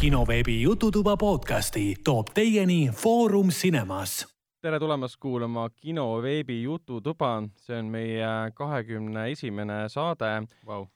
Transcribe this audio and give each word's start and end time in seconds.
kinoveebi 0.00 0.62
Jututuba 0.62 1.16
podcasti 1.16 1.94
toob 2.04 2.26
teieni 2.34 2.88
Foorum 2.92 3.48
Cinemas. 3.48 4.26
tere 4.62 4.78
tulemast 4.78 5.16
kuulama 5.20 5.68
kino 5.70 6.22
veebi 6.22 6.62
Jututuba, 6.62 7.42
see 7.56 7.76
on 7.78 7.90
meie 7.92 8.30
kahekümne 8.54 9.26
esimene 9.30 9.88
saade 9.92 10.30
Vau. 10.66 10.86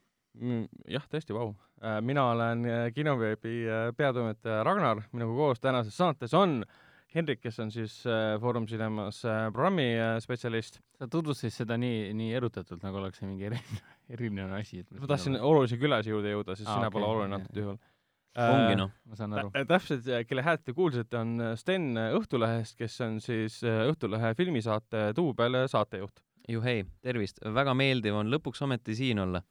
Mm, 0.40 0.64
jah, 0.88 1.04
tõesti, 1.12 1.36
vau. 1.36 1.52
mina 2.00 2.30
olen 2.30 2.64
äh, 2.64 2.86
kinoveebi 2.94 3.54
äh, 3.68 3.92
peatoimetaja 3.96 4.64
Ragnar, 4.64 5.02
minuga 5.12 5.36
koos 5.36 5.60
tänases 5.60 5.96
saates 5.96 6.32
on 6.34 6.62
Hendrik, 7.14 7.44
kes 7.44 7.60
on 7.62 7.70
siis 7.70 8.00
äh, 8.08 8.40
Foorum 8.40 8.64
Cinemas 8.66 9.20
äh, 9.24 9.50
programmi 9.52 9.84
äh, 9.94 10.16
spetsialist. 10.20 10.80
sa 10.98 11.06
tutvustasid 11.06 11.54
seda 11.54 11.76
nii, 11.78 12.08
nii 12.16 12.32
erutatult, 12.34 12.82
nagu 12.82 12.98
oleks 12.98 13.20
see 13.20 13.28
mingi 13.28 13.46
eriline, 13.50 13.82
eriline 14.16 14.48
asi. 14.56 14.80
ma 14.98 15.10
tahtsin 15.12 15.36
olulise 15.38 15.78
külase 15.78 16.10
juurde 16.10 16.32
jõuda, 16.32 16.56
sest 16.56 16.70
Aa, 16.70 16.80
sina 16.80 16.88
okei, 16.88 16.96
pole 16.96 17.10
oluline 17.12 17.38
antud 17.38 17.60
juhul. 17.60 17.78
Ongi 18.34 18.76
noh, 18.78 18.92
ma 19.06 19.18
saan 19.18 19.34
aru. 19.38 19.50
Tä- 19.54 19.64
täpselt, 19.68 20.08
kelle 20.28 20.42
häält 20.42 20.64
te 20.66 20.74
kuulsite, 20.76 21.18
on 21.20 21.36
Sten 21.60 21.92
Õhtulehest, 22.18 22.76
kes 22.80 22.98
on 23.06 23.18
siis 23.22 23.60
äh, 23.66 23.84
Õhtulehe 23.90 24.34
filmisaate 24.38 25.10
duubel 25.16 25.64
saatejuht. 25.70 26.22
juhei, 26.50 26.84
tervist, 27.00 27.40
väga 27.54 27.74
meeldiv 27.78 28.18
on 28.20 28.32
lõpuks 28.32 28.62
ometi 28.66 28.96
siin 28.98 29.22
olla. 29.22 29.42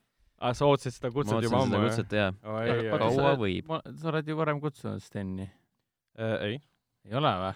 aa, 0.43 0.53
sa 0.53 0.67
ootasid 0.67 0.97
seda 0.97 1.09
ma 1.09 1.15
kutset 1.15 1.37
ootasin 1.37 1.49
juba 1.49 1.63
seda 1.63 1.77
ammu, 1.77 1.87
kutset 1.87 2.17
jaa. 2.19 2.31
kaua 2.99 3.35
võib? 3.39 3.71
sa 4.01 4.11
oled 4.11 4.27
ju 4.27 4.37
varem 4.37 4.59
kutsunud 4.61 5.01
Steni. 5.01 5.47
ei, 6.19 6.59
ei 7.07 7.15
ole 7.17 7.31
või? 7.39 7.53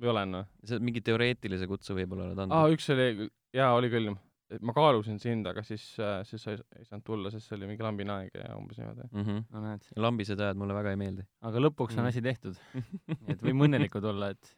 või 0.00 0.12
olen 0.14 0.34
või? 0.40 0.48
sa 0.64 0.80
mingi 0.80 1.04
teoreetilise 1.04 1.68
kutse 1.70 1.94
võib-olla 1.94 2.30
oled 2.30 2.40
aa, 2.40 2.48
andnud. 2.48 2.74
üks 2.78 2.88
oli, 2.94 3.28
jaa, 3.54 3.74
oli 3.76 3.92
küll. 3.92 4.14
Ma 4.60 4.72
kaalusin 4.74 5.18
sind, 5.22 5.46
aga 5.46 5.62
siis, 5.66 5.82
siis 6.28 6.42
sa 6.42 6.54
ei, 6.54 6.62
ei 6.78 6.84
saanud 6.88 7.04
tulla, 7.06 7.30
sest 7.30 7.46
see 7.48 7.56
oli 7.58 7.68
mingi 7.70 7.84
lambine 7.86 8.12
aeg 8.16 8.34
ja 8.34 8.54
umbes 8.58 8.78
niimoodi. 8.80 9.08
Mm 9.12 9.24
-hmm. 9.26 9.44
no 9.52 9.60
näed. 9.66 9.90
lambised 9.96 10.40
ajad 10.40 10.58
mulle 10.58 10.74
väga 10.74 10.90
ei 10.90 10.96
meeldi. 10.96 11.26
aga 11.40 11.58
lõpuks 11.66 11.98
on 11.98 12.04
Mm. 12.04 12.08
asi 12.08 12.22
tehtud. 12.22 12.56
nii 13.20 13.36
et 13.36 13.42
võime 13.42 13.68
õnnelikud 13.68 14.04
olla, 14.04 14.30
et 14.30 14.56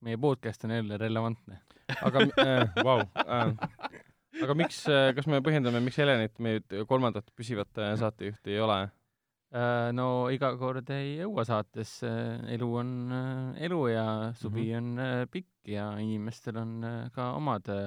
meie 0.00 0.16
podcast 0.18 0.64
on 0.64 0.70
jälle 0.70 0.98
relevantne. 0.98 1.60
aga 2.02 2.18
äh,, 2.38 2.84
vau 2.84 3.00
äh,, 3.00 3.54
aga 4.42 4.54
miks, 4.54 4.84
kas 5.16 5.26
me 5.26 5.40
põhjendame, 5.40 5.80
miks 5.80 5.98
Helenit, 5.98 6.38
meie 6.38 6.60
kolmandat 6.86 7.30
püsivat 7.34 7.78
äh, 7.78 7.96
saatejuhti 7.98 8.50
ei 8.50 8.60
ole? 8.60 8.88
Äh, 9.54 9.92
no 9.94 10.28
iga 10.34 10.50
kord 10.58 10.90
ei 10.90 11.20
jõua 11.20 11.44
saatesse, 11.46 12.08
elu 12.56 12.66
on 12.76 12.88
äh, 13.14 13.62
elu 13.68 13.78
ja 13.88 14.06
suvi 14.34 14.74
on 14.74 14.98
äh, 14.98 15.22
pikk 15.30 15.70
ja 15.70 15.92
inimestel 16.02 16.58
on 16.58 16.72
äh, 16.84 16.96
ka 17.14 17.30
omad 17.38 17.68
äh, 17.72 17.86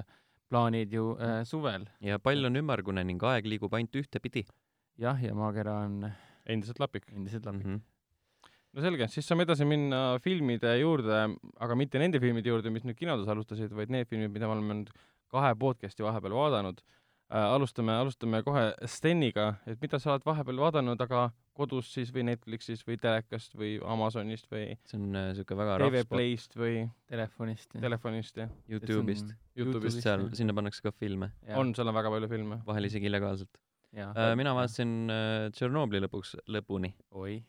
plaanid 0.49 0.93
ju 0.93 1.13
äh, 1.17 1.43
suvel. 1.45 1.87
ja 2.01 2.19
pall 2.19 2.45
on 2.49 2.59
ümmargune 2.61 3.03
ning 3.05 3.23
aeg 3.31 3.47
liigub 3.49 3.73
ainult 3.77 3.95
ühtepidi 4.01 4.45
jah, 4.99 5.19
ja 5.23 5.35
maakera 5.37 5.79
on 5.85 6.03
endiselt 6.45 6.79
lapik. 6.79 7.07
endiselt 7.11 7.45
mm. 7.45 7.51
lapik. 7.51 7.67
-hmm. 7.67 8.53
no 8.73 8.85
selge, 8.85 9.07
siis 9.07 9.27
saame 9.27 9.45
edasi 9.47 9.65
minna 9.65 10.19
filmide 10.23 10.75
juurde, 10.79 11.21
aga 11.59 11.75
mitte 11.75 11.99
nende 11.99 12.19
filmide 12.19 12.49
juurde, 12.49 12.69
mis 12.69 12.85
nüüd 12.87 12.97
kinodes 12.97 13.27
alustasid, 13.27 13.73
vaid 13.75 13.89
need 13.93 14.07
filmid, 14.07 14.31
mida 14.33 14.47
me 14.47 14.57
oleme 14.57 14.81
nüüd 14.81 14.93
kahe 15.29 15.53
podcast'i 15.55 16.03
vahepeal 16.03 16.33
vaadanud 16.33 16.81
äh,. 16.81 16.98
alustame, 17.29 17.93
alustame 17.93 18.41
kohe 18.45 18.63
Steniga, 18.89 19.51
et 19.69 19.79
mida 19.83 19.99
sa 20.01 20.15
oled 20.15 20.25
vahepeal 20.25 20.57
vaadanud, 20.63 21.01
aga 21.05 21.27
kodus 21.59 21.89
siis 21.93 22.09
või 22.15 22.23
Netflixis 22.29 22.81
või 22.87 22.97
telekast 23.01 23.53
või 23.59 23.75
Amazonist 23.83 24.47
või 24.51 24.77
see 24.87 24.97
on 24.99 25.15
äh, 25.19 25.29
siuke 25.37 25.57
väga 25.59 25.77
TV 25.83 26.03
Playst 26.09 26.55
või 26.57 26.85
telefonist. 27.11 27.69
telefonist 27.75 28.37
ja 28.41 28.47
Youtube'ist. 28.71 29.33
Youtube'ist 29.59 30.01
seal 30.05 30.25
jah., 30.25 30.35
sinna 30.39 30.55
pannakse 30.57 30.81
ka 30.85 30.93
filme, 30.95 31.31
on, 31.53 31.73
seal 31.75 31.91
on 31.91 31.97
väga 31.99 32.13
palju 32.15 32.31
filme. 32.31 32.61
vahel 32.65 32.89
isegi 32.89 33.09
illegaalselt. 33.11 33.61
jah. 33.93 34.13
mina 34.39 34.55
vaatasin 34.57 34.97
äh, 35.13 35.47
Tšernobõli 35.53 36.05
lõpuks 36.07 36.35
lõpuni. 36.47 36.93
oi, 37.11 37.41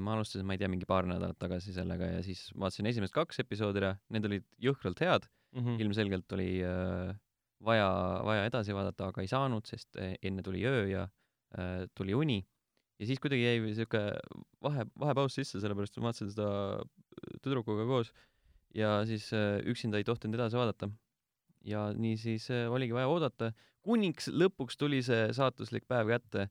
ma 0.00 0.16
alustasin, 0.16 0.44
ma 0.48 0.56
ei 0.56 0.60
tea, 0.60 0.68
mingi 0.68 0.88
paar 0.88 1.06
nädalat 1.08 1.38
tagasi 1.40 1.72
sellega 1.76 2.10
ja 2.16 2.22
siis 2.26 2.48
vaatasin 2.58 2.86
esimesed 2.90 3.14
kaks 3.14 3.38
episoodi 3.44 3.80
ära, 3.84 3.94
need 4.10 4.26
olid 4.28 4.44
jõhkralt 4.60 5.00
head, 5.04 5.28
Mhm. 5.56 5.78
ilmselgelt 5.80 6.32
oli 6.36 6.58
äh, 6.60 7.14
vaja, 7.64 7.88
vaja 8.24 8.46
edasi 8.48 8.76
vaadata, 8.76 9.10
aga 9.12 9.24
ei 9.24 9.30
saanud, 9.30 9.66
sest 9.66 9.98
äh, 9.98 10.14
enne 10.22 10.44
tuli 10.46 10.64
öö 10.66 10.86
ja 10.90 11.08
äh, 11.58 11.86
tuli 11.94 12.14
uni. 12.14 12.44
ja 12.98 13.06
siis 13.06 13.20
kuidagi 13.22 13.44
jäi 13.44 13.74
siuke 13.74 14.00
vahe, 14.62 14.86
vahepaus 14.98 15.34
sisse, 15.38 15.60
sellepärast 15.62 15.98
ma 15.98 16.08
vaatasin 16.08 16.32
seda 16.32 16.48
tüdrukuga 17.42 17.86
koos 17.86 18.12
ja 18.74 19.02
siis 19.06 19.30
äh, 19.32 19.58
üksinda 19.66 19.98
ei 19.98 20.06
tohtinud 20.06 20.38
edasi 20.38 20.58
vaadata. 20.58 20.90
ja 21.64 21.92
niisiis 21.92 22.50
äh, 22.50 22.70
oligi 22.70 22.94
vaja 22.94 23.08
oodata, 23.08 23.52
kuniks 23.82 24.28
lõpuks 24.30 24.78
tuli 24.78 25.02
see 25.02 25.32
saatuslik 25.34 25.86
päev 25.88 26.10
kätte, 26.10 26.48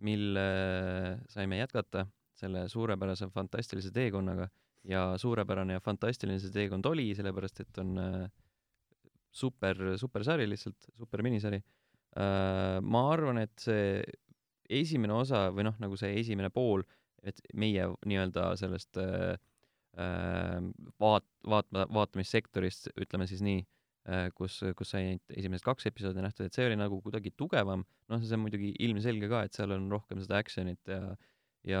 mil 0.00 0.36
äh, 0.36 1.20
saime 1.28 1.60
jätkata 1.60 2.06
selle 2.40 2.68
suurepärase 2.68 3.28
fantastilise 3.28 3.90
teekonnaga 3.92 4.48
ja 4.88 5.18
suurepärane 5.20 5.76
ja 5.76 5.80
fantastiline 5.84 6.40
see 6.40 6.52
teekond 6.54 6.86
oli, 6.88 7.10
sellepärast 7.16 7.60
et 7.64 7.80
on 7.82 7.98
äh, 8.00 8.30
super, 9.30 9.78
super 10.00 10.24
sari 10.26 10.48
lihtsalt, 10.48 10.90
super 10.98 11.22
minisari 11.26 11.60
äh,. 11.60 12.80
ma 12.82 13.04
arvan, 13.12 13.42
et 13.44 13.54
see 13.62 14.00
esimene 14.70 15.14
osa 15.16 15.48
või 15.54 15.66
noh, 15.66 15.76
nagu 15.82 15.98
see 15.98 16.12
esimene 16.20 16.50
pool, 16.54 16.84
et 17.26 17.40
meie 17.58 17.88
nii-öelda 18.06 18.52
sellest 18.60 19.00
äh, 19.02 19.34
äh, 19.98 20.56
vaat-, 21.02 21.28
vaatma, 21.46 21.86
vaatamissektorist, 21.90 22.92
ütleme 23.00 23.26
siis 23.30 23.42
nii 23.46 23.60
äh,, 23.62 24.30
kus, 24.36 24.60
kus 24.78 24.94
sai 24.94 25.08
ainult 25.08 25.34
esimesed 25.36 25.66
kaks 25.66 25.90
episoodi 25.90 26.22
nähtud, 26.24 26.46
et 26.46 26.56
see 26.56 26.68
oli 26.70 26.78
nagu 26.78 27.00
kuidagi 27.04 27.34
tugevam, 27.36 27.84
noh, 28.10 28.22
see 28.22 28.38
on 28.38 28.46
muidugi 28.46 28.72
ilmselge 28.86 29.30
ka, 29.30 29.44
et 29.46 29.58
seal 29.58 29.74
on 29.76 29.90
rohkem 29.92 30.22
seda 30.22 30.40
action'it 30.42 30.94
ja 30.94 31.02
ja 31.66 31.80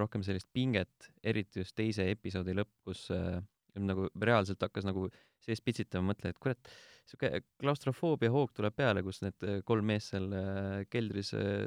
rohkem 0.00 0.22
sellist 0.24 0.48
pinget, 0.56 1.10
eriti 1.20 1.60
just 1.60 1.76
teise 1.76 2.06
episoodi 2.08 2.54
lõpp, 2.56 2.72
kus 2.86 3.06
äh, 3.12 3.42
nagu 3.84 4.08
reaalselt 4.22 4.62
hakkas 4.62 4.86
nagu 4.88 5.10
sees 5.44 5.60
pitsitama, 5.60 6.12
mõtle, 6.12 6.32
et 6.32 6.40
kurat, 6.42 6.70
siuke 7.06 7.30
klaustrofoobia 7.60 8.32
hoog 8.34 8.52
tuleb 8.56 8.74
peale, 8.76 9.02
kus 9.06 9.22
need 9.24 9.46
äh, 9.46 9.60
kolm 9.66 9.86
meest 9.92 10.12
seal 10.14 10.26
äh, 10.34 10.82
keldris 10.90 11.32
äh, 11.36 11.66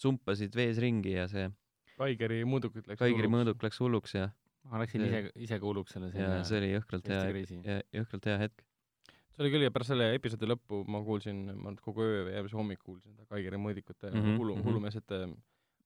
sumpasid 0.00 0.56
vees 0.58 0.80
ringi 0.82 1.16
ja 1.16 1.28
see 1.30 1.48
Kaigeri 1.94 2.42
mõõdukid 2.48 2.88
läks 2.90 3.00
Kaigri 3.00 3.30
mõõduk 3.30 3.62
läks 3.62 3.78
hulluks 3.80 4.16
ja, 4.16 4.28
ma 4.70 4.82
läksin 4.82 5.04
ise, 5.06 5.24
ise 5.46 5.58
ka 5.62 5.68
hulluks 5.68 5.94
selle 5.94 6.10
ja 6.12 6.40
see 6.46 6.60
oli 6.60 6.72
jõhkralt 6.72 7.10
hea, 7.12 7.26
ja 7.62 7.76
jõhkralt 8.00 8.30
hea 8.30 8.38
hetk. 8.42 8.64
see 9.06 9.44
oli 9.44 9.52
küll 9.54 9.66
ja 9.68 9.74
pärast 9.74 9.94
selle 9.94 10.10
episoodi 10.16 10.50
lõppu 10.50 10.82
ma 10.90 11.00
kuulsin, 11.06 11.44
ma 11.54 11.72
et 11.72 11.82
kogu 11.84 12.04
öö 12.04 12.24
või 12.26 12.34
järgmise 12.34 12.58
hommik 12.58 12.82
kuulsin 12.82 13.14
seda 13.14 13.30
Kaigeri 13.30 13.60
mõõdikute 13.62 14.10
mm 14.10 14.18
-hmm, 14.18 14.40
hullu, 14.42 14.58
mhm. 14.58 14.66
hullumeelsete 14.68 15.22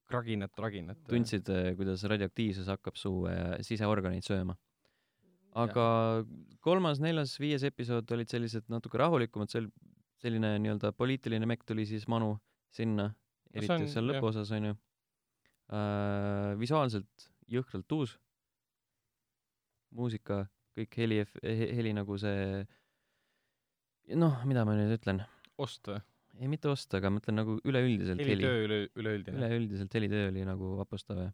kraginat, 0.09 0.57
raginat. 0.57 1.05
tundsid, 1.05 1.53
kuidas 1.77 2.03
radioaktiivsus 2.09 2.73
hakkab 2.73 2.97
su 2.97 3.13
siseorganeid 3.69 4.25
sööma. 4.25 4.57
Aga 5.65 5.87
kolmas, 6.65 7.01
neljas, 7.03 7.37
viies 7.41 7.65
episood 7.67 8.11
olid 8.15 8.31
sellised 8.31 8.69
natuke 8.73 9.01
rahulikumad, 9.01 9.51
seal 9.53 9.69
selline 10.23 10.57
nii-öelda 10.63 10.93
poliitiline 10.99 11.47
mekk 11.49 11.67
tuli 11.69 11.87
siis 11.87 12.09
manu 12.11 12.35
sinna, 12.75 13.09
eriti 13.55 13.73
on- 13.73 13.87
just 13.87 13.97
seal 13.97 14.09
lõpuosas 14.11 14.51
onju 14.57 14.75
äh,. 14.75 16.59
visuaalselt 16.61 17.29
jõhkralt 17.49 17.97
uus, 17.97 18.19
muusika, 19.95 20.43
kõik 20.77 20.99
heli, 21.01 21.23
heli 21.43 21.95
nagu 21.97 22.19
see 22.21 22.67
noh, 24.19 24.45
mida 24.49 24.65
ma 24.69 24.77
nüüd 24.79 24.95
ütlen, 24.99 25.23
ost 25.61 25.89
või? 25.91 26.01
ei 26.39 26.49
mitte 26.51 26.71
osta, 26.71 27.01
aga 27.01 27.11
ma 27.11 27.23
ütlen 27.23 27.39
nagu 27.41 27.57
üleüldiselt 27.67 28.21
heli 28.23 28.37
helitöö 28.37 28.67
üle, 28.67 28.77
üleüldine. 29.01 29.39
üleüldiselt 29.41 29.95
helitöö 29.95 30.29
oli 30.31 30.45
nagu 30.47 30.77
vapustav 30.79 31.19
ja 31.25 31.31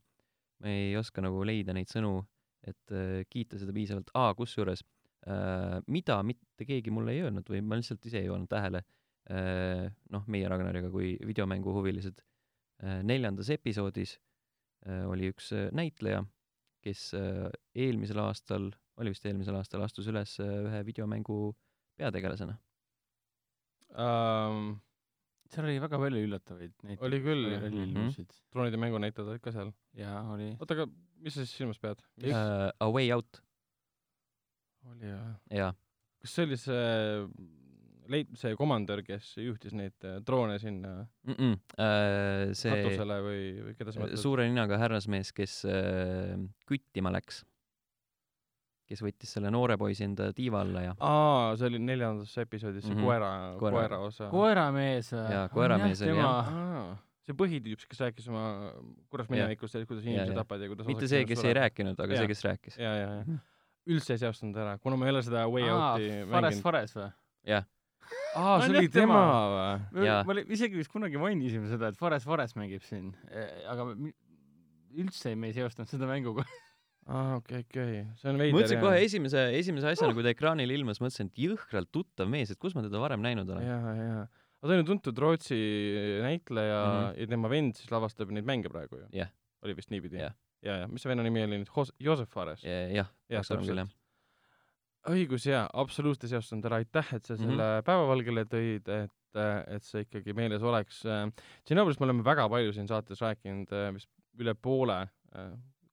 ma 0.63 0.71
ei 0.73 0.95
oska 0.97 1.25
nagu 1.25 1.43
leida 1.45 1.75
neid 1.77 1.91
sõnu, 1.93 2.23
et 2.65 2.95
äh, 2.95 3.23
kiita 3.31 3.61
seda 3.61 3.75
piisavalt. 3.77 4.13
aa, 4.15 4.35
kusjuures 4.39 4.85
äh,, 5.29 5.81
mida 5.87 6.21
mitte 6.27 6.67
keegi 6.69 6.93
mulle 6.95 7.15
ei 7.15 7.25
öelnud 7.27 7.49
või 7.51 7.63
ma 7.65 7.79
lihtsalt 7.81 8.07
ise 8.09 8.23
ei 8.23 8.31
pannud 8.33 8.51
tähele 8.51 8.85
äh,, 9.31 9.89
noh, 10.15 10.29
meie 10.31 10.49
Ragnariga 10.51 10.93
kui 10.95 11.15
videomänguhuvilised 11.27 12.23
äh,, 12.23 13.03
neljandas 13.07 13.51
episoodis 13.55 14.17
äh, 14.89 15.05
oli 15.11 15.31
üks 15.33 15.53
äh, 15.57 15.69
näitleja, 15.77 16.25
kes 16.85 17.11
äh, 17.19 17.51
eelmisel 17.75 18.21
aastal, 18.25 18.71
oli 19.01 19.13
vist 19.15 19.27
eelmisel 19.29 19.57
aastal, 19.59 19.85
astus 19.87 20.09
üles 20.13 20.39
äh, 20.43 20.57
ühe 20.69 20.83
videomängu 20.87 21.39
peategelasena. 21.99 22.57
Um, 23.95 24.81
seal 25.53 25.69
oli 25.69 25.79
väga 25.83 25.99
palju 26.03 26.23
üllatavaid 26.27 26.73
neid 26.89 27.03
Oli 27.07 27.21
küll, 27.23 27.45
jah. 27.53 27.65
Mhm. 27.69 27.83
ilmusid 27.85 28.33
troonide 28.51 28.81
mängu 28.81 28.99
näitajad 29.03 29.31
olid 29.31 29.45
ka 29.45 29.53
seal. 29.55 29.71
jaa 29.99 30.23
oli 30.35 30.51
oota, 30.57 30.75
aga 30.75 30.89
mis 31.25 31.35
sa 31.35 31.43
siis 31.45 31.57
silmas 31.57 31.81
pead? 31.81 32.01
Uh, 32.21 32.69
A 32.85 32.89
Way 32.93 33.11
Out, 33.17 33.41
oli 34.93 35.09
jah. 35.09 35.35
jaa. 35.51 35.71
kas 36.21 36.35
see 36.37 36.45
oli 36.47 36.57
see 36.61 36.83
leit-, 38.13 38.35
see 38.37 38.53
komandör, 38.61 39.01
kes 39.07 39.31
juhtis 39.41 39.73
neid 39.77 39.97
äh, 40.05 40.19
droone 40.27 40.59
sinna 40.61 41.07
Mm 41.25 41.35
-mm. 41.39 41.55
Uh, 41.81 42.53
see 42.53 42.71
katusele 42.75 43.17
või, 43.25 43.43
või 43.65 43.75
keda 43.79 43.93
sa 43.93 44.01
mõtled? 44.05 44.21
suure 44.21 44.45
ninaga 44.49 44.79
härrasmees, 44.79 45.33
kes 45.33 45.65
äh, 45.65 46.37
küttima 46.69 47.11
läks, 47.15 47.43
kes 48.89 49.01
võttis 49.01 49.33
selle 49.33 49.49
noore 49.51 49.79
poisi 49.81 50.05
enda 50.05 50.29
tiiva 50.37 50.61
alla 50.61 50.83
ja 50.83 50.95
aa, 51.01 51.57
see 51.57 51.67
oli 51.71 51.79
neljandas 51.81 52.37
episoodis, 52.39 52.85
see 52.85 52.95
Mhm. 52.95 53.05
koera, 53.05 53.31
Koera- 53.59 53.79
koera 53.81 53.99
osa. 54.05 54.29
koeramees 54.29 55.13
või 55.13 55.33
Jaa, 55.33 55.49
koeramees 55.49 56.03
oli, 56.03 56.17
jah. 56.19 56.53
aa, 57.25 57.31
see 57.31 57.37
põhitüüp, 57.39 57.85
kes 57.89 58.01
rääkis 58.05 58.27
oma 58.29 58.45
kuras 59.09 59.29
Jah. 59.29 59.33
minevikust, 59.33 59.79
kuidas 59.89 60.05
inimesi 60.05 60.33
jah. 60.35 60.39
tapad 60.43 60.61
ja 60.61 60.69
kuidas 60.69 60.89
mitte 60.91 61.09
see, 61.09 61.25
kes 61.29 61.45
ei. 61.45 61.55
rääkinud, 61.57 61.97
aga 61.99 62.13
Jaa. 62.13 62.23
see, 62.25 62.29
kes 62.35 62.45
rääkis. 62.45 62.77
ja, 62.79 62.95
ja, 63.01 63.13
ja 63.23 63.39
üldse 63.95 64.15
ei 64.17 64.21
seostanud 64.23 64.57
ära, 64.61 64.77
kuna 64.81 64.97
ma 64.97 65.09
ei 65.09 65.13
ole 65.15 65.23
seda 65.25 65.47
Way 65.49 65.69
Out'i 65.69 66.11
Fares 66.29 66.29
mänginud. 66.35 66.63
Fares 66.65 66.95
või? 66.97 67.09
aa, 67.55 68.61
see 68.61 68.71
oli 68.73 68.85
jah 68.87 68.93
tema. 68.93 69.23
või? 69.95 70.05
Jaa. 70.07 70.21
oli- 70.35 70.47
isegi 70.57 70.77
vist 70.81 70.93
kunagi 70.93 71.21
mainisime 71.21 71.69
seda, 71.73 71.91
et 71.93 71.99
Fares 72.01 72.25
Fares 72.29 72.55
mängib 72.59 72.85
siin, 72.85 73.13
aga 73.71 73.89
mi- 73.95 74.15
üldse 74.95 75.35
me 75.37 75.51
ei 75.51 75.57
seostanud 75.57 75.91
seda 75.91 76.09
mänguga. 76.11 76.45
aa, 77.09 77.37
okei, 77.41 77.65
okei, 77.67 78.05
see 78.21 78.31
on 78.31 78.39
ma 78.39 78.45
veider 78.47 78.57
mõtlesin 78.59 78.81
kohe 78.85 79.01
esimese, 79.05 79.43
esimese 79.59 79.91
asjana, 79.93 80.15
kui 80.17 80.25
ta 80.25 80.33
ekraanile 80.33 80.77
ilmus, 80.79 81.01
mõtlesin, 81.05 81.29
et 81.33 81.43
jõhkralt 81.45 81.91
tuttav 81.93 82.31
mees, 82.33 82.53
et 82.55 82.61
kus 82.61 82.77
ma 82.77 82.85
teda 82.85 83.01
varem 83.03 83.21
näinud 83.25 83.49
olen. 83.49 83.67
ja, 83.67 83.95
ja, 83.99 84.25
aga 84.65 84.71
ta 84.71 84.77
on 84.77 84.81
ju 84.81 84.87
tuntud 84.89 85.19
Rootsi 85.21 85.59
näitleja 86.25 86.79
mm. 86.85 87.01
-hmm. 87.01 87.21
ja 87.21 87.27
tema 87.27 87.51
vend 87.53 87.77
siis 87.77 87.91
lavastab 87.93 88.31
neid 88.33 88.47
mänge 88.49 88.73
praegu 88.73 88.97
ju 89.03 89.09
Jah. 89.13 89.29
oli 89.63 89.77
vist 89.77 89.91
niipidi 89.91 90.17
Jah. 90.17 90.33
ja, 90.63 90.77
ja 90.77 90.87
mis 90.89 91.03
see 91.03 91.11
venna 91.11 91.23
nimi 91.23 91.45
oli 91.45 91.61
nüüd, 91.61 91.93
Joosep 92.01 92.31
Fares? 92.33 92.65
jah, 92.65 92.89
jah, 92.91 93.13
küll 93.29 93.37
jah 93.37 93.45
täpselt.. 93.45 93.93
õigus 95.13 95.45
jaa, 95.45 95.69
absoluutselt 95.73 96.31
seostanud 96.31 96.65
ära, 96.65 96.81
aitäh, 96.81 97.13
et 97.13 97.27
sa 97.27 97.37
selle 97.37 97.53
mm 97.53 97.61
-hmm. 97.61 97.85
päevavalgele 97.85 98.45
tõid, 98.49 98.89
et, 98.89 99.41
et 99.77 99.85
see 99.85 100.07
ikkagi 100.07 100.33
meeles 100.33 100.63
oleks. 100.63 101.03
Tšernobõlist 101.65 102.01
me 102.01 102.07
oleme 102.07 102.25
väga 102.25 102.49
palju 102.49 102.73
siin 102.73 102.89
saates 102.89 103.21
rääkinud, 103.21 103.69
vist 103.93 104.09
üle 104.41 104.55
poole 104.55 105.03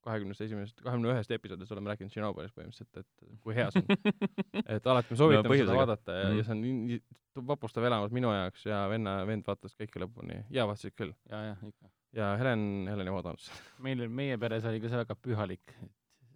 kahekümnest 0.06 0.42
esimesest, 0.46 0.82
kahekümne 0.82 1.14
ühest 1.14 1.32
episoodist 1.36 1.72
oleme 1.76 1.92
rääkinud 1.92 2.14
Tšernobõlist 2.14 2.56
põhimõtteliselt, 2.58 3.02
et 3.04 3.40
kui 3.46 3.56
hea 3.58 3.68
see 3.74 3.84
on. 3.84 4.12
et 4.76 4.90
alati 4.94 5.14
me 5.14 5.20
soovitame 5.20 5.42
seda 5.44 5.54
põhjusega. 5.54 5.78
vaadata 5.78 6.18
ja 6.18 6.24
mm, 6.24 6.28
-hmm. 6.28 6.32
Mhm. 6.32 6.38
ja 6.38 6.48
see 6.48 6.56
on 6.56 6.62
nii, 6.66 6.74
nii 6.90 7.48
vapustav 7.54 7.88
elamus 7.88 8.14
minu 8.16 8.34
jaoks 8.34 8.66
ja 8.66 8.84
venna, 8.92 9.16
vend 9.28 9.48
vaatas 9.48 9.76
kõike 9.78 10.04
lõpuni 10.04 10.42
ja 10.50 10.68
vaatasid 10.70 10.96
küll. 10.98 11.16
ja, 11.30 11.42
jah, 11.52 11.66
ikka. 11.68 11.92
ja 12.18 12.30
Helen, 12.42 12.64
Helen 12.92 13.08
ei 13.08 13.18
vaadanud 13.18 13.44
seda. 13.46 13.66
meil, 13.88 14.06
meie 14.22 14.38
peres 14.42 14.68
oli 14.70 14.82
ka 14.84 14.92
see 14.92 15.04
väga 15.04 15.18
pühalik. 15.28 15.76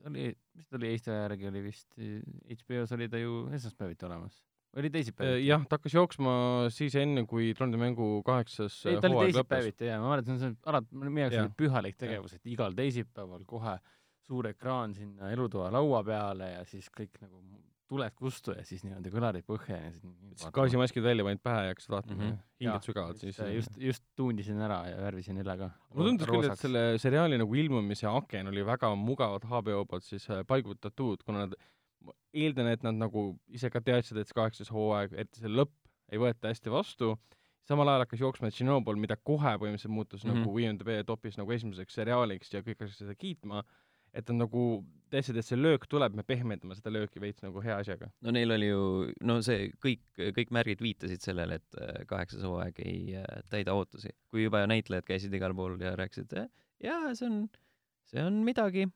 oli, 0.06 0.32
mis 0.54 0.68
ta 0.70 0.80
oli 0.80 0.92
Eesti 0.94 1.12
aja 1.12 1.26
järgi 1.26 1.50
oli 1.52 1.64
vist, 1.66 1.90
HBO-s 1.98 2.94
oli 2.98 3.10
ta 3.10 3.22
ju 3.22 3.48
esmaspäeviti 3.58 4.06
olemas. 4.06 4.44
Oli 4.80 4.92
teisipäeviti? 4.94 5.48
jah, 5.48 5.66
ta 5.70 5.80
hakkas 5.80 5.98
jooksma 5.98 6.36
siis 6.74 6.96
enne, 7.00 7.26
kui 7.30 7.54
Trondheimi 7.58 7.90
mängu 7.90 8.10
kaheksas 8.28 8.78
ei, 8.90 9.00
ta 9.02 9.12
oli 9.12 9.30
teisipäeviti 9.30 9.92
jaa, 9.92 10.00
ma 10.04 10.14
mäletan, 10.14 10.40
see 10.42 10.52
on 10.52 10.58
alati, 10.72 11.04
meie 11.06 11.28
jaoks 11.28 11.42
oli 11.44 11.54
pühalik 11.64 12.00
tegevus, 12.00 12.36
et 12.38 12.52
igal 12.56 12.76
teisipäeval 12.78 13.46
kohe 13.48 13.78
suur 14.26 14.50
ekraan 14.50 14.96
sinna 14.98 15.30
elutoa 15.34 15.70
laua 15.74 16.02
peale 16.04 16.52
ja 16.56 16.66
siis 16.68 16.90
kõik 16.94 17.22
nagu 17.22 17.44
tuled 17.86 18.16
kustu 18.18 18.56
ja 18.56 18.64
siis 18.66 18.82
niimoodi 18.86 19.12
kõlarid 19.14 19.46
põhja 19.46 19.78
ja 19.78 19.92
siis 19.94 20.46
gaasimaskid 20.54 21.06
välja 21.06 21.26
panid 21.28 21.42
pähe 21.46 21.68
ja 21.68 21.74
hakkasid 21.74 21.94
vaatama 21.94 22.18
mm. 22.18 22.32
-hmm., 22.32 22.54
hingad 22.64 22.88
sügavalt 22.88 23.22
siis. 23.22 23.38
just, 23.38 23.54
just, 23.56 23.78
just 23.90 24.04
tuunisin 24.18 24.62
ära 24.62 24.80
ja 24.90 24.98
värvisin 25.04 25.38
üle 25.42 25.58
ka. 25.60 25.70
mulle 25.94 26.10
tundus 26.10 26.32
küll, 26.32 26.50
et 26.50 26.64
selle 26.64 26.84
seriaali 27.02 27.38
nagu 27.38 27.56
ilmumise 27.62 28.10
aken 28.10 28.50
oli 28.54 28.66
väga 28.66 28.90
mugavalt 28.98 29.46
HBO 29.52 29.86
poolt 29.86 30.08
siis 30.08 30.26
äh, 30.30 30.42
paigutatud, 30.48 31.22
kuna 31.26 31.46
nad, 31.46 31.54
ma 32.06 32.16
eeldan, 32.36 32.70
et 32.72 32.84
nad 32.86 32.98
nagu 33.00 33.28
ise 33.48 33.72
ka 33.74 33.82
teadsid, 33.84 34.20
et 34.20 34.30
see 34.30 34.38
kaheksas 34.38 34.72
hooaeg, 34.74 35.16
eriti 35.16 35.42
see 35.44 35.52
lõpp 35.52 35.74
ei 36.14 36.22
võeta 36.22 36.52
hästi 36.52 36.74
vastu, 36.74 37.16
samal 37.66 37.90
ajal 37.90 38.06
hakkas 38.06 38.22
jooksma 38.22 38.52
Tšernobõl, 38.54 39.00
mida 39.02 39.18
kohe 39.18 39.56
põhimõtteliselt 39.62 39.94
muutus 39.94 40.24
mm. 40.24 40.32
-hmm. 40.32 40.46
nagu 40.46 40.60
IMDB 40.62 41.08
topis 41.08 41.40
nagu 41.40 41.52
esimeseks 41.56 41.98
seriaaliks 41.98 42.54
ja 42.54 42.62
kõik 42.62 42.78
hakkasid 42.78 43.06
seda 43.06 43.18
kiitma, 43.18 43.64
et 44.16 44.30
on 44.32 44.40
nagu 44.40 44.66
teadsid, 45.12 45.38
et 45.40 45.48
see 45.48 45.58
löök 45.60 45.88
tuleb, 45.92 46.16
me 46.18 46.24
pehmendame 46.28 46.76
seda 46.78 46.94
lööki 46.94 47.22
veits 47.22 47.44
nagu 47.44 47.62
hea 47.64 47.78
asjaga. 47.82 48.10
no 48.26 48.34
neil 48.36 48.52
oli 48.56 48.70
ju, 48.70 48.84
no 49.28 49.40
see 49.46 49.70
kõik, 49.84 50.04
kõik 50.38 50.54
märgid 50.56 50.84
viitasid 50.84 51.26
sellele, 51.26 51.60
et 51.62 51.80
äh, 51.82 52.04
kaheksas 52.10 52.46
hooaeg 52.48 52.80
ei 52.86 53.18
äh, 53.22 53.42
täida 53.52 53.76
ootusi. 53.76 54.14
kui 54.30 54.46
juba 54.46 54.66
näitlejad 54.70 55.08
käisid 55.08 55.34
igal 55.34 55.56
pool 55.58 55.80
ja 55.82 55.96
rääkisid, 56.00 56.38
jaa, 56.84 57.16
see 57.16 57.28
on, 57.30 57.42
see 58.12 58.24
on 58.24 58.42
midagi, 58.48 58.88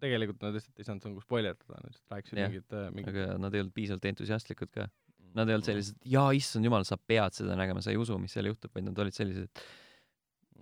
tegelikult 0.00 0.42
nad 0.44 0.56
lihtsalt 0.56 0.80
ei 0.80 0.88
saanud 0.88 1.06
nagu 1.10 1.22
spoilerdada, 1.24 1.78
nad 1.78 1.92
lihtsalt 1.92 2.16
rääkisid 2.16 2.40
mingit, 2.40 2.76
mingit 2.96 3.12
aga 3.12 3.38
nad 3.42 3.54
ei 3.54 3.64
olnud 3.64 3.76
piisavalt 3.76 4.10
entusiastlikud 4.12 4.72
ka. 4.74 4.88
Nad 5.36 5.50
ei 5.50 5.54
olnud 5.54 5.68
sellised, 5.68 5.98
jaa, 6.10 6.30
issand 6.34 6.66
jumal, 6.66 6.84
sa 6.88 6.98
pead 6.98 7.36
seda 7.36 7.54
nägema, 7.58 7.82
sa 7.84 7.92
ei 7.92 8.00
usu, 8.00 8.16
mis 8.18 8.32
seal 8.34 8.48
juhtub, 8.50 8.72
vaid 8.74 8.88
nad 8.88 8.98
olid 8.98 9.14
sellised, 9.14 9.62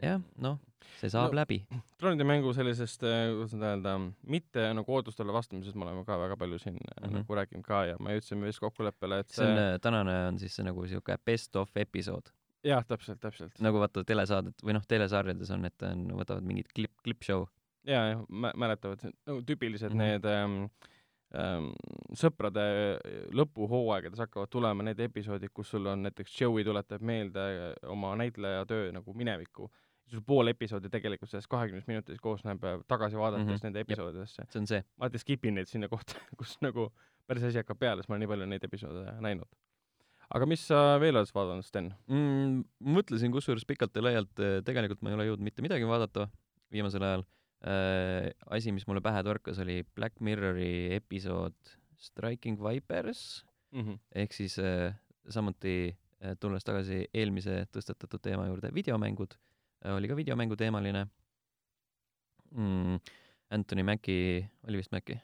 jah, 0.02 0.19
noh, 0.44 0.58
see 0.99 1.11
saab 1.12 1.32
No- 1.32 1.38
läbi. 1.40 1.58
troonide 2.00 2.26
mängu 2.29 2.52
sellisest, 2.56 3.00
kuidas 3.00 3.55
nüüd 3.55 3.67
öelda, 3.70 3.94
mitte 4.26 4.67
nagu 4.76 4.99
ootustele 4.99 5.32
vastamisest 5.35 5.79
me 5.79 5.87
oleme 5.87 6.05
ka 6.06 6.19
väga 6.20 6.37
palju 6.37 6.58
siin 6.58 6.76
mm. 6.76 6.90
-hmm. 7.00 7.14
nagu 7.20 7.38
rääkinud 7.40 7.64
ka 7.67 7.85
ja 7.93 7.96
me 8.00 8.17
jõudsime 8.17 8.50
vist 8.50 8.61
kokkuleppele, 8.61 9.23
et 9.25 9.31
see 9.32 9.46
on, 9.46 9.81
tänane 9.81 10.19
on 10.29 10.38
siis 10.38 10.56
see 10.56 10.67
nagu 10.67 10.87
siuke 10.87 11.17
best 11.25 11.56
of 11.56 11.76
episood, 11.76 12.32
jah, 12.64 12.85
täpselt, 12.87 13.20
täpselt. 13.20 13.61
nagu 13.61 13.81
vaata 13.81 14.05
telesaadet 14.05 14.64
või 14.64 14.76
noh, 14.76 14.85
telesarjades 14.88 15.50
on, 15.55 15.64
et 15.69 15.87
on, 15.87 16.08
võtavad 16.19 16.46
mingit 16.46 16.73
klipp, 16.75 16.94
klipp-show. 17.05 17.46
ja, 17.88 18.05
ja 18.08 18.23
mä- 18.29 18.52
mäletavad, 18.56 19.02
nagu 19.26 19.43
tüüpilised 19.43 19.93
mm. 19.93 20.00
-hmm. 20.00 20.05
need 20.05 20.25
ähm, 20.25 20.56
ähm, 21.35 21.69
sõprade 22.17 22.64
lõpuhooaegades 23.37 24.23
hakkavad 24.25 24.50
tulema 24.52 24.87
need 24.87 25.00
episoodid, 25.00 25.52
kus 25.55 25.70
sul 25.75 25.87
on 25.87 26.06
näiteks 26.06 26.40
Joey 26.40 26.64
tuletab 26.64 27.02
meelde 27.02 27.75
oma 27.87 28.14
näitleja 28.17 28.67
töö 28.67 28.93
nagu 28.93 29.14
minevikku. 29.14 29.70
sul 30.08 30.23
pool 30.25 30.49
episoodi 30.49 30.88
tegelikult 30.88 31.29
sellest 31.29 31.50
kahekümnest 31.52 31.87
minutist 31.87 32.20
koosneb 32.25 32.62
äh, 32.64 32.79
tagasi 32.88 33.17
vaadates 33.17 33.46
mm. 33.46 33.52
-hmm. 33.52 33.62
nende 33.62 33.81
episoodidesse. 33.81 34.43
see 34.50 34.61
on 34.61 34.67
see. 34.67 34.85
ma 34.96 35.05
alati 35.05 35.19
skip 35.19 35.44
in 35.44 35.55
neid 35.55 35.67
sinna 35.69 35.88
kohta, 35.88 36.14
kus 36.38 36.56
nagu 36.61 36.93
päris 37.26 37.43
asi 37.44 37.58
hakkab 37.58 37.79
peale, 37.79 38.02
sest 38.02 38.08
ma 38.08 38.14
olen 38.14 38.20
nii 38.25 38.29
palju 38.29 38.46
neid 38.46 38.64
episoode 38.64 39.12
näinud. 39.20 39.49
aga 40.35 40.46
mis 40.46 40.67
sa 40.67 41.00
veel 41.00 41.17
oled 41.17 41.35
vaadanud, 41.35 41.64
Sten? 41.64 41.94
mm,. 42.06 42.62
mõtlesin 42.81 43.32
kusjuures 43.32 43.67
pikalt 43.67 43.96
ja 43.96 44.02
laialt, 44.02 44.32
tegelikult 44.64 45.02
ma 45.02 45.11
ei 45.11 45.14
ole 45.14 45.26
jõudnud 45.26 45.44
mitte 45.44 45.62
midagi 45.62 45.87
vaadata 45.87 46.29
viimasel 46.73 47.02
ajal 47.02 47.20
äh,. 47.20 47.38
asi, 47.66 48.70
mis 48.70 48.84
mulle 48.87 49.00
pähe 49.02 49.19
torkas, 49.26 49.58
oli 49.58 49.81
Black 49.96 50.20
Mirrori 50.22 50.94
episood 50.94 51.56
Striking 51.99 52.60
Vipers 52.62 53.43
ehk 54.14 54.32
siis 54.32 54.58
äh, 54.58 54.94
samuti 55.28 55.96
äh, 56.22 56.37
tulles 56.40 56.64
tagasi 56.64 57.05
eelmise 57.14 57.64
tõstatatud 57.75 58.22
teema 58.25 58.46
juurde, 58.49 58.70
videomängud 58.75 59.34
äh, 59.84 59.94
oli 59.94 60.08
ka 60.08 60.16
videomängu 60.16 60.56
teemaline 60.56 61.06
mm,. 62.50 63.00
Anthony 63.50 63.82
Mackie, 63.82 64.44
oli 64.69 64.81
vist 64.81 64.93
Mackie? 64.93 65.20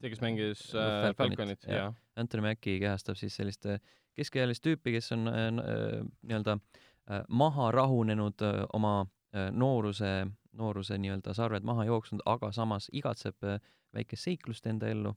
see, 0.00 0.10
kes 0.10 0.22
mängis 0.22 0.62
Äh, 0.74 1.10
äh, 1.10 1.14
Falconit, 1.14 1.66
jah. 1.66 1.94
Anthony 2.16 2.42
Mackie 2.42 2.78
kehastab 2.80 3.18
siis 3.18 3.36
sellist 3.36 3.66
äh, 3.66 3.80
keskealist 4.18 4.64
tüüpi, 4.64 4.94
kes 4.96 5.12
on 5.16 5.28
äh, 5.28 5.46
äh, 5.48 6.02
nii-öelda 6.22 6.56
äh, 6.58 7.24
maha 7.28 7.70
rahunenud 7.74 8.42
äh, 8.46 8.64
oma 8.72 9.06
äh, 9.34 9.50
nooruse, 9.50 10.30
nooruse 10.58 10.98
nii-öelda 10.98 11.34
sarved 11.36 11.66
maha 11.66 11.86
jooksnud, 11.88 12.22
aga 12.26 12.52
samas 12.52 12.88
igatseb 12.92 13.44
äh, 13.46 13.60
väikest 13.94 14.28
seiklust 14.28 14.66
enda 14.66 14.90
ellu 14.90 15.14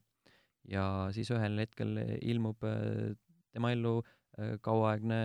ja 0.70 1.10
siis 1.16 1.32
ühel 1.34 1.60
hetkel 1.60 1.98
ilmub 2.22 2.64
äh, 2.68 3.14
tema 3.54 3.74
ellu 3.74 4.00
äh, 4.02 4.56
kauaaegne 4.62 5.20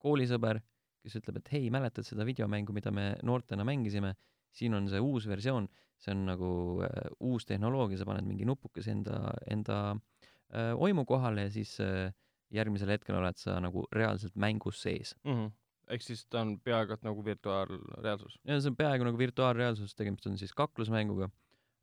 koolisõber, 0.00 0.60
kes 1.04 1.18
ütleb, 1.20 1.40
et 1.40 1.52
hei, 1.54 1.68
mäletad 1.72 2.06
seda 2.06 2.24
videomängu, 2.28 2.74
mida 2.76 2.92
me 2.92 3.12
noortena 3.26 3.64
mängisime, 3.68 4.14
siin 4.52 4.74
on 4.76 4.88
see 4.90 5.00
uus 5.00 5.26
versioon, 5.30 5.68
see 6.00 6.14
on 6.14 6.24
nagu 6.28 6.50
äh, 6.86 7.12
uus 7.28 7.46
tehnoloogia, 7.48 8.00
sa 8.00 8.08
paned 8.08 8.26
mingi 8.28 8.48
nupukese 8.48 8.94
enda, 8.94 9.34
enda 9.50 9.78
äh, 9.92 10.72
oimu 10.74 11.04
kohale 11.08 11.46
ja 11.48 11.54
siis 11.54 11.76
äh, 11.84 12.10
järgmisel 12.50 12.90
hetkel 12.96 13.18
oled 13.20 13.38
sa 13.38 13.58
nagu 13.62 13.86
reaalselt 13.94 14.36
mängus 14.40 14.82
sees. 14.82 15.14
Mhm. 15.24 15.52
Ehk 15.94 16.04
siis 16.04 16.24
ta 16.30 16.42
on 16.44 16.56
peaaegu 16.64 16.94
et 16.96 17.04
nagu 17.06 17.24
virtuaalreaalsus. 17.24 18.38
ja 18.46 18.58
see 18.60 18.72
on 18.72 18.78
peaaegu 18.78 19.06
nagu 19.08 19.18
virtuaalreaalsus, 19.20 19.94
tegemist 19.98 20.26
on 20.30 20.38
siis 20.40 20.54
kaklusmänguga. 20.56 21.30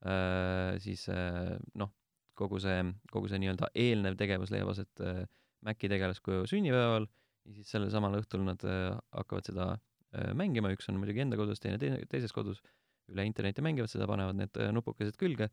Äh,, 0.05 0.77
siis 0.83 1.07
äh, 1.09 1.55
noh, 1.75 1.89
kogu 2.37 2.59
see, 2.61 2.83
kogu 3.11 3.29
see 3.31 3.39
nii-öelda 3.41 3.71
eelnev 3.73 4.17
tegevus 4.19 4.51
leiab 4.53 4.69
aset 4.73 5.01
äh, 5.01 5.23
Maci 5.65 5.89
tegelaskuju 5.89 6.45
sünnipäeval 6.51 7.07
ja 7.47 7.55
siis 7.55 7.71
sellel 7.73 7.89
samal 7.89 8.13
õhtul 8.19 8.43
nad 8.45 8.61
äh, 8.67 8.91
hakkavad 9.17 9.49
seda 9.49 9.71
äh, 9.73 10.29
mängima, 10.37 10.69
üks 10.75 10.85
on 10.91 10.99
muidugi 11.01 11.23
enda 11.25 11.39
kodus, 11.39 11.63
teine 11.63 11.79
teine, 11.81 12.03
teises 12.11 12.35
kodus, 12.35 12.61
üle 13.09 13.25
interneti 13.25 13.65
mängivad 13.65 13.89
seda, 13.89 14.05
panevad 14.09 14.37
need 14.37 14.61
äh, 14.61 14.69
nupukesed 14.75 15.17
külge. 15.17 15.49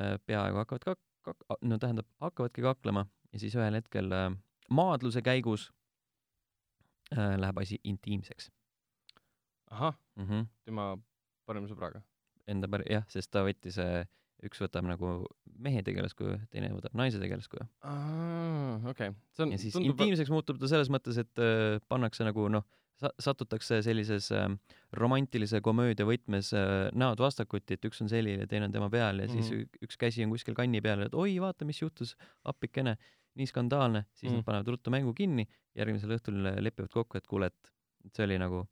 Äh,, 0.00 0.16
peaaegu 0.24 0.62
hakkavad 0.62 0.88
kak-, 0.88 1.04
kak-, 1.28 1.44
no 1.60 1.78
tähendab, 1.82 2.08
hakkavadki 2.24 2.64
kaklema. 2.64 3.04
Ja 3.34 3.42
siis 3.42 3.54
ühel 3.58 3.76
hetkel 3.76 4.08
äh, 4.16 4.30
maadluse 4.72 5.20
käigus 5.26 5.68
äh, 5.68 5.83
läheb 7.14 7.58
asi 7.62 7.78
intiimseks 7.84 8.50
ahah, 9.74 9.94
mm. 10.16 10.26
-hmm 10.28 10.46
tema 10.64 10.90
parima 11.46 11.68
sõbraga. 11.70 12.02
enda 12.48 12.68
pär-, 12.68 12.84
jah, 12.90 13.04
sest 13.08 13.30
ta 13.32 13.44
võttis, 13.46 13.78
üks 14.44 14.60
võtab 14.60 14.84
nagu 14.84 15.24
mehe 15.64 15.82
tegelaskuju, 15.86 16.36
teine 16.52 16.70
võtab 16.74 16.96
naise 16.98 17.20
tegelaskuju. 17.22 17.66
okei, 18.90 19.12
see 19.32 19.44
on, 19.46 19.52
ja 19.54 19.60
siis 19.60 19.76
tundub, 19.76 19.94
intiimseks 19.94 20.32
muutub 20.34 20.60
ta 20.60 20.68
selles 20.70 20.90
mõttes, 20.92 21.20
et 21.20 21.40
äh, 21.42 21.78
pannakse 21.88 22.26
nagu 22.26 22.46
noh, 22.52 22.66
sa-, 23.00 23.14
satutakse 23.22 23.80
sellises 23.86 24.30
äh, 24.36 24.48
romantilise 24.92 25.60
komöödia 25.64 26.06
võtmes 26.08 26.52
äh, 26.56 26.90
näod 26.92 27.22
vastakuti, 27.24 27.78
et 27.78 27.88
üks 27.88 28.04
on 28.04 28.12
selili 28.12 28.44
ja 28.44 28.50
teine 28.50 28.68
on 28.68 28.76
tema 28.76 28.90
peal 28.92 29.24
ja 29.24 29.28
siis 29.30 29.50
Mhm. 29.50 29.84
üks 29.88 29.96
käsi 30.00 30.24
on 30.26 30.34
kuskil 30.34 30.54
kanni 30.54 30.82
peal, 30.84 31.06
et 31.06 31.14
oi, 31.14 31.38
vaata, 31.40 31.64
mis 31.64 31.80
juhtus, 31.80 32.16
appikene, 32.44 32.98
nii 33.38 33.50
skandaalne, 33.50 34.04
siis 34.12 34.30
mm. 34.30 34.34
Mhm. 34.34 34.42
nad 34.42 34.48
panevad 34.48 34.72
ruttu 34.74 34.92
mängu 34.94 35.14
kinni, 35.16 35.46
järgmisel 35.78 36.16
õhtul 36.16 36.50
lepivad 36.62 36.92
kokku, 36.92 37.18
et 37.18 37.26
kuule, 37.30 37.50
et 37.50 38.14
see 38.14 38.26
oli 38.26 38.36
nagu, 38.40 38.62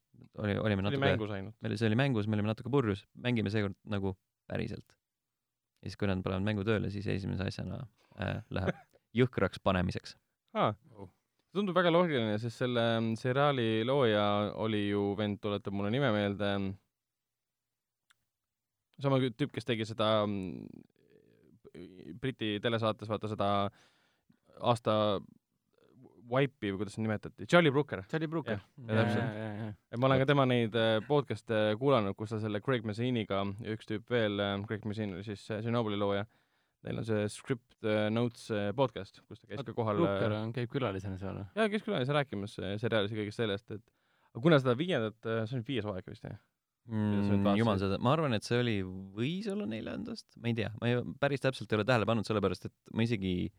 oli, 0.43 0.57
olime 0.61 0.85
natuke, 0.87 1.03
mängus 1.03 1.33
ainult. 1.35 1.57
meil 1.65 1.79
see 1.81 1.89
oli 1.91 1.99
mängus, 1.99 2.29
me 2.29 2.39
olime 2.39 2.53
natuke 2.53 2.71
purjus, 2.73 3.05
mängime 3.27 3.51
seekord 3.55 3.79
nagu 3.91 4.15
päriselt. 4.51 4.87
ja 5.83 5.91
siis, 5.91 5.99
kui 5.99 6.11
nad 6.11 6.23
panevad 6.23 6.47
mängu 6.47 6.67
tööle, 6.69 6.93
siis 6.95 7.09
esimese 7.11 7.49
asjana 7.49 7.81
äh, 8.21 8.39
läheb 8.55 8.79
jõhkraks 9.23 9.63
panemiseks. 9.65 10.15
aa, 10.55 10.75
tundub 11.53 11.77
väga 11.77 11.93
loogiline, 11.93 12.39
sest 12.41 12.63
selle 12.63 12.85
mm, 13.01 13.13
seriaali 13.21 13.85
looja 13.89 14.25
oli 14.63 14.87
ju 14.89 15.13
vend, 15.19 15.41
tuletab 15.43 15.75
mulle 15.77 15.93
nime 15.93 16.13
meelde. 16.15 16.55
sama 19.03 19.19
tüüp, 19.19 19.51
kes 19.53 19.67
tegi 19.67 19.89
seda 19.89 20.23
mm, 20.27 20.89
Briti 22.21 22.59
telesaates, 22.61 23.09
vaata 23.09 23.31
seda 23.31 23.49
aasta 24.63 24.95
Wipe'i 26.33 26.71
või 26.73 26.81
kuidas 26.81 26.95
seda 26.97 27.05
nimetati, 27.05 27.47
Charlie 27.51 27.73
Brooker. 27.75 28.05
Charlie 28.09 28.31
Brooker. 28.31 28.61
Täpselt. 28.89 29.75
et 29.93 30.01
ma 30.01 30.09
olen 30.09 30.23
ka 30.23 30.29
tema 30.31 30.47
neid 30.49 30.77
äh, 30.79 30.95
podcast'e 31.05 31.75
kuulanud, 31.81 32.17
kus 32.17 32.33
ta 32.33 32.39
selle 32.41 32.63
Craig 32.65 32.87
Maziniga 32.89 33.43
ja 33.61 33.75
üks 33.75 33.91
tüüp 33.91 34.07
veel, 34.13 34.41
Craig 34.69 34.87
Mazin 34.89 35.17
oli 35.19 35.27
siis 35.27 35.45
äh, 35.51 35.61
Chernobyli 35.65 35.99
looja, 36.01 36.25
neil 36.87 37.03
on 37.03 37.07
see 37.07 37.27
Script 37.33 37.87
äh, 37.87 38.07
Notes 38.13 38.47
äh, 38.55 38.71
podcast, 38.77 39.21
kus 39.29 39.43
ta 39.43 39.51
käis 39.51 39.67
ka 39.67 39.75
kohal 39.77 40.01
Brooker 40.01 40.39
on, 40.39 40.55
käib 40.57 40.71
külalisena 40.73 41.19
seal 41.21 41.43
või? 41.43 41.51
jaa, 41.59 41.69
käis 41.75 41.85
külalis 41.87 42.15
rääkimas 42.17 42.57
äh, 42.63 42.79
seriaalis 42.83 43.13
ja 43.13 43.21
kõigest 43.21 43.43
sellest, 43.43 43.69
et 43.77 43.85
aga 44.33 44.47
kuna 44.47 44.63
seda 44.63 44.75
viiendat, 44.79 45.19
see 45.51 45.59
on 45.59 45.67
viies 45.69 45.87
hooaeg 45.87 46.09
vist 46.11 46.27
jah? 46.27 46.41
Mm,. 46.91 47.53
jumal 47.55 47.79
seda, 47.79 47.99
ma 48.03 48.11
arvan, 48.17 48.35
et 48.35 48.43
see 48.43 48.59
oli, 48.59 48.79
võis 49.15 49.47
olla 49.53 49.69
neljandast, 49.71 50.27
ma 50.43 50.51
ei 50.51 50.57
tea, 50.59 50.73
ma 50.81 50.89
ei, 50.91 51.03
päris 51.23 51.45
täpselt 51.45 51.71
ei 51.71 51.79
ole 51.79 51.87
tähele 51.87 52.09
pannud, 52.09 52.27
sellepärast 52.27 52.67
et 52.67 52.75
ma 52.91 53.07
isegi, 53.07 53.53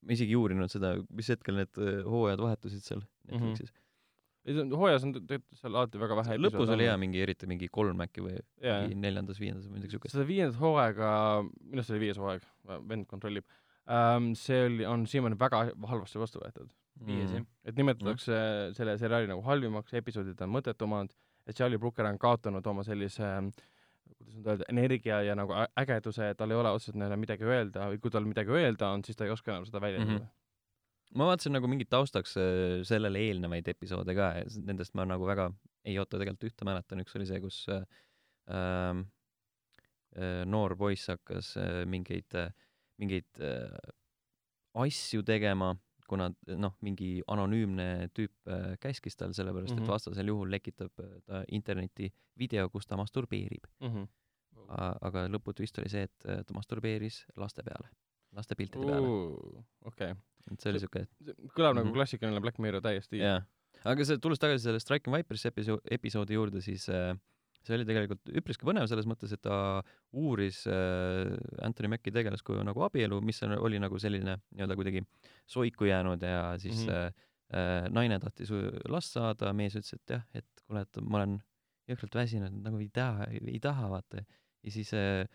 ma 0.00 0.16
isegi 0.16 0.34
ei 0.34 0.40
uurinud 0.40 0.72
seda, 0.72 0.94
mis 1.10 1.28
hetkel 1.32 1.60
need 1.60 1.80
äh, 1.80 2.02
hooajad 2.08 2.42
vahetusid 2.46 2.86
seal 2.86 3.06
Netflixis 3.30 3.72
ei 4.46 4.56
see 4.56 4.64
on, 4.64 4.72
hooajas 4.80 5.04
on 5.04 5.14
tegelikult 5.14 5.60
seal 5.60 5.76
alati 5.76 6.00
väga 6.00 6.16
vähe 6.16 6.32
mm. 6.32 6.36
-hmm. 6.36 6.46
lõpus 6.48 6.72
oli 6.74 6.86
hea. 6.88 6.96
mingi, 7.00 7.20
eriti 7.20 7.48
mingi 7.50 7.68
kolm 7.72 8.00
äkki 8.04 8.24
või 8.24 8.36
jaa, 8.36 8.82
mingi 8.84 9.00
neljandas, 9.04 9.40
viiendas 9.40 9.66
või 9.68 9.78
midagi 9.78 9.96
siukest. 9.96 10.16
seda 10.16 10.26
viiendat 10.28 10.60
hooaega, 10.60 11.10
minu 11.44 11.80
arust 11.80 11.90
see 11.90 11.96
oli 11.96 12.04
viies 12.06 12.20
hooaeg, 12.20 12.46
vend 12.92 13.08
kontrollib 13.10 13.48
ähm,, 13.84 14.30
see 14.38 14.62
oli, 14.66 14.86
on 14.88 15.04
siiamaani 15.10 15.38
väga 15.40 15.64
halvasti 15.92 16.22
vastu 16.22 16.40
võetud. 16.44 16.72
viies 17.06 17.34
jah. 17.36 17.44
et 17.64 17.76
nimetatakse 17.76 18.32
mm. 18.32 18.78
selle 18.78 18.96
seriaali 19.02 19.28
nagu 19.28 19.44
halvimaks, 19.44 19.94
episoodid 20.00 20.40
on 20.46 20.54
mõttetumad, 20.56 21.12
et 21.46 21.56
Charlie 21.56 21.80
Brooker 21.80 22.08
on 22.08 22.18
kaotanud 22.20 22.66
oma 22.72 22.84
sellise 22.86 23.28
kuidas 24.18 24.36
nüüd 24.36 24.50
öelda, 24.52 24.68
energia 24.72 25.20
ja 25.26 25.36
nagu 25.38 25.54
ägeduse, 25.78 26.32
tal 26.38 26.52
ei 26.52 26.60
ole 26.60 26.74
otseselt 26.76 26.98
neile 27.00 27.18
midagi 27.20 27.46
öelda 27.46 27.88
või 27.92 28.02
kui 28.02 28.12
tal 28.14 28.28
midagi 28.28 28.54
öelda 28.56 28.92
on, 28.94 29.04
siis 29.06 29.18
ta 29.18 29.26
ei 29.26 29.34
oska 29.34 29.54
enam 29.54 29.66
seda 29.68 29.82
väljendada 29.82 30.18
mm. 30.18 30.28
Mhm. 30.28 31.20
ma 31.20 31.30
vaatasin 31.32 31.56
nagu 31.56 31.70
mingit 31.70 31.90
taustaks 31.92 32.36
äh, 32.40 32.80
sellele 32.88 33.22
eelnevaid 33.28 33.68
episoode 33.74 34.16
ka 34.18 34.32
ja 34.40 34.46
nendest 34.66 34.96
ma 34.98 35.06
nagu 35.08 35.28
väga 35.28 35.50
ei 35.88 35.96
oota 35.98 36.18
tegelikult 36.18 36.50
ühte 36.50 36.68
mäletan, 36.68 37.02
üks 37.04 37.16
oli 37.16 37.28
see, 37.28 37.40
kus 37.42 37.62
äh, 37.72 37.84
ähm, 38.52 39.06
äh, 40.16 40.42
noor 40.48 40.76
poiss 40.80 41.08
hakkas 41.12 41.54
äh, 41.60 41.82
mingeid 41.88 42.36
äh,, 42.36 42.52
mingeid 43.00 43.40
äh, 43.40 43.94
asju 44.80 45.24
tegema, 45.26 45.74
kuna 46.10 46.26
noh, 46.58 46.74
mingi 46.84 47.10
anonüümne 47.30 48.08
tüüp 48.16 48.32
äh, 48.50 48.72
käskis 48.82 49.16
tal 49.16 49.32
sellepärast 49.36 49.70
mm, 49.70 49.76
-hmm. 49.78 49.84
Mhm. 49.84 49.90
et 49.90 49.94
vastasel 49.94 50.32
juhul 50.32 50.50
lekitab 50.50 50.98
äh, 51.04 51.12
ta 51.26 51.44
internetti 51.52 52.10
video, 52.38 52.68
kus 52.70 52.86
ta 52.86 52.96
masturbeerib. 52.98 53.64
mm. 53.80 53.88
-hmm. 53.94 54.08
aga 55.00 55.26
lõputvist 55.28 55.78
oli 55.80 55.88
see, 55.90 56.02
et 56.06 56.26
äh, 56.28 56.42
ta 56.46 56.54
masturbeeris 56.54 57.24
laste 57.36 57.62
peale, 57.66 57.88
laste 58.36 58.54
piltide 58.54 58.86
peale. 58.86 59.08
okei, 59.84 60.10
et 60.52 60.60
see 60.60 60.70
oli 60.70 60.80
siuke, 60.82 61.06
kõlab 61.56 61.74
nagu 61.78 61.86
Mhm. 61.88 61.94
klassikaline 61.94 62.40
Black 62.40 62.58
Mirror 62.58 62.82
täiesti. 62.82 63.18
jaa. 63.18 63.40
aga 63.84 64.04
see, 64.04 64.18
tulles 64.18 64.38
tagasi 64.38 64.62
selle 64.64 64.80
Striking 64.80 65.16
Vipersi 65.16 65.48
episoodi, 65.48 65.82
episoodi 65.90 66.34
juurde, 66.34 66.60
siis 66.60 66.88
äh, 66.88 67.16
see 67.66 67.76
oli 67.76 67.84
tegelikult 67.88 68.30
üpriski 68.40 68.64
põnev 68.68 68.86
selles 68.88 69.06
mõttes, 69.10 69.32
et 69.36 69.42
ta 69.44 69.56
uuris 70.16 70.62
äh, 70.70 71.34
Anthony 71.66 71.90
Mackie 71.92 72.12
tegelaskuju 72.14 72.62
nagu 72.64 72.82
abielu, 72.86 73.20
mis 73.24 73.42
on, 73.46 73.52
oli 73.58 73.80
nagu 73.82 73.98
selline 74.00 74.38
nii-öelda 74.54 74.76
kuidagi 74.78 75.02
soiku 75.50 75.84
jäänud 75.90 76.22
ja 76.22 76.54
siis 76.58 76.86
mm 76.86 76.90
Mhm. 76.90 76.96
-hmm. 76.96 77.26
äh, 77.52 77.84
äh, 77.84 77.90
naine 77.90 78.18
tahtis 78.22 78.50
last 78.88 79.12
saada, 79.12 79.52
mees 79.52 79.74
ütles, 79.76 79.92
et 79.94 80.10
jah, 80.16 80.22
et 80.34 80.46
kuule, 80.66 80.80
et 80.86 81.00
ma 81.02 81.18
olen 81.18 81.38
jõhkralt 81.90 82.14
väsinud, 82.14 82.52
nagu 82.62 82.78
ei 82.78 82.88
taha, 82.94 83.26
ei 83.30 83.58
taha 83.60 83.88
vaata. 83.90 84.24
ja 84.64 84.70
siis 84.70 84.92
äh, 84.94 85.26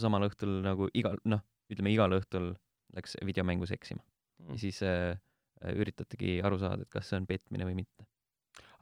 samal 0.00 0.22
õhtul 0.28 0.62
nagu 0.64 0.88
igal, 0.94 1.18
noh, 1.24 1.40
ütleme 1.70 1.92
igal 1.92 2.10
õhtul 2.16 2.54
läks 2.96 3.16
videomängus 3.26 3.70
eksima 3.70 4.02
Mhm. 4.40 4.52
ja 4.52 4.58
siis 4.58 4.82
äh, 4.82 5.18
äh, 5.64 5.74
üritatigi 5.76 6.40
aru 6.42 6.58
saada, 6.58 6.82
et 6.82 6.90
kas 6.90 7.08
see 7.10 7.18
on 7.20 7.26
petmine 7.26 7.66
või 7.68 7.74
mitte. 7.82 8.06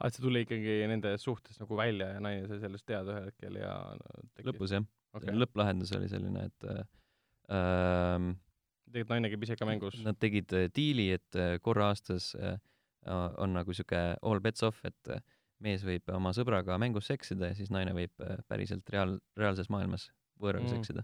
Et 0.07 0.15
see 0.15 0.23
tuli 0.23 0.45
ikkagi 0.45 0.77
nende 0.87 1.15
suhtes 1.19 1.59
nagu 1.59 1.75
välja 1.79 2.13
ja 2.15 2.21
naine 2.23 2.47
sai 2.47 2.61
sellest 2.63 2.85
teada 2.87 3.17
ühel 3.17 3.27
hetkel 3.31 3.59
ja 3.59 3.73
tegi... 4.35 4.47
lõpus 4.51 4.75
jah 4.77 4.85
okay., 5.17 5.35
lõpplahendus 5.35 5.91
oli 5.97 6.09
selline, 6.11 6.45
et 6.49 6.69
äh, 6.69 6.85
ähm, 7.55 8.31
tegelikult 8.89 9.15
naine 9.15 9.31
käib 9.33 9.45
ise 9.47 9.57
ka 9.59 9.67
mängus. 9.69 9.99
nad 10.05 10.19
tegid 10.21 10.53
äh, 10.57 10.69
diili, 10.75 11.09
et 11.17 11.39
äh, 11.39 11.57
korra 11.65 11.91
aastas 11.93 12.31
äh, 12.39 12.57
on 13.09 13.53
nagu 13.55 13.73
siuke 13.75 13.99
all 14.21 14.41
bets 14.43 14.65
off, 14.67 14.81
et 14.87 15.13
äh, 15.13 15.21
mees 15.63 15.83
võib 15.87 16.07
oma 16.15 16.31
sõbraga 16.35 16.77
mängus 16.79 17.09
seksida 17.11 17.51
ja 17.51 17.57
siis 17.57 17.71
naine 17.73 17.93
võib 17.95 18.13
päriselt 18.47 18.87
reaal, 18.93 19.17
reaalses 19.39 19.69
maailmas 19.71 20.07
võõraga 20.39 20.69
Mm. 20.69 20.75
seksida. 20.77 21.03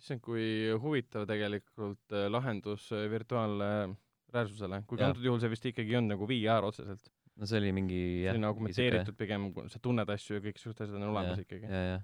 issand, 0.00 0.22
kui 0.24 0.70
huvitav 0.82 1.26
tegelikult 1.28 2.14
lahendus 2.32 2.88
virtuaalreaalsusele, 2.90 4.82
kuigi 4.90 5.04
antud 5.06 5.22
juhul 5.22 5.40
see 5.42 5.52
vist 5.52 5.66
ikkagi 5.70 5.96
on 5.98 6.08
nagu 6.10 6.26
VR 6.26 6.66
otseselt. 6.66 7.10
No 7.40 7.48
see 7.48 7.60
oli 7.62 7.74
mingi 7.76 8.00
jah, 8.24 8.34
selline 8.34 8.48
augmenteeritud 8.50 9.18
pigem, 9.18 9.50
sa 9.72 9.82
tunned 9.82 10.14
asju 10.16 10.38
ja 10.38 10.44
kõik 10.44 10.60
siuksed 10.60 10.86
asjad 10.86 10.96
on 11.00 11.10
olemas 11.10 11.42
ikkagi. 11.44 11.66
ja, 11.66 11.84
ja 11.94 12.00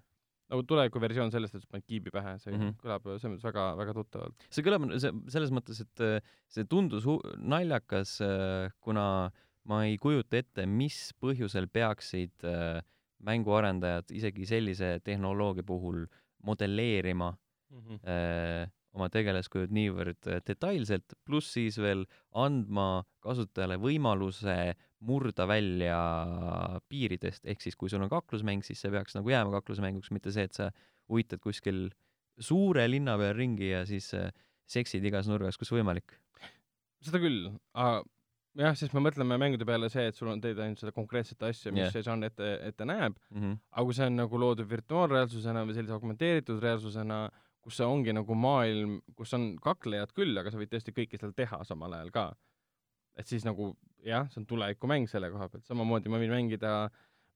nagu 0.46 0.62
tulevikuversioon 0.62 1.32
sellest, 1.34 1.56
et 1.58 1.64
sa 1.64 1.72
paned 1.72 1.86
kiibi 1.90 2.12
pähe, 2.14 2.36
see 2.38 2.52
mm. 2.52 2.60
-hmm. 2.60 2.74
kõlab 2.82 3.08
selles 3.16 3.32
mõttes 3.32 3.46
väga, 3.48 3.64
väga 3.80 3.94
tuttavalt. 3.96 4.44
see 4.54 4.66
kõlab 4.66 4.84
see 4.94 5.10
selles 5.34 5.54
mõttes, 5.54 5.80
et 5.82 6.04
äh, 6.06 6.34
see 6.46 6.68
tundus 6.70 7.08
naljakas, 7.54 8.20
kuna 8.80 9.06
ma 9.66 9.80
ei 9.88 9.96
kujuta 9.98 10.38
ette, 10.38 10.66
mis 10.70 11.10
põhjusel 11.18 11.66
peaksid 11.66 12.46
äh, 12.46 12.78
mänguarendajad 13.26 14.12
isegi 14.14 14.46
sellise 14.46 15.00
tehnoloogia 15.02 15.66
puhul 15.66 16.06
modelleerima 16.46 17.34
Mm 17.70 17.82
-hmm. 17.82 18.70
Oma 18.96 19.08
tegelaskujud 19.12 19.72
niivõrd 19.76 20.28
detailselt, 20.48 21.14
pluss 21.28 21.52
siis 21.56 21.76
veel 21.82 22.06
andma 22.34 23.04
kasutajale 23.24 23.76
võimaluse 23.82 24.74
murda 25.06 25.46
välja 25.48 25.98
piiridest, 26.88 27.44
ehk 27.44 27.60
siis 27.62 27.76
kui 27.76 27.92
sul 27.92 28.02
on 28.06 28.12
kaklusmäng, 28.12 28.64
siis 28.64 28.80
see 28.80 28.92
peaks 28.94 29.16
nagu 29.18 29.30
jääma 29.30 29.52
kaklusmänguks, 29.58 30.10
mitte 30.16 30.32
see, 30.34 30.48
et 30.48 30.56
sa 30.56 30.70
uitad 31.12 31.42
kuskil 31.44 31.86
suure 32.40 32.84
linna 32.88 33.16
peal 33.20 33.36
ringi 33.36 33.70
ja 33.70 33.84
siis 33.88 34.10
äh, 34.16 34.32
seksid 34.68 35.04
igas 35.06 35.28
nurgas, 35.30 35.58
kus 35.60 35.70
võimalik. 35.72 36.16
seda 37.04 37.20
küll, 37.22 37.50
aga 37.76 38.02
jah, 38.56 38.76
sest 38.78 38.94
me 38.96 39.02
mõtleme 39.04 39.36
mängude 39.40 39.66
peale 39.68 39.88
see, 39.92 40.08
et 40.10 40.16
sul 40.18 40.30
on, 40.32 40.40
teed 40.42 40.58
ainult 40.62 40.80
seda 40.80 40.92
konkreetset 40.96 41.42
asja, 41.48 41.72
mis 41.74 41.86
Jah. 41.86 41.92
see 41.94 42.04
žanr 42.06 42.30
ette, 42.30 42.52
ette 42.70 42.88
näeb, 42.88 43.16
Mm 43.30 43.42
-hmm. 43.42 43.58
aga 43.70 43.84
kui 43.84 43.94
see 43.94 44.06
on 44.06 44.16
nagu 44.16 44.40
loodud 44.40 44.68
virtuaalreaalsusena 44.70 45.64
või 45.66 45.74
sellise 45.74 45.92
augmenteeritud 45.92 46.62
reaalsusena, 46.62 47.28
kus 47.66 47.80
see 47.80 47.86
ongi 47.88 48.14
nagu 48.14 48.36
maailm, 48.38 49.00
kus 49.18 49.34
on 49.34 49.56
kaklejad 49.62 50.14
küll, 50.14 50.38
aga 50.38 50.52
sa 50.52 50.60
võid 50.60 50.70
tõesti 50.70 50.94
kõike 50.94 51.18
seal 51.18 51.34
teha 51.34 51.64
samal 51.66 51.96
ajal 51.98 52.12
ka. 52.14 52.28
et 53.18 53.26
siis 53.26 53.46
nagu 53.48 53.72
jah, 54.06 54.28
see 54.30 54.42
on 54.42 54.46
tulevikumäng 54.46 55.08
selle 55.10 55.30
koha 55.32 55.48
pealt, 55.50 55.66
samamoodi 55.66 56.12
ma 56.12 56.20
võin 56.22 56.34
mängida, 56.34 56.72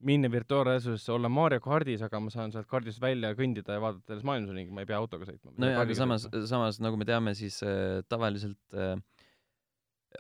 minna 0.07 0.31
virtuaalreaalsusesse, 0.33 1.13
olla 1.13 1.29
Mario 1.33 1.61
kardis, 1.65 2.05
aga 2.05 2.21
ma 2.23 2.33
saan 2.33 2.53
sealt 2.55 2.69
kardist 2.71 3.01
välja 3.03 3.33
kõndida 3.37 3.77
ja 3.77 3.83
vaadata 3.83 4.13
selles 4.13 4.27
maailmas 4.29 4.55
ringi, 4.57 4.73
ma 4.77 4.85
ei 4.85 4.89
pea 4.89 5.01
autoga 5.01 5.29
sõitma. 5.29 5.53
nojah, 5.61 5.81
aga 5.83 5.97
samas, 5.99 6.29
samas 6.49 6.79
nagu 6.85 7.01
me 7.01 7.09
teame, 7.09 7.35
siis 7.37 7.59
äh, 7.67 8.01
tavaliselt 8.09 8.79
äh, 8.79 8.95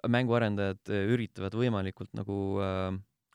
mänguarendajad 0.08 0.92
äh, 0.92 1.06
üritavad 1.14 1.56
võimalikult 1.56 2.12
nagu 2.18 2.40
äh, 2.64 2.90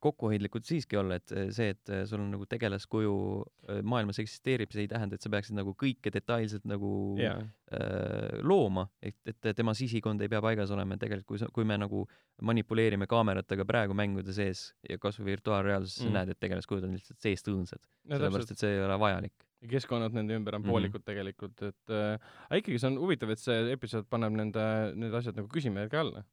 kokkuhoidlikud 0.06 0.66
siiski 0.68 0.98
olla, 1.02 1.18
et 1.20 1.34
äh, 1.34 1.48
see, 1.56 1.74
et 1.74 1.92
äh, 1.94 2.04
sul 2.10 2.22
on 2.24 2.30
nagu 2.36 2.46
tegelaskuju 2.50 3.16
äh, 3.42 3.82
maailmas 3.84 4.20
eksisteerib, 4.24 4.72
see 4.74 4.86
ei 4.86 4.92
tähenda, 4.92 5.18
et 5.18 5.26
sa 5.26 5.32
peaksid 5.34 5.58
nagu 5.58 5.74
kõike 5.82 6.14
detailselt 6.14 6.68
nagu 6.70 6.92
jaa, 7.20 7.40
äh, 7.74 8.38
looma, 8.46 8.88
et, 9.02 9.18
et 9.32 9.50
tema 9.58 9.74
sisikond 9.78 10.22
ei 10.22 10.32
pea 10.32 10.42
paigas 10.46 10.74
olema, 10.76 10.96
et 10.98 11.04
tegelikult 11.06 11.34
kui 11.34 11.52
kui 11.56 11.66
me 11.68 11.78
nagu 11.82 12.04
manipuleerime 12.46 13.08
kaameratega 13.10 13.66
praegu 13.68 13.96
mängude 13.98 14.34
sees 14.36 14.68
ja 14.90 14.98
kasvõi 15.02 15.32
virtuaalreaalsuses 15.34 16.04
mm. 16.04 16.10
Mm. 16.10 16.14
sa 16.14 16.20
näed, 16.20 16.34
et 16.36 16.42
tegelaskujud 16.46 16.86
on 16.88 16.96
lihtsalt 16.98 17.22
seest 17.24 17.50
õõnsad, 17.52 17.82
no 17.82 18.20
sellepärast 18.20 18.52
et 18.56 18.62
see 18.62 18.74
ei 18.76 18.84
ole 18.86 18.98
vajalik. 19.02 19.34
ja 19.64 19.70
keskkonnad 19.72 20.14
nende 20.14 20.36
ümber 20.38 20.58
on 20.60 20.62
Mhm. 20.66 20.70
poolikud 20.70 21.06
tegelikult, 21.08 21.62
et 21.64 21.94
äh, 21.96 22.20
aga 22.50 22.60
ikkagi 22.62 22.78
see 22.82 22.92
on 22.92 23.00
huvitav, 23.02 23.32
et 23.34 23.42
see 23.42 23.72
episood 23.74 24.06
paneb 24.12 24.36
nende, 24.36 24.66
need 24.96 25.14
asjad 25.18 25.40
nagu 25.40 25.50
küsimärgi 25.50 25.98
alla. 26.02 26.26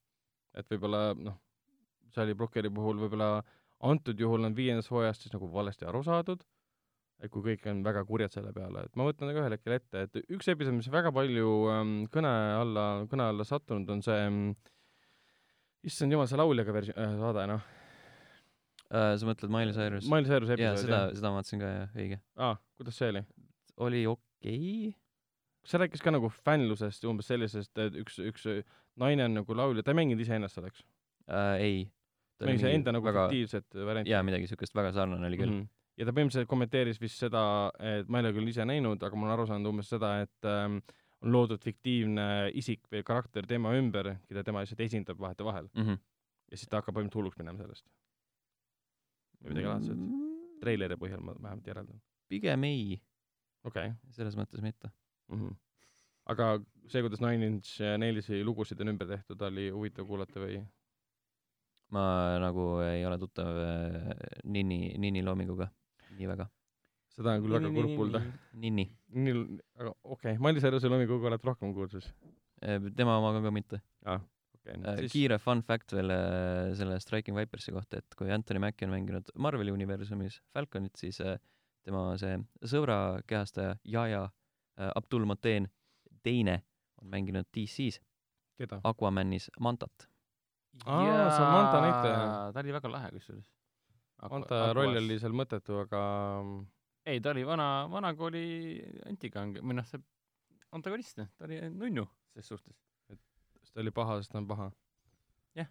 et 0.55 0.69
võib-olla 0.69 1.15
noh, 1.17 1.39
Sally 2.13 2.35
Brookeri 2.37 2.69
puhul 2.69 2.99
võib-olla 3.01 3.39
antud 3.83 4.19
juhul 4.21 4.47
on 4.47 4.57
viiendas 4.57 4.91
hooajast 4.93 5.27
siis 5.27 5.35
nagu 5.35 5.49
valesti 5.53 5.87
aru 5.89 6.03
saadud, 6.07 6.43
et 7.23 7.31
kui 7.31 7.45
kõik 7.45 7.67
on 7.71 7.83
väga 7.87 8.05
kurjad 8.07 8.35
selle 8.35 8.53
peale, 8.55 8.87
et 8.87 8.99
ma 8.99 9.07
võtan 9.09 9.31
nagu 9.31 9.43
ühel 9.43 9.57
hetkel 9.57 9.77
ette, 9.77 10.07
et 10.07 10.33
üks 10.35 10.51
episood, 10.51 10.77
mis 10.79 10.91
väga 10.93 11.13
palju 11.15 11.53
ähm, 11.73 11.93
kõne 12.13 12.33
alla, 12.59 12.87
kõne 13.11 13.29
alla 13.33 13.47
sattunud, 13.47 13.91
on 13.95 14.03
see 14.05 14.19
ähm, 14.27 14.41
issand 15.87 16.15
jumal, 16.15 16.29
see 16.31 16.41
lauljaga 16.41 16.75
versi- 16.75 16.97
äh,, 16.97 17.15
saade 17.21 17.47
noh 17.51 17.63
uh,. 17.63 19.15
sa 19.19 19.29
mõtled 19.29 19.53
Miley 19.55 19.77
Cyrus? 19.77 20.11
Miley 20.11 20.31
Cyruse 20.31 20.57
jaa, 20.57 20.75
episood 20.75 20.87
seda, 20.87 21.05
seda 21.17 21.31
ma 21.31 21.41
vaatasin 21.41 21.63
ka 21.63 21.71
jah, 21.71 21.95
õige. 21.99 22.21
aa, 22.39 22.59
kuidas 22.79 22.99
see 22.99 23.15
oli? 23.15 23.25
oli 23.87 24.05
okei 24.11 24.59
okay.. 24.59 24.93
kas 25.63 25.75
see 25.75 25.83
rääkis 25.83 26.05
ka 26.05 26.15
nagu 26.15 26.31
fännlusest 26.43 27.07
ja 27.07 27.11
umbes 27.11 27.31
sellisest, 27.31 27.73
et 27.83 27.99
üks, 28.03 28.19
üks 28.23 28.47
naine 29.01 29.27
on 29.27 29.39
nagu 29.41 29.59
laulja, 29.59 29.85
ta 29.87 29.95
ei 29.95 30.03
mänginud 30.03 30.23
iseennast 30.23 30.59
seal, 30.59 30.69
eks? 30.71 30.87
uh,. 32.43 32.49
ei. 32.49 32.57
mängis 32.57 32.67
enda 32.71 32.97
nagu 32.97 33.07
väga, 33.07 33.29
fiktiivset 33.29 33.79
varianti. 33.79 34.11
jaa, 34.11 34.23
midagi 34.27 34.51
siukest 34.51 34.75
väga 34.75 34.93
sarnane 34.97 35.29
oli 35.29 35.39
küll 35.41 35.53
mm. 35.53 35.63
Mhm. 35.63 35.71
ja 36.01 36.09
ta 36.09 36.17
põhimõtteliselt 36.17 36.51
kommenteeris 36.51 37.01
vist 37.01 37.23
seda, 37.23 37.45
et 37.79 38.09
ma 38.09 38.21
ei 38.21 38.27
ole 38.27 38.35
küll 38.39 38.53
ise 38.53 38.67
näinud, 38.69 39.03
aga 39.03 39.17
ma 39.17 39.29
olen 39.29 39.37
aru 39.37 39.49
saanud 39.51 39.73
umbes 39.73 39.93
seda, 39.93 40.15
et 40.25 40.49
ähm, 40.49 40.81
on 41.23 41.35
loodud 41.35 41.63
fiktiivne 41.63 42.27
isik 42.59 42.89
või 42.93 43.05
karakter 43.07 43.47
tema 43.49 43.75
ümber, 43.79 44.17
keda 44.29 44.45
tema 44.47 44.63
lihtsalt 44.63 44.83
esindab 44.87 45.21
vahetevahel 45.23 45.69
-hmm. 45.69 45.83
Mm 45.83 45.89
-hmm. 45.89 45.99
ja 46.51 46.57
siis 46.57 46.69
ta 46.69 46.81
hakkab 46.81 46.97
põhimõtteliselt 46.97 47.21
hulluks 47.21 47.39
minema 47.39 47.59
sellest. 47.59 47.87
või 49.43 49.55
midagi 49.55 49.67
laadset. 49.67 49.99
treileri 50.61 50.97
põhjal 50.97 51.21
ma 51.21 51.35
vähemalt 51.43 51.67
järeldan. 51.67 52.01
pigem 52.29 52.65
ei, 52.65 53.01
okei 53.65 53.89
okay. 53.89 53.99
selles 54.11 54.37
mõttes 54.37 54.63
mitte. 54.63 54.91
mm. 55.29 55.39
-hmm. 55.39 55.57
aga 56.27 56.61
see, 56.87 57.03
kuidas 57.03 57.21
Nine 57.21 57.47
Inch 57.47 57.81
Nailsi 57.99 58.45
lugusid 58.45 58.81
on 58.81 58.89
ümber 58.89 59.09
tehtud, 59.09 59.41
oli 59.43 59.71
huvitav 59.71 60.07
kuulata 60.07 60.41
või? 60.41 60.67
Ma 61.93 62.05
nagu 62.43 62.67
ei 62.87 63.05
ole 63.07 63.19
tuttav 63.21 63.63
äh, 63.63 64.11
Nini, 64.45 64.95
Nini 64.99 65.23
loominguga 65.25 65.69
nii 66.19 66.29
väga. 66.31 66.49
seda 67.13 67.37
on 67.37 67.45
küll 67.45 67.57
väga 67.59 67.73
kurb 67.77 67.97
kuulda. 68.01 68.23
Nini. 68.65 68.89
nii, 69.13 69.39
aga 69.79 69.95
okei 70.03 70.35
okay., 70.35 70.43
Mailis 70.43 70.69
Järvuse 70.69 70.93
loominguga 70.93 71.33
oled 71.33 71.49
rohkem 71.51 71.75
kursus? 71.77 72.13
tema 72.97 73.19
omaga 73.19 73.43
ka 73.43 73.51
mitte. 73.55 73.83
aa, 74.07 74.21
okei 74.57 74.77
Äh, 74.77 74.93
okay.. 74.93 75.09
kiire 75.11 75.39
fun 75.43 75.63
fact 75.67 75.91
veel 75.97 76.13
selle 76.79 77.01
Striking 77.03 77.35
Vipersi 77.35 77.73
kohta, 77.75 77.99
et 77.99 78.15
kui 78.15 78.31
Anthony 78.31 78.61
Mackie 78.63 78.87
on 78.87 78.93
mänginud 78.95 79.33
Marveli 79.35 79.75
universumis 79.75 80.39
Falconit, 80.55 80.95
siis 81.01 81.19
tema 81.83 82.05
see 82.21 82.39
sõbra 82.71 82.97
kehastaja 83.27 83.75
Jaja 83.85 84.23
äh, 84.25 84.91
Abdul 84.95 85.27
Mateen 85.27 85.69
teine 86.23 86.61
on 87.03 87.11
mänginud 87.11 87.49
DC-s 87.55 88.01
keda? 88.59 88.81
Aquamanis 88.87 89.51
Mantat. 89.61 90.07
Aa, 90.87 91.31
see 91.31 91.45
on 91.45 91.53
Manta 91.53 91.81
näitleja. 91.85 92.23
ta 92.53 92.61
oli 92.61 92.73
väga 92.73 92.91
lahe 92.93 93.11
kusjuures. 93.17 93.49
Anta 94.23 94.61
roll 94.77 94.97
oli 95.01 95.19
seal 95.19 95.35
mõttetu, 95.35 95.81
aga 95.83 96.03
ei, 97.07 97.21
ta 97.21 97.33
oli 97.35 97.43
vana, 97.47 97.89
vanakooli 97.91 98.45
antikange, 99.11 99.61
või 99.61 99.79
noh, 99.81 99.87
see 99.89 100.01
antagonist, 100.73 101.19
ta 101.37 101.49
oli 101.49 101.59
nunnu 101.71 102.07
ses 102.37 102.53
suhtes. 102.53 102.79
ta 103.73 103.81
oli 103.83 103.91
paha, 103.95 104.21
sest 104.21 104.33
ta 104.33 104.39
on 104.39 104.47
paha. 104.49 104.71
see 105.55 105.67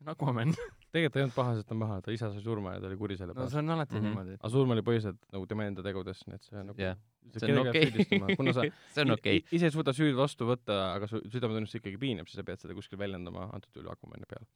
on 0.00 0.14
Aquaman. 0.14 0.54
tegelikult 0.94 1.14
ta 1.14 1.18
ei 1.20 1.24
olnud 1.26 1.34
paha, 1.36 1.54
sest 1.58 1.66
ta 1.68 1.74
on 1.74 1.80
paha, 1.82 1.96
ta 2.06 2.12
isa 2.14 2.28
sai 2.32 2.42
surma 2.44 2.74
ja 2.76 2.80
ta 2.82 2.86
oli 2.90 2.96
kuri 3.00 3.16
selle 3.18 3.32
no 3.34 3.40
pärast. 3.40 3.52
see 3.56 3.62
on 3.64 3.70
alati 3.74 3.94
Mhm. 3.98 4.04
niimoodi. 4.06 4.36
aga 4.40 4.50
surm 4.54 4.70
oli 4.76 4.84
põhiliselt 4.86 5.18
nagu 5.34 5.46
tema 5.50 5.66
enda 5.66 5.82
tegudes, 5.82 6.20
nii 6.28 6.34
et 6.38 6.42
see 6.46 6.58
on 6.60 6.66
nagu 6.70 6.78
jah, 6.84 6.96
see 7.34 7.52
on 7.52 7.66
okei. 7.66 8.36
kuna 8.38 8.52
sa 8.54 8.62
see 8.94 9.02
on 9.04 9.10
okei. 9.16 9.36
i- 9.42 9.56
ise 9.58 9.66
ei 9.70 9.74
suuda 9.74 9.92
süüd 9.96 10.14
vastu 10.18 10.46
võtta, 10.48 10.76
aga 10.94 11.08
su 11.10 11.20
südametunnistus 11.32 11.80
ikkagi 11.82 11.98
piinab, 11.98 12.28
siis 12.30 12.38
sa 12.40 12.44
pead 12.46 12.62
seda 12.62 12.74
kuskil 12.78 12.98
väljendama, 13.02 13.50
antud 13.52 13.74
juhul 13.74 13.90
Akumani 13.92 14.24
peal. 14.30 14.46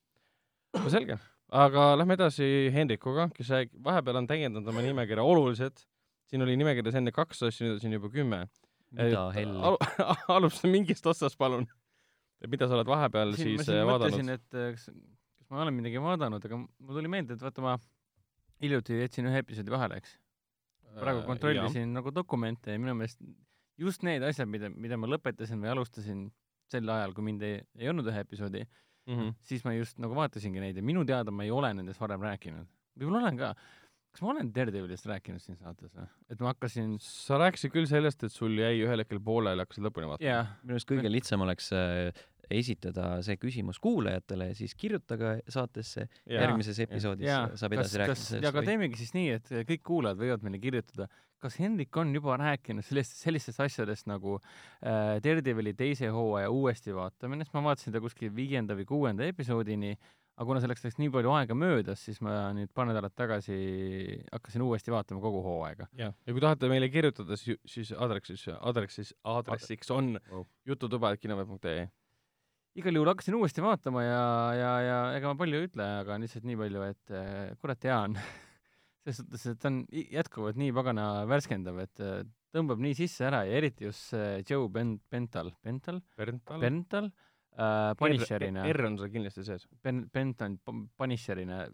no 0.78 0.88
selge, 0.92 1.18
aga 1.50 1.88
lähme 1.99 2.14
edasi 2.18 2.71
Hendrikuga, 2.75 3.30
kes 3.35 3.50
rääg- 3.50 3.75
vahepeal 3.83 4.16
on 4.23 4.26
täiendanud 4.30 4.68
oma 4.68 4.80
nimekirja 4.85 5.25
oluliselt. 5.25 5.87
siin 6.28 6.42
oli 6.45 6.57
nimekirjas 6.61 6.95
enne 7.00 7.11
kaks 7.11 7.42
asja, 7.42 7.66
nüüd 7.66 7.75
on 7.78 7.80
siin 7.80 7.92
juba 7.99 8.09
kümme. 8.12 8.47
mida 8.92 9.30
helli. 9.35 9.59
al 9.64 9.76
alusta 10.38 10.68
mingist 10.68 11.04
otsast, 11.07 11.37
palun. 11.38 11.66
et 12.40 12.50
mida 12.50 12.68
sa 12.68 12.76
oled 12.78 12.87
vahepeal 12.87 13.33
siin 13.35 13.57
ma 13.57 13.62
siis 13.64 13.66
siin 13.66 13.80
äh, 13.83 13.87
mõtlesin, 13.88 14.28
vaadanud? 14.28 14.35
et 14.38 14.54
äh, 14.54 14.71
kas, 14.76 14.90
kas 15.49 15.57
ma 15.57 15.62
olen 15.64 15.75
midagi 15.78 16.00
vaadanud, 16.05 16.45
aga 16.45 16.59
mul 16.61 16.99
tuli 16.99 17.09
meelde, 17.09 17.37
et 17.39 17.45
vaata 17.45 17.63
ma 17.65 17.76
hiljuti 18.61 18.99
jätsin 19.00 19.28
ühe 19.30 19.41
episoodi 19.41 19.73
vahele, 19.73 19.97
eks. 20.02 20.17
Äh, 20.89 20.99
praegu 21.00 21.23
kontrollisin 21.26 21.93
nagu 21.97 22.13
dokumente 22.15 22.75
ja 22.75 22.78
minu 22.82 22.95
meelest 22.99 23.21
just 23.78 24.02
need 24.04 24.23
asjad, 24.26 24.49
mida, 24.50 24.69
mida 24.75 24.99
ma 25.00 25.06
lõpetasin 25.08 25.61
või 25.63 25.71
alustasin 25.73 26.26
sel 26.69 26.89
ajal, 26.93 27.15
kui 27.17 27.25
mind 27.25 27.43
ei, 27.47 27.61
ei 27.78 27.89
olnud 27.89 28.06
ühe 28.13 28.21
episoodi, 28.26 28.67
Mhm. 29.08 29.30
siis 29.41 29.63
ma 29.65 29.73
just 29.73 29.97
nagu 29.99 30.13
vaatasingi 30.13 30.61
neid 30.61 30.76
ja 30.76 30.82
minu 30.84 31.00
teada 31.08 31.30
ma 31.32 31.43
ei 31.47 31.50
ole 31.50 31.71
nendest 31.73 31.97
varem 32.00 32.21
rääkinud. 32.21 32.67
võib-olla 32.99 33.23
olen 33.23 33.39
ka. 33.39 33.54
kas 34.13 34.21
ma 34.21 34.30
olen 34.34 34.50
Daredevilist 34.52 35.06
rääkinud 35.06 35.41
siin 35.41 35.56
saates 35.56 35.95
või? 35.95 36.04
et 36.28 36.41
ma 36.41 36.52
hakkasin, 36.52 36.99
sa 37.00 37.39
rääkisid 37.39 37.73
küll 37.73 37.87
sellest, 37.89 38.25
et 38.25 38.32
sul 38.32 38.52
jäi 38.58 38.82
ühel 38.84 38.99
hetkel 39.00 39.21
pooleli, 39.21 39.63
hakkasid 39.65 39.84
lõpuni 39.87 40.11
vaatama. 40.11 40.28
jah, 40.28 40.50
minu 40.63 40.76
arust 40.76 40.89
kõige 40.91 41.08
lihtsam 41.08 41.41
oleks 41.41 41.71
äh, 41.73 42.13
esitada 42.50 43.19
see 43.26 43.37
küsimus 43.41 43.78
kuulajatele 43.82 44.50
ja 44.50 44.58
siis 44.58 44.75
kirjutage 44.78 45.39
saatesse 45.52 46.08
järgmises 46.26 46.78
episoodis 46.87 47.28
jaa, 47.28 47.47
saab 47.54 47.75
kas, 47.76 47.80
edasi 47.80 48.02
rääkida 48.02 48.15
kas, 48.15 48.26
sellest 48.30 48.47
ja 48.47 48.52
aga 48.54 48.63
teemegi 48.67 49.00
siis 49.00 49.15
nii, 49.17 49.30
et 49.39 49.50
kõik 49.69 49.82
kuulajad 49.87 50.21
võivad 50.23 50.47
meile 50.47 50.61
kirjutada, 50.63 51.08
kas 51.39 51.58
Hendrik 51.63 51.97
on 52.00 52.15
juba 52.17 52.37
rääkinud 52.41 52.82
sellist, 52.87 53.19
sellistest 53.23 53.61
asjadest 53.63 54.08
nagu 54.11 54.39
äh, 54.41 55.19
Daredevili 55.23 55.75
teise 55.78 56.08
hooaja 56.15 56.49
uuesti 56.50 56.95
vaatamine, 56.97 57.45
sest 57.47 57.54
ma 57.54 57.63
vaatasin 57.69 57.95
ta 57.95 58.00
kuskil 58.02 58.32
viienda 58.34 58.75
või 58.78 58.89
kuuenda 58.89 59.28
episoodini, 59.28 59.93
aga 60.39 60.47
kuna 60.47 60.61
selleks 60.63 60.84
läks 60.87 60.99
nii 60.99 61.11
palju 61.15 61.30
aega 61.34 61.54
möödas, 61.58 62.02
siis 62.06 62.19
ma 62.23 62.49
nüüd 62.54 62.71
paar 62.75 62.87
nädalat 62.91 63.15
tagasi 63.19 63.54
hakkasin 64.32 64.63
uuesti 64.67 64.95
vaatama 64.95 65.23
kogu 65.23 65.43
hooaega. 65.47 65.89
jah, 65.99 66.15
ja 66.26 66.34
kui 66.34 66.43
tahate 66.43 66.71
meile 66.71 66.89
kirjutada, 66.95 67.37
siis, 67.39 67.58
siis 67.67 67.93
aadressis, 67.95 68.49
aadressis, 68.58 69.15
aadressiks 69.25 69.91
on 69.95 70.15
Wow. 70.30 70.45
jututuba.kinoveeb.ee. 70.67 71.89
Igal 72.78 72.95
juhul 72.95 73.10
hakkasin 73.10 73.36
uuesti 73.38 73.64
vaatama 73.64 74.04
ja, 74.04 74.25
ja, 74.54 74.73
ja 74.84 74.99
ega 75.19 75.32
ma 75.32 75.38
palju 75.41 75.58
ei 75.58 75.69
ütle, 75.69 75.86
aga 76.02 76.19
lihtsalt 76.23 76.47
nii 76.47 76.58
palju, 76.60 76.84
et 76.86 77.14
äh, 77.14 77.56
kurat 77.62 77.86
hea 77.88 77.97
on. 78.08 78.19
selles 79.02 79.23
suhtes, 79.23 79.47
et 79.50 79.60
ta 79.62 79.71
on 79.71 79.78
jätkuvalt 79.88 80.58
nii 80.60 80.75
pagana 80.76 81.06
värskendav, 81.28 81.80
et 81.84 82.04
äh, 82.04 82.21
tõmbab 82.54 82.82
nii 82.82 82.97
sisse 82.99 83.26
ära 83.28 83.43
ja 83.49 83.58
eriti 83.60 83.88
just 83.88 84.12
see 84.12 84.43
Joe 84.49 84.69
Ben-, 84.73 84.99
Pental, 85.10 85.52
Pental, 85.64 86.00
Berntal. 86.19 86.60
Pental 86.62 87.10
äh, 87.10 87.93
Punisherina, 87.99 88.67
R 88.73 88.84
on 88.88 88.99
sul 89.00 89.12
kindlasti 89.12 89.47
sees. 89.47 89.67
Ben-, 89.84 90.06
Pental 90.12 90.58
Punisherina, 90.99 91.64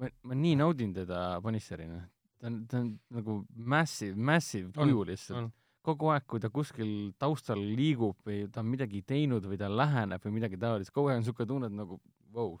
ma, 0.00 0.10
ma 0.28 0.38
nii 0.38 0.58
naudin 0.60 0.94
teda 0.96 1.26
Punisherina. 1.44 2.02
ta 2.40 2.50
on, 2.50 2.64
ta 2.68 2.82
on 2.82 2.94
nagu 3.16 3.40
massive, 3.54 4.16
massive 4.18 4.72
kuju 4.76 5.06
lihtsalt. 5.12 5.54
Kogu 5.84 6.10
aeg, 6.14 6.24
kui 6.30 6.40
ta 6.42 6.48
kuskil 6.52 7.12
taustal 7.20 7.60
liigub 7.60 8.16
või 8.26 8.44
ta 8.52 8.62
on 8.64 8.70
midagi 8.72 9.02
teinud 9.06 9.44
või 9.50 9.58
ta 9.60 9.68
läheneb 9.70 10.22
või 10.24 10.38
midagi 10.38 10.60
taolist, 10.60 10.92
kogu 10.94 11.10
aeg 11.10 11.20
on 11.20 11.24
niisugune 11.26 11.50
tunne, 11.50 11.68
et 11.72 11.76
nagu 11.82 12.00
vau, 12.34 12.54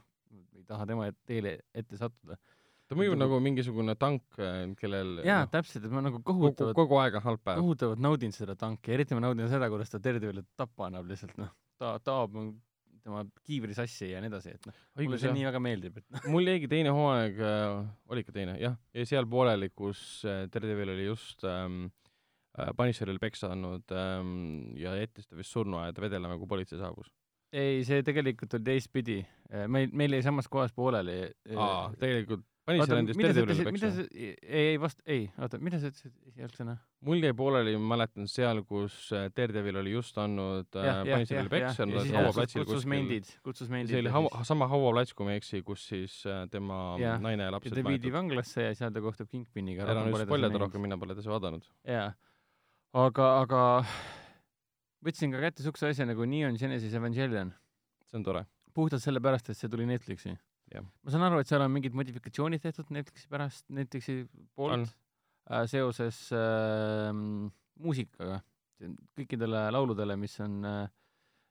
ei 0.54 0.64
taha 0.68 0.86
tema 0.90 1.08
teele 1.26 1.56
ette 1.74 1.96
sattuda. 2.00 2.36
ta 2.84 2.98
mõjub 2.98 3.16
Nagu- 3.16 3.40
mingisugune 3.40 3.94
tank, 3.96 4.22
kellel 4.80 5.22
jaa, 5.24 5.46
noh, 5.46 5.50
täpselt, 5.54 5.86
et 5.88 5.94
ma 5.94 6.02
nagu 6.04 6.20
kogu, 6.20 6.50
kohutavalt, 6.50 6.76
kogu 6.76 7.00
aeg 7.00 7.16
on 7.16 7.24
halb 7.30 7.42
päev. 7.44 7.62
kohutavalt 7.64 8.04
naudin 8.04 8.32
seda 8.36 8.54
tanki, 8.60 8.92
eriti 8.92 9.16
ma 9.16 9.24
naudin 9.24 9.48
seda, 9.48 9.70
kuidas 9.72 9.90
ta 9.90 9.98
Daredevilit 10.04 10.50
tappa 10.56 10.90
annab 10.90 11.08
lihtsalt 11.08 11.36
noh, 11.40 11.50
ta 11.80 11.96
taob 12.04 12.36
tema 13.04 13.24
kiivri 13.44 13.74
sassi 13.76 14.10
ja 14.12 14.20
nii 14.20 14.30
edasi, 14.32 14.52
et 14.56 14.68
noh, 14.68 14.76
mulle 15.00 15.18
see 15.20 15.28
jah 15.28 15.36
nii. 15.36 15.48
väga 15.48 15.60
meeldib, 15.64 15.98
et 16.00 16.06
noh, 16.12 16.28
mul 16.32 16.48
jäigi 16.48 16.68
teine 16.72 16.92
hooaeg 16.96 17.40
äh,, 17.40 17.82
oli 18.12 18.24
ikka 18.24 18.32
teine, 18.36 18.54
jah, 18.60 18.76
jäi 18.96 19.04
seal 19.08 19.26
pooleli, 19.28 19.68
kus 19.76 20.00
äh, 20.28 20.44
Daredevil 20.52 20.92
oli 20.94 21.08
just 21.10 21.44
ähm, 21.48 21.86
äh, 22.58 22.72
Punisherile 22.76 23.22
peksa 23.22 23.52
andnud 23.54 23.94
ähm, 23.94 24.72
ja 24.80 24.96
jättis 24.98 25.28
ta 25.28 25.38
vist 25.38 25.54
surnuaeda 25.54 26.04
vedelema, 26.04 26.38
kui 26.40 26.50
politsei 26.50 26.80
saabus. 26.80 27.12
ei, 27.52 27.84
see 27.86 28.02
tegelikult 28.02 28.58
oli 28.58 28.66
teistpidi. 28.66 29.20
meil, 29.68 29.92
meil 29.92 30.16
jäi 30.16 30.24
samas 30.26 30.48
kohas 30.50 30.72
pooleli. 30.74 31.30
aa, 31.54 31.92
tegelikult 32.00 32.46
Punisher 32.64 32.96
andis 32.96 33.18
mida 33.18 33.28
sa 33.28 33.42
Daredevilile 33.42 33.64
ütlesid, 33.68 33.76
mida 33.76 33.88
peksa. 33.90 34.04
sa, 34.04 34.48
ei, 34.56 34.68
ei 34.70 34.76
vast, 34.80 35.00
ei, 35.04 35.24
oota, 35.44 35.58
mida 35.60 35.80
sa 35.82 35.90
ütlesid 35.90 36.14
esialgsena? 36.30 36.76
mul 37.04 37.26
jäi 37.26 37.34
pooleli, 37.36 37.74
ma 37.76 37.90
mäletan 37.92 38.28
seal, 38.30 38.62
kus 38.68 38.96
äh, 39.12 39.26
Daredevil 39.36 39.82
oli 39.82 39.92
just 39.92 40.16
andnud 40.20 40.78
äh, 40.80 41.02
Punisherile 41.04 41.52
peksa, 41.52 41.84
nad 41.88 42.00
olid 42.00 42.16
hauaplatsil 42.16 42.62
kutsus 42.62 42.78
kuskil. 42.78 42.92
mendid, 42.94 43.32
kutsus 43.44 43.72
mendid. 43.72 43.92
see 43.92 44.00
oli 44.00 44.14
haua, 44.14 44.44
sama 44.48 44.68
hauaplats, 44.72 45.12
kui 45.16 45.28
ma 45.28 45.34
ei 45.34 45.42
eksi, 45.42 45.60
kus 45.66 45.84
siis 45.90 46.16
äh, 46.24 46.46
tema 46.52 46.80
Jah. 47.02 47.20
naine 47.20 47.44
ja 47.44 47.50
ja 47.50 47.56
lapsed 47.58 47.76
ta 47.76 47.84
viidi 47.84 48.12
vanglasse 48.14 48.70
ja 48.70 48.78
seal 48.78 48.96
ta 48.96 49.04
kohtub 49.04 49.28
Kingpiniga. 49.28 49.84
ära 49.84 50.06
nüüd 50.08 50.24
spoilida 50.24 50.64
rohkem, 50.64 50.86
mina 50.88 50.96
pole 51.00 51.18
edasi 51.18 51.32
vaadanud. 51.32 51.68
jaa, 51.84 52.14
aga, 52.94 53.28
aga 53.42 53.60
võtsin 55.04 55.34
ka 55.34 55.42
kätte 55.42 55.64
siukse 55.66 55.90
asja 55.90 56.06
nagu 56.08 56.26
Neon 56.28 56.58
Genesis 56.60 56.94
Evangelion, 56.94 57.52
see 58.08 58.18
on 58.20 58.26
tore. 58.26 58.44
puhtalt 58.74 59.02
sellepärast, 59.04 59.50
et 59.50 59.58
see 59.58 59.70
tuli 59.70 59.86
Netflixi. 59.86 60.34
Ma 60.74 61.12
saan 61.12 61.22
aru, 61.28 61.38
et 61.38 61.46
seal 61.46 61.62
on 61.62 61.70
mingid 61.70 61.94
modifikatsioonid 61.94 62.62
tehtud 62.64 62.88
Netflixi 62.94 63.28
pärast, 63.30 63.66
Netflixi 63.70 64.24
poolt 64.58 64.88
äh, 64.88 65.66
seoses 65.70 66.26
äh, 66.34 67.12
muusikaga. 67.78 68.40
kõikidele 69.14 69.68
lauludele, 69.70 70.16
mis 70.18 70.34
on 70.42 70.56
äh, 70.66 70.88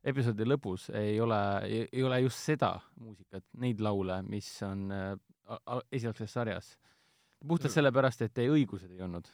episoodi 0.04 0.46
lõpus, 0.48 0.90
ei 1.00 1.16
ole, 1.24 1.40
ei 1.86 2.04
ole 2.04 2.20
just 2.26 2.44
seda 2.44 2.74
muusikat, 3.00 3.46
neid 3.64 3.80
laule, 3.82 4.20
mis 4.28 4.50
on 4.68 4.92
äh, 4.92 5.14
esialgses 5.92 6.34
sarjas. 6.34 6.74
puhtalt 7.48 7.74
sellepärast, 7.74 8.22
et 8.22 8.38
ei 8.44 8.52
õigused 8.52 8.92
ei 8.92 9.02
olnud. 9.04 9.28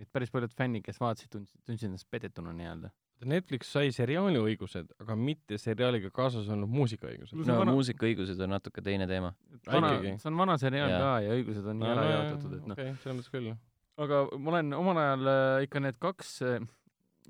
Et 0.00 0.08
päris 0.12 0.30
paljud 0.32 0.52
fännid, 0.56 0.84
kes 0.84 1.00
vaatasid, 1.00 1.30
tundsid, 1.32 1.60
tundsid 1.66 1.88
ennast 1.90 2.08
petetuna 2.10 2.52
nii-öelda. 2.56 2.90
Netflix 3.24 3.70
sai 3.72 3.88
seriaali 3.96 4.36
õigused, 4.36 4.90
aga 5.00 5.14
mitte 5.16 5.56
seriaaliga 5.58 6.10
kaasas 6.12 6.48
olnud 6.52 6.68
muusikaõigused. 6.68 7.32
See 7.32 7.40
on 7.40 7.48
no 7.48 7.58
vana- 7.62 7.72
muusikaõigused 7.72 8.42
on 8.44 8.52
natuke 8.52 8.82
teine 8.84 9.06
teema. 9.08 9.32
vana 9.66 9.94
see 10.02 10.28
on 10.28 10.36
vana 10.36 10.58
seriaal 10.60 10.90
Jaa. 10.92 10.98
ka 11.00 11.12
ja 11.24 11.38
õigused 11.38 11.70
on 11.72 11.78
nii 11.80 11.88
ära 11.94 12.04
jaotatud, 12.10 12.58
et 12.58 12.66
noh, 12.66 12.76
okei, 12.76 12.92
selles 13.02 13.16
mõttes 13.20 13.32
küll. 13.32 13.54
aga 13.96 14.20
ma 14.36 14.50
olen 14.52 14.72
omal 14.76 15.00
ajal 15.00 15.30
äh, 15.32 15.62
ikka 15.64 15.80
need 15.80 15.96
kaks, 15.98 16.34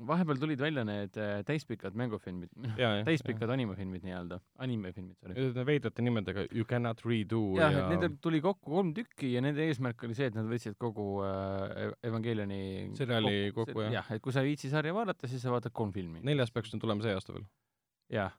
vahepeal 0.09 0.39
tulid 0.41 0.61
välja 0.61 0.85
need 0.87 1.17
äh, 1.21 1.41
täispikad 1.47 1.97
mängufilmid, 1.99 2.51
ja, 2.77 2.91
ja. 2.99 3.05
täispikad 3.07 3.51
animefilmid 3.55 4.05
nii-öelda, 4.07 4.39
animefilmid, 4.63 5.17
sorry. 5.21 5.35
Need 5.39 5.61
veidrate 5.69 6.05
nimedega 6.05 6.47
You 6.51 6.67
cannot 6.69 7.01
redo 7.07 7.43
jah, 7.57 7.73
ja, 7.73 7.85
et 7.85 7.95
nendel 7.95 8.17
tuli 8.23 8.43
kokku 8.45 8.75
kolm 8.77 8.93
tükki 8.97 9.33
ja 9.35 9.43
nende 9.45 9.65
eesmärk 9.67 10.05
oli 10.07 10.17
see, 10.19 10.29
et 10.31 10.37
nad 10.37 10.49
võtsid 10.51 10.77
kogu 10.81 11.07
äh, 11.27 11.93
Evangelioni 12.07 12.63
Seriaali 12.99 13.53
kokku, 13.57 13.87
jah. 13.87 13.95
jah, 14.01 14.11
et 14.17 14.25
kui 14.25 14.35
sa 14.35 14.45
ei 14.45 14.53
viitsi 14.53 14.73
sarja 14.73 14.95
vaadata, 14.97 15.31
siis 15.31 15.45
sa 15.45 15.55
vaatad 15.55 15.75
kolm 15.77 15.95
filmi. 15.97 16.21
neljas 16.27 16.53
peaks 16.53 16.75
nüüd 16.75 16.85
tulema 16.85 17.07
see 17.07 17.17
aasta 17.17 17.33
veel. 17.37 17.47
jah. 18.13 18.37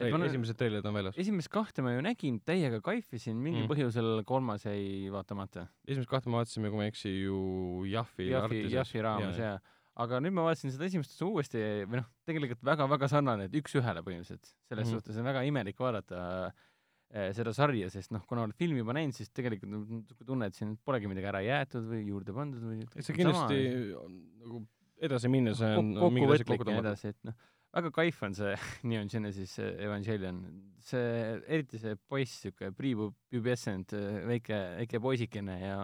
et 0.00 0.14
ma 0.14 0.22
esimesed 0.30 0.56
treilid 0.56 0.86
on 0.86 0.96
väljas. 0.96 1.18
esimest 1.20 1.50
kahte 1.52 1.82
ma 1.84 1.96
ju 1.96 2.04
nägin, 2.06 2.38
täiega 2.46 2.80
kaifisin, 2.84 3.36
mingil 3.36 3.66
Mm. 3.66 3.72
põhjusel 3.74 4.22
kolmas 4.24 4.64
jäi 4.64 5.10
vaatamata. 5.12 5.66
esimest 5.88 6.08
kahte 6.08 6.30
me 6.30 6.38
vaatasime, 6.38 6.70
kui 6.70 6.80
ma 6.80 6.86
ei 6.86 6.94
eksi, 6.94 7.12
ju 7.24 7.84
Jahvi 7.90 8.30
Jahvi, 8.30 8.64
Jahvi 8.70 9.02
raames 9.04 9.42
jaa. 9.42 9.58
Aga 9.98 10.20
nüüd 10.22 10.34
ma 10.36 10.46
vaatasin 10.46 10.72
seda 10.74 10.86
esimest 10.86 11.14
osa 11.16 11.28
uuesti 11.28 11.60
või 11.90 12.00
noh, 12.00 12.08
tegelikult 12.28 12.62
väga-väga 12.66 13.08
sarnane, 13.10 13.48
et 13.48 13.56
üks-ühele 13.60 14.02
põhimõtteliselt. 14.06 14.52
selles 14.70 14.86
mm. 14.86 14.96
suhtes 14.96 15.20
on 15.20 15.26
väga 15.26 15.44
imelik 15.48 15.80
vaadata 15.82 16.24
äh, 16.48 17.30
seda 17.36 17.54
sarja, 17.56 17.90
sest 17.92 18.14
noh, 18.14 18.24
kuna 18.30 18.46
oled 18.46 18.56
filmi 18.58 18.84
juba 18.84 18.94
näinud, 18.96 19.16
siis 19.16 19.32
tegelikult 19.34 19.72
on 19.74 19.86
niisugune 20.00 20.28
tunne, 20.28 20.50
et 20.50 20.58
siin 20.58 20.76
polegi 20.86 21.10
midagi 21.10 21.30
ära 21.32 21.42
jäetud 21.44 21.88
või 21.90 22.04
juurde 22.06 22.36
pandud 22.36 22.66
või 22.70 22.84
see 23.00 23.16
kindlasti 23.16 23.62
on 23.98 24.20
nagu 24.44 24.62
edasi 25.00 25.30
minnes 25.32 25.62
on 25.64 25.94
kokkuvõtlik 25.96 26.52
kokku 26.52 26.68
ja 26.68 26.76
nii 26.76 26.84
edasi, 26.84 27.14
et 27.14 27.26
noh, 27.26 27.48
väga 27.74 27.90
kaif 27.94 28.22
on 28.26 28.36
see 28.36 28.52
Neon 28.90 29.10
Genesis 29.10 29.56
Evangelion. 29.60 30.44
see, 30.84 31.40
eriti 31.46 31.80
see 31.82 31.98
poiss, 32.08 32.44
siuke 32.46 32.70
prepubescent 32.76 33.96
väike, 34.30 34.60
väike 34.82 35.02
poisikene 35.02 35.58
ja 35.60 35.80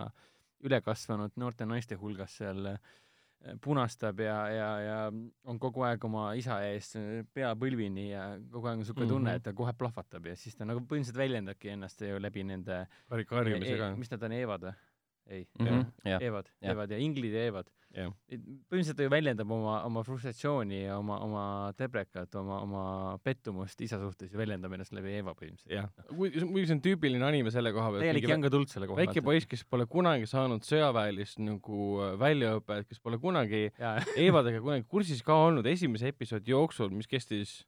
ülekasvanud 0.67 1.35
noorte 1.37 1.67
naiste 1.69 1.99
hulgas 2.01 2.39
seal 2.41 2.71
äh, 2.71 2.95
punastab 3.63 4.21
ja, 4.21 4.37
ja, 4.51 4.69
ja 4.81 4.97
on 5.45 5.59
kogu 5.59 5.83
aeg 5.87 6.05
oma 6.05 6.33
isa 6.35 6.59
ees 6.67 6.93
pea 7.35 7.53
põlvini 7.55 8.11
ja 8.11 8.25
kogu 8.51 8.67
aeg 8.67 8.79
on 8.79 8.83
niisugune 8.85 9.09
tunne, 9.09 9.31
Mhm. 9.31 9.37
et 9.37 9.43
ta 9.43 9.53
kohe 9.53 9.73
plahvatab 9.73 10.27
ja 10.27 10.35
siis 10.37 10.57
ta 10.57 10.65
nagu 10.65 10.81
põhimõtteliselt 10.81 11.17
väljendabki 11.23 11.71
ennast 11.75 12.01
ju 12.01 12.19
läbi 12.19 12.45
nende 12.45 12.87
karjumise 13.29 13.75
e- 13.75 13.79
ka. 13.79 13.95
mis 13.97 14.11
nad 14.11 14.23
on, 14.23 14.33
Evad 14.33 14.61
või? 14.63 14.75
ei, 15.29 15.47
Mhm, 15.59 15.85
jah, 16.05 16.21
Evad, 16.23 16.51
jah. 16.63 16.71
Evad 16.73 16.91
ja 16.91 16.99
Inglid 16.99 17.33
ja 17.35 17.47
Evad. 17.51 17.71
Põhimõtteliselt 17.97 18.99
ta 18.99 19.07
ju 19.07 19.11
väljendab 19.13 19.53
oma, 19.57 19.77
oma 19.87 20.03
frustratsiooni 20.05 20.83
ja 20.83 20.99
oma, 21.01 21.19
oma 21.25 21.45
tebrekat, 21.79 22.35
oma, 22.41 22.59
oma 22.65 22.83
pettumust 23.25 23.81
isa 23.87 23.99
suhtes 24.01 24.33
ja 24.33 24.41
väljendab 24.41 24.75
ennast 24.77 24.93
läbi 24.97 25.15
Eeva 25.17 25.33
põhimõtteliselt. 25.39 26.11
muidugi 26.13 26.67
see 26.67 26.77
on 26.77 26.83
tüüpiline 26.85 27.25
anime 27.27 27.53
selle 27.55 27.73
koha 27.77 27.95
pealt. 27.95 28.05
täielik 28.05 28.29
young 28.29 28.49
adult 28.51 28.75
selle 28.75 28.91
koha 28.91 29.01
väike. 29.01 29.25
poiss, 29.25 29.49
kes 29.49 29.65
pole 29.65 29.87
kunagi 29.91 30.29
saanud 30.29 30.67
sõjaväelist 30.67 31.41
nagu 31.45 31.89
äh, 32.05 32.13
väljaõpet, 32.21 32.91
kes 32.91 33.01
pole 33.01 33.21
kunagi 33.23 33.67
jaa, 33.71 33.97
Eevadega 34.27 34.61
kunagi 34.65 34.87
kursis 34.91 35.25
ka 35.25 35.39
olnud 35.47 35.67
esimese 35.71 36.13
episoodi 36.13 36.53
jooksul, 36.53 36.93
mis 36.93 37.09
kestis 37.11 37.63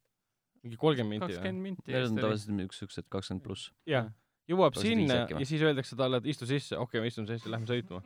mingi 0.62 0.76
kolmkümmend 0.80 1.14
minti 1.14 1.34
kakskümmend 1.34 1.68
minti. 1.70 1.92
need 1.92 2.10
on 2.10 2.20
tavaliselt 2.20 2.64
üks 2.66 2.82
siuksed 2.82 3.08
kakskümmend 3.12 3.46
pluss. 3.46 3.70
jah, 3.88 4.10
jõuab 4.50 4.76
viis 4.76 4.90
sinna 4.90 5.22
ja 5.30 5.44
siis 5.46 5.62
öeldakse 5.64 5.96
talle, 5.96 6.20
et 6.20 6.28
istu 6.34 6.48
sisse, 6.48 6.76
okei 6.76 6.98
okay,, 6.98 7.04
ma 7.06 7.12
istun 7.12 7.28
sisse, 7.30 7.48
lähme 7.52 7.68
sõitma. 7.70 8.02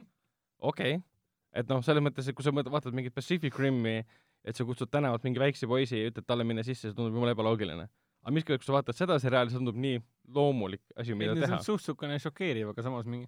okei 0.61 0.99
okay., 0.99 1.09
et 1.53 1.69
noh, 1.69 1.83
selles 1.85 2.03
mõttes, 2.05 2.29
et 2.29 2.37
kui 2.37 2.45
sa 2.45 2.53
mõt- 2.55 2.71
vaatad 2.73 2.95
mingit 2.97 3.15
Pacific 3.15 3.59
Rimi, 3.59 3.99
et 4.45 4.57
sa 4.57 4.65
kutsud 4.65 4.91
tänavalt 4.91 5.25
mingi 5.27 5.39
väikse 5.43 5.69
poisi 5.71 6.01
ja 6.01 6.11
ütled 6.11 6.27
talle 6.27 6.45
minna 6.45 6.65
sisse, 6.67 6.89
see 6.89 6.97
tundub 6.97 7.15
jumala 7.15 7.37
ebaloogiline. 7.37 7.89
aga 8.23 8.33
miskord, 8.35 8.63
kui 8.63 8.67
sa 8.67 8.77
vaatad 8.79 8.95
seda 8.95 9.19
seriaali, 9.19 9.51
see 9.51 9.59
tundub 9.59 9.77
nii 9.77 10.01
loomulik 10.35 10.83
asi, 10.97 11.15
mida 11.15 11.35
see 11.35 11.43
teha 11.43 11.59
on. 11.59 11.65
suht 11.67 11.83
siukene 11.83 12.19
šokeeriv, 12.23 12.69
aga 12.71 12.83
samas 12.83 13.07
mingi, 13.07 13.27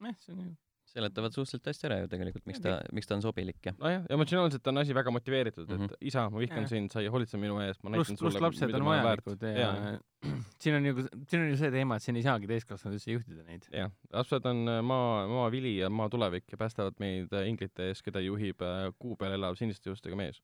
noh, 0.00 0.14
see 0.22 0.32
on 0.32 0.44
ju 0.44 0.56
seletavad 0.90 1.34
suhteliselt 1.34 1.68
hästi 1.70 1.88
ära 1.88 1.98
ju 2.02 2.10
tegelikult, 2.10 2.44
miks 2.50 2.62
ta, 2.64 2.76
miks 2.96 3.08
ta 3.08 3.16
on 3.16 3.24
sobilik 3.24 3.66
ja 3.66 3.72
nojah, 3.78 4.06
emotsionaalselt 4.16 4.70
on 4.72 4.82
asi 4.82 4.96
väga 4.96 5.12
motiveeritud, 5.14 5.66
et 5.68 5.76
mm. 5.76 5.86
-hmm. 5.86 6.06
isa, 6.10 6.26
ma 6.30 6.42
vihkan 6.42 6.64
Jah. 6.64 6.70
sind, 6.72 6.92
sa 6.92 7.02
ei 7.04 7.10
hoolitse 7.12 7.38
minu 7.38 7.58
eest, 7.62 7.82
ma 7.82 7.94
näitan 7.94 8.18
pluss 8.18 8.36
sulle, 8.36 8.76
on 8.76 8.84
ma 8.84 8.94
olen 8.94 9.04
väärt. 9.06 9.26
vajalikud 9.26 9.46
ja 9.60 9.98
siin 10.62 10.76
on 10.76 10.86
ju, 10.86 10.94
siin 11.28 11.42
on 11.42 11.48
ju 11.52 11.56
see 11.56 11.70
teema, 11.70 11.96
et 11.96 12.06
siin 12.06 12.18
ei 12.18 12.26
saagi 12.26 12.50
täiskasvanud 12.50 12.98
üldse 12.98 13.14
juhtida 13.14 13.44
neid. 13.46 13.66
jah, 13.72 13.92
lapsed 14.12 14.46
on 14.50 14.62
äh, 14.68 14.80
maa, 14.82 15.26
maa 15.30 15.50
vili 15.50 15.76
ja 15.78 15.90
maa 15.90 16.08
tulevik 16.12 16.50
ja 16.52 16.60
päästavad 16.60 16.98
meid 17.02 17.32
äh, 17.32 17.48
inglite 17.48 17.90
ees, 17.90 18.02
keda 18.02 18.22
juhib 18.24 18.62
äh, 18.66 18.88
kuu 18.98 19.16
peal 19.20 19.38
elav 19.38 19.58
siniste 19.60 19.90
juustega 19.90 20.18
mees. 20.18 20.42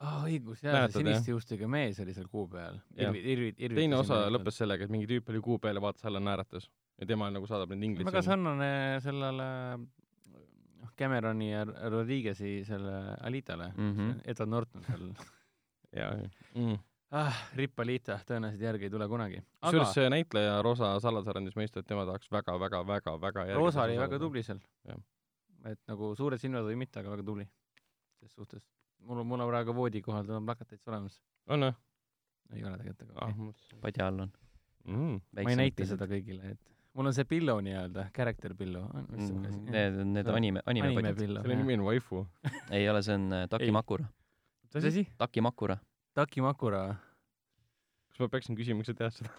aa, 0.00 0.24
õigus, 0.30 0.62
jaa, 0.62 0.86
see 0.88 1.02
siniste 1.02 1.34
juustega 1.34 1.68
mees 1.68 1.98
oli 2.04 2.14
seal 2.14 2.28
kuu 2.30 2.46
peal. 2.48 2.78
Irvi, 2.96 3.24
Irvi, 3.34 3.54
Irvi. 3.58 3.82
teine 3.82 3.98
osa 3.98 4.26
lõppes 4.30 4.62
sellega, 4.62 4.86
et 4.86 4.94
mingi 4.94 5.10
tüüp 5.10 5.34
oli 5.34 5.42
kuu 5.42 5.58
peal 5.62 5.80
ja 5.80 5.82
vaatas 5.82 6.06
alla, 6.06 6.22
naeratas 6.22 6.70
ja 6.98 7.06
tema 7.06 7.30
nagu 7.34 7.46
saadab 7.46 7.72
neid 7.74 7.90
ingleid 7.90 8.10
väga 8.10 8.24
sarnane 8.26 8.70
sellele 9.04 9.48
noh, 9.78 10.92
Cameroni 10.98 11.50
ja 11.52 11.64
Rodriguez'i 11.66 12.62
selle 12.66 13.16
Alitale 13.20 13.72
mm. 13.76 13.92
-hmm. 13.96 14.20
Edward 14.24 14.54
Norton 14.54 14.86
seal 14.88 15.04
ja, 16.00 16.10
mm. 16.54 16.78
ah,, 17.10 17.44
Ripp 17.56 17.80
Alita 17.80 18.18
tõenäoliselt 18.30 18.62
järgi 18.62 18.88
ei 18.88 18.90
tule 18.90 19.08
kunagi. 19.08 19.44
kusjuures 19.60 19.88
aga 19.88 19.92
see 20.00 20.10
näitleja 20.16 20.62
Rosa 20.62 20.96
Salazar 21.00 21.38
andis 21.38 21.56
mõista, 21.56 21.80
et 21.80 21.86
tema 21.86 22.06
tahaks 22.06 22.30
väga, 22.32 22.58
väga, 22.60 22.86
väga, 22.86 23.20
väga 23.20 23.46
järgi 23.52 23.62
Roosa 23.62 23.82
oli 23.86 23.98
väga. 23.98 24.18
tubli 24.18 24.42
seal 24.42 24.60
et 25.66 25.80
nagu 25.90 26.12
suured 26.18 26.40
silmad 26.40 26.66
või 26.66 26.78
mitte, 26.78 27.00
aga 27.00 27.12
väga 27.14 27.26
tubli. 27.26 27.46
ses 28.20 28.32
suhtes. 28.34 28.64
mul 29.06 29.20
on, 29.22 29.26
mul 29.26 29.40
on 29.40 29.50
praegu 29.50 29.74
voodi 29.74 30.02
kohal 30.02 30.26
tema 30.26 30.40
plakat 30.50 30.68
täitsa 30.68 30.90
olemas. 30.90 31.20
on 31.46 31.66
või? 31.66 31.74
ei 32.56 32.64
ole 32.64 32.78
tegelikult, 32.80 33.10
aga 33.10 33.26
ah 33.26 33.40
okay.. 33.48 33.80
padja 33.80 34.06
all 34.06 34.24
on. 34.26 34.32
mm.. 34.84 35.20
ma 35.42 35.50
ei 35.50 35.60
näita 35.62 35.86
seda 35.86 36.08
kõigile, 36.10 36.54
et 36.54 36.77
mul 36.96 37.06
on 37.10 37.14
see 37.14 37.24
pillow 37.28 37.58
nii-öelda, 37.64 38.08
character 38.16 38.54
pillow. 38.58 38.86
Mm, 38.94 39.42
Need, 39.70 39.98
need 40.14 40.28
on 40.30 40.38
anime, 40.38 40.62
anime 40.66 40.86
anime 40.88 41.02
padjad. 41.02 41.18
pillow. 41.20 41.42
selle 41.42 41.58
nimi 41.60 41.76
on 41.78 41.84
waifu. 41.88 42.22
ei 42.78 42.88
ole, 42.90 43.02
see 43.06 43.14
on 43.18 43.28
äh, 43.32 43.44
Taki 43.50 43.68
Ei. 43.68 43.74
Makura. 43.74 44.08
mis 44.74 44.88
asi? 44.92 45.04
Taki 45.18 45.40
Makura. 45.44 45.78
Taki 46.18 46.40
Makura. 46.44 46.82
kas 48.10 48.20
ma 48.24 48.28
peaksin 48.32 48.56
küsima, 48.58 48.80
miks 48.80 48.90
sa 48.92 48.96
tead 48.98 49.14
seda? 49.20 49.34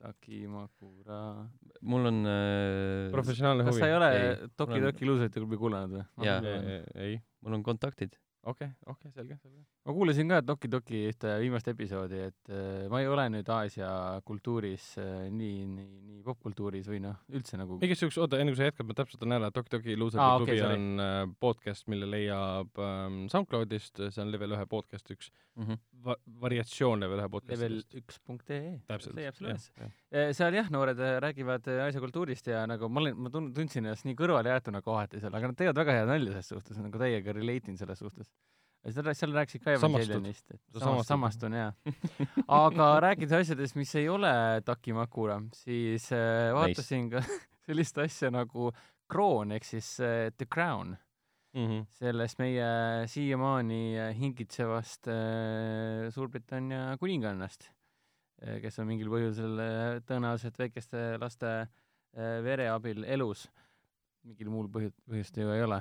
Taki 0.00 0.46
Makura. 0.48 1.20
mul 1.82 2.08
on 2.10 2.22
äh,, 2.28 3.10
professionaalne 3.12 3.64
kas 3.66 3.74
huvi 3.76 3.84
sa 3.84 3.88
ei 3.90 3.96
ole 3.96 4.10
Toki 4.56 4.80
Toki 4.84 5.08
luusetajate 5.08 5.42
klubi 5.44 5.58
kuulanud 5.60 5.96
või? 5.98 6.04
Jaa. 6.26 6.40
ei, 6.96 7.20
mul 7.44 7.58
on 7.60 7.64
kontaktid. 7.66 8.16
okei, 8.48 8.68
okei, 8.86 9.10
selge, 9.12 9.36
selge. 9.42 9.64
ma 9.84 9.94
kuulasin 9.96 10.30
ka 10.32 10.40
Toki 10.46 10.70
Toki 10.72 11.02
ühte 11.10 11.34
viimast 11.42 11.68
episoodi, 11.72 12.22
et 12.30 12.52
äh, 12.52 12.86
ma 12.92 13.02
ei 13.02 13.08
ole 13.10 13.26
nüüd 13.34 13.50
Aasia 13.52 13.90
kultuuris 14.26 14.86
äh, 15.02 15.26
nii, 15.34 15.66
nii, 15.74 15.88
nii 16.10 16.24
popkultuuris 16.26 16.88
või 16.90 17.02
noh, 17.04 17.20
üldse 17.36 17.60
nagu 17.60 17.80
igaks 17.84 18.04
juhuks, 18.06 18.20
oota, 18.24 18.40
enne 18.40 18.54
kui 18.54 18.60
sa 18.62 18.70
jätkad, 18.70 18.88
ma 18.88 18.96
täpsustan 18.96 19.36
ära, 19.36 19.52
Toki 19.54 19.98
Loser 19.98 20.22
Aa, 20.22 20.32
ah, 20.34 20.40
klubi 20.40 20.58
sorry. 20.58 20.78
on 20.78 21.04
äh, 21.04 21.20
podcast, 21.42 21.88
mille 21.92 22.08
leiab 22.10 22.82
ähm, 22.84 23.22
SoundCloudist, 23.32 24.02
see 24.08 24.24
on 24.24 24.32
level 24.32 24.56
ühe 24.56 24.66
podcast 24.70 25.12
üks 25.14 25.32
Mhm. 25.60 25.76
va-, 26.04 26.16
variatsioon 26.40 27.02
level 27.02 27.18
ühe 27.18 27.26
level 27.26 27.32
podcastist. 27.34 27.96
üks 27.98 28.18
punkt 28.24 28.50
ee. 28.54 28.76
jääb 28.88 29.02
sulle 29.04 29.26
üles. 29.50 29.66
seal 30.38 30.56
jah, 30.56 30.70
noored 30.72 31.00
äh, 31.02 31.16
räägivad 31.24 31.66
äh, 31.68 31.82
Aasia 31.84 32.00
kultuurist 32.00 32.48
ja 32.48 32.62
nagu 32.70 32.88
ma 32.88 33.02
olin, 33.02 33.18
ma 33.18 33.32
tun-, 33.34 33.50
tundsin 33.56 33.84
ennast 33.84 34.06
nii 34.08 34.16
kõrvalejäetuna 34.18 34.80
kohati 34.86 35.20
seal, 35.20 35.34
aga 35.36 35.50
nad 35.50 35.58
teevad 35.58 35.82
väga 35.82 35.98
head 35.98 36.08
nalja 36.10 36.36
selles 36.36 36.52
suhtes, 36.54 36.80
nagu 36.80 37.02
täiega 37.02 37.34
relate 37.36 37.72
in 37.72 37.80
selles 37.80 38.00
suhtes. 38.00 38.29
seal, 38.90 39.10
seal 39.14 39.34
rääkisid 39.36 39.64
ka. 39.64 39.74
Evangelionist, 39.76 40.46
et 40.54 40.60
Sa 40.72 40.80
samast, 40.86 41.08
samastud. 41.08 41.50
samastun 41.50 41.58
jaa. 41.58 41.72
aga 42.64 42.88
rääkides 43.06 43.32
asjadest, 43.42 43.76
mis 43.76 43.94
ei 44.00 44.08
ole 44.08 44.30
Taki 44.64 44.92
Makura, 44.96 45.40
siis 45.54 46.10
äh, 46.16 46.50
vaatasin 46.56 47.10
ka 47.12 47.22
sellist 47.66 47.98
asja 47.98 48.30
nagu 48.34 48.70
Kroon 49.10 49.52
ehk 49.56 49.64
siis 49.66 49.94
äh, 50.00 50.30
The 50.36 50.46
Crown, 50.46 50.96
Mhm. 51.50 51.80
sellest 51.98 52.38
meie 52.38 52.66
siiamaani 53.10 53.78
äh, 53.98 54.12
hingitsevast 54.14 55.08
äh, 55.10 56.04
Suurbritannia 56.14 56.92
kuningannast, 57.00 57.64
kes 58.62 58.78
on 58.78 58.86
mingil 58.86 59.10
põhjusel 59.10 59.58
äh, 59.58 59.96
tõenäoliselt 60.06 60.60
väikeste 60.62 61.00
laste 61.18 61.50
äh, 61.58 62.38
vere 62.46 62.68
abil 62.70 63.02
elus. 63.02 63.48
mingil 64.22 64.46
muul 64.54 64.68
põhjus, 64.70 64.94
põhjust 65.10 65.42
ju 65.42 65.50
ei 65.50 65.64
ole. 65.66 65.80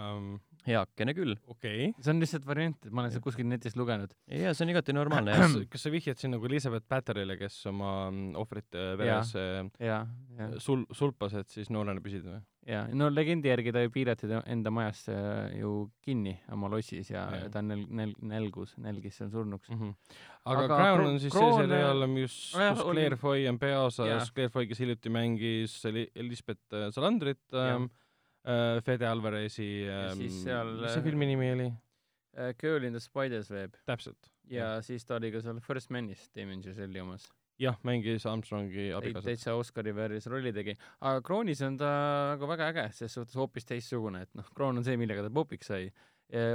Um, 0.00 0.38
heakene 0.66 1.14
küll. 1.16 1.34
okei. 1.50 1.92
see 2.00 2.12
on 2.14 2.22
lihtsalt 2.22 2.46
variant, 2.48 2.78
et 2.86 2.92
ma 2.92 3.04
olen 3.04 3.14
seda 3.14 3.24
kuskilt 3.24 3.48
netist 3.50 3.78
lugenud. 3.80 4.14
ja 4.30 4.54
see 4.54 4.66
on 4.66 4.72
igati 4.74 4.96
normaalne 4.96 5.36
kas 5.36 5.58
jah. 5.58 5.68
kas 5.74 5.86
sa 5.86 5.92
vihjad 5.94 6.20
siin 6.20 6.34
nagu 6.36 6.48
Elizabeth 6.50 6.88
Batterile, 6.90 7.36
kes 7.40 7.60
oma 7.70 7.92
mm, 8.10 8.34
ohvrite 8.40 8.88
veres 9.00 9.34
äh, 9.40 9.62
ja, 9.82 10.02
ja, 10.38 10.50
sul-, 10.62 10.86
sulpas, 10.92 11.36
et 11.40 11.52
siis 11.52 11.70
noorena 11.74 12.02
püsida 12.04 12.36
või? 12.36 12.42
ja 12.68 12.84
no 12.96 13.10
legendi 13.12 13.50
järgi 13.50 13.72
ta 13.76 13.82
ju 13.84 13.92
piirati 13.92 14.30
enda 14.50 14.72
majas 14.72 15.04
äh, 15.12 15.58
ju 15.58 15.72
kinni 16.04 16.34
oma 16.54 16.70
lossis 16.72 17.10
ja, 17.12 17.26
ja. 17.36 17.50
ta 17.52 17.62
nel-, 17.64 17.84
nel-, 17.92 18.16
nälgus, 18.24 18.76
nälgis 18.80 19.18
seal 19.20 19.30
surnuks. 19.32 19.68
mm. 19.68 19.80
-hmm. 19.80 20.22
aga, 20.44 20.64
Aga 20.64 20.78
Crown 20.78 21.06
on 21.06 21.20
siis 21.20 21.34
Kroon- 21.34 21.58
see 21.58 21.66
seriaal, 21.68 22.06
mis, 22.08 22.38
kus 22.54 22.86
Claire 22.90 23.16
Foy 23.20 23.48
on 23.48 23.58
peaosas 23.58 24.32
Claire 24.32 24.52
Foy, 24.52 24.66
kes 24.66 24.80
hiljuti 24.80 25.12
mängis 25.12 25.76
Eli- 25.84 26.10
Elizabeth 26.14 26.72
äh, 26.72 26.90
Salandrit 26.90 27.44
äh, 27.52 27.76
Fede 28.84 29.06
Alvarezi 29.08 29.66
ähm, 29.88 30.18
mis 30.20 30.42
see 30.44 30.52
äh, 30.52 31.02
filmi 31.04 31.26
nimi 31.30 31.52
oli? 31.54 31.70
äh, 32.36 32.52
Girl 32.60 32.84
in 32.84 32.92
the 32.92 33.00
Spider's 33.00 33.50
Web 33.50 33.76
täpselt. 33.88 34.30
ja 34.50 34.80
siis 34.84 35.04
ta 35.08 35.16
oli 35.16 35.30
ka 35.32 35.40
seal 35.40 35.60
First 35.64 35.90
Manis 35.90 36.28
Damien 36.36 36.60
Chazelle'i 36.62 37.00
omas. 37.00 37.28
jah, 37.58 37.76
mängis 37.86 38.26
Armstrongi 38.26 38.90
abikaasat. 38.92 39.30
täitsa 39.30 39.54
Oscari 39.56 39.94
väärilise 39.96 40.30
rolli 40.30 40.52
tegi. 40.52 40.74
aga 41.00 41.22
Kroonis 41.22 41.62
on 41.62 41.76
ta 41.80 41.92
nagu 42.34 42.48
väga 42.50 42.68
äge, 42.72 42.88
ses 42.92 43.14
suhtes 43.14 43.36
hoopis 43.38 43.64
teistsugune, 43.64 44.22
et 44.26 44.34
noh, 44.34 44.48
Kroon 44.54 44.76
on 44.76 44.84
see, 44.84 44.96
millega 45.00 45.22
ta 45.22 45.30
popiks 45.30 45.70
sai. 45.72 45.86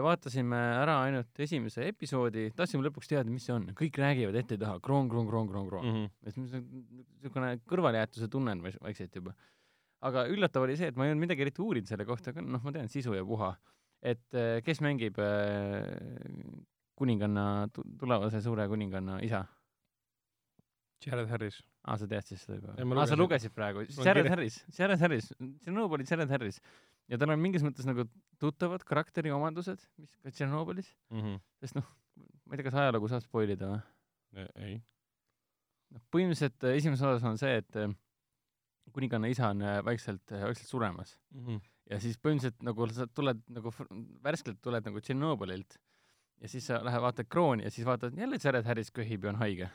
vaatasime 0.03 0.57
ära 0.81 0.95
ainult 1.05 1.39
esimese 1.39 1.85
episoodi, 1.87 2.49
tahtsime 2.57 2.83
lõpuks 2.83 3.07
teada, 3.07 3.29
mis 3.31 3.45
see 3.47 3.53
on, 3.53 3.69
kõik 3.77 3.95
räägivad 4.01 4.35
ette-taha, 4.41 4.79
Kroon, 4.83 5.07
Kroon, 5.07 5.27
Kroon, 5.29 5.47
Kroon, 5.47 5.67
Kroon. 5.69 5.85
Mhm. 5.85 6.05
et 6.27 6.37
mis 6.37 6.51
niisugune 6.57 7.51
kõrvalejäetuse 7.69 8.27
tunne 8.33 8.51
on 8.57 8.63
vaikselt 8.65 9.15
juba. 9.15 9.33
Aga 10.07 10.25
üllatav 10.31 10.65
oli 10.65 10.77
see, 10.79 10.89
et 10.91 10.97
ma 10.99 11.05
ei 11.05 11.13
olnud 11.13 11.25
midagi 11.25 11.45
eriti 11.45 11.63
uurinud 11.63 11.89
selle 11.89 12.07
kohta, 12.07 12.33
aga 12.33 12.43
noh, 12.45 12.63
ma 12.63 12.73
tean 12.75 12.89
sisu 12.91 13.15
ja 13.17 13.25
puha. 13.27 13.53
et 13.99 14.37
eh, 14.39 14.59
kes 14.63 14.79
mängib 14.79 15.17
äh, 15.19 15.83
kuninganna, 16.99 17.67
tulevase 17.99 18.41
suure 18.43 18.67
kuninganna 18.71 19.19
isa? 19.25 19.45
Jared 21.03 21.29
Harris. 21.31 21.61
aa, 21.87 21.95
sa 21.99 22.07
teadsid 22.11 22.41
seda 22.41 22.57
juba 22.59 22.75
aa, 22.75 23.07
sa 23.07 23.15
lugesin. 23.15 23.21
lugesid 23.23 23.55
praegu, 23.55 23.83
Jared 24.03 24.27
Harris, 24.31 24.59
Jared 24.75 25.03
Harris, 25.03 25.29
Tšernobõli 25.63 26.07
Jared 26.07 26.31
Harris. 26.35 26.59
ja 27.11 27.19
tal 27.19 27.31
on 27.35 27.39
mingis 27.43 27.63
mõttes 27.65 27.87
nagu 27.87 28.05
tuttavad 28.39 28.83
karakteriomadused, 28.87 29.85
mis 29.99 30.15
ka 30.19 30.31
Tšernobõlis, 30.31 30.91
sest 31.63 31.79
noh, 31.79 31.87
ma 32.45 32.55
ei 32.55 32.59
tea, 32.59 32.67
kas 32.67 32.79
ajalugu 32.83 33.11
saab 33.11 33.23
spoil 33.23 33.55
ida 33.55 33.71
või? 33.71 34.45
ei. 34.59 34.75
noh, 35.95 36.03
põhimõtteliselt 36.13 36.67
äh, 36.67 36.77
esimeses 36.81 37.07
osas 37.07 37.27
on 37.31 37.39
see, 37.41 37.55
et 37.63 37.79
äh, 37.79 37.95
kuninganna 38.93 39.27
isa 39.31 39.49
on 39.53 39.61
äh, 39.61 39.79
vaikselt, 39.85 40.23
vaikselt 40.31 40.67
suremas 40.69 41.15
ja 41.89 41.99
siis 41.99 42.17
põhimõtteliselt 42.21 42.63
nagu 42.63 42.87
sa 42.93 43.07
tuled 43.07 43.39
nagu 43.49 43.71
värskelt 44.23 44.59
tuled 44.61 44.85
nagu 44.85 44.99
Tšernobõlilt 45.01 45.77
ja 46.41 46.47
siis 46.47 46.67
sa 46.69 46.81
lähed 46.85 47.01
vaatad 47.01 47.27
krooni 47.29 47.63
ja 47.63 47.71
siis 47.71 47.85
vaatad 47.87 48.17
jälle 48.17 48.37
Jared 48.43 48.65
Harris 48.65 48.91
köhib 48.91 49.23
ja 49.23 49.29
on 49.29 49.35
haige. 49.41 49.69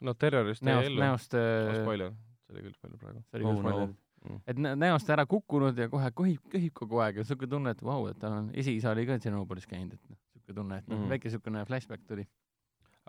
no 0.00 0.14
terrorist 0.14 0.62
jäi 0.62 0.86
ellu. 0.86 1.00
näost 1.00 1.34
Oh, 1.34 1.40
äh, 1.74 1.82
spoiler, 1.82 2.12
see 2.46 2.54
oli 2.56 2.62
küll 2.68 2.74
spoiler 2.78 2.98
praegu. 2.98 3.20
see 3.30 3.38
oli 3.38 3.44
Oh 3.44 3.54
küll 3.54 3.62
no. 3.62 3.68
spoiler 3.70 3.94
Mm. 4.22 4.36
et 4.46 4.56
nä- 4.56 4.76
näost 4.78 5.08
ära 5.10 5.24
kukkunud 5.26 5.78
ja 5.78 5.88
kohe 5.90 6.10
köhib, 6.14 6.44
köhib 6.48 6.70
kogu 6.78 7.00
aeg 7.02 7.16
ja 7.16 7.24
siuke 7.26 7.46
tunne, 7.50 7.70
et 7.74 7.80
vau, 7.82 8.04
et 8.06 8.18
tal 8.22 8.32
on, 8.36 8.50
esiisa 8.54 8.92
oli 8.92 9.02
ka 9.08 9.16
Tšernobõlis 9.18 9.66
käinud, 9.66 9.96
et 9.96 10.04
noh, 10.12 10.18
siuke 10.30 10.54
tunne, 10.54 10.76
et 10.78 10.86
noh 10.86 11.00
mm., 11.00 11.08
väike 11.10 11.30
siukene 11.32 11.64
flashback 11.66 12.04
tuli. 12.06 12.22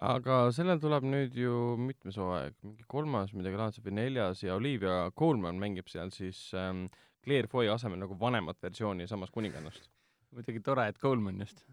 Aga 0.01 0.37
sellel 0.55 0.79
tuleb 0.81 1.05
nüüd 1.05 1.35
ju 1.37 1.77
mitmes 1.77 2.17
hooaeg, 2.17 2.55
mingi 2.65 2.85
kolmas 2.89 3.33
midagi 3.37 3.59
laadset 3.59 3.85
või 3.85 3.97
neljas 3.99 4.43
ja 4.43 4.55
Olivia 4.57 5.11
Colman 5.17 5.59
mängib 5.61 5.91
seal 5.91 6.11
siis 6.15 6.47
ähm, 6.57 6.87
Claire 7.23 7.47
Foy 7.47 7.69
asemel 7.71 8.01
nagu 8.01 8.17
vanemat 8.19 8.61
versiooni 8.61 9.07
samast 9.07 9.33
kuningannast. 9.33 9.89
muidugi 10.33 10.63
tore, 10.65 10.87
et 10.89 10.97
Coleman 10.99 11.39
just. 11.39 11.65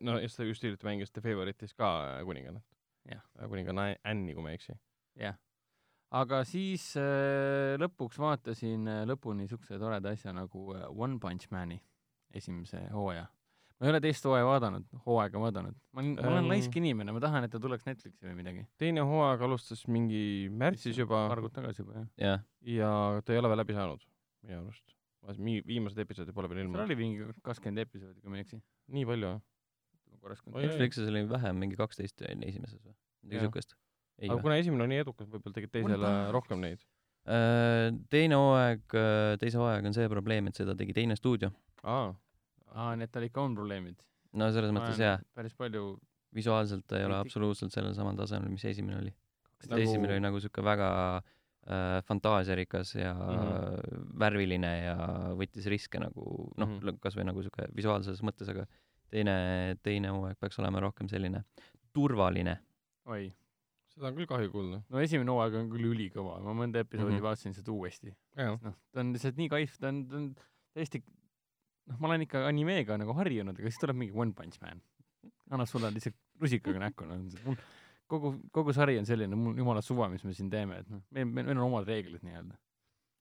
no 0.00 0.18
just, 0.18 0.38
just 0.38 0.62
hiljuti 0.62 0.86
mängis 0.86 1.12
The 1.12 1.22
Favorite'is 1.22 1.74
ka 1.74 2.18
äh, 2.18 2.24
kuningannat. 2.24 2.64
Jah.. 3.08 3.22
kuninganna 3.48 3.94
Anne'i, 4.04 4.34
kui 4.34 4.42
ma 4.42 4.50
ei 4.52 4.58
eksi. 4.58 4.74
jah. 5.16 5.38
aga 6.10 6.42
siis 6.44 6.90
äh, 6.98 7.76
lõpuks 7.80 8.18
vaatasin 8.20 8.88
äh, 8.88 9.04
lõpuni 9.08 9.48
siukse 9.48 9.78
toreda 9.78 10.12
asja 10.12 10.34
nagu 10.34 10.74
äh, 10.74 10.88
One 10.90 11.18
Punch 11.20 11.48
Mani 11.50 11.80
esimese 12.34 12.88
hooaja. 12.92 13.28
Ma 13.78 13.86
ei 13.86 13.92
ole 13.92 14.00
teist 14.02 14.26
hooaja 14.26 14.46
vaadanud, 14.48 14.86
hooaega 15.06 15.40
vaadanud. 15.42 15.76
ma 15.94 16.02
olen, 16.02 16.14
ma 16.18 16.28
olen 16.32 16.44
Ähm. 16.44 16.52
laisk 16.52 16.76
inimene, 16.80 17.14
ma 17.14 17.22
tahan, 17.22 17.46
et 17.46 17.52
ta 17.54 17.60
tuleks 17.62 17.86
Netflixi 17.86 18.26
või 18.26 18.36
midagi. 18.40 18.64
teine 18.78 19.04
hooaeg 19.06 19.44
alustas 19.46 19.84
mingi 19.86 20.22
märtsis 20.50 20.98
juba 20.98 21.26
paar 21.30 21.42
kuud 21.44 21.54
tagasi 21.54 21.84
juba, 21.84 22.00
jah. 22.00 22.08
jah, 22.24 22.46
ja 22.74 22.92
ta 23.24 23.36
ei 23.36 23.42
ole 23.42 23.52
veel 23.52 23.62
läbi 23.62 23.78
saanud, 23.78 24.02
minu 24.42 24.64
arust. 24.64 24.96
viimased 25.68 25.98
episoodid 26.02 26.34
pole 26.34 26.50
veel 26.50 26.58
seal 26.62 26.66
ilmunud. 26.66 26.84
oli 26.86 26.98
mingi 26.98 27.30
kakskümmend 27.46 27.86
episoodi, 27.86 28.20
kui 28.20 28.34
ma 28.34 28.40
ei 28.40 28.46
eksi. 28.46 28.60
nii 28.98 29.06
palju 29.06 29.34
ma 29.38 30.20
korraks. 30.22 30.46
Netflixis 30.58 31.08
oli 31.12 31.26
vähem, 31.30 31.58
mingi 31.62 31.78
kaksteist 31.78 32.22
oli 32.26 32.50
esimeses 32.50 32.82
või? 32.82 32.94
midagi 33.22 33.38
Jah. 33.38 33.48
siukest. 33.48 33.74
ei 34.18 34.30
aga 34.30 34.42
kuna 34.42 34.58
esimene 34.58 34.86
on 34.86 34.90
nii 34.90 35.02
edukas, 35.06 35.28
võib-olla 35.30 35.54
tegid 35.54 35.74
teisele 35.78 36.14
rohkem 36.34 36.62
neid. 36.66 36.82
teine 38.10 38.38
hooaeg, 38.40 38.86
teise 39.38 39.60
hooaega 39.60 39.90
on 39.90 39.94
see 39.94 40.08
probleem, 40.10 40.48
et 40.50 40.58
seda 40.58 40.74
tegi 40.74 40.96
teine 40.96 41.14
stuudio. 41.18 41.52
aa, 41.84 42.10
aa, 42.78 42.94
nii 42.98 43.08
et 43.08 43.14
tal 43.14 43.26
ikka 43.26 43.44
on 43.44 43.56
probleemid. 43.58 44.04
no 44.38 44.50
selles 44.54 44.74
mõttes 44.74 45.00
jah, 45.02 45.22
päris 45.36 45.56
palju 45.58 45.96
visuaalselt 46.34 46.84
ta 46.88 47.00
ei 47.00 47.06
ole 47.08 47.16
absoluutselt 47.18 47.74
sellel 47.74 47.96
samal 47.96 48.18
tasemel, 48.18 48.52
mis 48.52 48.64
esimene 48.68 48.98
oli. 49.00 49.14
sest 49.58 49.72
Nagu- 49.72 49.84
esimene 49.86 50.14
oli 50.16 50.24
nagu 50.24 50.40
siuke 50.42 50.62
väga 50.64 50.90
äh, 51.18 52.02
fantaasiarikas 52.08 52.94
ja 52.94 53.14
mm. 53.14 53.40
-hmm. 53.40 54.04
värviline 54.24 54.72
ja 54.84 54.96
võttis 55.40 55.66
riske 55.72 56.00
nagu 56.02 56.52
noh 56.56 56.68
mm. 56.68 56.78
-hmm. 56.78 57.00
kasvõi 57.00 57.26
nagu 57.30 57.42
siuke 57.42 57.66
visuaalses 57.76 58.22
mõttes, 58.22 58.50
aga 58.52 58.66
teine, 59.10 59.76
teine 59.82 60.14
hooaeg 60.14 60.38
peaks 60.40 60.58
olema 60.58 60.80
rohkem 60.84 61.08
selline 61.08 61.44
turvaline. 61.92 62.58
oi, 63.08 63.32
seda 63.88 64.10
on 64.10 64.14
küll 64.14 64.28
kahju 64.30 64.52
kuulda. 64.52 64.82
no 64.88 65.00
esimene 65.00 65.32
hooaeg 65.32 65.54
on 65.62 65.70
küll 65.72 65.90
ülikõva, 65.92 66.38
ma 66.44 66.54
mõnda 66.54 66.84
episoodi 66.84 67.12
mm. 67.12 67.18
-hmm. 67.18 67.28
vaatasin 67.30 67.54
seda 67.54 67.72
uuesti. 67.72 68.14
noh, 68.36 68.76
ta 68.92 69.00
on 69.00 69.12
lihtsalt 69.16 69.40
nii 69.40 69.48
kaif, 69.48 69.78
ta 69.80 69.88
on, 69.88 70.04
ta 70.08 70.16
on 70.16 70.34
täiesti, 70.74 71.02
noh, 71.88 71.98
ma 71.98 72.12
olen 72.12 72.26
ikka 72.26 72.44
animeega 72.48 72.98
nagu 73.00 73.16
harjunud, 73.18 73.58
aga 73.58 73.72
siis 73.72 73.82
tuleb 73.82 73.98
mingi 73.98 74.16
One 74.16 74.36
Punch 74.36 74.60
Man. 74.64 74.80
annab 75.48 75.68
sulle 75.70 75.90
lihtsalt 75.94 76.16
rusikaga 76.42 76.82
näkku, 76.82 77.06
noh, 77.08 77.22
mul 77.46 77.56
kogu, 78.08 78.32
kogu 78.54 78.74
sari 78.76 78.98
on 79.00 79.06
selline, 79.08 79.36
mul 79.38 79.58
jumala 79.58 79.82
suva, 79.84 80.08
mis 80.12 80.24
me 80.24 80.34
siin 80.36 80.50
teeme, 80.52 80.82
et 80.82 80.88
noh, 80.92 81.04
meil, 81.14 81.28
meil 81.28 81.54
on 81.56 81.68
omad 81.68 81.88
reeglid 81.88 82.24
nii-öelda. 82.26 82.56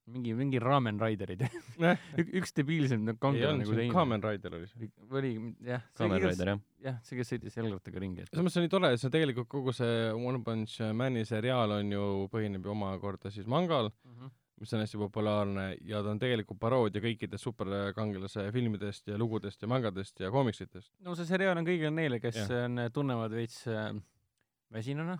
mingi, 0.07 0.33
mingi 0.39 0.59
Ramen 0.63 0.99
Riderid 1.03 1.41
Ük, 2.19 2.29
üks 2.39 2.53
debiilsem 2.55 3.01
nagu 3.03 3.17
ei 3.17 3.23
kangelane 3.25 3.59
nagu 3.59 3.73
teine. 3.75 3.91
Kamen 3.91 4.21
Rider 4.23 4.53
oli 4.55 4.69
see. 4.69 4.87
oli 5.11 5.31
jah, 5.67 5.83
Kamen 5.99 6.23
Rider 6.23 6.51
jah. 6.53 6.61
jah, 6.85 6.99
see, 7.03 7.17
kes 7.19 7.33
sõitis 7.33 7.57
jalgrattaga 7.59 7.99
ringi, 8.03 8.23
et 8.23 8.31
selles 8.31 8.47
mõttes 8.47 8.61
on 8.61 8.67
nii 8.67 8.71
tore, 8.71 8.93
see 9.01 9.11
tegelikult 9.11 9.49
kogu 9.51 9.75
see 9.75 10.07
One 10.15 10.39
Punch 10.47 10.79
Mani 10.95 11.25
seriaal 11.27 11.75
on 11.81 11.91
ju, 11.91 12.05
põhineb 12.31 12.63
ju 12.63 12.75
omakorda 12.75 13.33
siis 13.35 13.49
mangal, 13.51 13.91
mis 14.59 14.73
on 14.73 14.81
hästi 14.81 14.97
populaarne 14.97 15.65
ja 15.85 16.01
ta 16.03 16.11
on 16.13 16.19
tegelikult 16.21 16.59
paroodia 16.59 17.01
kõikidest 17.03 17.45
superkangelase 17.45 18.47
filmidest 18.53 19.11
ja 19.11 19.17
lugudest 19.19 19.61
ja 19.61 19.69
mangadest 19.69 20.19
ja 20.23 20.31
koomiksitest. 20.33 20.91
no 21.05 21.15
see 21.17 21.27
seriaal 21.29 21.59
on 21.59 21.67
kõigile 21.67 21.91
neile, 21.93 22.19
kes 22.23 22.39
Jah. 22.41 22.65
on, 22.65 22.81
tunnevad 22.93 23.35
veits 23.37 23.59
äh, 23.69 23.91
väsinuna, 24.73 25.17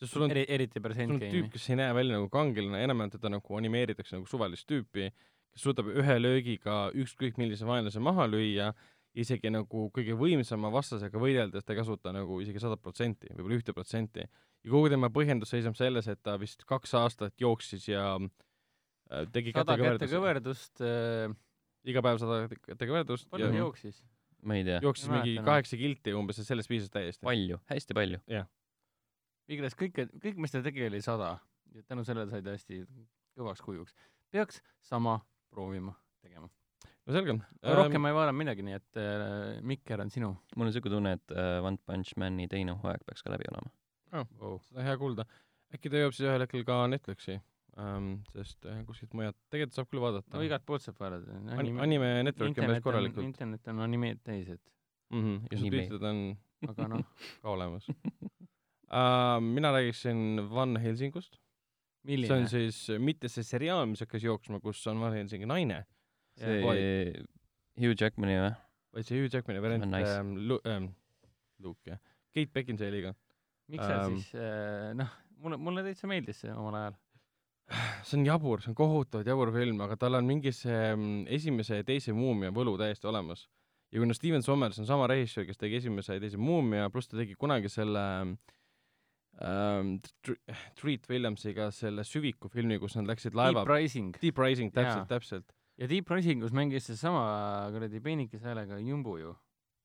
sest 0.00 0.14
sul 0.14 0.24
on 0.26 0.32
eri, 0.34 0.46
eriti 0.48 0.80
pärast 0.80 1.04
on 1.04 1.18
tüüp, 1.18 1.26
Endgame'i. 1.28 1.52
kes 1.52 1.68
ei 1.70 1.78
näe 1.82 1.96
välja 1.98 2.16
nagu 2.16 2.30
kangelane, 2.32 2.80
enamjaolt 2.86 3.18
teda 3.18 3.34
nagu 3.36 3.58
animeeritakse 3.58 4.16
nagu 4.16 4.30
suvalist 4.30 4.68
tüüpi, 4.70 5.10
kes 5.52 5.66
suudab 5.68 5.90
ühe 5.92 6.16
löögiga 6.20 6.86
ükskõik 6.96 7.36
millise 7.40 7.68
vaenlase 7.68 8.00
maha 8.00 8.24
lüüa, 8.30 8.70
isegi 9.12 9.50
nagu 9.52 9.90
kõige 9.92 10.16
võimsama 10.16 10.70
vastasega 10.72 11.20
võideldes 11.20 11.66
ta 11.66 11.74
ei 11.74 11.82
kasuta 11.82 12.14
nagu 12.16 12.38
isegi 12.40 12.62
sadat 12.62 12.80
protsenti, 12.80 13.28
võib-olla 13.34 13.58
ühte 13.60 13.74
protsenti. 13.76 14.24
ja 14.64 14.70
kogu 14.70 14.88
tema 14.88 15.12
põhjendus 15.12 15.52
seisneb 15.52 15.76
selles, 15.76 16.08
et 16.08 16.22
ta 16.22 16.38
vist 16.40 16.64
kaks 16.64 16.94
aastat 16.96 17.34
jooksis 17.36 17.90
ja 17.90 18.14
äh, 18.16 18.30
tegi 19.34 19.54
sada 19.54 19.76
kätekõverdust, 19.80 20.82
äh,, 20.86 21.34
iga 21.88 22.02
päev 22.04 22.20
sada 22.22 22.46
kätekõverdust 22.70 23.30
palju 23.32 23.50
ja 23.50 23.62
jooksis? 23.62 24.02
ma 24.42 24.58
ei 24.58 24.66
tea, 24.66 24.80
jooksis 24.82 25.08
Ei 25.08 25.14
mingi 25.14 25.34
kaheksa 25.46 25.78
kilti 25.78 26.14
umbes 26.18 26.40
ja 26.40 26.46
sellest 26.46 26.70
piisas 26.70 26.90
täiesti. 26.92 27.22
palju, 27.26 27.60
hästi 27.70 27.96
palju. 27.98 28.22
igatahes 29.52 29.76
kõike, 29.78 30.08
kõik, 30.22 30.40
mis 30.42 30.54
ta 30.54 30.62
tegi, 30.64 30.86
oli 30.88 31.02
sada 31.04 31.36
ja 31.74 31.84
tänu 31.88 32.06
sellele 32.06 32.30
sai 32.32 32.42
ta 32.44 32.56
hästi 32.56 32.82
kõvaks 33.38 33.62
kujuks. 33.64 33.94
peaks 34.32 34.62
sama 34.84 35.20
proovima 35.52 35.94
tegema. 36.24 36.48
no 37.06 37.14
selge. 37.14 37.38
rohkem 37.62 38.02
ma 38.02 38.10
ei 38.10 38.18
vaadanud 38.18 38.40
midagi, 38.42 38.66
nii 38.66 38.78
et 38.78 39.00
äh, 39.00 39.62
Mikker 39.62 40.02
on 40.04 40.10
sinu 40.10 40.34
mul 40.56 40.70
on 40.70 40.74
siuke 40.74 40.92
tunne, 40.92 41.16
et 41.18 41.36
äh, 41.36 41.60
One 41.64 41.78
Punch 41.86 42.16
Mani 42.16 42.48
teine 42.50 42.76
hooaeg 42.80 43.06
peaks 43.06 43.22
ka 43.22 43.34
läbi 43.34 43.48
olema. 43.52 43.72
oh.. 44.18 44.58
seda 44.68 44.88
hea 44.88 44.98
kuulda. 44.98 45.26
äkki 45.74 45.92
ta 45.92 46.02
jõuab 46.02 46.16
siis 46.16 46.28
ühel 46.28 46.46
hetkel 46.46 46.66
ka 46.68 46.82
Netflixi 46.90 47.38
ähm,, 47.80 48.08
sest 48.34 48.66
äh, 48.68 48.82
kuskilt 48.88 49.14
mujalt, 49.16 49.36
tegelikult 49.50 49.76
saab 49.78 49.88
küll 49.92 50.02
vaadata 50.04 50.36
no 50.36 50.42
igalt 50.44 50.64
poolt 50.68 50.84
saab 50.84 50.98
vaadata. 51.00 51.38
Ani- 51.56 51.78
anime 51.80 52.10
network 52.26 52.58
on 52.58 52.68
päris 52.68 52.82
korralikult. 52.84 53.24
internet 53.24 53.68
on 53.72 53.80
animeed 53.80 54.20
täis, 54.24 54.48
et 54.48 54.60
mm. 55.12 55.20
-hmm. 55.22 55.38
ja 55.50 55.58
Anime. 55.58 55.86
subtiitrid 55.86 56.02
on 56.10 56.20
aga 56.68 56.88
noh, 56.88 57.04
ka 57.42 57.48
olemas 57.54 57.88
uh,. 57.88 59.40
mina 59.40 59.72
räägiksin 59.72 60.48
Van 60.50 60.76
Helsingust. 60.76 61.38
see 62.06 62.32
on? 62.32 62.48
siis 62.48 62.88
mitte 62.98 63.28
see 63.28 63.42
seriaal, 63.46 63.86
mis 63.86 64.00
hakkas 64.00 64.22
jooksma, 64.22 64.60
kus 64.60 64.86
on 64.86 65.00
Van 65.00 65.12
Helsingi 65.14 65.46
naine, 65.46 65.84
see 66.36 66.60
Vaid- 66.62 67.26
Hugh 67.80 67.94
Jackmani 68.00 68.36
või? 68.36 68.54
vaid 68.92 69.06
see 69.08 69.20
Hugh 69.20 69.30
Jackmani 69.32 69.62
variant 69.62 69.86
nice. 69.88 70.10
ähm,, 70.18 70.34
Lu- 70.48 70.60
ähm,, 70.66 70.88
Luke 71.62 71.80
jah, 71.86 71.98
Kate 72.34 72.50
Beckinsale'iga. 72.52 73.14
miks 73.68 73.84
sa 73.86 74.02
ähm, 74.04 74.16
siis 74.18 74.34
äh,, 74.34 74.92
noh, 74.98 75.08
mulle, 75.40 75.56
mulle 75.56 75.84
täitsa 75.86 76.06
meeldis 76.10 76.42
see 76.44 76.52
omal 76.52 76.74
ajal. 76.74 76.98
See 78.04 78.18
on 78.20 78.26
jabur, 78.26 78.60
see 78.62 78.70
on 78.72 78.76
kohutavalt 78.78 79.26
jabur 79.28 79.52
film, 79.54 79.80
aga 79.84 79.96
tal 79.96 80.14
on 80.18 80.26
mingi 80.28 80.52
see 80.52 80.80
mm, 80.94 81.26
esimese 81.38 81.80
ja 81.80 81.84
teise 81.88 82.12
muumia 82.16 82.50
võlu 82.54 82.76
täiesti 82.80 83.06
olemas. 83.10 83.46
ja 83.92 84.00
kuna 84.00 84.14
Steven 84.16 84.42
Sommers 84.42 84.78
on 84.80 84.86
sama 84.88 85.06
režissöör, 85.10 85.46
kes 85.50 85.58
tegi 85.60 85.76
esimese 85.82 86.14
ja 86.16 86.20
teise 86.22 86.38
muumia, 86.40 86.88
pluss 86.90 87.08
ta 87.10 87.16
tegi 87.20 87.34
kunagi 87.38 87.68
selle 87.72 88.02
ähm, 89.42 89.96
Tr- 90.26 90.38
Treat 90.80 91.08
Williamsiga 91.10 91.70
selle 91.74 92.04
Süviku 92.04 92.48
filmi, 92.52 92.78
kus 92.82 92.96
nad 92.98 93.08
läksid 93.10 93.34
laeva 93.36 93.64
Deep 93.64 93.74
Rising 93.74 94.14
Deep 94.22 94.38
Rising, 94.38 94.72
täpselt 94.74 95.02
Jaa., 95.04 95.10
täpselt. 95.16 95.52
ja 95.80 95.88
Deep 95.90 96.10
Risingus 96.10 96.52
mängis 96.56 96.86
seesama 96.90 97.24
kuradi 97.74 98.00
peenikese 98.00 98.48
häälega 98.50 98.78
Jumbo 98.80 99.18
ju, 99.20 99.34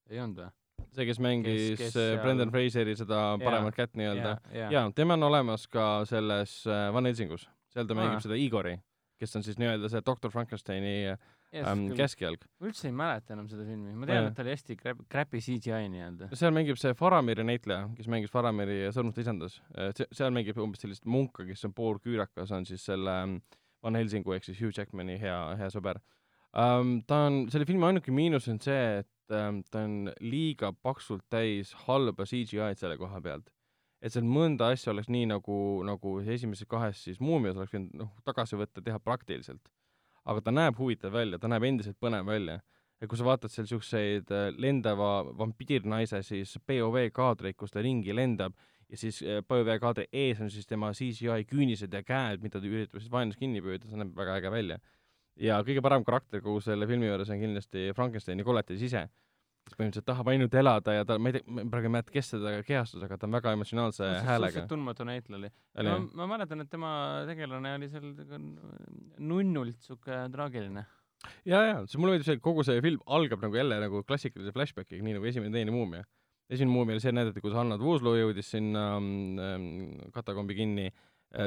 ei 0.09 0.19
olnud 0.23 0.43
või? 0.45 0.49
see, 0.93 1.05
kes 1.09 1.19
mängis 1.23 1.61
kes 1.73 1.79
kes, 1.81 1.93
seal- 1.97 2.19
Brendan 2.23 2.51
Fraseri 2.53 2.93
seda 2.95 3.21
paremat 3.41 3.75
kätt 3.75 3.95
nii-öelda. 3.97 4.35
ja, 4.55 4.71
jaa, 4.71 4.87
tema 4.95 5.15
on 5.17 5.23
olemas 5.31 5.67
ka 5.67 6.05
selles 6.07 6.59
äh, 6.69 6.87
Van 6.93 7.05
Helsingus, 7.09 7.47
seal 7.73 7.87
ta 7.87 7.95
Aa. 7.95 8.01
mängib 8.01 8.23
seda 8.23 8.37
Igori, 8.39 8.77
kes 9.17 9.35
on 9.37 9.45
siis 9.45 9.57
nii-öelda 9.61 9.89
see 9.91 10.03
doktor 10.05 10.31
Frankensteini 10.33 10.93
ähm, 11.09 11.87
keskjalg. 11.97 12.43
ma 12.59 12.69
üldse 12.69 12.89
ei 12.89 12.95
mäleta 12.95 13.35
enam 13.35 13.47
seda 13.51 13.65
filmi, 13.67 13.93
ma 13.97 14.09
tean, 14.09 14.29
et 14.29 14.37
ta 14.37 14.43
oli 14.45 14.53
hästi 14.53 14.77
crap-, 14.79 15.05
crappy 15.11 15.41
CGI 15.43 15.87
nii-öelda. 15.93 16.31
seal 16.37 16.53
mängib 16.55 16.79
see 16.81 16.95
Faramiri 16.97 17.45
näitleja, 17.47 17.87
kes 17.97 18.09
mängis 18.11 18.33
Faramiri 18.33 18.83
Sõrmuste 18.95 19.23
isandas. 19.25 19.59
seal 20.11 20.33
mängib 20.35 20.59
umbes 20.61 20.83
sellist 20.83 21.07
munka, 21.09 21.45
kes 21.47 21.65
on 21.67 21.75
poolküürakas, 21.77 22.53
on 22.55 22.67
siis 22.69 22.85
selle 22.87 23.15
ähm, 23.23 23.39
Van 23.83 23.97
Helsingu 23.97 24.33
ehk 24.35 24.47
siis 24.47 24.61
Hugh 24.61 24.73
Jackmani 24.75 25.19
hea, 25.21 25.37
hea 25.59 25.69
sõber 25.73 26.01
um,. 26.53 26.97
ta 27.07 27.25
on, 27.27 27.45
selle 27.53 27.67
filmi 27.69 27.89
ainuke 27.89 28.13
miinus 28.13 28.49
on 28.51 28.59
see, 28.63 29.03
et 29.03 29.35
um, 29.37 29.61
ta 29.71 29.83
on 29.85 30.11
liiga 30.23 30.73
paksult 30.83 31.25
täis 31.31 31.73
halba 31.85 32.25
CGI-d 32.27 32.79
selle 32.79 32.97
koha 32.99 33.21
pealt. 33.23 33.51
Et 34.01 34.13
seal 34.13 34.25
mõnda 34.27 34.71
asja 34.73 34.91
oleks 34.93 35.09
nii 35.09 35.25
nagu, 35.31 35.57
nagu 35.87 36.19
esimeses 36.21 36.69
kahes 36.69 37.01
siis 37.07 37.19
Muumias 37.23 37.57
oleks 37.57 37.73
võinud 37.73 37.95
noh, 37.97 38.13
tagasi 38.25 38.59
võtta, 38.59 38.83
teha 38.83 38.99
praktiliselt. 38.99 39.69
aga 40.27 40.41
ta 40.43 40.51
näeb 40.51 40.75
huvitav 40.77 41.13
välja, 41.15 41.39
ta 41.39 41.47
näeb 41.47 41.63
endiselt 41.63 41.97
põnev 41.99 42.25
välja 42.27 42.59
ja 43.01 43.07
kui 43.07 43.19
sa 43.19 43.27
vaatad 43.27 43.53
seal 43.53 43.67
siukseid 43.69 44.31
äh, 44.33 44.49
lendava 44.57 45.11
vampiirnaise 45.37 46.21
siis 46.25 46.57
POV 46.65 47.09
kaadreid, 47.13 47.57
kus 47.57 47.73
ta 47.73 47.83
ringi 47.85 48.15
lendab 48.15 48.55
ja 48.89 48.99
siis 48.99 49.21
äh, 49.21 49.41
POV 49.47 49.77
kaadri 49.81 50.07
ees 50.11 50.41
on 50.41 50.51
siis 50.53 50.67
tema 50.69 50.91
CGI 50.97 51.45
küünised 51.49 51.93
ja 51.93 52.03
käed, 52.05 52.43
mida 52.43 52.61
ta 52.61 52.69
üritab 52.69 53.01
siis 53.01 53.11
vaenlast 53.13 53.39
kinni 53.39 53.61
püüda, 53.63 53.89
see 53.89 54.01
näeb 54.01 54.15
väga 54.17 54.39
äge 54.41 54.53
välja. 54.53 54.79
ja 55.37 55.59
kõige 55.61 55.83
parem 55.85 56.05
karakter 56.05 56.41
kogu 56.41 56.61
selle 56.65 56.87
filmi 56.89 57.09
juures 57.09 57.29
on 57.29 57.41
kindlasti 57.41 57.91
Frankensteini 57.95 58.45
koletis 58.45 58.81
ise, 58.89 59.07
põhimõtteliselt 59.75 60.07
tahab 60.07 60.29
ainult 60.31 60.55
elada 60.57 60.93
ja 60.95 61.05
ta, 61.07 61.17
ma 61.21 61.31
ei 61.31 61.37
tea, 61.37 61.45
ma 61.53 61.63
praegu 61.71 61.89
ei 61.89 61.93
mäleta, 61.97 62.13
kes 62.13 62.31
teda 62.33 62.53
kehastas, 62.65 63.03
aga 63.05 63.17
ta 63.19 63.27
on 63.27 63.37
väga 63.37 63.53
emotsionaalse 63.57 64.05
häälega 64.07 64.53
suhteliselt. 64.53 64.69
tundmatu 64.71 65.07
näitleja 65.07 65.39
oli. 65.41 65.89
Ma 65.89 65.97
ma 66.21 66.29
mäletan, 66.33 66.63
et 66.63 66.71
tema 66.71 66.91
tegelane 67.27 67.73
oli 67.79 67.89
seal 67.91 68.13
nunnult 69.31 69.81
siuke 69.87 70.21
traagiline. 70.33 70.85
ja, 71.49 71.63
ja, 71.65 71.81
see 71.85 71.99
mulle 71.99 72.15
meeldib 72.15 72.29
see, 72.29 72.37
et 72.39 72.45
kogu 72.45 72.63
see 72.67 72.81
film 72.85 73.03
algab 73.19 73.43
nagu 73.43 73.59
jälle 73.59 73.81
nagu 73.83 74.03
klassikalise 74.07 74.55
flashbackiga, 74.55 75.03
nii 75.03 75.17
nagu 75.17 75.29
esimene, 75.29 75.53
teine 75.53 75.75
Muumia. 75.75 76.05
esimene 76.49 76.73
Muumia 76.73 76.97
oli 76.97 77.03
see, 77.03 77.15
näidati, 77.17 77.43
kuidas 77.43 77.61
Anna 77.63 77.79
Tuusloo 77.81 78.15
jõudis 78.19 78.53
sinna 78.55 78.89
ähm, 78.97 79.71
katakombi 80.15 80.57
kinni. 80.57 80.91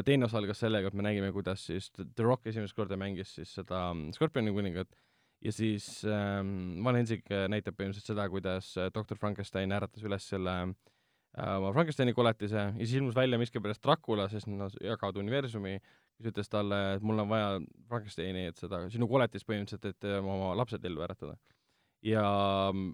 teine 0.04 0.26
osa 0.26 0.36
algas 0.36 0.58
sellega, 0.60 0.90
et 0.90 0.94
me 0.94 1.02
nägime, 1.06 1.30
kuidas 1.32 1.62
siis 1.64 1.86
The 1.96 2.22
Rock 2.22 2.50
esimest 2.50 2.76
korda 2.76 2.98
mängis 3.00 3.30
siis 3.38 3.54
seda 3.56 3.86
ähm, 3.94 4.10
Scorpioni 4.12 4.52
kuningat 4.52 4.92
ja 5.40 5.52
siis 5.52 6.04
ähm, 6.04 6.82
Van 6.84 6.98
Helsing 6.98 7.24
äh, 7.32 7.46
näitab 7.48 7.78
põhimõtteliselt 7.78 8.12
seda, 8.12 8.28
kuidas 8.32 8.74
äh, 8.76 8.90
doktor 8.94 9.18
Frankenstein 9.18 9.72
äratas 9.72 10.04
üles 10.04 10.26
selle 10.28 10.56
äh, 10.66 11.56
oma 11.56 11.72
Frankensteini 11.72 12.12
koletise 12.16 12.66
ja 12.68 12.74
siis 12.78 12.98
ilmus 13.00 13.16
välja 13.16 13.40
miskipärast 13.40 13.82
Dracula, 13.84 14.28
sest 14.28 14.50
nad 14.52 14.76
jagavad 14.84 15.20
universumi 15.22 15.78
kes 16.20 16.34
ütles 16.34 16.50
talle, 16.52 16.78
et 16.96 17.04
mul 17.04 17.22
on 17.22 17.30
vaja 17.30 17.52
Frankensteini, 17.88 18.48
et 18.50 18.60
seda 18.60 18.82
sinu 18.92 19.08
koletist 19.08 19.46
põhimõtteliselt, 19.48 19.88
et 19.88 20.08
äh, 20.08 20.18
oma 20.20 20.52
lapsed 20.58 20.84
ellu 20.84 21.04
äratada. 21.06 21.36
ja 22.04 22.24
mm, 22.72 22.92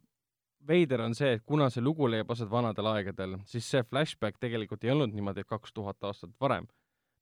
veider 0.67 1.03
on 1.05 1.15
see, 1.15 1.37
et 1.37 1.45
kuna 1.47 1.69
see 1.71 1.83
lugu 1.83 2.09
leiab 2.11 2.31
aset 2.31 2.51
vanadel 2.51 2.91
aegadel, 2.91 3.37
siis 3.47 3.67
see 3.71 3.83
flashback 3.87 4.39
tegelikult 4.43 4.85
ei 4.85 4.95
olnud 4.95 5.15
niimoodi, 5.15 5.43
et 5.43 5.51
kaks 5.51 5.75
tuhat 5.75 6.09
aastat 6.09 6.33
varem, 6.41 6.67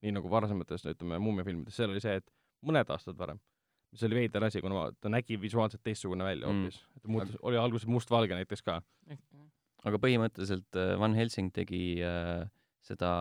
nii 0.05 0.15
nagu 0.17 0.31
varasemates, 0.31 0.85
ütleme, 0.93 1.19
muumiafilmides, 1.21 1.77
seal 1.77 1.93
oli 1.93 2.05
see, 2.05 2.21
et 2.21 2.31
mõned 2.65 2.89
aastad 2.93 3.19
varem. 3.19 3.41
Mis 3.95 4.03
oli 4.09 4.19
veider 4.19 4.49
asi, 4.49 4.63
kuna 4.65 4.89
ta 5.01 5.13
nägi 5.13 5.39
visuaalselt 5.41 5.85
teistsugune 5.87 6.27
välja 6.27 6.49
Mm. 6.51 6.65
hoopis 6.65 6.81
mm.. 6.83 7.01
ta 7.03 7.15
muutus, 7.15 7.39
oli 7.43 7.61
alguses 7.61 7.87
mustvalge 7.89 8.35
näiteks 8.35 8.63
ka. 8.67 8.81
aga 9.85 10.01
põhimõtteliselt 10.01 10.81
äh, 10.81 10.99
Van 10.99 11.15
Helsing 11.15 11.53
tegi 11.55 12.01
äh, 12.03 12.45
seda 12.83 13.15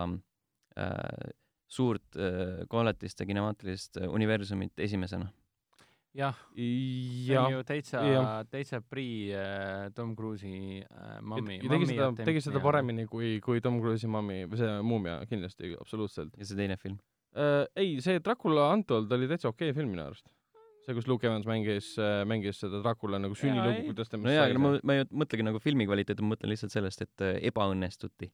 äh, 0.79 1.31
suurt 1.67 2.17
äh, 2.17 2.65
koletiste 2.71 3.25
kinemaatilist 3.25 3.97
äh, 4.01 4.09
universumit 4.09 4.79
esimesena. 4.79 5.29
jah, 6.13 6.37
see 6.55 7.33
ja 7.33 7.41
on, 7.41 7.55
ju 7.55 7.63
täitsa 7.65 8.01
täitsa 8.51 8.81
prii 8.85 9.31
äh, 9.33 9.87
Tom 9.97 10.13
Cruise'i 10.15 10.83
äh, 10.83 11.15
mammi. 11.21 11.57
ja 11.63 11.71
tegi 11.73 11.89
seda, 11.89 12.11
tegi 12.21 12.43
seda. 12.45 12.61
paremini 12.61 13.07
kui, 13.09 13.39
kui 13.41 13.61
Tom 13.61 13.79
Cruise'i 13.81 14.09
mammi 14.09 14.43
või 14.45 14.61
see 14.61 14.75
Muumia 14.85 15.17
kindlasti, 15.29 15.73
absoluutselt 15.81 16.37
ja 16.37 16.45
see 16.45 16.59
teine 16.59 16.77
film. 16.77 16.99
äh,. 17.35 17.65
ei, 17.75 17.97
see 18.05 18.21
Dracula 18.21 18.69
Untold 18.75 19.11
oli 19.17 19.27
täitsa 19.31 19.49
okei 19.49 19.71
okay 19.71 19.81
film 19.81 19.95
minu 19.95 20.05
arust. 20.05 20.29
see, 20.85 20.95
kus 20.97 21.09
Luke 21.09 21.27
Evans 21.27 21.47
mängis 21.49 21.93
äh,, 22.01 22.21
mängis 22.29 22.61
seda 22.63 22.81
Dracula 22.83 23.19
nagu 23.21 23.37
sünnilugu, 23.39 23.81
ei. 23.81 23.85
kuidas 23.91 24.11
temast 24.11 24.29
no 24.29 24.35
jaa, 24.35 24.47
aga 24.49 24.63
ma 24.63 24.73
ma 24.83 24.97
ei 24.97 25.07
mõtlegi 25.23 25.45
nagu 25.47 25.61
filmi 25.63 25.87
kvaliteeti, 25.89 26.25
ma 26.25 26.35
mõtlen 26.35 26.53
lihtsalt 26.53 26.75
sellest, 26.75 27.05
et 27.07 27.25
äh, 27.25 27.37
ebaõnnestuti 27.51 28.31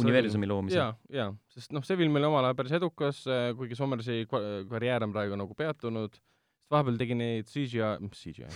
universumi 0.00 0.48
loomisel. 0.48 0.80
jaa, 0.80 0.92
jaa, 1.12 1.30
sest 1.52 1.74
noh, 1.76 1.84
see 1.84 1.98
film 2.00 2.16
oli 2.16 2.28
omal 2.30 2.48
ajal 2.48 2.56
päris 2.56 2.78
edukas, 2.78 3.24
kuigi 3.58 3.76
Sommersi 3.76 4.22
karjäär 4.30 5.04
on 5.04 5.12
praegu 5.12 5.36
nagu 5.36 5.56
peatunud, 5.58 6.16
sest 6.16 6.28
vahepeal 6.70 6.98
tegi 7.00 7.16
neid 7.18 7.50
CGI, 7.50 7.98
mis 8.04 8.22
CGI, 8.22 8.50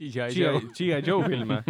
GI, 0.00 0.60
GI 0.76 1.00
Joe 1.04 1.24
filme 1.30 1.60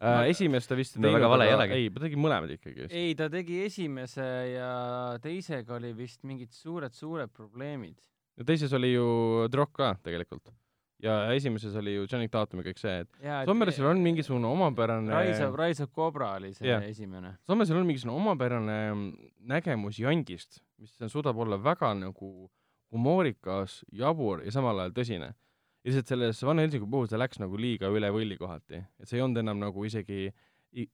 äh,. 0.00 0.30
esimest 0.30 0.70
ta 0.70 0.78
vist 0.78 0.96
No 1.02 1.12
väga 1.12 1.28
vale 1.28 1.48
ei 1.50 1.82
ei, 1.82 1.90
ta 1.92 2.02
tegi 2.06 2.18
mõlemad 2.20 2.54
ikkagi. 2.56 2.88
ei, 2.88 3.14
ta 3.18 3.28
tegi 3.32 3.60
esimese 3.66 4.26
ja 4.54 4.70
teisega 5.22 5.76
oli 5.76 5.92
vist 5.96 6.24
mingid 6.24 6.54
suured-suured 6.56 7.34
probleemid. 7.36 8.00
Ja 8.36 8.46
teises 8.46 8.72
oli 8.76 8.92
ju 8.92 9.06
The 9.50 9.60
Rock 9.60 9.74
ka 9.76 9.94
tegelikult. 10.04 10.52
ja 11.02 11.32
esimeses 11.34 11.74
oli 11.76 11.94
ju 11.94 12.06
Channing 12.08 12.32
Tatum 12.32 12.62
ja 12.62 12.70
kõik 12.70 12.78
see, 12.80 13.00
et 13.04 13.48
Sommersil 13.48 13.84
on 13.84 14.00
mingisugune 14.00 14.48
omapärane 14.48 15.12
Rise 15.12 15.48
of, 15.48 15.58
Rise 15.60 15.84
of 15.84 15.90
Cobra 15.92 16.32
oli 16.38 16.54
see 16.56 16.68
yeah. 16.68 16.84
esimene. 16.88 17.34
Sommersil 17.46 17.76
on 17.76 17.88
mingisugune 17.88 18.16
omapärane 18.16 18.78
nägemus 19.44 20.00
jandist, 20.00 20.62
mis 20.80 20.96
suudab 21.12 21.36
olla 21.44 21.58
väga 21.60 21.92
nagu 21.98 22.48
humoorikas, 22.94 23.82
jabur 23.92 24.44
ja 24.44 24.54
samal 24.54 24.80
ajal 24.80 24.96
tõsine. 24.96 25.32
ja 25.84 25.90
lihtsalt 25.90 26.08
selles 26.10 26.42
Van 26.42 26.58
Helsingu 26.58 26.88
puhul 26.90 27.08
see 27.10 27.18
läks 27.20 27.38
nagu 27.38 27.58
liiga 27.60 27.90
üle 27.92 28.08
võlli 28.10 28.38
kohati, 28.38 28.80
et 28.98 29.08
see 29.08 29.20
ei 29.20 29.22
olnud 29.22 29.42
enam 29.42 29.60
nagu 29.62 29.84
isegi, 29.86 30.32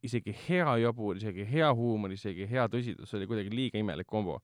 isegi 0.03 0.35
hea 0.49 0.77
jabur, 0.83 1.17
isegi 1.17 1.47
hea 1.49 1.71
huumor, 1.73 2.13
isegi 2.13 2.49
hea 2.51 2.67
tõsidus, 2.69 3.09
see 3.09 3.21
oli 3.21 3.31
kuidagi 3.31 3.55
liiga 3.55 3.81
imelik 3.81 4.11
kombo. 4.11 4.41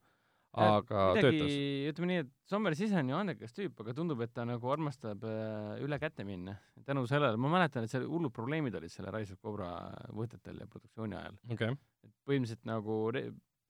Aga 0.64 1.04
midagi 1.16 1.40
töötas., 1.40 1.56
ütleme 1.92 2.10
nii, 2.10 2.22
et 2.24 2.30
Sommers 2.48 2.80
ise 2.84 2.98
on 3.00 3.12
ju 3.12 3.18
andekas 3.18 3.56
tüüp, 3.56 3.82
aga 3.84 3.94
tundub, 3.96 4.22
et 4.24 4.32
ta 4.36 4.46
nagu 4.48 4.72
armastab 4.72 5.26
äh, 5.28 5.74
üle 5.84 5.98
käte 6.02 6.26
minna. 6.28 6.56
tänu 6.86 7.04
sellele, 7.10 7.40
ma 7.40 7.52
mäletan, 7.52 7.84
et 7.84 7.92
seal 7.92 8.06
hullud 8.08 8.34
probleemid 8.34 8.76
olid 8.78 8.92
selle 8.92 9.12
Rise 9.14 9.36
of 9.36 9.42
Cobra 9.44 9.72
võtetel 10.16 10.62
ja 10.62 10.70
produktsiooni 10.70 11.18
ajal. 11.18 11.38
okay., 11.52 11.76
et 12.06 12.14
põhimõtteliselt 12.28 12.68
nagu 12.68 13.00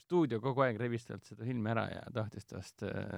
stuudio 0.08 0.40
kogu 0.40 0.64
aeg 0.64 0.78
revis 0.80 1.04
talt 1.04 1.26
seda 1.28 1.44
filmi 1.44 1.68
ära 1.72 1.88
ja 1.92 2.04
tahtis 2.14 2.48
tast 2.48 2.84
äh, 2.88 3.16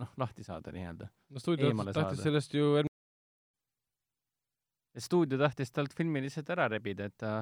noh, 0.00 0.12
lahti 0.20 0.46
saada 0.46 0.72
nii-öelda. 0.74 1.08
no 1.34 1.42
stuudio 1.42 1.68
Eemale 1.68 1.92
tahtis 1.92 2.22
saada. 2.22 2.30
sellest 2.30 2.54
ju 2.56 2.86
stuudio 4.98 5.38
tahtis 5.38 5.72
talt 5.74 5.94
filmi 5.96 6.22
lihtsalt 6.24 6.48
ära 6.54 6.68
rebida, 6.72 7.08
et 7.08 7.16
ta 7.20 7.32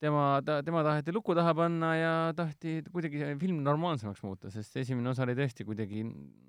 tema, 0.00 0.40
ta, 0.44 0.60
tema 0.64 0.82
taheti 0.86 1.12
luku 1.12 1.34
taha 1.36 1.52
panna 1.56 1.90
ja 1.96 2.12
tahti 2.36 2.78
kuidagi 2.92 3.34
film 3.40 3.60
normaalsemaks 3.66 4.22
muuta, 4.24 4.50
sest 4.52 4.76
esimene 4.80 5.12
osa 5.12 5.26
oli 5.26 5.36
tõesti 5.38 5.66
kuidagi 5.68 6.04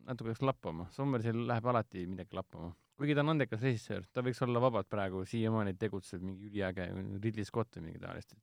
natuke 0.08 0.32
läks 0.32 0.44
lappama. 0.46 0.88
Sommersil 0.96 1.44
läheb 1.50 1.68
alati 1.72 2.06
midagi 2.10 2.38
lappama. 2.38 2.72
kuigi 3.02 3.16
ta 3.18 3.24
on 3.24 3.34
andekas 3.34 3.64
režissöör, 3.66 4.04
ta 4.14 4.22
võiks 4.22 4.42
olla 4.46 4.62
vabalt 4.62 4.86
praegu 4.90 5.24
siiamaani 5.26 5.74
tegutseb 5.74 6.22
mingi 6.22 6.52
üliäge 6.52 6.86
Ridley 7.24 7.48
Scott 7.48 7.80
või 7.80 7.88
midagi 7.88 8.04
taolist. 8.04 8.36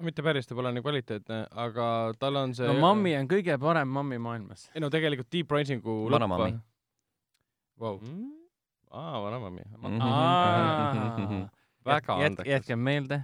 mitte 0.00 0.22
päris, 0.24 0.48
ta 0.48 0.56
pole 0.56 0.72
nii 0.72 0.82
kvaliteetne, 0.82 1.38
aga 1.64 1.86
tal 2.18 2.36
on 2.40 2.54
see 2.56 2.66
no 2.66 2.74
Mammi 2.80 3.14
on 3.18 3.28
kõige 3.30 3.56
parem 3.60 3.88
Mammi 3.88 4.18
maailmas. 4.18 4.68
ei 4.74 4.80
no 4.82 4.90
tegelikult 4.90 5.30
Deep 5.32 5.52
Risingu 5.52 6.02
Vana 6.10 6.26
Mammi. 6.26 6.58
Wow. 7.80 8.00
mm?. 8.02 8.30
aa, 8.90 9.22
Vana 9.22 9.38
Mammi. 9.38 9.62
Mhm. 9.78 11.44
väga 11.86 12.16
jätke, 12.18 12.26
andekas. 12.26 12.50
jätke 12.50 12.76
meelde, 12.76 13.22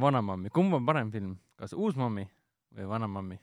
Vana 0.00 0.22
Mammi, 0.22 0.50
kumb 0.54 0.74
on 0.74 0.86
parem 0.86 1.10
film, 1.14 1.36
kas 1.60 1.74
Uus 1.76 1.96
Mammi 1.98 2.24
või 2.74 2.88
Vana 2.90 3.08
Mammi? 3.10 3.38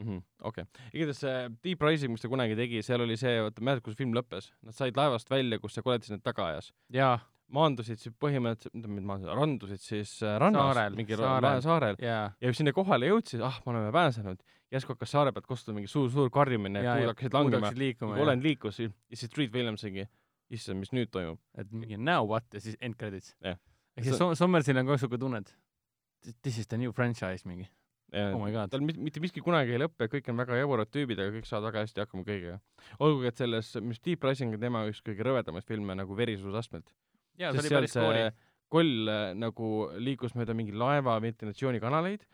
Mhm, 0.00 0.22
okei, 0.48 0.64
igatahes 0.94 1.18
see 1.20 1.48
Deep 1.64 1.82
Rising, 1.84 2.14
mis 2.14 2.22
ta 2.22 2.28
kunagi 2.32 2.54
tegi, 2.56 2.80
seal 2.84 3.04
oli 3.04 3.18
see, 3.20 3.34
vaata, 3.44 3.60
mäletad, 3.64 3.84
kus 3.84 3.98
film 3.98 4.14
lõppes? 4.16 4.48
Nad 4.64 4.76
said 4.76 4.96
laevast 4.96 5.28
välja, 5.30 5.58
kus 5.60 5.76
see 5.76 5.84
koletis 5.84 6.12
neid 6.12 6.22
taga 6.24 6.46
ajas. 6.54 6.70
jaa, 6.94 7.18
maandusid 7.52 8.00
siis 8.00 8.14
põhimõtteliselt, 8.22 8.86
mitte 8.86 9.06
maandusid, 9.10 9.34
randusid 9.36 9.82
siis 9.84 10.14
äh, 10.24 10.38
rannas, 10.40 10.70
Saarel, 10.70 10.96
mingi 10.96 11.18
saarel. 11.20 11.60
saarel, 11.66 12.00
ja 12.00 12.22
kui 12.40 12.56
sinna 12.56 12.72
kohale 12.76 13.10
jõudsid, 13.10 13.44
ah, 13.44 13.60
me 13.66 13.74
oleme 13.74 13.92
pääsenud, 13.92 14.40
järsku 14.72 14.94
hakkas 14.96 15.12
saare 15.16 15.34
pealt 15.36 15.50
kostuda 15.50 15.76
mingi 15.76 15.90
suur-suur 15.90 16.32
karjumine, 16.32 16.80
ja, 16.86 16.96
puud 16.96 17.04
ja 17.04 17.12
hakkasid 17.12 17.36
langema, 17.36 17.72
nagu 17.74 18.24
olend 18.24 18.46
liikus 18.46 18.80
ja 18.80 18.88
siis 19.12 19.28
Street 19.28 19.52
Williamsongi, 19.52 20.06
issand, 20.54 20.80
mis 20.80 20.94
nüüd 20.96 21.12
toimub. 21.12 21.42
et 21.58 21.68
mingi 21.74 21.98
now 22.00 22.24
what 22.24 22.46
ja 22.54 22.62
siis 22.62 22.78
end 22.80 22.96
credits. 22.96 23.34
Jah. 23.44 23.60
Ehk 23.96 24.04
siis 24.06 24.16
Som- 24.18 24.34
Sommersil 24.38 24.78
on 24.78 24.86
ka 24.86 24.96
siuke 25.00 25.18
tunne, 25.18 25.38
et 25.44 26.36
this 26.42 26.58
is 26.58 26.66
the 26.66 26.76
new 26.78 26.92
franchise 26.92 27.46
mingi. 27.48 27.68
Oh 28.12 28.40
my 28.42 28.50
god. 28.50 28.70
tal 28.72 28.80
mit- 28.82 28.98
mitte 28.98 29.20
miski 29.22 29.40
kunagi 29.40 29.70
ei 29.76 29.78
lõpe, 29.78 30.08
kõik 30.10 30.28
on 30.32 30.36
väga 30.36 30.56
jaburad 30.58 30.88
tüübid, 30.90 31.18
aga 31.22 31.30
kõik 31.36 31.46
saavad 31.46 31.68
väga 31.70 31.84
hästi 31.84 32.00
hakkama 32.02 32.24
kõigega. 32.26 32.56
olgugi, 32.98 33.26
et 33.28 33.36
selles, 33.38 33.76
mis 33.86 34.00
Deep 34.00 34.24
Rising 34.24 34.54
on 34.54 34.60
tema 34.60 34.82
üks 34.90 35.00
kõige 35.00 35.22
rõvedamaid 35.22 35.62
filme 35.64 35.94
nagu 35.94 36.16
verisusastmelt. 36.16 36.90
jaa, 37.38 37.52
see 37.52 37.60
oli 37.60 37.68
päris 37.68 37.92
see 37.94 38.02
koori. 38.02 38.24
koll 38.68 39.08
äh, 39.08 39.34
nagu 39.34 39.90
liikus 39.98 40.34
mööda 40.34 40.54
mingi 40.54 40.72
laeva 40.72 41.20
ventilatsioonikanaleid 41.22 42.26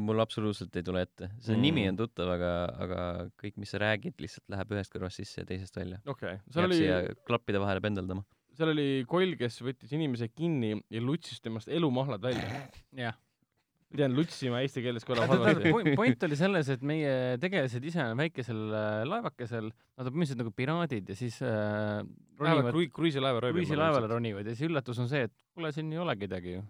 mul 0.10 0.24
absoluutselt 0.24 0.76
ei 0.78 0.86
tule 0.86 1.02
ette. 1.08 1.32
see 1.40 1.56
Mm. 1.56 1.62
nimi 1.66 1.88
on 1.90 1.98
tuttav, 1.98 2.30
aga, 2.36 2.52
aga 2.86 3.02
kõik, 3.42 3.58
mis 3.58 3.74
sa 3.74 3.82
räägid, 3.82 4.16
lihtsalt 4.22 4.46
läheb 4.54 4.72
ühest 4.78 4.94
kõrvast 4.94 5.22
sisse 5.24 5.42
ja 5.42 5.46
teisest 5.50 5.76
välja. 5.76 6.00
okei 6.06 6.38
okay., 6.38 6.40
seal 6.54 6.64
jääb 6.64 6.72
oli, 6.72 6.80
siia 6.80 7.26
klappide 7.28 7.60
vahele 7.64 7.82
pendeldama. 7.82 8.24
seal 8.54 8.70
oli 8.76 8.88
koll, 9.10 9.36
kes 9.40 9.62
võttis 9.66 9.94
inimese 9.98 10.30
kinni 10.30 10.76
ja 10.90 11.02
lutsis 11.02 11.42
temast 11.42 11.68
elumahlad 11.68 12.22
välja. 12.22 12.68
jah. 12.94 13.18
ma 13.94 13.98
tean, 13.98 14.16
lutsima 14.18 14.62
eesti 14.66 14.82
keeles 14.82 15.04
kõlab 15.06 15.30
halvasti. 15.30 15.74
point, 15.96 16.24
oli 16.26 16.38
selles, 16.38 16.70
et 16.70 16.82
meie 16.82 17.38
tegelased 17.42 17.84
ise 17.86 18.02
on 18.02 18.18
väikesel 18.18 18.62
äh, 18.74 19.02
laevakesel, 19.06 19.68
nad 19.70 20.08
on 20.08 20.14
põhimõtteliselt 20.14 20.42
nagu 20.42 20.54
piraadid 20.58 21.10
ja 21.10 21.18
siis 21.18 21.42
äh, 21.46 22.00
ronivad 22.40 22.72
krui-, 22.74 22.90
kruiisilaeva 22.94 23.42
röövima. 23.44 23.60
kruiisilaevale 23.62 24.08
ronivad 24.10 24.46
ja 24.50 24.56
siis 24.56 24.70
üllatus 24.70 24.98
on 25.04 25.10
see, 25.12 25.28
et 25.30 25.36
kuule, 25.54 25.72
siin 25.76 25.92
ei 25.94 26.02
ole 26.02 26.16
kedagi 26.18 26.56
ju. 26.58 26.64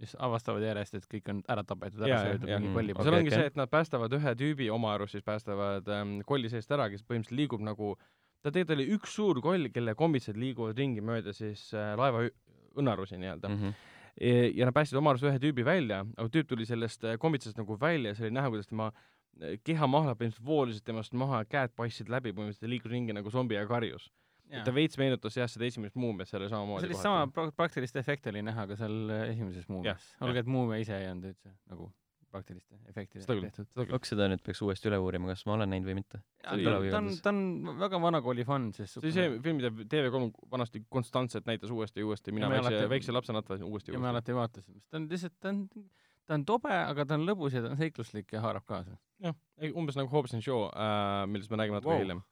Siis 0.00 0.16
avastavad 0.18 0.64
järjest, 0.64 0.98
et 0.98 1.06
kõik 1.10 1.30
on 1.30 1.40
ära 1.50 1.62
tapetud, 1.66 2.02
ära 2.02 2.20
söödud 2.24 2.48
mingi 2.48 2.68
Mm. 2.68 2.74
kolli 2.74 2.96
seal 2.98 3.16
ongi 3.18 3.34
see, 3.34 3.46
et 3.52 3.56
nad 3.58 3.70
päästavad 3.70 4.12
ühe 4.18 4.34
tüübi, 4.40 4.68
oma 4.74 4.94
arust 4.94 5.14
siis 5.14 5.24
päästavad 5.24 5.88
ähm, 5.88 6.18
kolli 6.26 6.50
seest 6.50 6.70
ära, 6.74 6.88
kes 6.90 7.04
põhimõtteliselt 7.06 7.38
liigub 7.38 7.62
nagu, 7.64 7.94
ta 8.42 8.50
tegelikult 8.50 8.76
oli 8.76 8.88
üks 8.96 9.14
suur 9.14 9.40
koll, 9.44 9.70
kelle 9.74 9.94
kombitsad 9.94 10.38
liiguvad 10.40 10.78
ringi 10.78 11.04
mööda 11.04 11.34
siis 11.36 11.68
äh, 11.74 11.94
laeva 11.98 12.26
õnnarusi 12.74 13.18
nii-öelda 13.20 13.48
mm. 13.48 13.60
-hmm. 13.60 13.74
ja 14.58 14.66
nad 14.66 14.74
päästsid 14.74 14.98
oma 14.98 15.14
arust 15.14 15.26
ühe 15.30 15.38
tüübi 15.38 15.64
välja, 15.64 16.04
aga 16.16 16.28
tüüp 16.28 16.50
tuli 16.50 16.66
sellest 16.66 17.04
äh, 17.04 17.18
kombitsast 17.18 17.58
nagu 17.58 17.78
välja 17.80 18.10
ja 18.10 18.18
see 18.18 18.26
oli 18.28 18.34
näha, 18.34 18.50
kuidas 18.50 18.66
tema 18.66 18.90
äh, 18.90 19.58
kehamahlad 19.62 20.18
põhimõtteliselt 20.18 20.46
voolisid 20.46 20.84
temast 20.84 21.12
maha, 21.12 21.44
käed 21.44 21.74
paistsid 21.76 22.10
läbi, 22.10 22.34
põhimõtteliselt 22.34 22.70
liikus 22.70 22.90
ringi 22.90 23.14
nagu 23.14 23.30
zombi 23.30 23.54
ja 23.54 23.66
karjus. 23.66 24.10
Ta 24.64 24.74
veits 24.74 24.98
meenutas 25.00 25.36
jah, 25.38 25.50
seda 25.50 25.66
esimest 25.68 25.98
muumiat, 25.98 26.28
see 26.30 26.38
oli 26.40 26.48
samamoodi 26.52 26.86
sellist 26.86 27.06
sama 27.06 27.26
pra- 27.32 27.50
praktilist 27.56 27.96
efekti 28.00 28.32
oli 28.32 28.44
näha 28.44 28.66
ka 28.70 28.78
seal 28.78 28.96
äh, 29.10 29.28
esimeses 29.32 29.68
muumias. 29.72 30.08
olgugi, 30.20 30.44
et 30.44 30.50
muumia 30.56 30.80
ise 30.82 30.96
ei 31.00 31.10
olnud 31.10 31.32
üldse 31.32 31.54
nagu 31.72 31.90
praktiliste 32.34 32.78
efektidega 32.90 33.48
tehtud. 33.48 33.92
eks 33.98 34.12
seda 34.12 34.26
nüüd 34.30 34.42
peaks 34.44 34.62
uuesti 34.66 34.90
üle 34.90 34.98
uurima, 35.02 35.30
kas 35.32 35.44
ma 35.48 35.56
olen 35.56 35.70
näinud 35.74 35.90
või 35.90 35.98
mitte. 36.00 36.20
ta 36.42 37.00
on, 37.00 37.10
ta 37.24 37.32
on 37.32 37.74
väga 37.80 38.00
vana 38.02 38.20
kooli 38.24 38.46
fänn, 38.48 38.72
siis 38.76 38.94
see 38.94 39.02
oli 39.02 39.14
see 39.14 39.34
film, 39.44 39.60
mida 39.60 39.70
TV3 39.70 40.30
vanasti 40.54 40.84
konstantselt 40.92 41.48
näitas 41.50 41.72
uuesti 41.74 42.02
ja 42.02 42.08
uuesti, 42.10 42.34
mina 42.34 42.50
me 42.50 42.60
väikse 42.60 42.88
väikse 42.90 43.14
lapsena 43.14 43.42
vaatasin 43.42 43.68
uuesti 43.68 43.92
ja 43.92 43.98
ja 43.98 44.02
me 44.02 44.10
uuesti. 44.10 44.16
alati 44.16 44.38
vaatasime, 44.40 44.80
sest 44.80 44.90
ta 44.90 45.00
on 45.00 45.08
lihtsalt, 45.12 45.36
ta 45.40 45.52
on, 45.54 45.64
ta 46.26 46.38
on 46.38 46.46
tobe, 46.50 46.74
aga 46.74 47.08
ta 47.08 47.18
on 47.18 47.26
lõbus 47.28 47.56
ja 47.56 47.64
ta 47.64 47.72
on 47.74 47.80
seikluslik 47.80 48.34
ja 48.34 48.42
haarab 48.44 48.66
kaasa. 48.68 48.98
jah, 49.24 49.38
umbes 49.72 49.98
nagu 50.00 50.10
Hobbs 50.12 50.34
and 50.36 50.46
Shaw 50.46 50.68
äh,, 50.70 51.24
millest 51.30 51.54
me 51.54 51.62
räägime 51.62 51.80
natuke 51.80 51.94
wow. 51.94 52.02
hiljem 52.02 52.24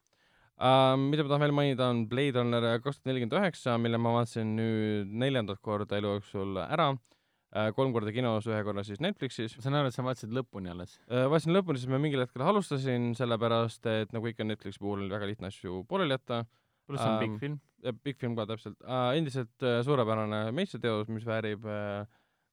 uh,. 0.63 0.93
mida 0.99 1.25
ma 1.25 1.33
tahan 1.33 1.45
veel 1.45 1.55
mainida, 1.59 1.89
on 1.91 2.05
Blade 2.11 2.39
Runner 2.39 2.69
kaks 2.83 3.01
tuhat 3.01 3.11
nelikümmend 3.11 3.35
üheksa, 3.39 3.75
mille 3.81 3.99
ma 4.01 4.15
vaatasin 4.17 4.55
nüüd 4.59 5.11
neljandat 5.23 5.61
korda 5.61 5.99
elu 5.99 6.15
jooksul 6.17 6.57
ära 6.63 6.89
uh,, 6.93 7.69
kolm 7.77 7.93
korda 7.95 8.15
kinos, 8.15 8.47
ühe 8.49 8.63
korra 8.65 8.85
siis 8.87 9.03
Netflixis 9.03 9.57
ma 9.57 9.65
saan 9.67 9.79
aru, 9.81 9.91
et 9.91 9.97
sa 9.97 10.05
vaatasid 10.07 10.33
lõpuni 10.35 10.73
alles. 10.73 10.97
uh,. 11.09 11.27
vaatasin 11.33 11.55
lõpuni, 11.57 11.83
siis 11.83 11.91
ma 11.93 12.01
mingil 12.01 12.25
hetkel 12.25 12.45
alustasin, 12.47 13.13
sellepärast 13.19 13.91
et 13.91 14.15
nagu 14.15 14.31
ikka 14.31 14.47
Netflixi 14.47 14.81
puhul 14.83 15.05
on 15.05 15.13
väga 15.13 15.29
lihtne 15.29 15.51
asju 15.51 15.83
pooleli 15.89 16.17
jätta 16.17 16.45
pluss 16.87 17.03
on 17.03 17.13
Ähm, 17.13 17.21
pikk 17.23 17.39
film. 17.39 17.59
pikk 18.03 18.19
film 18.19 18.35
ka 18.39 18.47
täpselt 18.49 18.79
uh,, 18.83 19.11
endiselt 19.17 19.65
uh, 19.65 19.79
suurepärane 19.85 20.45
meistriteos, 20.55 21.09
mis 21.11 21.25
väärib 21.27 21.65
uh, 21.67 22.03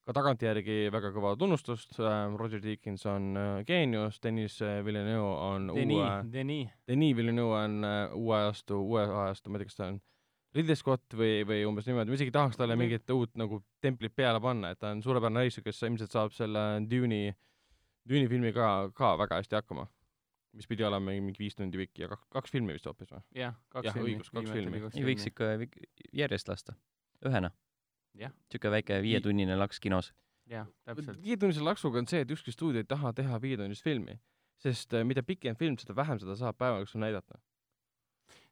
ka 0.07 0.12
tagantjärgi 0.16 0.76
väga 0.92 1.11
kõva 1.14 1.34
tunnustust 1.38 1.98
uh,, 2.01 2.32
Roger 2.40 2.61
Deakins 2.64 3.05
on 3.07 3.30
uh, 3.36 3.48
geenius, 3.68 4.18
Denis 4.24 4.57
uh, 4.64 4.80
Villeneuve 4.84 5.34
on 5.46 5.66
Denis 5.74 5.96
uue, 6.01 6.12
Denis. 6.32 6.70
Denis 6.88 7.16
Villeneuve 7.16 7.59
on 7.64 7.76
uue 8.16 8.36
ajastu, 8.40 8.80
uue 8.80 9.03
ajastu, 9.05 9.51
ma 9.53 9.59
ei 9.61 9.64
tea, 9.64 9.70
kas 9.70 9.76
ta 9.80 9.90
on 9.92 10.01
Ridley 10.57 10.74
Scott 10.74 11.14
või, 11.14 11.44
või 11.46 11.61
umbes 11.68 11.86
niimoodi, 11.86 12.11
ma 12.11 12.16
isegi 12.18 12.32
tahaks 12.34 12.57
talle 12.59 12.74
Mhm. 12.74 12.80
mingit 12.82 13.11
uut 13.14 13.36
nagu 13.38 13.61
templit 13.80 14.16
peale 14.16 14.40
panna, 14.42 14.72
et 14.74 14.80
ta 14.82 14.90
on 14.90 15.03
suurepärane 15.05 15.44
reisija, 15.44 15.62
kes 15.62 15.78
ilmselt 15.86 16.11
saab 16.11 16.32
selle 16.34 16.64
Dune'i, 16.90 17.30
Dune'i 18.09 18.26
filmi 18.32 18.51
ka, 18.57 18.90
ka 18.96 19.12
väga 19.20 19.38
hästi 19.42 19.55
hakkama. 19.61 19.86
mis 20.53 20.66
pidi 20.66 20.82
olema 20.82 21.12
mingi 21.14 21.38
viis 21.38 21.55
tundi 21.55 21.78
pikk 21.78 21.98
ja 22.03 22.09
kaks, 22.11 22.24
kaks 22.34 22.51
filmi 22.51 22.72
vist 22.74 22.84
hoopis 22.90 23.12
või? 23.12 23.20
jah, 23.38 23.53
kaks 23.70 23.84
Jah, 23.86 23.94
filmi. 23.94 24.16
õigus, 24.16 24.30
kaks 24.34 24.51
filmi. 24.51 24.80
nii 24.96 25.05
võiks 25.07 25.26
ikka 25.30 25.44
järjest 26.18 26.48
lasta. 26.51 26.74
ühena. 27.24 27.53
Jah. 28.18 28.32
niisugune 28.50 28.72
väike 28.78 29.02
viietunnine 29.04 29.56
laks 29.58 29.78
kinos. 29.80 30.12
jah, 30.50 30.66
täpselt. 30.84 31.20
viietunnise 31.22 31.62
laksuga 31.62 32.00
on 32.02 32.08
see, 32.11 32.24
et 32.24 32.30
ükski 32.34 32.52
stuudio 32.54 32.82
ei 32.82 32.88
taha 32.88 33.12
teha 33.14 33.38
viietunnist 33.42 33.86
filmi, 33.86 34.18
sest 34.58 34.94
äh, 34.94 35.04
mida 35.06 35.22
pikem 35.22 35.56
film, 35.56 35.78
seda 35.78 35.94
vähem 35.96 36.18
seda 36.18 36.34
saab 36.36 36.58
päeva 36.58 36.80
jooksul 36.82 37.00
näidata. 37.04 37.38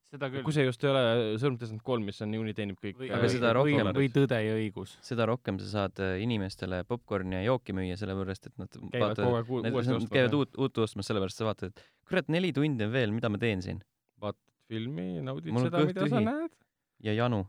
seda 0.08 0.30
küll. 0.30 0.44
kui 0.46 0.54
see 0.54 0.64
just 0.64 0.84
ei 0.86 0.90
ole 0.92 1.02
Sõrmud 1.42 1.60
desert 1.60 1.82
kolm, 1.84 2.06
mis 2.08 2.22
on 2.22 2.30
niikuinii 2.32 2.54
teenib 2.56 2.78
kõik 2.80 3.02
äh, 3.02 3.12
Aga 3.18 3.28
seda 3.34 3.50
või, 3.58 3.74
rohkem- 3.74 3.92
või 3.98 4.08
Tõde 4.14 4.38
ja 4.46 4.54
õigus. 4.60 4.94
seda 5.04 5.26
rohkem 5.28 5.58
sa 5.60 5.68
saad 5.74 6.00
äh, 6.04 6.14
inimestele 6.22 6.84
popkorni 6.88 7.40
ja 7.40 7.42
jooki 7.50 7.74
müüa, 7.76 7.98
sellepärast 7.98 8.46
et 8.52 8.56
nad 8.62 8.70
käivad 8.94 9.18
kogu 9.18 9.36
aeg 9.42 9.52
uuesti 9.58 9.98
nad 9.98 10.08
käivad 10.14 10.32
ostmas. 10.32 10.38
uut, 10.38 10.58
uut 10.64 10.84
ostmas, 10.86 11.10
sellepärast 11.10 11.42
sa 11.42 11.50
vaatad, 11.50 11.74
et 11.74 11.84
kurat, 12.08 12.30
neli 12.32 12.54
tundi 12.56 12.86
on 12.86 12.94
veel, 12.94 13.12
mida 13.12 13.28
ma 13.28 13.42
teen 13.42 13.64
siin? 13.66 13.82
vaatad 14.22 14.44
filmi, 14.70 15.10
naudid 15.24 15.52
Mul 15.52 15.66
seda, 15.66 15.82
mida 15.90 16.06
sa 16.06 16.14
tühi. 16.14 16.24
näed 16.30 16.56
ja 17.04 17.18
janu. 17.18 17.42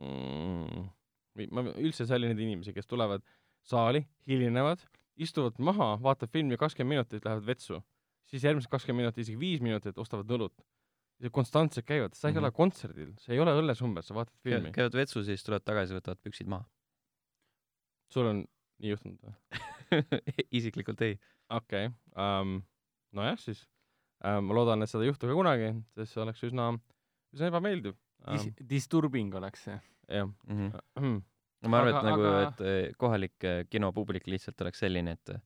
mm.. 0.00 0.86
Ma 1.52 1.64
üldse 1.74 2.04
ei 2.04 2.10
salli 2.10 2.30
neid 2.30 2.40
inimesi, 2.42 2.74
kes 2.76 2.88
tulevad 2.88 3.24
saali, 3.66 4.04
hilinevad, 4.28 4.82
istuvad 5.20 5.58
maha, 5.62 5.94
vaatavad 6.02 6.32
filmi 6.32 6.58
kakskümmend 6.60 6.96
minutit, 6.96 7.24
lähevad 7.24 7.46
vetsu, 7.46 7.80
siis 8.30 8.44
järgmised 8.46 8.70
kakskümmend 8.72 9.04
minutit, 9.06 9.24
isegi 9.24 9.38
viis 9.40 9.62
minutit 9.64 9.98
ostavad 9.98 10.30
õlut. 10.38 10.64
ja 11.16 11.30
konstantselt 11.32 11.86
käivad, 11.88 12.12
sa 12.12 12.28
ei 12.28 12.34
Mhm. 12.34 12.44
ole 12.44 12.50
kontserdil, 12.52 13.12
see 13.16 13.32
ei 13.34 13.40
ole 13.40 13.54
õllesumber, 13.56 14.02
sa 14.04 14.12
vaatad 14.14 14.34
filmi. 14.44 14.70
käivad 14.70 14.92
vetsus 14.92 15.26
ja 15.26 15.32
siis 15.32 15.44
tulevad 15.44 15.64
tagasi, 15.64 15.94
võtavad 15.96 16.20
püksid 16.20 16.46
maha. 16.46 16.66
sul 18.12 18.26
on 18.26 18.44
nii 18.78 18.90
juhtunud 18.90 19.18
või? 19.22 19.34
isiklikult 20.58 21.00
ei. 21.00 21.18
okei 21.48 21.86
okay. 21.86 22.40
um,, 22.40 22.62
nojah 23.12 23.38
siis 23.38 23.64
um,, 24.24 24.44
ma 24.44 24.54
loodan, 24.54 24.82
et 24.82 24.90
seda 24.90 25.04
ei 25.04 25.08
juhtu 25.08 25.26
ka 25.26 25.32
kunagi, 25.38 25.72
sest 25.94 26.12
see 26.12 26.22
oleks 26.22 26.44
üsna, 26.50 26.68
üsna 27.32 27.48
ebameeldiv 27.48 27.96
Dis-. 28.32 28.68
Disturbing 28.70 29.34
oleks 29.34 29.64
see. 29.68 29.78
jah 30.08 30.28
Mhm. 30.48 30.70
um,. 30.96 31.22
no 31.62 31.68
ma 31.72 31.80
arvan, 31.80 31.88
et 31.94 31.98
Aga- 32.00 32.10
nagu, 32.10 32.24
aga- 32.30 32.48
et 32.48 32.60
eh, 32.60 32.94
kohalik 32.98 33.44
eh, 33.44 33.64
kinopublik 33.70 34.26
lihtsalt 34.30 34.60
oleks 34.60 34.78
selline, 34.84 35.16
et 35.18 35.34
eh, 35.34 35.40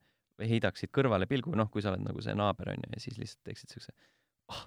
heidaksid 0.50 0.90
kõrvale 0.92 1.26
pilgu, 1.28 1.54
noh, 1.56 1.68
kui 1.70 1.82
sa 1.82 1.92
oled 1.92 2.04
nagu 2.04 2.20
see 2.24 2.34
naaber 2.34 2.72
onju 2.74 2.92
ja 2.92 3.00
siis 3.00 3.18
lihtsalt 3.20 3.42
teeksid 3.44 3.74
siukse 3.74 3.92
ah, 4.48 4.66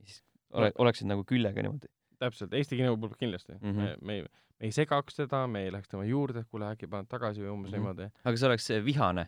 ja 0.00 0.06
siis 0.06 0.22
ole, 0.52 0.72
oleksid 0.78 1.08
nagu 1.08 1.24
küljega 1.24 1.62
niimoodi. 1.62 1.88
täpselt, 2.18 2.52
Eesti 2.54 2.76
kino 2.76 2.96
puhul 2.96 3.16
kindlasti 3.18 3.52
mm. 3.52 3.68
-hmm. 3.70 3.74
me, 3.82 3.96
me 4.00 4.14
ei, 4.14 4.22
me 4.22 4.66
ei 4.68 4.72
segaks 4.72 5.16
teda, 5.16 5.46
me 5.46 5.64
ei 5.64 5.72
läheks 5.72 5.88
tema 5.88 6.04
juurde, 6.04 6.44
kuule 6.50 6.70
äkki 6.72 6.86
paned 6.88 7.08
tagasi 7.08 7.40
või 7.40 7.52
umbes 7.52 7.70
mm. 7.72 7.76
-hmm. 7.76 7.80
niimoodi. 7.80 8.10
aga 8.24 8.36
see 8.36 8.48
oleks 8.48 8.68
vihane 8.84 9.26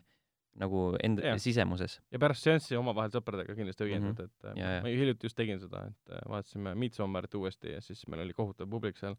nagu 0.55 0.83
enda 1.03 1.21
Jah. 1.33 1.39
sisemuses. 1.41 1.97
ja 2.11 2.19
pärast 2.21 2.45
seanssi 2.47 2.77
omavahel 2.79 3.11
sõpradega 3.11 3.55
kindlasti 3.57 3.87
õiendad 3.89 4.15
Mhm. 4.15 4.21
mm, 4.21 4.27
-hmm. 4.27 4.51
et 4.53 4.59
Ja, 4.59 4.65
ja. 4.69 4.75
ja, 4.75 4.83
ma 4.83 4.93
hiljuti 4.93 5.27
just 5.27 5.35
tegin 5.37 5.59
seda, 5.59 5.87
et 5.91 6.13
äh, 6.15 6.21
vaatasime 6.29 6.75
Midsommarit 6.75 7.33
uuesti 7.35 7.73
ja 7.73 7.81
siis 7.81 8.07
meil 8.07 8.21
oli 8.23 8.33
kohutav 8.33 8.69
publik 8.69 8.97
seal 8.97 9.17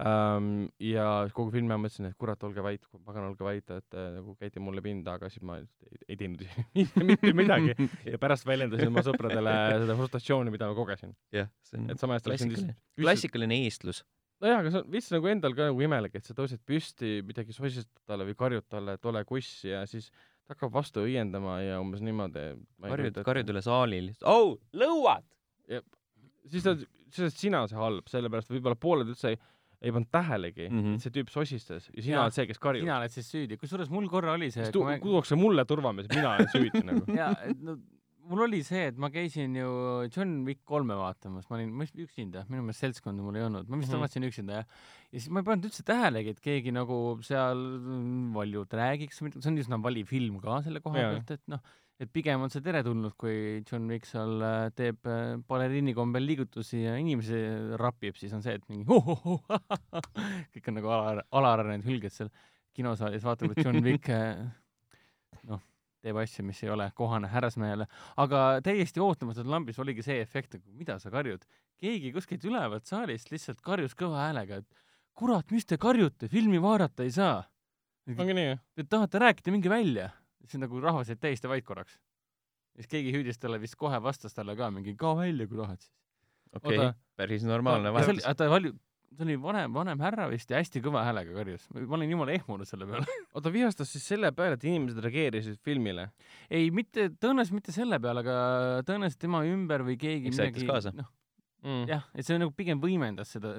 um,. 0.00 0.68
ja 0.80 1.04
kogu 1.36 1.50
filmi 1.52 1.68
ma 1.68 1.76
mõtlesin, 1.82 2.06
et 2.08 2.16
kurat, 2.20 2.40
olge 2.48 2.62
vait, 2.64 2.86
pagan, 3.04 3.26
olge 3.28 3.44
vait, 3.44 3.74
et 3.76 3.98
äh, 3.98 4.08
nagu 4.16 4.34
käite 4.40 4.62
mulle 4.62 4.80
pinda, 4.84 5.18
aga 5.18 5.28
siis 5.32 5.42
ma 5.44 5.58
ei, 5.60 5.66
ei 6.08 6.16
teinud 6.16 6.46
mitte 7.10 7.34
midagi 7.36 7.74
ja 8.08 8.18
pärast 8.22 8.46
väljendasin 8.48 8.88
oma 8.92 9.04
sõpradele 9.04 9.52
seda 9.84 9.98
frustratsiooni, 9.98 10.54
mida 10.54 10.70
ma 10.70 10.78
kogesin. 10.78 11.14
jah, 11.34 11.50
see 11.66 11.78
on 11.80 11.90
et 11.92 12.00
sama 12.00 12.18
klassikaline, 12.24 12.76
klassikaline 12.96 13.60
eestlus. 13.66 14.04
nojah, 14.42 14.62
aga 14.62 14.72
see 14.72 14.80
on 14.80 14.90
veits 14.96 15.10
nagu 15.12 15.28
endal 15.34 15.54
ka 15.58 15.68
nagu 15.70 15.84
imelik, 15.84 16.16
et 16.18 16.24
sa 16.24 16.34
tõused 16.38 16.62
püsti, 16.66 17.18
midagi 17.26 17.52
sosistad 17.52 18.02
talle 18.08 18.24
või 18.30 18.34
karjud 18.38 18.64
talle, 18.72 18.96
et 18.98 19.04
ole 19.12 19.24
kuss 19.28 19.64
ja 19.68 19.84
siis 19.86 20.08
ta 20.46 20.56
hakkab 20.56 20.74
vastu 20.74 21.04
õiendama 21.06 21.60
ja 21.62 21.78
umbes 21.82 22.02
niimoodi. 22.04 22.48
karjud, 22.82 23.22
karjud 23.26 23.54
üle 23.54 23.62
saali 23.64 24.02
lihtsalt, 24.08 24.28
au, 24.30 24.56
lõuad. 24.76 25.26
siis 26.50 26.66
ta, 26.66 26.76
siis 27.12 27.24
oled 27.26 27.38
sina 27.38 27.64
see 27.70 27.78
halb, 27.78 28.10
sellepärast 28.10 28.52
võib-olla 28.52 28.78
pooled 28.80 29.12
üldse 29.12 29.32
ei, 29.32 29.40
ei 29.82 29.94
pannud 29.94 30.10
tähelegi 30.14 30.68
mm. 30.68 30.82
-hmm. 30.82 30.98
et 30.98 31.06
see 31.06 31.14
tüüp 31.14 31.32
sosistas 31.32 31.88
ja 31.90 32.04
sina 32.04 32.22
oled 32.24 32.36
see, 32.36 32.46
kes 32.50 32.62
karjub. 32.62 32.86
sina 32.86 32.98
oled 32.98 33.14
siis 33.14 33.30
süüdi, 33.34 33.58
kusjuures 33.60 33.90
mul 33.94 34.08
korra 34.10 34.36
oli 34.38 34.50
see 34.50 34.66
siis 34.66 34.74
tu-, 34.74 34.86
tuuakse 35.02 35.38
mulle 35.38 35.64
turvamees, 35.68 36.10
mina 36.12 36.36
olen 36.36 36.52
süüdi 36.54 36.84
nagu. 36.90 37.06
ja 37.20 37.32
et 37.46 37.62
no 37.62 37.78
mul 38.30 38.44
oli 38.46 38.62
see, 38.66 38.86
et 38.90 38.98
ma 39.00 39.10
käisin 39.12 39.56
ju 39.58 39.70
John 40.08 40.42
Wick 40.46 40.62
kolme 40.68 40.96
vaatamas, 40.98 41.48
ma 41.50 41.58
olin, 41.58 41.72
ma 41.74 41.86
vist 41.86 41.98
üksinda, 41.98 42.44
minu 42.50 42.64
meelest 42.66 42.84
seltskonda 42.84 43.24
mul 43.24 43.38
ei 43.38 43.46
olnud, 43.46 43.68
ma 43.68 43.78
vist 43.78 43.90
mm. 43.90 43.96
-hmm. 43.96 44.04
vaatasin 44.06 44.28
üksinda 44.28 44.60
jah. 44.60 44.66
ja 45.10 45.18
siis 45.18 45.28
ma 45.30 45.42
ei 45.42 45.48
pannud 45.48 45.68
üldse 45.68 45.84
tähelegi, 45.86 46.34
et 46.36 46.42
keegi 46.44 46.74
nagu 46.74 46.98
seal 47.26 47.62
valjult 48.36 48.74
räägiks, 48.78 49.22
see 49.22 49.50
on 49.52 49.62
üsna 49.64 49.80
vali 49.82 50.04
film 50.08 50.40
ka 50.42 50.62
selle 50.66 50.80
koha 50.84 50.98
pealt, 50.98 51.34
et 51.36 51.42
noh, 51.52 51.62
et 52.02 52.10
pigem 52.12 52.42
on 52.42 52.50
see 52.52 52.62
teretulnud, 52.64 53.14
kui 53.20 53.62
John 53.68 53.90
Wick 53.90 54.08
seal 54.08 54.40
äh, 54.42 54.70
teeb 54.78 55.06
äh, 55.06 55.36
baleriini 55.48 55.94
kombel 55.94 56.26
liigutusi 56.26 56.82
ja 56.86 56.96
inimesi 56.98 57.42
rapib, 57.80 58.16
siis 58.18 58.32
on 58.36 58.42
see, 58.42 58.56
et 58.58 58.64
mingi 58.72 58.86
kõik 60.54 60.72
on 60.72 60.78
nagu 60.80 60.90
ala, 60.94 61.22
alaarenenud 61.30 61.86
hülged 61.86 62.14
seal 62.14 62.32
kinosaalis, 62.76 63.24
vaatavad, 63.26 63.54
kuidas 63.54 63.68
John 63.68 63.84
Wick 63.84 64.08
äh, 64.10 64.40
noh, 64.40 64.61
teeb 66.02 66.18
asju, 66.22 66.44
mis 66.46 66.62
ei 66.64 66.70
ole 66.74 66.88
kohane 66.98 67.30
härrasmehele, 67.30 67.86
aga 68.20 68.42
täiesti 68.64 69.02
ootamatult 69.02 69.48
lambis 69.50 69.78
oligi 69.82 70.04
see 70.04 70.20
efekt, 70.22 70.56
et 70.58 70.64
mida 70.66 70.98
sa 70.98 71.10
karjud. 71.10 71.44
keegi 71.82 72.12
kuskilt 72.14 72.44
ülevalt 72.46 72.86
saalist 72.86 73.30
lihtsalt 73.32 73.60
karjus 73.62 73.94
kõva 73.98 74.26
häälega, 74.28 74.60
et 74.62 74.82
kurat, 75.18 75.50
mis 75.50 75.66
te 75.66 75.78
karjute, 75.78 76.28
filmi 76.28 76.60
vaadata 76.62 77.06
ei 77.06 77.10
saa. 77.10 77.42
ongi 78.18 78.34
nii, 78.34 78.56
Te 78.74 78.84
tahate 78.84 79.18
rääkida, 79.18 79.54
minge 79.54 79.70
välja. 79.70 80.10
siis 80.44 80.60
nagu 80.60 80.80
rahvas 80.80 81.08
jäi 81.08 81.16
täiesti 81.16 81.48
vait 81.48 81.64
korraks. 81.64 81.98
siis 82.76 82.86
keegi 82.86 83.12
hüüdis 83.12 83.38
talle 83.38 83.60
vist 83.60 83.76
kohe 83.76 84.02
vastas 84.02 84.34
talle 84.34 84.56
ka 84.56 84.70
mingi, 84.70 84.96
kao 84.96 85.16
välja, 85.16 85.46
kui 85.46 85.56
tahad 85.56 85.80
siis. 85.80 85.92
okei 86.54 86.78
Oota., 86.78 86.94
päris 87.16 87.44
normaalne 87.44 87.92
vahetus. 87.92 88.24
ta 88.36 88.50
oli, 88.50 88.72
ta 89.16 89.24
oli 89.26 89.36
vanem, 89.40 89.72
vanem 89.74 90.00
härra 90.02 90.28
vist 90.32 90.50
ja 90.52 90.60
hästi 90.60 90.82
kõva 90.84 91.04
häälega 91.06 91.34
karjus. 91.36 91.66
ma 91.74 91.96
olin 91.98 92.12
jumala 92.14 92.34
ehmunud 92.36 92.68
selle 92.68 92.86
peale. 92.88 93.06
oota 93.36 93.52
vihastas 93.52 93.92
siis 93.92 94.06
selle 94.14 94.32
peale, 94.36 94.58
et 94.58 94.64
inimesed 94.68 95.00
reageerisid 95.04 95.58
filmile. 95.64 96.08
ei, 96.50 96.70
mitte, 96.74 97.10
tõenäoliselt 97.22 97.58
mitte 97.60 97.74
selle 97.74 98.00
peale, 98.02 98.24
aga 98.24 98.36
tõenäoliselt 98.88 99.20
tema 99.22 99.44
ümber 99.48 99.84
või 99.86 99.98
keegi 100.00 100.32
Eks 100.32 100.40
aitas 100.46 100.68
kaasa. 100.68 100.94
noh, 100.96 101.10
Mm. 101.62 101.84
jah, 101.86 102.02
et 102.18 102.26
see 102.26 102.34
nagu 102.42 102.50
pigem 102.58 102.80
võimendas 102.82 103.36
seda, 103.36 103.52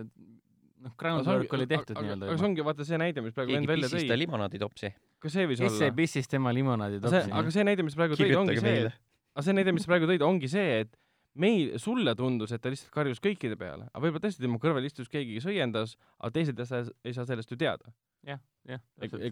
noh, 0.83 0.93
groundwork 0.99 1.53
oli 1.55 1.67
tehtud 1.71 1.95
nii-öelda 1.95 2.27
aga 2.27 2.35
see 2.41 2.47
ongi 2.49 2.65
vaata 2.67 2.83
see 2.87 2.97
näide, 2.99 3.23
mis 3.23 3.35
praegu 3.35 3.55
vend 3.55 3.69
välja 3.69 3.87
pissis 3.87 4.09
ta 4.09 4.11
tõi, 4.11 4.19
limonaaditopsi. 4.25 4.89
ka 5.23 5.31
see 5.31 5.45
võis 5.47 5.61
kes 5.63 5.77
see 5.77 5.87
olla. 5.87 5.95
pissis 6.01 6.27
tema 6.27 6.51
limonaadi 6.51 6.99
aga 6.99 7.13
see, 7.13 7.21
topsi 7.21 7.37
aga? 7.39 7.53
see 7.55 7.65
näide, 7.69 7.85
mis 7.87 7.95
praegu 7.95 8.19
tõid, 8.19 8.35
ongi 8.41 8.57
see 8.59 8.81
aga 8.83 9.45
see 9.47 9.55
näide, 9.55 9.75
mis 9.77 9.87
praegu 9.87 10.09
tõid, 10.11 10.25
ongi 10.27 10.51
see, 10.51 10.81
et 10.83 10.99
meil, 11.39 11.75
sulle 11.81 12.13
tundus, 12.17 12.53
et 12.53 12.61
ta 12.61 12.71
lihtsalt 12.71 12.93
karjus 12.93 13.21
kõikide 13.23 13.57
peale, 13.59 13.87
aga 13.89 14.05
võib-olla 14.05 14.23
tõesti 14.27 14.43
tema 14.43 14.59
kõrval 14.61 14.85
istus 14.87 15.09
keegi, 15.11 15.39
kes 15.39 15.49
õiendas, 15.49 15.97
aga 16.19 16.33
teised 16.35 16.59
ei 16.59 16.69
saa, 16.69 16.83
ei 17.03 17.15
saa 17.15 17.27
sellest 17.29 17.53
ju 17.53 17.57
teada. 17.59 17.93
jah, 18.23 18.39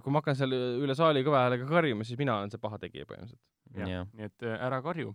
kui 0.04 0.12
ma 0.12 0.20
hakkan 0.20 0.36
seal 0.36 0.52
üle 0.52 0.95
saali 0.97 1.22
kõva 1.24 1.45
häälega 1.45 1.68
karjuma, 1.70 2.04
siis 2.08 2.20
mina 2.20 2.39
olen 2.41 2.52
see 2.52 2.60
paha 2.62 2.80
tegija 2.82 3.08
põhimõtteliselt. 3.08 3.39
jah 3.78 3.88
jah, 3.88 4.10
nii 4.18 4.28
et 4.28 4.47
äh, 4.47 4.58
ära 4.68 4.82
karju. 4.84 5.14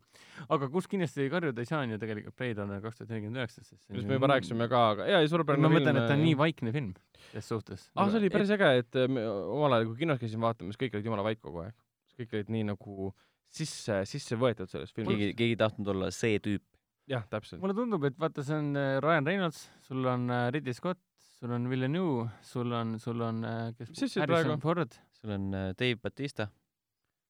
aga 0.48 0.70
kus 0.72 0.88
kindlasti 0.88 1.26
karjuda 1.32 1.60
ei 1.60 1.68
saa, 1.68 1.82
on 1.84 1.92
ju 1.92 2.00
tegelikult 2.00 2.38
Blade 2.38 2.80
kaks 2.86 3.02
tuhat 3.02 3.12
nelikümmend 3.12 3.42
üheksa, 3.42 3.66
sest 3.66 3.82
millest 3.90 4.08
me 4.08 4.16
juba 4.16 4.32
rääkisime 4.32 4.70
ka, 4.72 4.86
aga 4.94 5.10
jaa, 5.10 5.20
ei 5.20 5.28
suurepärane 5.32 5.66
ma 5.66 5.72
film. 5.74 5.82
mõtlen, 5.82 6.00
et 6.00 6.08
ta 6.08 6.16
on 6.16 6.24
nii 6.24 6.38
vaikne 6.40 6.72
film 6.72 6.94
selles 7.26 7.52
suhtes. 7.52 7.90
aa, 7.92 8.08
see 8.08 8.22
oli 8.22 8.32
päris 8.32 8.54
äge, 8.56 8.72
et 8.80 9.02
äh, 9.02 9.10
me 9.10 9.26
omal 9.26 9.76
ajal, 9.76 9.90
kui 9.90 10.04
kinos 10.06 10.22
käisin 10.22 10.40
vaatamas, 10.40 10.80
kõik 10.80 10.96
olid 10.96 11.10
jumala 11.10 11.26
vait 11.26 11.42
kogu 11.42 11.66
aeg. 11.66 11.76
kõik 12.16 12.38
olid 12.38 12.54
nii 12.56 12.70
nagu 12.70 13.12
sisse, 13.52 14.00
sisse 14.08 14.38
võetud 14.38 14.70
sellest 14.70 14.94
filmist. 14.96 15.12
keegi, 15.12 15.36
keegi 15.36 15.56
ei 15.56 15.60
tahtnud 15.60 15.92
olla 15.94 16.10
see 16.14 16.40
tüüp. 16.42 16.64
jah, 17.10 17.24
täpselt. 17.30 17.60
mulle 17.62 17.74
tundub, 17.76 18.04
et 18.08 18.18
vaata, 18.20 18.44
see 18.46 18.56
on 18.58 18.76
äh, 18.78 18.96
Ryan 19.04 19.28
Reynolds, 19.28 19.62
sul 19.86 20.06
on 20.10 20.28
äh, 20.30 20.46
Ridley 20.54 20.74
Scott, 20.76 21.00
sul 21.38 21.52
on 21.56 21.68
Villeneuve, 21.70 22.28
sul 22.42 22.72
on, 22.72 22.96
sul 23.02 23.22
on 23.26 23.42
äh, 23.46 23.58
kes 23.78 23.92
Mis 23.92 24.16
Harrison 24.20 24.56
praegu? 24.56 24.62
Ford, 24.62 24.96
sul 25.20 25.34
on 25.36 25.50
Dave 25.52 25.98
Batista. 26.02 26.48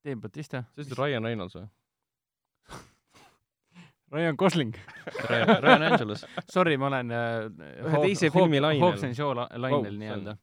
Dave 0.06 0.20
Batista, 0.22 0.62
sa 0.62 0.80
ütlesid 0.80 0.98
Ryan 1.00 1.28
Reynolds 1.28 1.58
või? 1.58 1.66
Ryan 4.14 4.38
Gosling. 4.38 4.74
Ryan 5.26 5.54
Ryan 5.64 5.86
Angelos. 5.90 6.24
Sorry, 6.54 6.76
ma 6.78 6.90
olen 6.92 7.12
Ühe 7.12 8.02
teise 8.06 8.30
filmi 8.34 8.62
lainel. 8.62 8.84
Hobbs 8.86 9.06
and 9.08 9.18
Shaw 9.18 9.34
la- 9.36 9.48
lainel 9.58 9.90
Wow, 9.90 10.02
nii-öelda. 10.02 10.36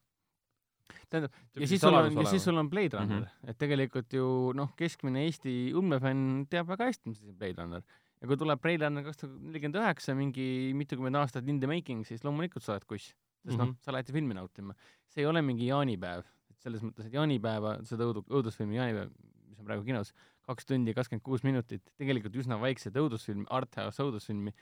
tähendab, 1.13 1.35
ja 1.61 1.67
siis 1.69 1.81
sul 1.81 1.93
on, 1.93 2.15
ja 2.17 2.29
siis 2.29 2.43
sul 2.43 2.57
on 2.57 2.69
Blade 2.69 2.97
Runner 2.97 3.19
mm, 3.19 3.25
-hmm. 3.25 3.49
et 3.51 3.57
tegelikult 3.61 4.13
ju 4.13 4.51
noh, 4.57 4.71
keskmine 4.75 5.27
Eesti 5.27 5.73
ulmefänn 5.77 6.47
teab 6.49 6.67
väga 6.73 6.87
hästi, 6.89 7.09
mis 7.09 7.19
asi 7.21 7.29
on 7.29 7.37
Blade 7.37 7.61
Runner. 7.61 7.83
Ja 8.23 8.29
kui 8.29 8.39
tuleb 8.39 8.63
Runner 8.63 9.03
kaks 9.03 9.19
tuhat 9.19 9.35
nelikümmend 9.49 9.81
üheksa, 9.81 10.15
mingi 10.15 10.47
mitukümmend 10.79 11.19
aastat 11.19 11.49
in 11.51 11.59
the 11.59 11.67
making, 11.69 12.05
siis 12.07 12.23
loomulikult 12.23 12.63
sa 12.63 12.77
oled 12.77 12.87
kuss. 12.87 13.11
sest 13.43 13.57
mm 13.57 13.59
-hmm. 13.59 13.59
noh 13.59 13.73
Mhm., 13.73 13.77
sa 13.81 13.91
lähed 13.91 14.11
filmi 14.11 14.33
nautima. 14.33 14.73
see 15.09 15.21
ei 15.21 15.25
ole 15.25 15.41
mingi 15.41 15.67
jaanipäev, 15.67 16.23
et 16.49 16.59
selles 16.59 16.81
mõttes, 16.81 17.05
et 17.05 17.13
jaanipäeva, 17.13 17.83
seda 17.83 18.03
õudu-, 18.03 18.23
õudusfilmi 18.29 18.75
jaanipäev, 18.75 19.09
mis 19.49 19.59
on 19.59 19.65
praegu 19.65 19.83
kinos, 19.83 20.13
kaks 20.41 20.65
tundi 20.65 20.93
kakskümmend 20.93 21.23
kuus 21.23 21.43
minutit, 21.43 21.91
tegelikult 21.97 22.35
üsna 22.35 22.59
väikset 22.61 22.95
õudusfilmi, 22.95 23.45
arthouse 23.49 24.03
õudusfilmi, 24.03 24.53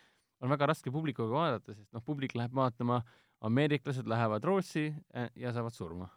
on 0.42 0.50
väga 0.50 0.66
raske 0.66 0.92
publikuga 0.92 1.30
vaadata, 1.30 1.74
sest 1.74 1.94
noh, 1.94 2.04
publik 2.04 2.36
läheb 2.36 2.54
vaatama, 2.54 3.02
ameeriklased 3.42 4.08
lähevad 4.08 4.44
Rootsi 4.44 4.94
äh, 5.16 5.30
ja 5.36 5.54
saavad 5.54 5.74
surma 5.74 6.10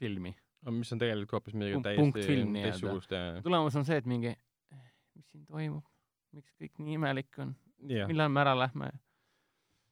filmi. 0.00 0.34
mis 0.70 0.92
on 0.92 0.98
tegelikult 0.98 1.32
hoopis 1.32 1.54
midagi 1.54 1.82
täiesti 1.82 2.36
teistsugust 2.52 3.10
ja, 3.10 3.42
tulemus 3.42 3.76
on 3.76 3.84
see, 3.84 3.96
et 3.96 4.06
mingi, 4.06 4.32
mis 5.14 5.28
siin 5.30 5.44
toimub, 5.46 5.84
miks 6.36 6.54
kõik 6.60 6.78
nii 6.82 7.00
imelik 7.00 7.42
on, 7.42 7.56
jah. 7.90 8.08
millal 8.10 8.32
me 8.32 8.42
ära 8.44 8.54
lähme. 8.58 8.92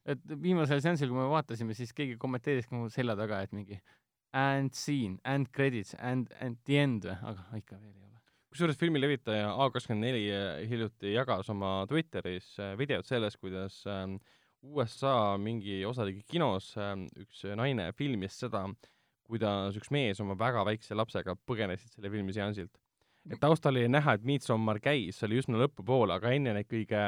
et 0.04 0.24
viimasel 0.40 0.82
seansil, 0.84 1.08
kui 1.08 1.18
me 1.18 1.28
vaatasime, 1.32 1.74
siis 1.76 1.92
keegi 1.96 2.18
kommenteeris 2.20 2.68
ka 2.68 2.76
mu 2.76 2.90
selja 2.92 3.16
taga, 3.16 3.40
et 3.44 3.52
mingi 3.56 3.80
and 4.34 4.74
scene, 4.74 5.18
and 5.24 5.52
credits, 5.52 5.94
and, 5.94 6.32
and 6.40 6.58
the 6.66 6.78
end 6.78 7.06
või, 7.06 7.14
aga 7.30 7.60
ikka 7.60 7.78
veel 7.78 7.92
ei 7.92 8.02
ole. 8.02 8.22
kusjuures 8.50 8.78
filmi 8.78 9.00
levitaja 9.00 9.52
A24 9.62 10.40
hiljuti 10.70 11.14
jagas 11.14 11.50
oma 11.54 11.76
Twitteris 11.90 12.48
äh, 12.58 12.74
videot 12.78 13.06
sellest, 13.06 13.38
kuidas 13.42 13.80
ähm, 13.90 14.18
USA 14.64 15.36
mingi 15.38 15.82
osariigi 15.86 16.24
kinos 16.34 16.72
ähm, 16.80 17.06
üks 17.22 17.44
naine 17.56 17.92
filmis 17.94 18.38
seda, 18.42 18.66
kuidas 19.28 19.78
üks 19.78 19.92
mees 19.94 20.20
oma 20.24 20.36
väga 20.38 20.64
väikse 20.66 20.98
lapsega 20.98 21.36
põgenesid 21.46 21.94
selle 21.94 22.10
filmi 22.12 22.34
seansilt. 22.34 22.74
Et 23.30 23.40
taustal 23.40 23.76
oli 23.76 23.88
näha, 23.88 24.16
et 24.18 24.24
Midsommar 24.26 24.80
käis, 24.84 25.18
see 25.18 25.28
oli 25.28 25.40
üsna 25.42 25.60
lõpupoole, 25.62 26.16
aga 26.18 26.32
enne 26.36 26.54
neid 26.56 26.68
kõige 26.70 27.04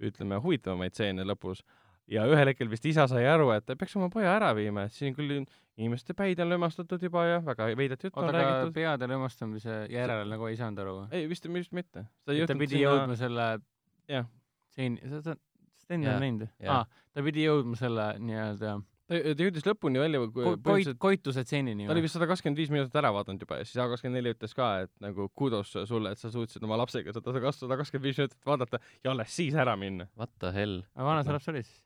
ütleme, 0.00 0.40
huvitavamaid 0.40 0.96
stseene 0.96 1.24
lõpus 1.28 1.62
ja 2.10 2.24
ühel 2.28 2.50
hetkel 2.50 2.70
vist 2.70 2.86
isa 2.88 3.06
sai 3.10 3.26
aru, 3.30 3.50
et 3.54 3.66
ta 3.66 3.76
peaks 3.78 3.96
oma 3.98 4.10
poja 4.12 4.32
ära 4.34 4.50
viima, 4.56 4.86
et 4.88 4.94
siin 4.94 5.14
küll 5.16 5.44
inimeste 5.80 6.14
päid 6.18 6.40
on 6.42 6.50
lömastatud 6.52 7.02
juba 7.02 7.24
ja 7.28 7.42
väga 7.44 7.70
veidrat 7.78 8.04
juttu 8.04 8.20
on 8.20 8.32
räägitud. 8.34 8.72
peade 8.74 9.08
lömastamise 9.08 9.76
järel 9.92 10.28
nagu 10.28 10.48
ei 10.50 10.58
saanud 10.58 10.82
aru 10.84 10.96
või? 10.98 11.06
ei, 11.16 11.28
vist, 11.30 11.46
vist 11.54 11.76
mitte. 11.76 12.06
ta 12.24 12.58
pidi 12.58 12.82
jõudma 12.82 13.16
selle 13.20 13.46
Jah. 14.10 14.26
stseeni, 14.72 15.00
sa, 15.08 15.22
sa, 15.24 15.36
Sten 15.80 16.06
on 16.06 16.20
näinud 16.22 16.46
või? 16.46 16.70
aa, 16.72 16.84
ta 17.14 17.26
pidi 17.26 17.46
jõudma 17.46 17.78
selle 17.78 18.12
nii-öelda 18.18 18.76
ta, 19.10 19.18
ta 19.34 19.46
jõudis 19.46 19.66
lõpuni 19.66 20.02
välja, 20.02 20.22
ko- 20.30 20.54
koit-, 20.64 20.94
koituse 21.02 21.44
stseenini 21.46 21.88
ta 21.88 21.94
oli 21.96 22.06
vist 22.06 22.16
sada 22.16 22.30
kakskümmend 22.30 22.62
viis 22.62 22.72
minutit 22.72 22.96
ära 23.00 23.12
vaadanud 23.16 23.42
juba 23.44 23.60
ja 23.60 23.66
siis 23.68 23.82
A24 23.82 24.34
ütles 24.36 24.56
ka, 24.56 24.70
et 24.86 24.92
nagu 25.02 25.28
kudos 25.34 25.74
sulle, 25.74 26.14
et 26.14 26.22
sa 26.22 26.32
suutsid 26.32 26.64
oma 26.66 26.78
lapsega 26.80 27.14
seda 27.16 27.36
sada 27.52 27.78
kakskümmend 27.82 28.10
viis 28.10 28.22
minutit 28.22 28.40
vaadata 28.46 28.82
ja 29.04 29.14
alles 29.14 29.36
siis 29.36 29.58
ära 29.58 29.76
minna. 29.80 30.08
What 30.16 30.34
the 30.38 30.54
hell? 30.54 30.82
aga 30.94 31.12
vana 31.12 31.26
see 31.26 31.36
laps 31.36 31.52
oli 31.52 31.64
siis? 31.66 31.78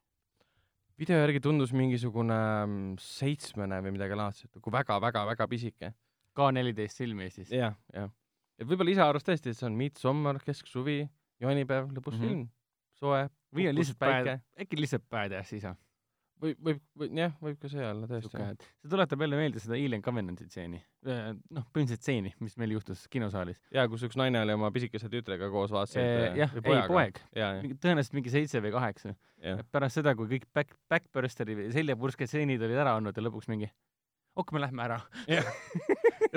video 1.00 1.18
järgi 1.18 1.42
tundus 1.42 1.72
mingisugune 1.74 2.36
mm, 2.38 2.90
seitsmene 3.02 3.80
või 3.82 3.94
midagi 3.96 4.18
laadset, 4.18 4.50
nagu 4.54 4.74
väga-väga-väga 4.74 5.48
pisike. 5.50 5.94
ka 6.34 6.50
neliteist 6.54 6.98
film 6.98 7.22
Eestis. 7.24 7.50
jah, 7.54 7.74
jah. 7.94 8.10
et 8.58 8.68
võib-olla 8.68 8.94
isa 8.94 9.08
arvas 9.08 9.26
tõesti, 9.26 9.50
et 9.50 9.58
see 9.58 9.68
on 9.68 9.78
Midsommar, 9.78 10.38
kesksuvi, 10.42 11.00
jaanipäev, 11.42 11.90
lõbus 11.94 12.14
mm 12.14 12.20
-hmm. 12.20 12.28
film, 12.28 12.48
soe, 13.00 13.24
või 13.54 13.68
on 13.70 13.78
lihtsalt 13.78 13.98
päike 13.98 14.38
äkki 14.60 14.80
lihtsalt 14.80 15.08
badass 15.10 15.52
isa. 15.52 15.74
või, 16.44 16.54
võib, 16.68 16.80
või 17.00 17.08
jah, 17.18 17.34
võib 17.42 17.60
ka 17.60 17.70
see 17.72 17.84
olla 17.84 18.08
tõesti. 18.10 18.32
see 18.82 18.90
tuletab 18.92 19.24
jälle 19.24 19.38
meelde 19.38 19.62
seda 19.62 19.76
Alien 19.78 20.04
Covenanti 20.04 20.46
stseeni. 20.48 20.80
noh, 21.04 21.66
põhimõtteliselt 21.70 22.04
stseeni, 22.04 22.34
mis 22.44 22.56
meil 22.60 22.74
juhtus 22.76 23.06
kinosaalis. 23.12 23.60
jaa, 23.74 23.86
kus 23.92 24.04
üks 24.08 24.18
naine 24.20 24.42
oli 24.44 24.56
oma 24.56 24.70
pisikese 24.74 25.10
tütrega 25.12 25.50
koos 25.52 25.72
vaatasid. 25.74 26.38
jah, 26.40 26.54
ei 26.60 26.84
poeg, 26.90 27.22
tõenäoliselt 27.34 28.18
mingi 28.18 28.34
seitse 28.34 28.62
või 28.64 28.74
kaheksa. 28.74 29.14
pärast 29.72 30.00
seda, 30.00 30.14
kui 30.18 30.30
kõik 30.36 30.48
back, 30.56 30.76
backbursteri 30.90 31.70
seljapurske 31.74 32.28
stseenid 32.28 32.62
olid 32.64 32.84
ära 32.84 32.96
olnud 32.98 33.16
ja 33.16 33.26
lõpuks 33.28 33.50
mingi 33.52 33.70
ok, 34.40 34.52
me 34.54 34.62
lähme 34.64 34.84
ära. 34.84 34.98
ja 35.30 35.42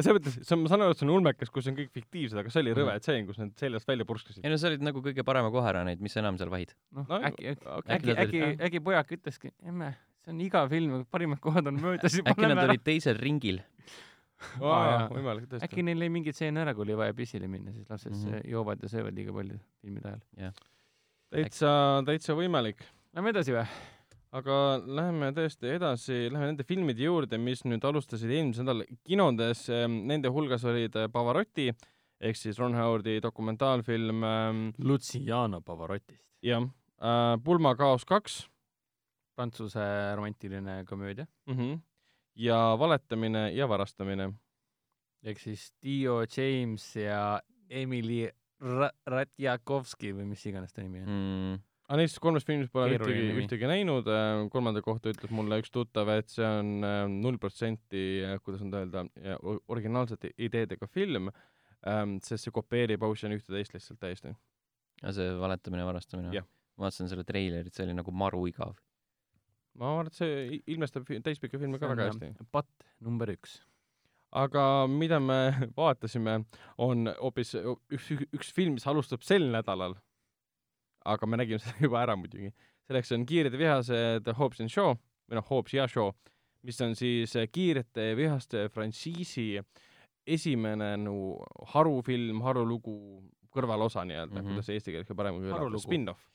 selles 0.04 0.18
mõttes, 0.20 0.38
see 0.42 0.56
on, 0.56 0.64
ma 0.64 0.72
saan 0.72 0.84
aru, 0.86 0.96
et 0.96 1.02
see 1.02 1.08
on 1.08 1.14
ulmekas, 1.16 1.52
kus 1.54 1.70
on 1.72 1.78
kõik 1.78 1.94
fiktiivsed, 1.96 2.40
aga 2.42 2.54
see 2.54 2.64
oli 2.64 2.76
rõve 2.78 2.98
tseen, 3.04 3.26
kus 3.30 3.40
need 3.42 3.56
seljast 3.60 3.90
välja 3.90 4.06
purskasid 4.10 4.44
ei. 4.44 4.52
no 4.54 4.60
sa 4.62 4.70
olid 4.72 4.84
nagu 4.86 5.02
kõige 5.06 5.26
parema 5.28 5.52
koha 5.54 5.72
ära 5.74 5.86
näinud, 5.88 6.04
mis 6.06 6.14
sa 6.16 6.22
enam 6.24 6.38
seal 6.42 6.52
vahid. 6.54 6.76
noh 6.96 7.08
No,, 7.10 7.22
äkki, 7.32 7.56
äkki, 7.56 7.72
okei. 7.80 7.96
äkki, 7.96 8.12
nad 8.12 8.22
äkki 8.26 8.44
olid-, 8.44 8.62
äkki 8.70 8.84
pojak 8.90 9.16
ütleski, 9.18 9.54
emme, 9.66 9.94
see 10.26 10.36
on 10.36 10.46
iga 10.46 10.64
film, 10.72 11.02
parimad 11.14 11.42
kohad 11.44 11.72
on 11.72 11.82
möödas 11.82 12.20
juba, 12.20 12.36
äkki 12.36 12.52
nad 12.52 12.64
olid 12.68 12.86
teisel 12.86 13.20
ringil. 13.22 13.64
Aa, 14.62 14.82
jaa. 14.86 15.04
võimalik 15.10 15.48
tõesti 15.50 15.66
äkki. 15.66 15.84
neil 15.88 16.06
jäi 16.06 16.14
mingi 16.14 16.34
tseen 16.36 16.62
ära, 16.62 16.76
kui 16.78 16.86
oli 16.86 16.98
vaja 17.00 17.16
pissile 17.18 17.50
minna, 17.50 17.74
siis 17.74 17.90
lapsed 17.90 18.14
mm. 18.14 18.26
-hmm. 18.28 18.50
joovad 18.54 18.84
ja 18.86 18.92
söövad 18.92 19.18
liiga 19.18 19.34
palju 19.34 19.58
filmide 19.82 20.14
ajal. 20.38 20.66
täitsa, 21.34 21.72
täitsa 22.06 22.38
võimalik. 22.38 22.86
Lähme 23.18 23.34
edasi 23.34 23.56
või? 23.56 23.66
Aga 24.38 24.56
läheme 24.86 25.32
tõesti 25.36 25.72
edasi, 25.76 26.18
läheme 26.32 26.52
nende 26.52 26.66
filmide 26.68 27.06
juurde, 27.08 27.40
mis 27.42 27.64
nüüd 27.66 27.84
alustasid 27.88 28.30
eelmisel 28.30 28.68
nädalal 28.68 28.98
kinodes. 29.08 29.68
Nende 29.90 30.32
hulgas 30.34 30.66
olid 30.68 30.96
äh, 31.00 31.08
Pavarotti 31.12 31.72
ehk 32.20 32.38
siis 32.38 32.58
Ron 32.60 32.76
Howardi 32.78 33.20
dokumentaalfilm 33.22 34.24
ähm, 34.26 34.62
Luciano 34.82 35.62
Pavarotist. 35.62 36.24
jah 36.42 36.64
äh,, 37.02 37.38
Pulmakaos 37.44 38.06
kaks 38.06 38.48
Prantsuse 39.38 40.16
romantiline 40.16 40.84
komöödia. 40.90 41.28
mm 41.46 41.54
-hmm. 41.58 41.80
ja 42.36 42.76
Valetamine 42.80 43.52
ja 43.54 43.70
varastamine. 43.70 44.34
ehk 45.24 45.40
siis 45.40 45.74
Dio 45.84 46.24
James 46.38 46.96
ja 46.96 47.42
Emily 47.70 48.30
Ra- 48.62 48.96
Ratjakovski 49.06 50.14
või 50.14 50.26
mis 50.26 50.46
iganes 50.46 50.74
ta 50.74 50.82
nimi 50.82 51.02
on. 51.02 51.08
Mm. 51.08 51.60
Aga 51.88 52.00
neist 52.02 52.20
kolmest 52.24 52.50
filmist 52.50 52.72
pole 52.74 52.98
ühtegi, 52.98 53.28
ühtegi 53.44 53.70
näinud, 53.70 54.10
kolmanda 54.54 54.84
kohta 54.86 55.14
ütles 55.14 55.32
mulle 55.36 55.62
üks 55.62 55.72
tuttav, 55.74 56.12
et 56.16 56.32
see 56.32 56.46
on 56.46 56.74
null 57.22 57.40
protsenti, 57.42 58.04
kuidas 58.44 58.66
nüüd 58.66 58.76
öelda, 58.82 59.06
originaalsete 59.72 60.34
ideedega 60.38 60.90
film. 60.92 61.32
ähm,, 61.88 62.18
sest 62.26 62.48
see 62.48 62.52
kopeerib 62.52 63.04
Ocean 63.06 63.32
ühte-teist 63.36 63.76
lihtsalt 63.76 64.00
täiesti. 64.02 64.36
aga 65.04 65.14
see 65.14 65.34
valetamine 65.40 65.84
ja 65.84 65.88
varastamine 65.88 66.34
Jah.? 66.34 66.48
ma 66.78 66.86
vaatasin 66.86 67.10
selle 67.12 67.26
treilerit, 67.28 67.74
see 67.74 67.88
oli 67.88 67.96
nagu 67.98 68.14
maru 68.14 68.44
igav. 68.50 68.76
ma 69.78 69.94
arvan, 69.94 70.10
et 70.10 70.18
see 70.18 70.60
ilmestab 70.74 71.08
täispikka 71.26 71.60
filmi 71.62 71.80
ka 71.82 71.90
väga 71.92 72.12
hästi. 72.12 72.32
patt 72.54 72.88
number 73.04 73.32
üks. 73.34 73.60
aga 74.44 74.64
mida 74.92 75.20
me 75.24 75.40
vaatasime, 75.80 76.40
on 76.78 77.12
hoopis 77.18 77.56
üks, 77.58 78.12
üks 78.34 78.54
film, 78.54 78.78
mis 78.78 78.88
alustab 78.90 79.26
sel 79.26 79.50
nädalal. 79.54 79.98
Aga 81.08 81.30
me 81.30 81.40
nägime 81.42 81.60
selle 81.64 81.84
juba 81.88 82.02
ära 82.04 82.16
muidugi. 82.20 82.54
selleks 82.88 83.12
on 83.16 83.26
Kiired 83.28 83.56
ja 83.56 83.62
vihased 83.64 84.32
Hobbs 84.38 84.64
and 84.64 84.74
Shaw 84.74 84.96
või 85.28 85.40
noh, 85.40 85.48
Hobbs 85.50 85.76
ja 85.76 85.88
Shaw, 85.92 86.14
mis 86.68 86.80
on 86.84 86.96
siis 86.96 87.36
Kiirete 87.52 88.12
ja 88.12 88.18
vihaste 88.18 88.68
frantsiisi 88.74 89.50
esimene 90.28 90.96
no 91.00 91.38
harufilm, 91.74 92.42
harulugu, 92.44 92.98
kõrvalosa 93.54 94.04
nii-öelda 94.08 94.34
mm. 94.34 94.42
-hmm. 94.42 94.58
kuidas 94.58 94.68
see 94.68 94.80
eesti 94.80 94.96
keeles 94.96 95.14
paremini 95.16 95.54
Harulugu., 95.54 95.84
spin-off. 95.86 96.26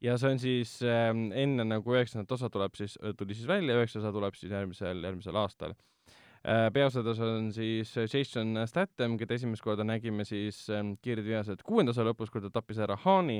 ja 0.00 0.18
see 0.18 0.30
on 0.30 0.38
siis 0.38 0.76
ähm, 0.82 1.30
enne 1.32 1.66
nagu 1.66 1.96
üheksandat 1.96 2.30
osa 2.32 2.50
tuleb 2.50 2.78
siis, 2.78 2.98
tuli 3.18 3.34
siis 3.34 3.48
välja, 3.48 3.74
üheksas 3.78 4.04
osa 4.04 4.12
tuleb 4.12 4.38
siis 4.38 4.52
järgmisel, 4.52 5.02
järgmisel 5.02 5.42
aastal 5.42 5.74
Äh, 6.44 6.68
peaosades 6.72 7.20
on 7.24 7.46
siis 7.56 7.94
Jason 7.96 8.58
Statham, 8.68 9.14
keda 9.16 9.32
esimest 9.38 9.64
korda 9.64 9.84
nägime 9.84 10.26
siis 10.28 10.58
ähm, 10.68 10.90
Kiired 11.00 11.24
vihased 11.24 11.62
kuuenda 11.64 11.94
osa 11.94 12.04
lõpus, 12.04 12.28
kui 12.28 12.42
ta 12.44 12.50
tappis 12.52 12.82
ära 12.84 12.98
Haani 13.00 13.38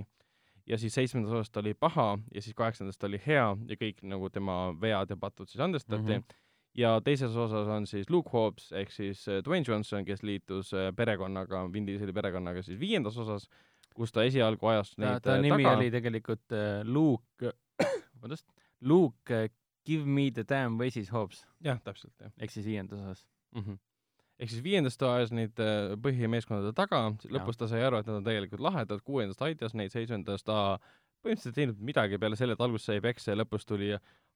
ja 0.67 0.79
siis 0.79 0.95
seitsmendas 0.95 1.33
osas 1.33 1.51
ta 1.51 1.61
oli 1.61 1.75
paha 1.75 2.19
ja 2.35 2.43
siis 2.43 2.55
kaheksandas 2.57 2.99
ta 2.99 3.07
oli 3.07 3.21
hea 3.27 3.47
ja 3.69 3.77
kõik 3.81 4.01
nagu 4.03 4.31
tema 4.33 4.57
vead 4.81 5.13
ja 5.13 5.17
patud 5.21 5.49
siis 5.51 5.61
andestati 5.61 6.03
mm. 6.03 6.23
-hmm. 6.23 6.37
ja 6.81 7.01
teises 7.05 7.37
osas 7.37 7.69
on 7.69 7.87
siis 7.87 8.11
Luke 8.11 8.31
Hobbs 8.33 8.73
ehk 8.73 8.91
siis 8.91 9.29
äh, 9.29 9.43
Dwayne 9.45 9.65
Johnson, 9.69 10.05
kes 10.05 10.23
liitus 10.23 10.73
äh, 10.75 10.93
perekonnaga, 10.97 11.73
Vin 11.73 11.87
Dieseli 11.87 12.13
perekonnaga 12.13 12.63
siis 12.63 12.81
viiendas 12.81 13.19
osas, 13.19 13.49
kus 13.95 14.13
ta 14.13 14.23
esialgu 14.23 14.67
ajas 14.67 14.95
ta, 14.97 15.03
neid 15.03 15.23
ta 15.23 15.37
äh, 15.37 15.43
nimi 15.43 15.63
taga 15.63 15.77
oli 15.77 15.91
tegelikult 15.91 16.59
Luke, 16.85 17.53
vabandust, 18.15 18.47
Luke 18.81 19.49
Give 19.85 20.07
me 20.07 20.31
the 20.31 20.45
damn 20.49 20.79
Waze'is 20.81 21.13
Hobbs 21.13 21.47
jah, 21.61 21.81
täpselt 21.85 22.15
jah 22.21 22.33
ehk 22.39 22.51
siis 22.51 22.67
viiendas 22.67 23.01
osas. 23.01 23.27
mm. 23.55 23.61
-hmm. 23.61 23.79
Ehk 24.39 24.51
siis 24.51 24.63
viiendast 24.65 25.03
ajas 25.07 25.31
neid 25.35 25.61
äh, 25.63 25.95
põhimeeskondade 26.03 26.75
taga, 26.77 27.05
lõpus 27.31 27.57
ta 27.61 27.69
sai 27.71 27.85
aru, 27.87 28.01
et 28.03 28.07
nad 28.11 28.17
on 28.21 28.27
tegelikult 28.27 28.61
lahedad, 28.65 29.03
kuuendast 29.07 29.43
aitas 29.47 29.75
neid, 29.79 29.93
seitsmendas 29.95 30.43
ta 30.47 30.79
põhimõtteliselt 31.25 31.55
ei 31.55 31.61
teinud 31.63 31.81
midagi 31.81 32.19
peale 32.21 32.37
selle, 32.37 32.53
et 32.59 32.61
alguses 32.65 32.85
sai 32.91 33.01
peksa 33.05 33.33
ja 33.33 33.39
lõpus 33.41 33.65
tuli 33.65 33.93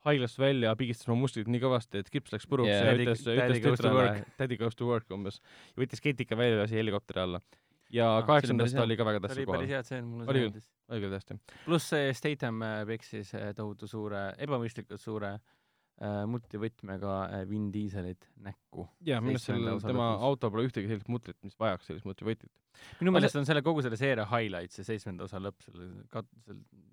haiglast 0.06 0.38
välja, 0.38 0.70
pigistas 0.78 1.08
oma 1.10 1.18
musklid 1.24 1.48
nii 1.50 1.60
kõvasti, 1.60 2.00
et 2.00 2.08
krips 2.14 2.32
läks 2.32 2.46
puruks 2.48 2.70
Yeah. 2.70 2.84
ja 2.86 2.92
Daddy- 2.94 3.08
ütles, 3.08 3.24
ütles 3.26 3.62
tütrele 3.64 3.94
work. 3.98 4.28
daddy 4.38 4.56
goes 4.56 4.76
to 4.78 4.86
work 4.86 5.10
umbes. 5.10 5.40
ja 5.74 5.82
võttis 5.82 6.00
ketika 6.00 6.36
välja 6.38 6.56
ja 6.56 6.62
lasi 6.62 6.78
helikopteri 6.78 7.20
alla. 7.20 7.40
ja 7.90 8.06
Ah, 8.06 8.18
ah, 8.22 8.26
kaheksandas 8.26 8.70
see 8.70 8.78
ta 8.78 8.84
oli 8.86 8.96
ka 8.96 9.04
väga 9.04 9.20
tähtsal 9.20 9.38
oli 9.42 9.46
päris 9.46 9.66
kohal. 9.66 9.68
hea 9.74 9.82
tseen, 9.82 10.04
mulle 10.04 10.24
see 10.26 10.40
meeldis. 10.40 10.64
oli 10.88 11.00
küll 11.00 11.14
tõesti. 11.16 11.38
pluss 11.64 11.88
see 11.90 12.12
Statham 12.14 12.62
äh, 12.62 12.84
peksis 12.86 13.34
äh, 13.34 13.52
tohutu 13.56 13.86
suure, 13.90 14.34
ebamõistlikult 14.38 15.00
suure 15.00 15.34
äh, 15.34 15.40
multivõtmega 16.30 17.14
äh, 17.26 17.44
Vin 17.50 17.68
Dieselit 17.74 18.28
näkku. 18.44 18.86
ja 19.06 19.20
minu 19.24 19.38
Seitsmenda 19.38 19.74
sellel, 19.78 19.94
tema 19.94 20.10
autol 20.28 20.52
pole 20.54 20.66
ühtegi 20.68 20.90
sellist 20.90 21.10
mutrit, 21.10 21.38
mis 21.42 21.58
vajaks 21.58 21.90
sellist 21.90 22.06
multivõtit. 22.06 22.52
minu 23.00 23.14
meelest 23.14 23.38
on 23.40 23.48
selle 23.48 23.62
kogu 23.66 23.82
selle 23.82 23.98
seeria 24.00 24.28
highlight 24.30 24.74
see 24.74 24.86
seitsmenda 24.86 25.26
osa 25.26 25.40
lõpp, 25.42 25.58
selle 25.66 25.88
kat-, 26.12 26.30
seal 26.46 26.60
äh, 26.60 26.87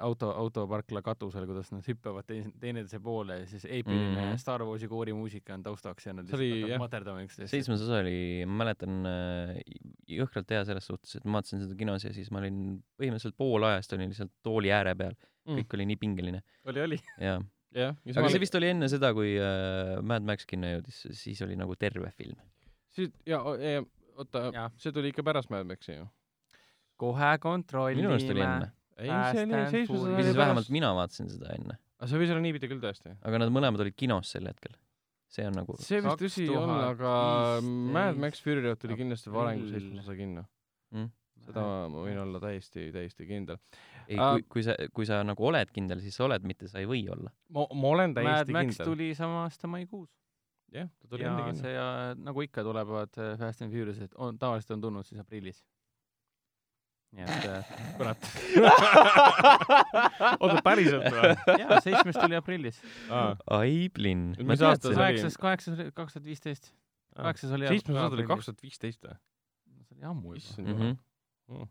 auto, 0.00 0.28
autoparkla 0.38 1.00
katusel, 1.02 1.46
kuidas 1.48 1.72
nad 1.74 1.82
hüppavad 1.88 2.26
teis-, 2.28 2.50
teineteise 2.62 3.00
poole 3.02 3.40
ja 3.40 3.46
siis 3.50 3.64
eepiline 3.64 4.04
mm 4.04 4.12
Mhm. 4.16 4.28
-hmm. 4.32 4.38
Star 4.38 4.62
Warsi 4.62 4.88
koorimuusika 4.88 5.54
on 5.54 5.62
taustaks 5.62 6.06
ja 6.06 6.12
nad 6.12 6.28
lihtsalt 6.30 6.70
jah. 6.70 6.78
materdama 6.78 7.24
üksteist. 7.24 7.50
seitsmes 7.50 7.82
osa 7.82 7.98
oli, 8.04 8.44
ma 8.46 8.64
mäletan 8.64 9.06
äh, 9.06 9.56
jõhkralt 10.08 10.50
hea 10.50 10.64
selles 10.64 10.86
suhtes, 10.86 11.16
et 11.16 11.24
ma 11.24 11.32
vaatasin 11.40 11.60
seda 11.64 11.74
kinos 11.74 12.04
ja 12.04 12.12
siis 12.12 12.30
ma 12.30 12.38
olin 12.38 12.82
põhimõtteliselt 13.00 13.36
pool 13.36 13.62
ajast 13.64 13.92
olin 13.92 14.08
lihtsalt 14.14 14.30
tooli 14.42 14.70
ääre 14.72 14.94
peal, 14.94 15.14
Mm. 15.46 15.56
kõik 15.58 15.74
oli 15.74 15.86
nii 15.86 15.96
pingeline 15.98 16.42
oli, 16.70 16.80
oli. 16.80 16.98
ja 17.18 17.40
jah, 17.74 17.96
aga 18.16 18.28
see 18.30 18.38
vist 18.40 18.54
oli 18.54 18.68
enne 18.70 18.86
seda, 18.88 19.12
kui 19.12 19.32
äh, 19.40 19.98
Mad 20.02 20.22
Max 20.22 20.46
kinno 20.46 20.66
jõudis, 20.70 21.00
siis 21.18 21.42
oli 21.42 21.56
nagu 21.56 21.74
terve 21.74 22.10
film. 22.14 22.36
siis 22.90 23.10
ja, 23.26 23.40
ja 23.58 23.82
oota 24.16 24.50
Jah., 24.54 24.70
see 24.76 24.92
tuli 24.92 25.08
ikka 25.10 25.22
pärast 25.26 25.50
Mad 25.50 25.66
Maxi 25.66 25.92
ju. 25.96 26.06
kohe 26.96 27.38
kontrollime. 27.40 28.02
minu 28.02 28.12
arust 28.14 28.30
oli 28.30 28.40
enne. 28.40 28.70
ei, 28.98 29.08
see 29.08 29.44
oli 29.46 29.86
Furious. 29.86 29.90
osa 29.90 30.12
või 30.12 30.22
siis 30.22 30.30
oli 30.32 30.38
vähemalt 30.38 30.60
pärast. 30.60 30.74
mina 30.74 30.92
vaatasin 30.96 31.30
seda 31.32 31.52
enne, 31.56 31.78
aga 31.98 32.10
see 32.10 32.22
võis 32.22 32.32
olla 32.34 32.44
niipidi 32.44 32.70
küll 32.70 32.82
tõesti. 32.82 33.14
aga 33.20 33.42
nad 33.42 33.52
mõlemad 33.54 33.84
olid 33.84 33.96
kinos 33.98 34.32
sel 34.34 34.48
hetkel. 34.50 34.74
see 35.32 35.46
on 35.48 35.56
nagu 35.56 35.76
see 35.80 36.02
vist 36.04 36.22
tõsi 36.22 36.46
on, 36.52 36.72
aga 36.76 37.14
2015 37.62 37.96
Mad 37.96 38.22
Max 38.24 38.44
Fury 38.44 38.64
Road 38.66 38.80
tuli 38.82 38.98
kindlasti 39.00 39.32
varem 39.32 39.62
kui 39.62 39.72
seitsmes 39.72 40.04
osa 40.04 40.16
kinno. 40.18 40.44
mm.. 40.92 41.12
seda 41.46 41.66
ma 41.92 42.06
võin 42.06 42.22
olla 42.24 42.42
täiesti, 42.42 42.88
täiesti 42.94 43.28
kindel. 43.28 43.60
ei, 44.06 44.18
Aa. 44.18 44.34
kui, 44.36 44.48
kui 44.56 44.66
sa, 44.66 44.76
kui 44.92 45.08
sa 45.08 45.22
nagu 45.26 45.48
oled 45.48 45.72
kindel, 45.74 46.02
siis 46.04 46.18
sa 46.18 46.26
oled, 46.28 46.44
mitte 46.48 46.68
sa 46.70 46.82
ei 46.82 46.90
või 46.90 47.06
olla. 47.12 47.32
ma, 47.54 47.68
ma 47.72 47.94
olen 47.96 48.16
Mad 48.16 48.22
täiesti 48.22 48.58
Max 48.58 48.74
kindel. 48.74 48.92
tuli 48.92 49.12
sama 49.18 49.46
aasta 49.46 49.70
maikuus. 49.70 50.10
jah, 50.72 50.90
ta 51.00 51.14
tuli 51.14 51.28
enne 51.28 51.46
kinno. 51.48 51.62
see 51.64 51.76
äh, 51.78 52.08
nagu 52.18 52.44
ikka 52.44 52.66
tulevad 52.66 53.16
äh, 53.20 53.36
Fast 53.40 53.64
and 53.64 53.72
Furious'id, 53.72 54.12
on 54.16 54.38
tavaliselt 54.40 54.76
on 54.76 54.84
tulnud 54.88 55.08
siis 55.08 55.22
aprillis. 55.22 55.64
Nii 57.12 57.24
et 57.28 57.44
äh, 57.44 57.72
kurat. 57.98 58.28
oota, 60.40 60.60
päriselt 60.64 61.08
või? 61.12 61.32
jaa, 61.60 61.80
seitsmes 61.84 62.18
tuli 62.20 62.38
aprillis. 62.38 62.78
ai, 63.12 63.88
Blinn. 63.94 64.32
Mis 64.40 64.62
aasta 64.64 64.88
see 64.88 64.94
oli? 64.94 65.00
kaheksas, 65.02 65.36
kaheksas 65.40 65.76
oli 65.78 65.90
kaks 65.96 66.16
tuhat 66.16 66.28
viisteist. 66.28 66.70
kaheksas 67.18 67.52
oli 67.58 67.68
seitsmes 67.68 67.92
tuli 67.96 68.06
aprillis. 68.06 68.30
kaks 68.32 68.48
tuhat 68.50 68.62
viisteist 68.64 69.04
või? 69.08 69.18
see 69.88 69.98
oli 69.98 70.08
ammu 70.12 70.32
juba. 70.32 70.40
issand 70.44 70.68
Mhm. 70.72 70.78
jumal. 70.80 70.96
Mm. 71.52 71.68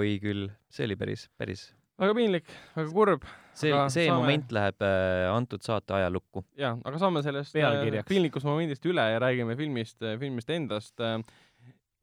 oi 0.00 0.12
küll, 0.22 0.44
see 0.72 0.84
oli 0.88 0.96
päris, 1.00 1.26
päris. 1.40 1.62
väga 2.00 2.14
piinlik, 2.18 2.48
väga 2.76 2.90
kurb 2.92 3.24
see 3.54 3.70
see 3.94 4.08
saame- 4.08 4.18
moment 4.20 4.52
läheb 4.52 4.82
äh, 4.84 5.30
antud 5.32 5.62
saate 5.64 5.94
ajalukku. 5.96 6.44
ja, 6.60 6.74
aga 6.84 6.98
saame 7.00 7.22
sellest 7.24 7.56
äh, 7.56 8.02
piinlikust 8.08 8.44
momendist 8.48 8.84
üle 8.90 9.04
ja 9.14 9.20
räägime 9.22 9.56
filmist, 9.56 9.98
filmist 10.20 10.50
endast. 10.50 10.98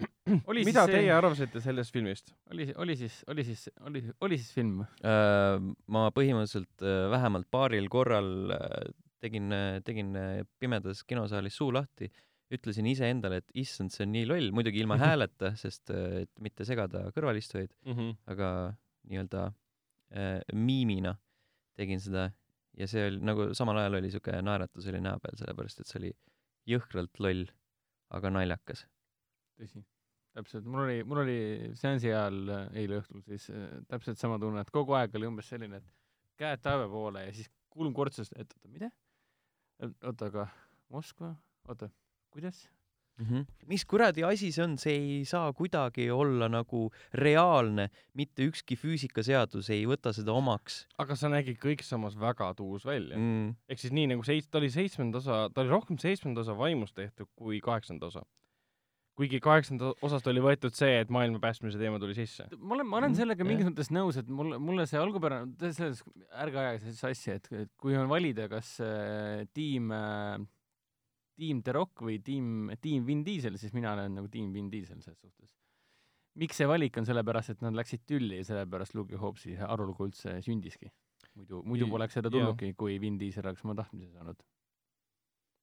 oli 0.52 0.64
mida 0.68 0.86
teie 0.89 1.12
arvasite 1.14 1.62
sellest 1.64 1.93
filmist? 1.93 2.34
oli, 2.54 2.68
oli 2.82 2.95
siis, 2.99 3.22
oli 3.32 3.45
siis, 3.47 3.68
oli, 3.88 4.04
oli 4.22 4.39
siis 4.39 4.52
film? 4.56 4.82
Äh, 5.06 5.62
ma 5.91 6.10
põhimõtteliselt 6.16 6.86
äh, 6.86 7.06
vähemalt 7.14 7.49
paaril 7.54 7.89
korral 7.91 8.54
äh, 8.56 8.91
tegin, 9.22 9.54
tegin 9.86 10.16
äh, 10.18 10.43
pimedas 10.60 11.04
kinosaalis 11.08 11.58
suu 11.60 11.72
lahti, 11.74 12.10
ütlesin 12.52 12.88
iseendale, 12.91 13.39
et 13.41 13.58
issand, 13.64 13.93
see 13.93 14.04
on 14.06 14.12
nii 14.16 14.28
loll, 14.28 14.52
muidugi 14.56 14.82
ilma 14.84 14.97
hääleta, 15.06 15.54
sest 15.60 15.93
äh, 15.93 16.22
et 16.26 16.32
mitte 16.43 16.68
segada 16.68 17.08
kõrvalistujaid, 17.16 17.74
aga 18.32 18.52
nii-öelda 19.10 19.47
äh, 20.16 20.39
miimina 20.54 21.16
tegin 21.80 22.02
seda 22.04 22.30
ja 22.78 22.88
see 22.88 23.08
oli 23.10 23.22
nagu 23.26 23.49
samal 23.58 23.80
ajal 23.82 23.99
oli 23.99 24.12
siuke 24.14 24.36
naeratus 24.43 24.88
oli 24.91 25.02
näo 25.04 25.20
peal, 25.24 25.38
sellepärast 25.39 25.82
et 25.82 25.89
see 25.89 25.99
oli 26.02 26.12
jõhkralt 26.70 27.20
loll, 27.24 27.45
aga 28.16 28.32
naljakas. 28.32 28.86
tõsi, 29.60 29.84
täpselt, 30.36 30.68
mul 30.68 30.86
oli, 30.86 30.97
mul 31.08 31.24
oli 31.24 31.39
seansi 31.78 32.12
ajal 32.12 32.41
äh, 32.49 32.68
eile 32.84 33.02
õhtul 33.02 33.24
siis 33.28 33.49
äh, 33.54 33.80
täpselt 33.91 34.22
sama 34.22 34.39
tunne, 34.41 34.64
et 34.64 34.74
kogu 34.74 34.95
aeg 34.97 35.16
oli 35.20 35.30
umbes 35.30 35.52
selline, 35.52 35.82
et 35.82 36.41
käed 36.41 36.64
taeva 36.64 36.89
poole 36.91 37.28
ja 37.28 37.34
siis 37.36 37.52
kuulun 37.72 37.95
kortsust, 37.95 38.36
et 38.36 38.52
oota, 38.58 38.74
mida? 38.74 38.91
oota, 39.82 40.30
aga 40.32 40.47
Moskva, 40.91 41.34
oota, 41.72 41.88
kuidas? 42.34 42.66
mis 43.70 43.84
kuradi 43.86 44.24
asi 44.26 44.49
see 44.54 44.64
on, 44.64 44.78
see 44.82 44.93
ei 44.97 45.26
saa 45.28 45.52
kuidagi 45.54 46.08
olla 46.12 46.47
nagu 46.49 46.88
reaalne, 47.14 47.89
mitte 48.18 48.47
ükski 48.49 48.78
füüsikaseadus 48.80 49.70
ei 49.76 49.84
võta 49.89 50.14
seda 50.16 50.34
omaks 50.34 50.86
aga 51.02 51.18
sa 51.20 51.30
nägid 51.30 51.60
kõik 51.62 51.84
samas 51.86 52.18
väga 52.20 52.52
tuus 52.58 52.86
välja 52.88 53.18
mm.. 53.18 53.28
mm.. 53.28 53.56
ehk 53.70 53.84
siis 53.84 53.93
nii 53.93 54.08
nagu 54.14 54.26
seits-, 54.26 54.49
ta 54.49 54.62
oli 54.62 54.72
seitsmenda 54.74 55.22
osa, 55.22 55.43
ta 55.54 55.62
oli 55.62 55.74
rohkem 55.74 55.99
seitsmenda 56.02 56.41
osa 56.41 56.58
vaimust 56.58 56.95
tehtud 56.97 57.30
kui 57.36 57.62
kaheksanda 57.62 58.10
osa. 58.10 58.26
Kuigi 59.20 59.39
kaheksanda 59.43 59.91
osast 60.05 60.28
oli 60.32 60.41
võetud 60.43 60.74
see, 60.78 61.01
et 61.03 61.09
maailma 61.14 61.39
päästmise 61.43 61.78
teema 61.82 61.99
tuli 61.99 62.16
sisse. 62.18 62.47
ma 62.57 62.78
olen, 62.78 62.88
ma 62.88 62.97
olen 63.01 63.12
Mhm, 63.12 63.20
sellega 63.20 63.45
mingis 63.47 63.68
mõttes 63.68 63.91
nõus, 63.91 64.18
et 64.18 64.30
mulle, 64.32 64.57
mulle 64.57 64.86
see 64.89 64.99
algupärane, 65.01 65.51
selles, 65.76 66.01
ärge 66.32 66.57
ajage 66.64 66.80
sellist 66.86 67.05
asja, 67.12 67.36
et 67.36 67.51
et 67.66 67.72
kui 67.78 67.97
on 67.99 68.09
valida, 68.09 68.47
kas 68.51 68.80
äh, 68.86 69.45
tiim 69.53 69.91
äh,, 69.91 70.39
tiim 71.41 71.62
The 71.66 71.74
Rock 71.76 72.03
või 72.05 72.20
tiim, 72.24 72.72
tiim 72.82 73.05
Vin 73.07 73.24
Diesel, 73.26 73.57
siis 73.57 73.74
mina 73.74 73.93
olen 73.95 74.16
nagu 74.20 74.30
tiim 74.32 74.51
Vin 74.53 74.70
Diesel 74.72 75.01
selles 75.01 75.20
suhtes. 75.20 75.55
miks 76.39 76.55
see 76.62 76.68
valik 76.70 76.95
on, 76.97 77.05
sellepärast 77.05 77.49
et 77.51 77.62
nad 77.62 77.76
läksid 77.76 78.05
tülli 78.07 78.38
ja 78.39 78.43
sellepärast 78.47 78.93
Luke 78.95 79.18
Hobbesi 79.20 79.57
arulugu 79.57 80.07
üldse 80.07 80.38
sündiski. 80.45 80.91
muidu, 81.36 81.62
muidu 81.68 81.88
poleks 81.91 82.14
seda 82.14 82.30
tulnudki, 82.32 82.74
kui 82.80 82.99
Vin 82.99 83.18
Diesel 83.20 83.45
oleks 83.45 83.66
oma 83.66 83.76
tahtmise 83.76 84.12
saanud. 84.14 84.39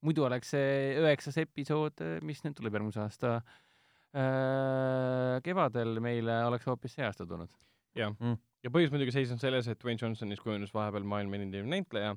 Muidu 0.06 0.26
oleks 0.28 0.52
see 0.54 0.94
üheksas 1.00 1.36
episood, 1.42 2.02
mis 2.26 2.42
nüüd 2.44 2.56
tuleb 2.58 2.78
järgmise 2.78 3.02
aasta 3.04 3.28
äh, 3.38 5.38
kevadel 5.44 5.98
meile 6.04 6.34
oleks 6.48 6.68
hoopis 6.70 6.98
see 6.98 7.06
aasta 7.06 7.26
tulnud. 7.26 7.50
jah 7.98 8.12
Mm. 8.20 8.36
ja 8.62 8.70
põhjus 8.70 8.92
muidugi 8.94 9.14
seisneb 9.14 9.40
selles, 9.42 9.68
et 9.68 9.80
Dwayne 9.82 10.00
Johnsonis 10.02 10.40
kujunes 10.40 10.74
vahepeal 10.74 11.04
maailma 11.08 11.40
enim 11.40 11.70
näitleja 11.70 12.16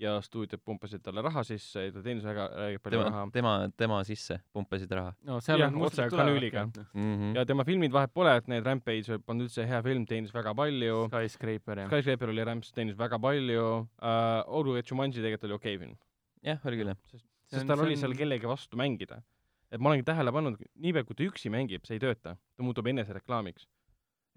ja 0.00 0.18
stuudiod 0.22 0.62
pumpasid 0.64 1.02
talle 1.02 1.22
raha 1.24 1.42
sisse 1.46 1.88
ja 1.88 1.92
ta 1.92 2.02
teenis 2.02 2.24
väga 2.26 2.46
väga 2.54 2.80
palju 2.82 2.98
tema 2.98 3.10
raha, 3.10 3.24
tema, 3.34 3.52
tema 3.76 3.98
sisse 4.06 4.38
pumpasid 4.54 4.92
raha 4.94 5.12
no 5.26 5.40
seal 5.44 5.62
Jah, 5.62 5.74
on 5.74 5.86
otse 5.88 6.08
kanüüliga. 6.12 6.66
ka. 6.74 6.84
mm. 6.94 7.14
-hmm. 7.14 7.36
ja 7.36 7.46
tema 7.46 7.64
filmid 7.64 7.92
vahet 7.92 8.14
pole, 8.14 8.36
et 8.36 8.48
need 8.48 8.66
Rampage 8.66 9.18
polnud 9.26 9.48
üldse 9.48 9.66
hea 9.66 9.82
film, 9.82 10.06
teenis 10.06 10.34
väga 10.34 10.54
palju, 10.54 11.08
Skyscraper 11.08 11.78
ja 11.78 11.86
Skyscraper 11.86 12.34
oli 12.34 12.44
Ramps, 12.44 12.72
teenis 12.72 12.98
väga 12.98 13.18
palju 13.18 13.64
uh,, 13.78 14.42
olgugi 14.46 14.84
et 14.84 14.90
Jumanji 14.90 15.22
tegelikult 15.22 15.44
oli 15.44 15.58
okei 15.58 15.76
okay 15.76 15.86
film. 15.86 15.96
jah, 16.44 16.60
oli 16.68 16.80
küll 16.80 16.92
jah. 16.92 17.00
sest, 17.10 17.26
sest 17.52 17.68
tal 17.68 17.82
oli 17.84 17.96
seal 17.98 18.14
kellegi 18.18 18.48
vastu 18.48 18.78
mängida. 18.80 19.22
et 19.70 19.80
ma 19.80 19.90
olengi 19.90 20.06
tähele 20.08 20.32
pannud, 20.32 20.60
niipea 20.80 21.04
kui 21.04 21.16
ta 21.16 21.26
üksi 21.26 21.50
mängib, 21.52 21.84
see 21.84 21.98
ei 21.98 22.04
tööta, 22.04 22.36
ta 22.38 22.64
muutub 22.64 22.86
enesereklaamiks. 22.86 23.66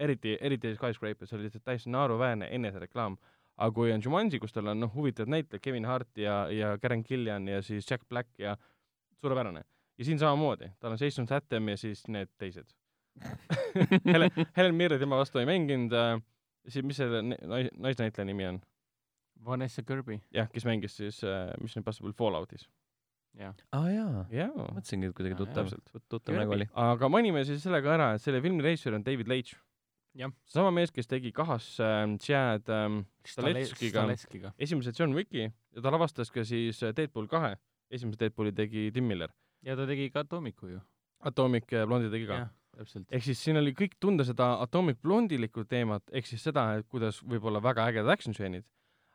eriti, 0.01 0.37
eriti 0.41 0.73
Skyscraper, 0.75 1.27
see 1.27 1.37
oli 1.37 1.47
lihtsalt 1.47 1.63
täiesti 1.67 1.91
naeruväärne 1.93 2.49
enesereklaam. 2.51 3.17
aga 3.57 3.75
kui 3.75 3.91
on 3.91 4.01
Jumanji, 4.03 4.39
kus 4.39 4.53
tal 4.53 4.71
on 4.71 4.79
noh, 4.79 4.93
huvitavad 4.93 5.29
näitlejad, 5.29 5.61
Kevin 5.61 5.85
Hart 5.85 6.17
ja, 6.17 6.47
ja 6.49 6.77
Karen 6.81 7.03
Gillian 7.07 7.47
ja 7.47 7.61
siis 7.61 7.89
Jack 7.91 8.07
Black 8.09 8.39
ja 8.39 8.57
suurepärane. 9.19 9.63
ja 9.97 10.05
siin 10.05 10.19
samamoodi, 10.19 10.71
tal 10.79 10.91
on 10.91 10.97
Jason 11.01 11.25
Statham 11.25 11.67
ja 11.69 11.77
siis 11.77 12.07
need 12.07 12.29
teised. 12.37 12.73
Helen, 14.13 14.31
Helen 14.57 14.75
Mirren 14.75 14.99
tema 14.99 15.17
vastu 15.17 15.39
ei 15.39 15.45
mänginud 15.45 15.93
äh,, 15.93 16.21
siis 16.67 16.85
mis 16.85 16.97
selle 16.97 17.21
naisnäitleja 17.77 18.25
nimi 18.25 18.47
on? 18.47 18.61
Vanessa 19.45 19.83
Kirby, 19.83 20.19
jah, 20.33 20.49
kes 20.51 20.65
mängis 20.67 20.95
siis 20.99 21.23
äh, 21.23 21.49
Mission 21.61 21.81
Impossible 21.81 22.13
Falloutis. 22.13 22.67
jah. 23.39 23.55
aa 23.71 23.79
ah, 23.79 23.89
jaa, 23.93 24.23
jaa. 24.35 24.51
mõtlesingi, 24.75 25.09
et 25.09 25.15
kuidagi 25.17 25.35
Aa, 25.37 25.41
tuttav 25.45 26.01
tuttav 26.11 26.35
nägu 26.35 26.55
oli. 26.57 26.67
aga 26.75 27.09
mainime 27.09 27.43
siis 27.47 27.63
sellega 27.63 27.93
ära, 27.95 28.13
et 28.15 28.23
selle 28.23 28.41
filmi 28.43 28.63
režissöör 28.65 28.99
on 28.99 29.05
David 29.07 29.31
Leitch. 29.31 29.57
Jah. 30.19 30.31
sama 30.43 30.73
mees, 30.75 30.91
kes 30.91 31.07
tegi 31.07 31.31
kahasse 31.31 31.85
ähm, 31.87 32.17
Chad 32.19 32.67
ähm, 32.67 33.05
Stahelskiga. 33.23 34.51
esimese 34.59 34.91
John 34.97 35.15
Wicki 35.15 35.45
ja 35.45 35.81
ta 35.81 35.93
lavastas 35.93 36.31
ka 36.31 36.43
siis 36.43 36.83
äh, 36.83 36.91
Deadpool 36.95 37.29
kahe. 37.31 37.55
esimese 37.89 38.19
Deadpooli 38.19 38.51
tegi 38.51 38.89
Tim 38.91 39.07
Miller. 39.07 39.31
ja 39.63 39.75
ta 39.75 39.87
tegi 39.87 40.09
ka 40.11 40.25
Atomicu 40.25 40.67
ju. 40.67 40.81
Atomic 41.23 41.71
äh, 41.71 41.87
Blondi 41.87 42.11
tegi 42.11 42.27
ka 42.27 42.41
täpselt. 42.75 43.07
ehk 43.07 43.23
siis 43.23 43.39
siin 43.39 43.57
oli 43.57 43.71
kõik 43.71 43.95
tunda 43.99 44.27
seda 44.27 44.57
Atomic 44.59 44.99
Blondilikku 45.01 45.63
teemat, 45.63 46.03
ehk 46.11 46.27
siis 46.27 46.43
seda, 46.43 46.73
et 46.75 46.87
kuidas 46.91 47.23
võib 47.23 47.47
olla 47.47 47.63
väga 47.63 47.87
ägedad 47.87 48.11
action 48.11 48.35
stseenid 48.35 48.67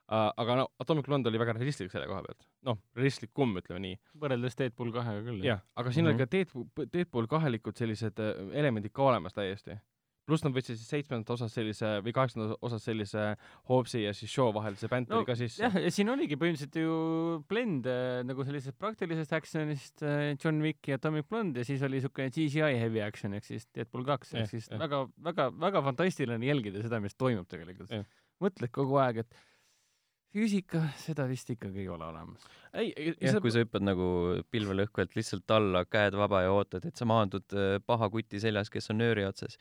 aga 0.08 0.54
no 0.60 0.68
Atomic 0.78 1.08
Blonde 1.08 1.30
oli 1.30 1.40
väga 1.40 1.56
realistlik 1.56 1.90
selle 1.90 2.06
koha 2.06 2.22
pealt. 2.22 2.46
noh, 2.68 2.78
realistlikum, 2.94 3.56
ütleme 3.58 3.82
nii. 3.82 3.98
võrreldes 4.22 4.58
Deadpool 4.58 4.92
kahega 4.94 5.24
küll. 5.26 5.42
jah, 5.44 5.60
aga 5.74 5.90
siin 5.90 6.06
mm 6.06 6.10
-hmm. 6.10 6.14
Mhm. 6.14 6.22
oli 6.22 6.26
ka 6.26 6.36
Deadpool, 6.36 6.88
Deadpool 6.92 7.26
kahelikud 7.26 7.76
sellised 7.76 8.18
äh, 8.22 8.58
elemendid 8.58 8.92
ka 8.92 9.02
olemas 9.02 9.34
täiesti. 9.34 9.78
pluss 10.26 10.42
nad 10.42 10.52
võtsid 10.52 10.74
siis 10.74 10.88
seitsmendat 10.90 11.30
osas 11.30 11.52
sellise 11.54 11.86
või 12.02 12.12
kaheksandas 12.12 12.56
osas 12.60 12.82
sellise 12.84 13.36
Hobbesi 13.68 14.02
ja 14.02 14.12
siis 14.12 14.32
Shaw 14.32 14.52
vahelise 14.54 14.88
bänteri 14.88 15.20
No, 15.20 15.24
ka 15.24 15.36
sisse. 15.36 15.62
jah, 15.62 15.74
ja 15.78 15.90
siin 15.90 16.08
oligi 16.08 16.34
põhimõtteliselt 16.34 16.76
ju 16.80 17.44
blend 17.48 17.86
äh, 17.86 18.24
nagu 18.26 18.44
sellisest 18.44 18.78
praktilisest 18.78 19.32
action'ist 19.32 20.02
äh, 20.02 20.36
John 20.44 20.60
Wick 20.62 20.88
ja 20.88 20.94
Atomic 20.98 21.28
Blonde 21.28 21.60
ja 21.60 21.64
siis 21.64 21.82
oli 21.82 22.00
niisugune 22.00 22.30
CGI 22.30 22.74
heavy 22.78 23.00
action 23.00 23.34
ehk 23.34 23.44
siis 23.44 23.68
Deadpool 23.74 24.04
kaks 24.04 24.34
ehk 24.34 24.50
siis 24.50 24.68
jah. 24.70 24.78
väga, 24.78 25.08
väga, 25.22 25.50
väga 25.60 25.82
fantastiline 25.82 26.46
jälgida 26.46 26.82
seda, 26.82 27.00
mis 27.00 27.14
toimub 27.14 27.46
tegelikult 27.46 27.90
mõtled 28.42 28.70
kogu 28.74 28.98
aeg, 28.98 29.22
et 29.22 29.34
füüsika, 30.36 30.82
seda 31.00 31.26
vist 31.30 31.50
ikkagi 31.54 31.84
ei 31.84 31.88
ole 31.92 32.06
olemas. 32.10 32.44
ei, 32.76 32.92
jah, 33.16 33.40
kui 33.42 33.54
sa 33.54 33.64
hüppad 33.64 33.86
nagu 33.86 34.08
pilvelõhkujalt 34.52 35.16
lihtsalt 35.18 35.56
alla, 35.56 35.86
käed 35.88 36.18
vaba 36.18 36.44
ja 36.44 36.52
ootad, 36.54 36.84
et 36.88 36.96
sa 36.96 37.08
maandud 37.08 37.56
äh, 37.56 37.78
paha 37.86 38.10
kuti 38.12 38.42
seljas, 38.42 38.70
kes 38.72 38.92
on 38.94 39.00
nööri 39.02 39.26
otsas. 39.28 39.58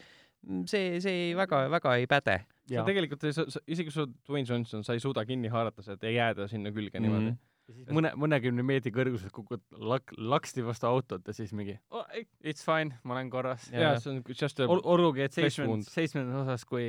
see, 0.69 0.99
see 1.01 1.34
väga, 1.38 1.65
väga 1.73 1.95
ei 2.01 2.05
päde 2.11 2.39
sa 2.69 2.86
tegelikult 2.86 3.26
isegi 3.26 3.88
kui 3.88 3.93
sa 3.93 4.03
oled 4.03 4.15
Dwayne 4.28 4.49
Johnson, 4.49 4.86
sa 4.86 4.93
ei 4.93 5.01
suuda 5.03 5.26
kinni 5.26 5.49
haarata 5.53 5.86
seda, 5.86 6.05
ei 6.09 6.19
jääda 6.19 6.49
sinna 6.51 6.73
külge 6.76 7.01
niimoodi 7.01 7.34
Mhm. 7.65 7.71
ja 7.71 7.76
siis 7.76 7.95
mõne, 7.97 8.11
mõnekümne 8.21 8.63
meetri 8.65 8.91
kõrguselt 8.93 9.34
kukud 9.34 9.63
lak-, 9.89 10.13
laksti 10.17 10.61
vastu 10.65 10.86
autot 10.89 11.26
ja 11.26 11.34
siis 11.34 11.53
mingi 11.57 11.73
oh, 11.89 12.05
ei, 12.13 12.28
it's 12.45 12.65
fine, 12.65 12.99
ma 13.03 13.15
olen 13.15 13.32
korras. 13.34 13.71
mm. 13.71 13.82
jaa, 13.82 13.95
see 14.01 14.11
on 14.13 14.21
just 14.30 14.61
a 14.61 14.67
Ol-, 14.69 14.84
olgugi, 14.95 15.26
et 15.26 15.34
seitsmendas 15.34 16.43
osas, 16.43 16.65
kui 16.69 16.86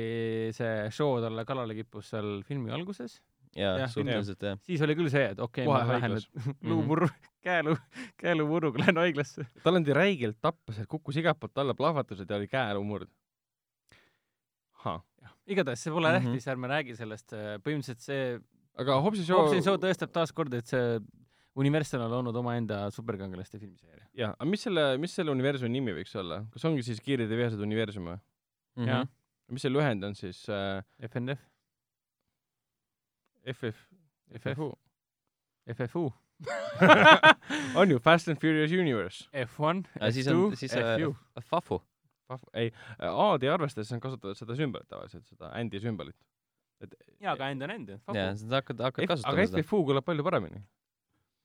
see 0.53 0.75
show 0.93 1.17
talle 1.23 1.45
kallale 1.49 1.77
kippus 1.79 2.13
seal 2.13 2.43
filmi 2.47 2.73
alguses, 2.77 3.17
ja 3.57 3.71
Jah, 3.81 3.89
suhteliselt 3.91 4.43
jah. 4.45 4.57
siis 4.67 4.81
oli 4.85 4.95
küll 4.99 5.09
see, 5.09 5.25
et 5.33 5.39
okei 5.41 5.65
okay,, 5.65 5.73
ma 5.87 5.97
lähen 5.97 6.13
nüüd 6.17 6.49
luupurru, 6.69 7.07
käelu, 7.45 7.73
käelupurruga 8.21 8.83
lähen 8.83 8.99
haiglasse. 9.01 9.47
talenti 9.65 9.95
räigelt 9.97 10.37
tappas, 10.41 10.77
et 10.83 10.87
kukkus 10.91 11.17
igalt 11.17 11.39
poolt 11.41 11.57
alla 11.63 11.73
plahvatused 11.77 12.29
ja 12.29 12.37
oli 12.39 12.47
käelumurd. 12.51 13.09
igatahes 15.47 15.79
see 15.83 15.91
pole 15.91 16.09
Mhm. 16.11 16.25
tähtis, 16.27 16.47
ärme 16.51 16.67
räägi 16.67 16.95
sellest, 16.95 17.31
põhimõtteliselt 17.63 18.03
see 18.03 18.39
aga 18.77 18.99
Hobbesi 19.01 19.23
show 19.25 19.39
Hobbsi 19.41 19.61
show 19.63 19.77
tõestab 19.81 20.11
taaskord, 20.13 20.53
et 20.53 20.67
see 20.67 20.99
Universal 21.57 22.03
on 22.05 22.11
loonud 22.11 22.35
omaenda 22.37 22.83
superkangelaste 22.93 23.57
filmiseeria. 23.59 24.05
jah, 24.13 24.35
aga 24.37 24.45
mis 24.49 24.61
selle, 24.61 24.97
mis 25.01 25.15
selle 25.17 25.31
universumi 25.33 25.71
nimi 25.73 25.91
võiks 25.95 26.13
olla, 26.19 26.43
kas 26.53 26.65
ongi 26.69 26.83
siis 26.85 26.99
Kiired 27.01 27.31
ja 27.31 27.37
vihased 27.39 27.59
universum 27.63 28.05
või? 28.11 28.19
Mhm. 28.77 28.87
jah, 28.87 29.07
mis 29.49 29.61
see 29.65 29.71
lühend 29.73 30.03
on 30.05 30.13
siis 30.13 30.43
äh, 30.49 30.83
FNF, 31.09 31.39
FF, 33.53 33.87
FFU 34.41 34.71
FFU, 35.73 36.13
on 37.75 37.91
ju 37.91 37.99
Fast 37.99 38.27
and 38.27 38.39
Furious 38.39 38.71
Universe. 38.71 39.27
F1, 39.33 39.83
aga 39.99 40.11
siis 40.11 40.27
on, 40.27 40.55
siis 40.55 40.71
FU. 40.71 41.11
äh, 41.37 41.43
Fafu. 41.43 41.81
ei, 42.53 42.71
A-d 42.99 43.49
arvestades 43.51 43.91
on 43.95 44.03
kasutatud 44.03 44.37
seda 44.39 44.55
sümbolit 44.55 44.87
tavaliselt, 44.91 45.25
seda 45.27 45.51
Andy 45.55 45.79
sümbolit. 45.83 46.15
jaa, 47.19 47.33
aga 47.33 47.49
end 47.51 47.65
on 47.65 47.73
end. 47.73 47.89
jaa, 47.89 48.29
sa 48.35 48.59
hakkad, 48.59 48.83
hakkad 48.87 49.03
aga 49.03 49.13
kasutama 49.15 49.47
seda. 49.47 49.63
FFU 49.63 49.83
kõlab 49.91 50.07
palju 50.07 50.27
paremini. 50.27 50.63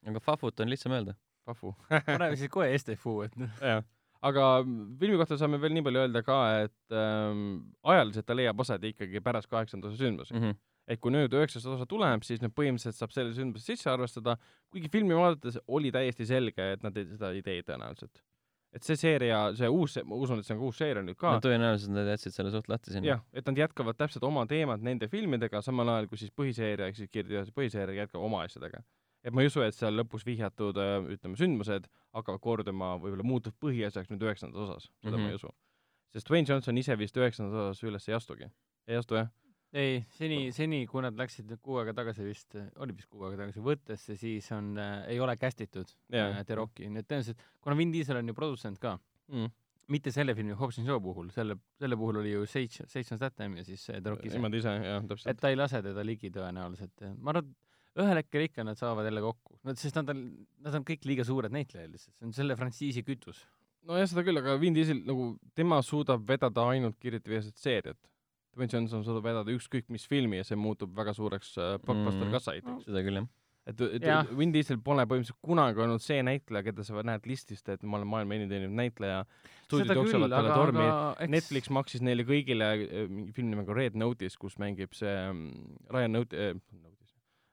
aga 0.07 0.23
Fafut 0.23 0.63
on 0.63 0.71
lihtsam 0.71 0.95
öelda. 0.99 1.17
Fafu. 1.47 1.75
paneme 1.91 2.39
siis 2.39 2.51
kohe 2.53 2.71
STFU, 2.79 3.17
et 3.27 3.39
noh, 3.41 3.51
jah, 3.59 3.83
aga 4.23 4.51
filmi 5.01 5.19
kohta 5.19 5.39
saame 5.41 5.59
veel 5.63 5.75
nii 5.75 5.87
palju 5.89 6.05
öelda 6.05 6.23
ka, 6.27 6.43
et 6.67 6.95
ähm, 6.99 7.47
ajaliselt 7.95 8.29
ta 8.29 8.37
leiab 8.39 8.63
aset 8.63 8.85
ikkagi 8.93 9.23
pärast 9.25 9.51
kaheksanda 9.51 9.91
osa 9.91 9.99
sündmusi 9.99 10.37
mm. 10.37 10.45
-hmm. 10.45 10.61
Et 10.89 11.01
kui 11.01 11.13
nüüd 11.15 11.33
üheksas 11.33 11.67
osa 11.67 11.87
tuleb, 11.87 12.25
siis 12.27 12.41
nüüd 12.43 12.53
põhimõtteliselt 12.57 12.99
saab 12.99 13.13
selle 13.15 13.33
sündmuse 13.37 13.65
sisse 13.73 13.91
arvestada, 13.91 14.37
kuigi 14.73 14.89
filmi 14.93 15.15
vaadates 15.15 15.59
oli 15.69 15.93
täiesti 15.95 16.27
selge, 16.27 16.73
et 16.75 16.83
nad 16.83 16.97
ei, 16.97 17.07
seda 17.15 17.31
ei 17.33 17.43
tee 17.43 17.63
tõenäoliselt. 17.63 18.23
et 18.73 18.83
see 18.83 18.97
seeria, 18.97 19.39
see 19.55 19.69
uus, 19.69 19.99
ma 20.09 20.17
usun, 20.17 20.39
et 20.41 20.47
see 20.49 20.55
on 20.55 20.61
ka 20.63 20.65
uus 20.65 20.79
seeria 20.81 21.03
nüüd 21.05 21.19
ka 21.21 21.35
no 21.35 21.41
tõenäoliselt 21.45 21.93
nad 21.93 22.07
jätsid 22.09 22.33
selle 22.33 22.51
suht 22.51 22.69
lahti 22.73 22.91
sinna. 22.95 23.07
jah, 23.07 23.21
et 23.33 23.47
nad 23.47 23.59
jätkavad 23.61 23.99
täpselt 24.01 24.25
oma 24.25 24.47
teemat 24.49 24.81
nende 24.81 25.09
filmidega, 25.13 25.61
samal 25.63 25.89
ajal 25.93 26.09
kui 26.09 26.17
siis 26.17 26.33
põhiseeria 26.33 26.89
ehk 26.89 26.97
siis 26.97 27.11
Kirjade 27.13 27.53
põhiseeria 27.53 28.07
jätkab 28.07 28.25
oma 28.25 28.43
asjadega. 28.47 28.81
et 29.23 29.33
ma 29.33 29.43
ei 29.45 29.47
usu, 29.53 29.61
et 29.63 29.75
seal 29.77 29.95
lõpus 30.01 30.25
vihjatud 30.27 30.81
äh, 30.81 30.97
ütleme, 31.15 31.37
sündmused 31.37 31.87
hakkavad 32.17 32.41
korduma, 32.41 32.97
võib-olla 32.97 33.23
muutub 33.23 33.55
põhiasjaks 33.61 34.09
nüüd 34.11 34.25
üheksandas 34.25 34.65
osas, 34.65 34.89
seda 35.05 35.17
mm 35.17 35.21
-hmm. 35.21 35.21
ma 35.21 35.29
Mhm. 35.29 35.29
ei 35.29 35.35
usu. 35.35 35.53
sest 36.13 36.29
Dwayne 36.29 36.49
Johnson 36.49 36.79
ise 36.79 36.99
vist 36.99 37.17
üheksandas 37.17 37.55
osas 37.55 37.83
üles 37.85 38.09
ei 38.09 38.15
astugi. 38.15 38.51
ei 38.89 38.97
astu 38.97 39.15
jah? 39.21 39.29
ei, 39.73 40.03
seni, 40.17 40.39
seni, 40.55 40.83
kui 40.91 41.03
nad 41.05 41.17
läksid 41.19 41.55
kuu 41.65 41.81
aega 41.81 41.95
tagasi 41.97 42.27
vist, 42.27 42.57
oli 42.85 42.95
vist 42.97 43.09
kuu 43.09 43.25
aega 43.27 43.43
tagasi 43.45 43.65
võttesse, 43.65 44.17
siis 44.21 44.49
on 44.55 44.77
äh,, 44.81 44.95
ei 45.15 45.21
ole 45.23 45.37
castitud 45.41 45.89
Jaa. 46.13 46.29
äh, 46.29 46.45
The 46.49 46.59
Rocki, 46.59 46.89
nii 46.93 47.03
et 47.03 47.09
tõenäoliselt, 47.09 47.43
kuna 47.65 47.79
Vin 47.79 47.95
Diesel 47.95 48.21
on 48.21 48.29
ju 48.29 48.37
produtsent 48.37 48.81
ka, 48.83 48.99
mm.. 49.33 49.55
mitte 49.95 50.13
selle 50.15 50.37
filmi 50.39 50.57
Hobbs 50.59 50.81
Show 50.83 51.01
puhul, 51.05 51.33
selle, 51.35 51.57
selle 51.81 51.99
puhul 52.01 52.21
oli 52.23 52.35
ju 52.35 52.45
Seitse, 52.49 52.87
Seitsme 52.93 53.19
Statham 53.21 53.57
ja 53.61 53.65
siis 53.67 53.87
The 53.89 54.05
Rock 54.13 54.29
ise. 54.29 54.37
niimoodi 54.37 54.61
ise, 54.61 54.77
jah, 54.77 55.01
et 55.01 55.11
täpselt. 55.15 55.41
ta 55.41 55.53
ei 55.53 55.59
lase 55.59 55.83
teda 55.89 56.05
ligi 56.07 56.33
tõenäoliselt. 56.35 57.09
ma 57.17 57.35
arvan, 57.35 57.49
et 57.49 58.03
ühel 58.03 58.21
hetkel 58.21 58.47
ikka 58.47 58.65
nad 58.65 58.79
saavad 58.81 59.09
jälle 59.09 59.25
kokku, 59.25 59.59
no 59.65 59.75
sest 59.77 59.97
nad 60.01 60.13
on, 60.13 60.23
nad 60.65 60.79
on 60.79 60.87
kõik 60.89 61.09
liiga 61.09 61.27
suured 61.29 61.53
näitlejad 61.53 61.93
lihtsalt, 61.93 62.17
see 62.19 62.29
on 62.29 62.37
selle 62.37 62.57
frantsiisi 62.61 63.05
kütus. 63.09 63.43
nojah, 63.89 64.09
seda 64.09 64.25
küll, 64.27 64.41
aga 64.41 64.61
Vin 64.61 64.77
Diesel 64.77 65.03
nagu, 65.09 65.33
tema 65.57 65.81
suudab 65.85 66.25
vedada 66.29 66.69
ainult 66.73 67.01
Kirjade 67.01 67.33
vihased 67.33 67.57
seeriat. 67.61 67.99
Dwayne 68.57 68.69
Johnson 68.73 69.05
suudab 69.07 69.25
vedada 69.25 69.53
ükskõik 69.55 69.87
mis 69.89 70.05
filmi 70.11 70.37
ja 70.43 70.45
see 70.45 70.57
muutub 70.61 70.93
väga 70.97 71.15
suureks 71.17 71.55
äh, 71.59 71.79
blockbuster 71.85 72.27
Mhm. 72.27 72.33
kassaitiks. 72.35 72.85
seda 72.85 73.03
küll 73.07 73.17
jah. 73.23 73.29
et, 73.67 73.81
et 73.81 74.03
Jah. 74.03 74.27
Vin 74.39 74.53
Diesel 74.53 74.79
pole 74.83 75.05
põhimõtteliselt 75.07 75.39
kunagi 75.47 75.81
olnud 75.85 76.03
see 76.03 76.23
näitleja, 76.27 76.65
keda 76.67 76.85
sa 76.85 77.03
näed 77.07 77.27
listist, 77.31 77.69
et 77.69 77.83
ma 77.87 77.97
olen 78.01 78.09
maailma 78.11 78.35
enim 78.35 78.49
teeninud 78.51 78.75
näitleja. 78.75 79.21
stuudiod 79.69 79.97
jooksevad 80.01 80.31
talle 80.35 80.51
tormi. 80.57 80.85
eks... 80.89 81.31
Netflix 81.31 81.71
maksis 81.71 82.03
neile 82.03 82.25
kõigile 82.29 82.73
äh, 82.83 83.07
mingi 83.09 83.33
film 83.33 83.51
nimega 83.55 83.73
Red 83.75 83.95
Notice, 83.95 84.37
kus 84.37 84.59
mängib 84.59 84.93
see 84.99 85.15
mm, 85.33 85.79
Ryan 85.95 86.13
Note- 86.19 86.37
äh,, 86.37 86.59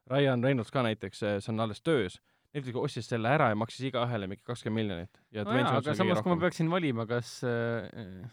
Ryan 0.10 0.43
Reynolds 0.43 0.72
ka 0.74 0.82
näiteks, 0.84 1.20
see 1.22 1.52
on 1.54 1.60
alles 1.60 1.82
töös. 1.86 2.18
Netflix 2.54 2.76
ostis 2.82 3.06
selle 3.06 3.30
ära 3.30 3.52
ja 3.52 3.56
maksis 3.56 3.91
igaühele 3.91 4.26
mingi 4.28 4.41
kakskümmend 4.43 4.82
miljonit. 4.89 5.20
ja 5.32 5.43
aga 5.45 5.93
samas, 5.93 6.24
kui 6.26 6.34
ma 6.34 6.39
peaksin 6.41 6.70
valima, 6.72 7.06
kas 7.06 7.43
äh, 7.45 8.26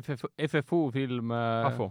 FF, 0.00 0.24
FFU 0.48 0.90
film 0.94 1.30
äh, 1.32 1.66
Ahvu, 1.70 1.90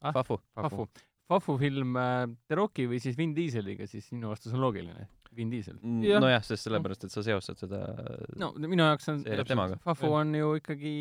Ah? 0.00 0.12
Fafu. 0.16 0.38
Fafu, 0.56 0.86
Fafu 1.28 1.54
film 1.60 1.96
äh, 2.00 2.26
The 2.48 2.56
Rocki 2.56 2.86
või 2.88 3.00
siis 3.04 3.18
Vin 3.18 3.34
Dieseliga, 3.36 3.84
siis 3.90 4.06
minu 4.14 4.30
vastus 4.32 4.54
on 4.56 4.62
loogiline, 4.62 5.04
Vin 5.36 5.50
Diesel. 5.52 5.76
Jah. 6.02 6.22
nojah, 6.24 6.40
sest 6.46 6.64
sellepärast, 6.66 7.04
et 7.06 7.12
sa 7.12 7.22
seostad 7.26 7.60
seda 7.60 7.82
no 8.40 8.48
minu 8.58 8.82
jaoks 8.86 9.10
on 9.12 9.20
temaga. 9.46 9.76
Fafu 9.84 10.08
on 10.16 10.32
ju 10.34 10.54
ikkagi 10.58 10.94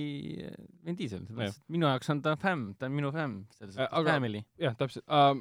äh, 0.50 0.58
Vin 0.86 0.98
Diesel, 1.00 1.24
sellepärast 1.30 1.62
et 1.64 1.72
minu 1.78 1.88
jaoks 1.88 2.12
on 2.14 2.22
ta 2.26 2.36
fämm, 2.42 2.74
ta 2.78 2.90
on 2.92 2.98
minu 3.00 3.14
fämm, 3.16 3.40
selles 3.58 3.80
aga- 3.88 4.18
family. 4.18 4.44
jah, 4.60 4.76
täpselt 4.78 5.06
uh,. 5.08 5.40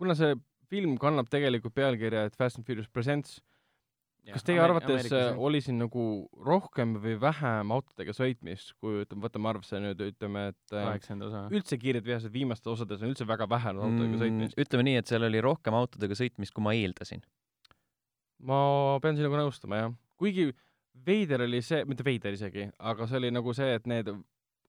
kuna 0.00 0.14
see 0.18 0.34
film 0.70 0.98
kannab 0.98 1.30
tegelikult 1.30 1.74
pealkirja, 1.78 2.26
et 2.28 2.36
Fast 2.38 2.58
and 2.58 2.66
Furious 2.66 2.88
Presents. 2.88 3.38
Kas 4.28 4.44
teie 4.46 4.60
arvates 4.62 5.08
äh, 5.14 5.38
oli 5.40 5.60
siin 5.64 5.78
nagu 5.80 6.04
rohkem 6.46 6.96
või 7.02 7.16
vähem 7.20 7.72
autodega 7.74 8.14
sõitmist, 8.16 8.74
kui 8.82 9.02
ütleme, 9.04 9.24
võtame 9.26 9.50
arvesse 9.52 9.80
nüüd 9.82 10.02
ütleme, 10.10 10.46
et 10.52 10.76
äh, 10.76 10.88
osa? 11.26 11.44
üldse 11.50 11.78
kiired 11.80 12.06
vihased 12.06 12.32
viimastes 12.34 12.72
osades 12.74 13.02
on 13.02 13.12
üldse 13.12 13.26
väga 13.28 13.48
vähe 13.50 13.74
autodega 13.74 14.08
Mm, 14.10 14.22
sõitmist. 14.22 14.58
ütleme 14.60 14.86
nii, 14.88 14.96
et 15.02 15.10
seal 15.10 15.26
oli 15.26 15.40
rohkem 15.44 15.76
autodega 15.76 16.16
sõitmist, 16.18 16.54
kui 16.56 16.64
ma 16.64 16.74
eeldasin. 16.76 17.22
ma 18.40 18.98
pean 19.02 19.16
sinuga 19.16 19.42
nõustuma, 19.42 19.84
jah. 19.84 19.94
kuigi 20.20 20.50
veider 21.06 21.46
oli 21.46 21.62
see, 21.64 21.84
mitte 21.88 22.04
veider 22.04 22.36
isegi, 22.36 22.68
aga 22.78 23.06
see 23.08 23.20
oli 23.20 23.30
nagu 23.34 23.54
see, 23.56 23.74
et 23.78 23.88
need 23.90 24.10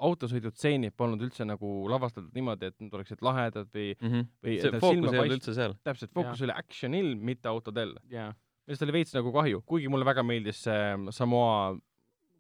autosõidutseenid 0.02 0.96
polnud 0.98 1.22
üldse 1.22 1.46
nagu 1.46 1.72
lavastatud 1.92 2.32
niimoodi, 2.34 2.72
et 2.72 2.78
need 2.82 2.94
oleksid 2.98 3.22
lahedad 3.26 3.70
või, 3.74 3.92
või 4.02 4.56
see 4.58 4.70
et 4.70 4.78
need 4.78 4.84
fookus 4.84 5.14
ei 5.14 5.20
olnud 5.22 5.36
üldse 5.38 5.54
seal. 5.58 5.76
täpselt, 5.86 6.14
fookus 6.16 6.42
oli 6.48 6.56
action'il, 6.56 7.12
mitte 7.32 7.52
autodel. 7.52 7.94
jaa. 8.10 8.32
Millest 8.72 8.86
oli 8.88 8.96
veits 8.96 9.16
nagu 9.18 9.34
kahju, 9.36 9.60
kuigi 9.68 9.92
mulle 9.92 10.08
väga 10.08 10.24
meeldis 10.24 10.64
see 10.64 10.84
Samoa, 11.16 11.74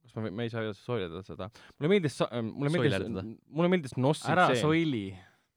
kas 0.05 0.15
ma, 0.15 0.29
me 0.32 0.47
ei 0.47 0.53
saa 0.53 0.71
soilida 0.77 1.19
seda, 1.27 1.49
mulle 1.79 1.91
meeldis, 1.97 2.15
mulle 2.32 2.71
meeldis 2.77 3.11
mulle 3.51 3.69
meeldis 3.75 3.97
Nossi 3.99 4.32
ära 4.32 4.47
tseen, 4.51 4.63
soili. 4.63 5.03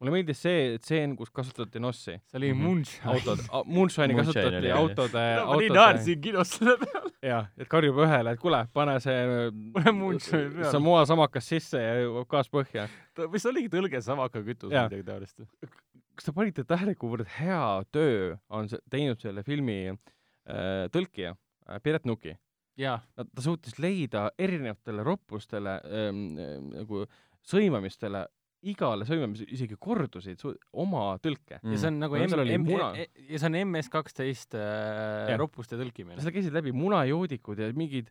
mulle 0.03 0.13
meeldis 0.17 0.41
see 0.45 0.75
tseen, 0.83 1.15
kus 1.17 1.31
kasutati 1.35 1.81
Nossi. 1.81 2.19
see 2.27 2.39
oli 2.41 2.51
Mhm. 2.53 2.63
Moonshine. 2.67 3.07
autod, 3.15 3.39
Moonshine'i 3.71 4.15
Moonshine 4.19 4.19
kasutati 4.21 4.57
oli, 4.61 4.69
jah. 4.73 4.79
autode, 4.83 5.23
ma 5.23 5.57
nii 5.57 5.71
autode, 5.71 5.79
naersin 5.79 6.21
kinos 6.27 6.51
selle 6.59 6.77
peale. 6.83 7.13
jah, 7.33 7.47
et 7.57 7.69
karjub 7.73 8.03
ühele, 8.05 8.35
et 8.35 8.41
kuule, 8.43 8.61
pane 8.75 8.99
see 9.01 9.23
Pane 9.79 9.93
Moonshine 9.97 10.51
peale. 10.59 10.73
Samoa 10.75 11.07
samakas 11.09 11.49
sisse 11.55 11.81
ja 11.81 11.95
jõuab 12.03 12.29
gaas 12.35 12.51
põhja. 12.53 12.89
mis 13.33 13.47
oligi 13.47 13.71
tõlge 13.73 14.03
samaka 14.05 14.43
kütus 14.45 14.73
Jaa. 14.75 14.89
või 14.89 14.99
midagi 14.99 15.07
taolist. 15.13 15.41
kas 16.15 16.29
te 16.29 16.33
panite 16.33 16.63
tähele, 16.65 16.93
kuivõrd 16.95 17.27
hea 17.41 17.63
töö 17.91 18.37
on 18.51 18.69
see, 18.71 18.79
teinud 18.91 19.19
selle 19.25 19.43
filmi 19.43 19.79
äh, 19.91 19.97
tõlkija 20.93 21.35
äh, 21.69 21.81
Piret 21.83 22.05
Nuki? 22.07 22.35
jaa, 22.77 22.99
Nad, 23.17 23.29
ta 23.35 23.43
suutis 23.45 23.77
leida 23.79 24.31
erinevatele 24.39 25.05
roppustele 25.07 25.77
ähm, 25.87 26.25
ähm, 26.43 26.71
nagu 26.75 27.05
sõimamistele, 27.47 28.25
igale 28.67 29.05
sõimamisele 29.07 29.53
isegi 29.55 29.77
kordusid 29.79 30.41
su- 30.41 30.57
oma 30.73 31.13
tõlke. 31.23 31.61
ja 31.63 31.79
see 31.79 31.91
on 31.93 31.99
nagu 32.01 32.17
No 32.19 32.25
M- 32.25 32.49
M- 32.57 32.65
muna. 32.67 32.89
ja 32.97 33.39
see 33.39 33.47
on 33.51 33.59
MS 33.69 33.91
kaksteist 33.93 34.57
Jah. 34.57 35.29
äh, 35.31 35.37
roppuste 35.39 35.77
tõlkimine. 35.79 36.19
seal 36.21 36.33
käisid 36.35 36.53
läbi 36.57 36.73
munajoodikud 36.73 37.59
ja 37.63 37.71
mingid, 37.77 38.09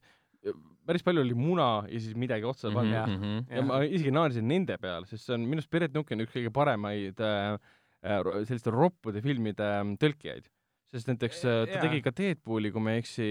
päris 0.86 1.04
palju 1.04 1.22
oli 1.26 1.34
muna 1.34 1.84
ja 1.90 2.00
siis 2.00 2.16
midagi 2.16 2.46
otsa 2.46 2.70
Mhm, 2.70 2.76
panna. 2.76 3.04
jah. 3.04 3.58
ja 3.58 3.62
ma 3.68 3.82
isegi 3.84 4.12
naersin 4.12 4.48
nende 4.48 4.78
peale, 4.78 5.06
sest 5.10 5.26
see 5.26 5.34
on 5.36 5.42
minu 5.48 5.60
arust 5.60 5.72
Piret 5.72 5.94
Nuki 5.94 6.14
on 6.16 6.22
üks 6.28 6.36
kõige 6.38 6.52
paremaid 6.54 7.20
äh, 7.20 7.58
äh, 8.04 8.22
selliste 8.46 8.72
roppude 8.72 9.22
filmide 9.26 9.64
äh, 9.82 9.96
tõlkijaid. 9.98 10.48
Sest 10.94 11.10
näiteks 11.10 11.44
äh, 11.44 11.60
ta 11.68 11.78
Jaa. 11.78 11.84
tegi 11.88 12.02
ka 12.06 12.14
Deadpooli, 12.16 12.72
kui 12.74 12.84
ma 12.86 12.94
ei 12.94 13.02
eksi, 13.02 13.28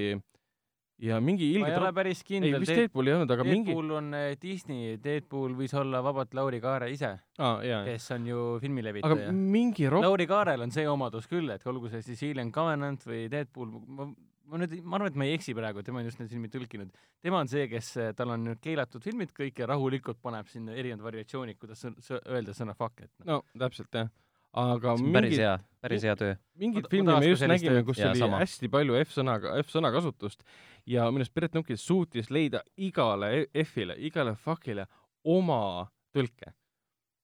ja 1.02 1.18
mingi 1.22 1.48
ma 1.52 1.58
ilge 1.60 1.70
ei 1.72 1.78
ole 1.80 1.92
päris 1.96 2.22
ei, 2.22 2.26
kindel. 2.30 2.58
vist 2.62 2.74
Deadpool 2.78 3.10
ei 3.10 3.14
olnud, 3.16 3.34
aga 3.34 3.46
mingi, 3.46 3.70
Deadpool 3.70 3.94
on 3.98 4.10
äh, 4.18 4.26
Disney, 4.42 4.96
Deadpool 5.02 5.54
võis 5.58 5.74
olla 5.78 6.02
vabalt 6.04 6.34
Lauri 6.38 6.60
Kaare 6.62 6.90
ise, 6.92 7.14
jaa, 7.38 7.80
kes 7.88 8.10
on 8.16 8.26
ju 8.30 8.42
aga 8.56 8.64
filmilevitaja. 8.66 9.32
mingi 9.32 9.88
ropp, 9.90 10.06
Lauri 10.06 10.28
Kaarel 10.30 10.66
on 10.66 10.74
see 10.74 10.86
omadus 10.90 11.30
küll, 11.30 11.50
et 11.54 11.66
olgu 11.70 11.90
see 11.92 12.02
siis 12.06 12.22
Alien 12.30 12.52
Covenant 12.54 13.06
või 13.08 13.24
Deadpool, 13.32 13.72
ma, 13.86 14.08
ma 14.52 14.60
nüüd, 14.62 14.74
ma 14.84 14.98
arvan, 14.98 15.12
et 15.12 15.20
ma 15.22 15.28
ei 15.28 15.36
eksi 15.38 15.54
praegu, 15.56 15.82
tema 15.86 16.02
on 16.02 16.08
just 16.10 16.20
need 16.20 16.30
filmid 16.30 16.52
tõlkinud. 16.54 16.90
tema 17.22 17.40
on 17.40 17.50
see, 17.50 17.66
kes, 17.70 17.94
tal 18.18 18.34
on 18.34 18.44
nüüd 18.50 18.60
keelatud 18.62 19.02
filmid 19.04 19.32
kõik 19.36 19.62
ja 19.62 19.70
rahulikult 19.70 20.20
paneb 20.22 20.50
sinna 20.52 20.74
erinevad 20.76 21.06
variatsioonid, 21.10 21.58
kuidas 21.62 21.82
sõn- 21.86 21.98
sõ- 22.04 22.22
öelda 22.26 22.54
sõna 22.58 22.74
fuck, 22.76 23.00
et 23.06 23.12
noh. 23.24 23.40
no 23.40 23.64
täpselt 23.66 23.94
jah. 23.96 24.10
Aga 24.52 24.94
päris 24.96 25.32
mingid, 25.32 25.38
hea, 25.40 25.52
päris 25.80 26.04
hea 26.04 26.14
töö. 26.16 26.34
mingit 26.60 26.88
filmi 26.90 27.14
me 27.18 27.30
just 27.30 27.46
nägime, 27.48 27.82
kus 27.84 27.98
Jaa, 27.98 28.10
oli 28.12 28.20
sama. 28.20 28.40
hästi 28.42 28.68
palju 28.72 28.98
F-sõnaga, 29.04 29.54
F-sõna 29.64 29.92
kasutust 29.94 30.44
ja 30.86 31.06
minu 31.10 31.24
arust 31.24 31.34
Piret 31.34 31.56
Nuki 31.56 31.76
suutis 31.80 32.30
leida 32.30 32.62
igale 32.76 33.32
e-, 33.40 33.46
F-ile, 33.64 33.96
igale 33.98 34.34
fuck'ile 34.36 34.86
oma 35.24 35.88
tõlke. 36.12 36.52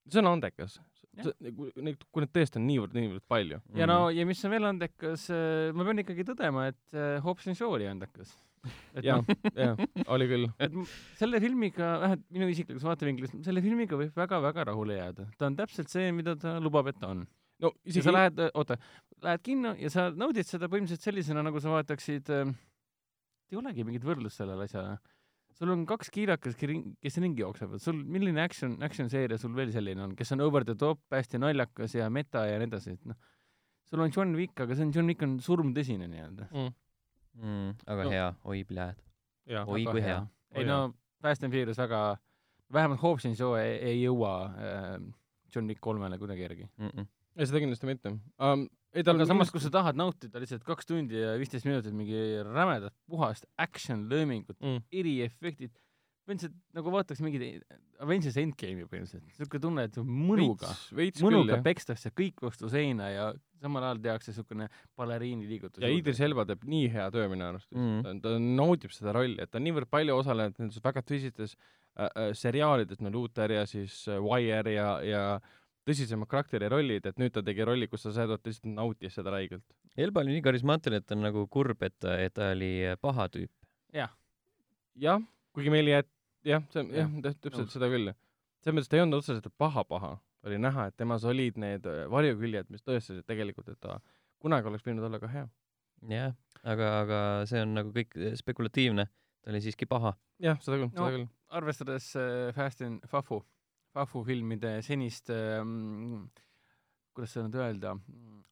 see 0.09 0.23
on 0.23 0.33
andekas. 0.33 0.81
Kui 1.19 1.85
neid, 1.87 2.03
kui 2.13 2.23
neid 2.23 2.33
tõesti 2.35 2.61
on 2.61 2.67
niivõrd, 2.69 2.95
niivõrd 2.97 3.25
palju. 3.31 3.61
ja 3.79 3.89
no 3.91 3.99
ja 4.15 4.27
mis 4.29 4.43
on 4.47 4.53
veel 4.55 4.69
andekas, 4.69 5.29
ma 5.75 5.87
pean 5.89 6.03
ikkagi 6.05 6.27
tõdema, 6.29 6.69
et 6.73 6.99
äh, 6.99 7.17
Hobbs 7.25 7.49
and 7.51 7.59
Shaw 7.59 7.75
oli 7.75 7.89
andekas. 7.91 8.37
et 8.99 9.07
jah 9.07 9.21
noh, 9.23 9.51
jah, 9.55 9.83
oli 10.15 10.29
küll. 10.31 10.47
et 10.65 10.79
selle 11.19 11.41
filmiga, 11.43 11.91
vähemalt 12.05 12.25
minu 12.35 12.49
isiklikus 12.53 12.87
vaatevinklist, 12.87 13.37
selle 13.47 13.63
filmiga 13.65 13.99
võib 13.99 14.17
väga-väga 14.19 14.69
rahule 14.71 14.99
jääda. 14.99 15.29
ta 15.39 15.51
on 15.51 15.59
täpselt 15.59 15.93
see, 15.93 16.11
mida 16.15 16.37
ta 16.39 16.57
lubab, 16.63 16.91
et 16.93 16.99
ta 17.01 17.13
on. 17.15 17.27
no 17.65 17.73
isegi 17.85 18.07
sa 18.07 18.15
lähed, 18.15 18.43
oota, 18.53 18.79
lähed 19.27 19.45
kinno 19.47 19.75
ja 19.79 19.93
sa 19.95 20.09
naudid 20.15 20.49
seda 20.49 20.71
põhimõtteliselt 20.71 21.11
sellisena, 21.11 21.45
nagu 21.47 21.63
sa 21.63 21.75
vaataksid 21.75 22.35
äh,, 22.35 22.53
ei 23.53 23.61
olegi 23.61 23.87
mingit 23.87 24.07
võrdlust 24.07 24.43
sellele 24.43 24.69
asjale. 24.69 24.99
Sul 25.59 25.73
on 25.75 25.85
kaks 25.89 26.13
kiirakas, 26.15 26.55
kes 26.59 27.19
ringi 27.23 27.43
jooksevad, 27.43 27.83
sul, 27.83 27.99
milline 28.07 28.41
action, 28.43 28.77
action 28.85 29.11
seeria 29.11 29.39
sul 29.41 29.55
veel 29.57 29.73
selline 29.75 30.05
on, 30.05 30.15
kes 30.19 30.33
on 30.37 30.45
over 30.45 30.67
the 30.67 30.77
top, 30.79 31.01
hästi 31.15 31.41
naljakas 31.43 31.97
ja 31.99 32.07
meta 32.15 32.45
ja 32.47 32.61
nii 32.61 32.71
edasi, 32.71 32.95
et 32.99 33.11
noh, 33.11 33.19
sul 33.89 34.05
on 34.05 34.15
John 34.15 34.37
Wick, 34.39 34.55
aga 34.63 34.77
see 34.79 34.87
on, 34.87 34.95
John 34.95 35.11
Wick 35.11 35.25
on 35.27 35.39
surmtõsine 35.45 36.09
nii-öelda. 36.11 36.49
mm,. 36.53 36.73
mm,. 37.43 37.77
aga 37.87 38.07
No. 38.07 38.15
hea, 38.15 38.31
oi 38.55 38.65
pljääd. 38.69 39.05
Oi 39.65 39.85
kui 39.89 40.03
hea. 40.05 40.23
ei 40.55 40.63
Oi 40.63 40.69
no 40.69 40.81
Fast 41.25 41.45
and 41.45 41.55
Furious 41.55 41.79
väga, 41.81 42.03
vähemalt 42.73 43.01
Hobbs 43.03 43.27
and 43.27 43.39
Shaw 43.39 43.57
ei, 43.59 43.79
ei 43.91 44.03
jõua 44.03 44.35
äh, 44.53 44.91
John 45.55 45.71
Wick 45.71 45.81
kolmele 45.83 46.19
kuidagi 46.21 46.45
järgi. 46.45 46.69
Mm 46.77 46.93
-mm. 46.93 47.09
ei 47.37 47.47
seda 47.47 47.65
kindlasti 47.65 47.89
mitte 47.89 48.15
um,. 48.15 48.69
Ei 48.97 49.05
tal 49.05 49.19
aga 49.19 49.27
samas, 49.29 49.51
kui 49.53 49.61
sa 49.63 49.71
tahad 49.73 49.99
nautida 49.99 50.41
lihtsalt 50.43 50.65
kaks 50.67 50.89
tundi 50.89 51.21
ja 51.21 51.35
viisteist 51.41 51.69
minutit 51.69 51.95
mingi 51.97 52.41
rämedat 52.47 52.95
puhast 53.11 53.45
action 53.61 54.07
löömingut, 54.11 54.57
mm, 54.61 54.81
eriefektid, 54.93 55.75
põhimõtteliselt 56.29 56.57
nagu 56.77 56.93
vaataks 56.93 57.21
mingit 57.25 57.65
Avengers 58.05 58.37
Endgame'i 58.41 58.87
põhimõtteliselt, 58.89 59.25
niisugune 59.27 59.63
tunne, 59.65 59.85
et 59.89 59.97
mõnuga, 60.05 60.73
mõnuga 61.25 61.61
pekstakse 61.65 62.13
kõik 62.17 62.43
vastu 62.45 62.69
seina 62.73 63.09
ja 63.11 63.29
samal 63.63 63.83
ajal 63.89 64.03
tehakse 64.05 64.33
niisugune 64.33 64.69
baleriini 64.97 65.49
liigutus. 65.49 65.83
ja 65.83 65.91
Idris 65.91 66.21
Elba 66.25 66.45
teeb 66.49 66.65
nii 66.69 66.89
hea 66.95 67.09
töö 67.15 67.29
minu 67.33 67.49
arust 67.49 67.69
Mm. 67.73 68.03
mm., 68.03 68.21
ta 68.25 68.37
naudib 68.39 68.93
seda 68.95 69.13
rolli, 69.17 69.41
et 69.43 69.51
ta 69.51 69.59
on 69.59 69.65
niivõrd 69.69 69.91
palju 69.91 70.17
osalenud 70.21 70.61
nendes 70.61 70.81
väga 70.85 71.03
tõsistes 71.03 71.57
äh, 71.99 72.07
äh, 72.09 72.33
seriaalides, 72.33 73.01
no 73.01 73.11
Luther 73.11 73.51
ja 73.51 73.67
siis 73.67 74.07
äh, 74.09 74.21
Wire 74.23 74.73
ja, 74.73 74.91
ja 75.03 75.41
tõsisemad 75.89 76.29
karakteri 76.31 76.69
rollid, 76.71 77.07
et 77.09 77.19
nüüd 77.21 77.33
ta 77.35 77.43
tegi 77.45 77.65
rolli, 77.67 77.89
kus 77.89 78.05
ta 78.07 78.13
seda 78.15 78.37
lihtsalt 78.39 78.69
nautis 78.77 79.17
seda 79.19 79.33
räigelt. 79.35 79.65
Elba 79.97 80.21
oli 80.23 80.37
nii 80.37 80.45
karismaatiline, 80.45 81.01
et 81.03 81.07
ta 81.09 81.17
on 81.17 81.25
nagu 81.27 81.47
kurb, 81.51 81.83
et 81.83 81.97
ta, 81.99 82.15
et 82.21 82.35
ta 82.37 82.53
oli 82.55 82.73
paha 83.03 83.29
tüüp. 83.35 83.51
jah, 84.99 85.21
kuigi 85.55 85.71
meil 85.73 85.89
jääb, 85.91 86.09
jah, 86.47 86.65
see 86.73 86.83
on, 86.83 86.89
jah 86.95 87.11
Jah,, 87.25 87.35
täpselt 87.43 87.71
seda 87.75 87.89
küll. 87.93 88.13
selles 88.63 88.75
mõttes 88.77 88.91
ta 88.91 88.99
ei 88.99 89.03
olnud 89.05 89.21
otseselt 89.23 89.47
paha-paha, 89.59 90.13
oli 90.47 90.59
näha, 90.61 90.89
et 90.91 90.97
temas 90.99 91.25
olid 91.29 91.59
need 91.61 91.87
äh, 91.87 92.05
varjuküljed, 92.11 92.71
mis 92.75 92.83
tõestasid 92.87 93.25
tegelikult, 93.29 93.69
et 93.73 93.79
ta 93.81 93.99
kunagi 94.43 94.69
oleks 94.71 94.85
võinud 94.87 95.07
olla 95.09 95.21
ka 95.23 95.31
hea. 95.33 95.47
jah, 96.11 96.35
aga, 96.65 96.91
aga 97.05 97.21
see 97.51 97.63
on 97.63 97.75
nagu 97.79 97.93
kõik 97.95 98.15
spekulatiivne. 98.39 99.07
ta 99.43 99.51
oli 99.55 99.61
siiski 99.65 99.87
paha. 99.87 100.15
jah, 100.43 100.59
seda 100.63 100.77
küll, 100.81 100.91
No. 100.91 101.07
seda 101.07 101.15
küll. 101.17 101.29
arvestades 101.49 102.11
äh, 102.19 102.53
Fast 102.55 102.83
and 102.83 103.07
Fafu, 103.07 103.43
Fafu 103.95 104.23
filmide 104.27 104.79
senist 104.85 105.31
ähm, 105.33 106.29
kuidas 107.19 107.35
seda 107.35 107.49
nüüd 107.49 107.59
öelda, 107.59 107.93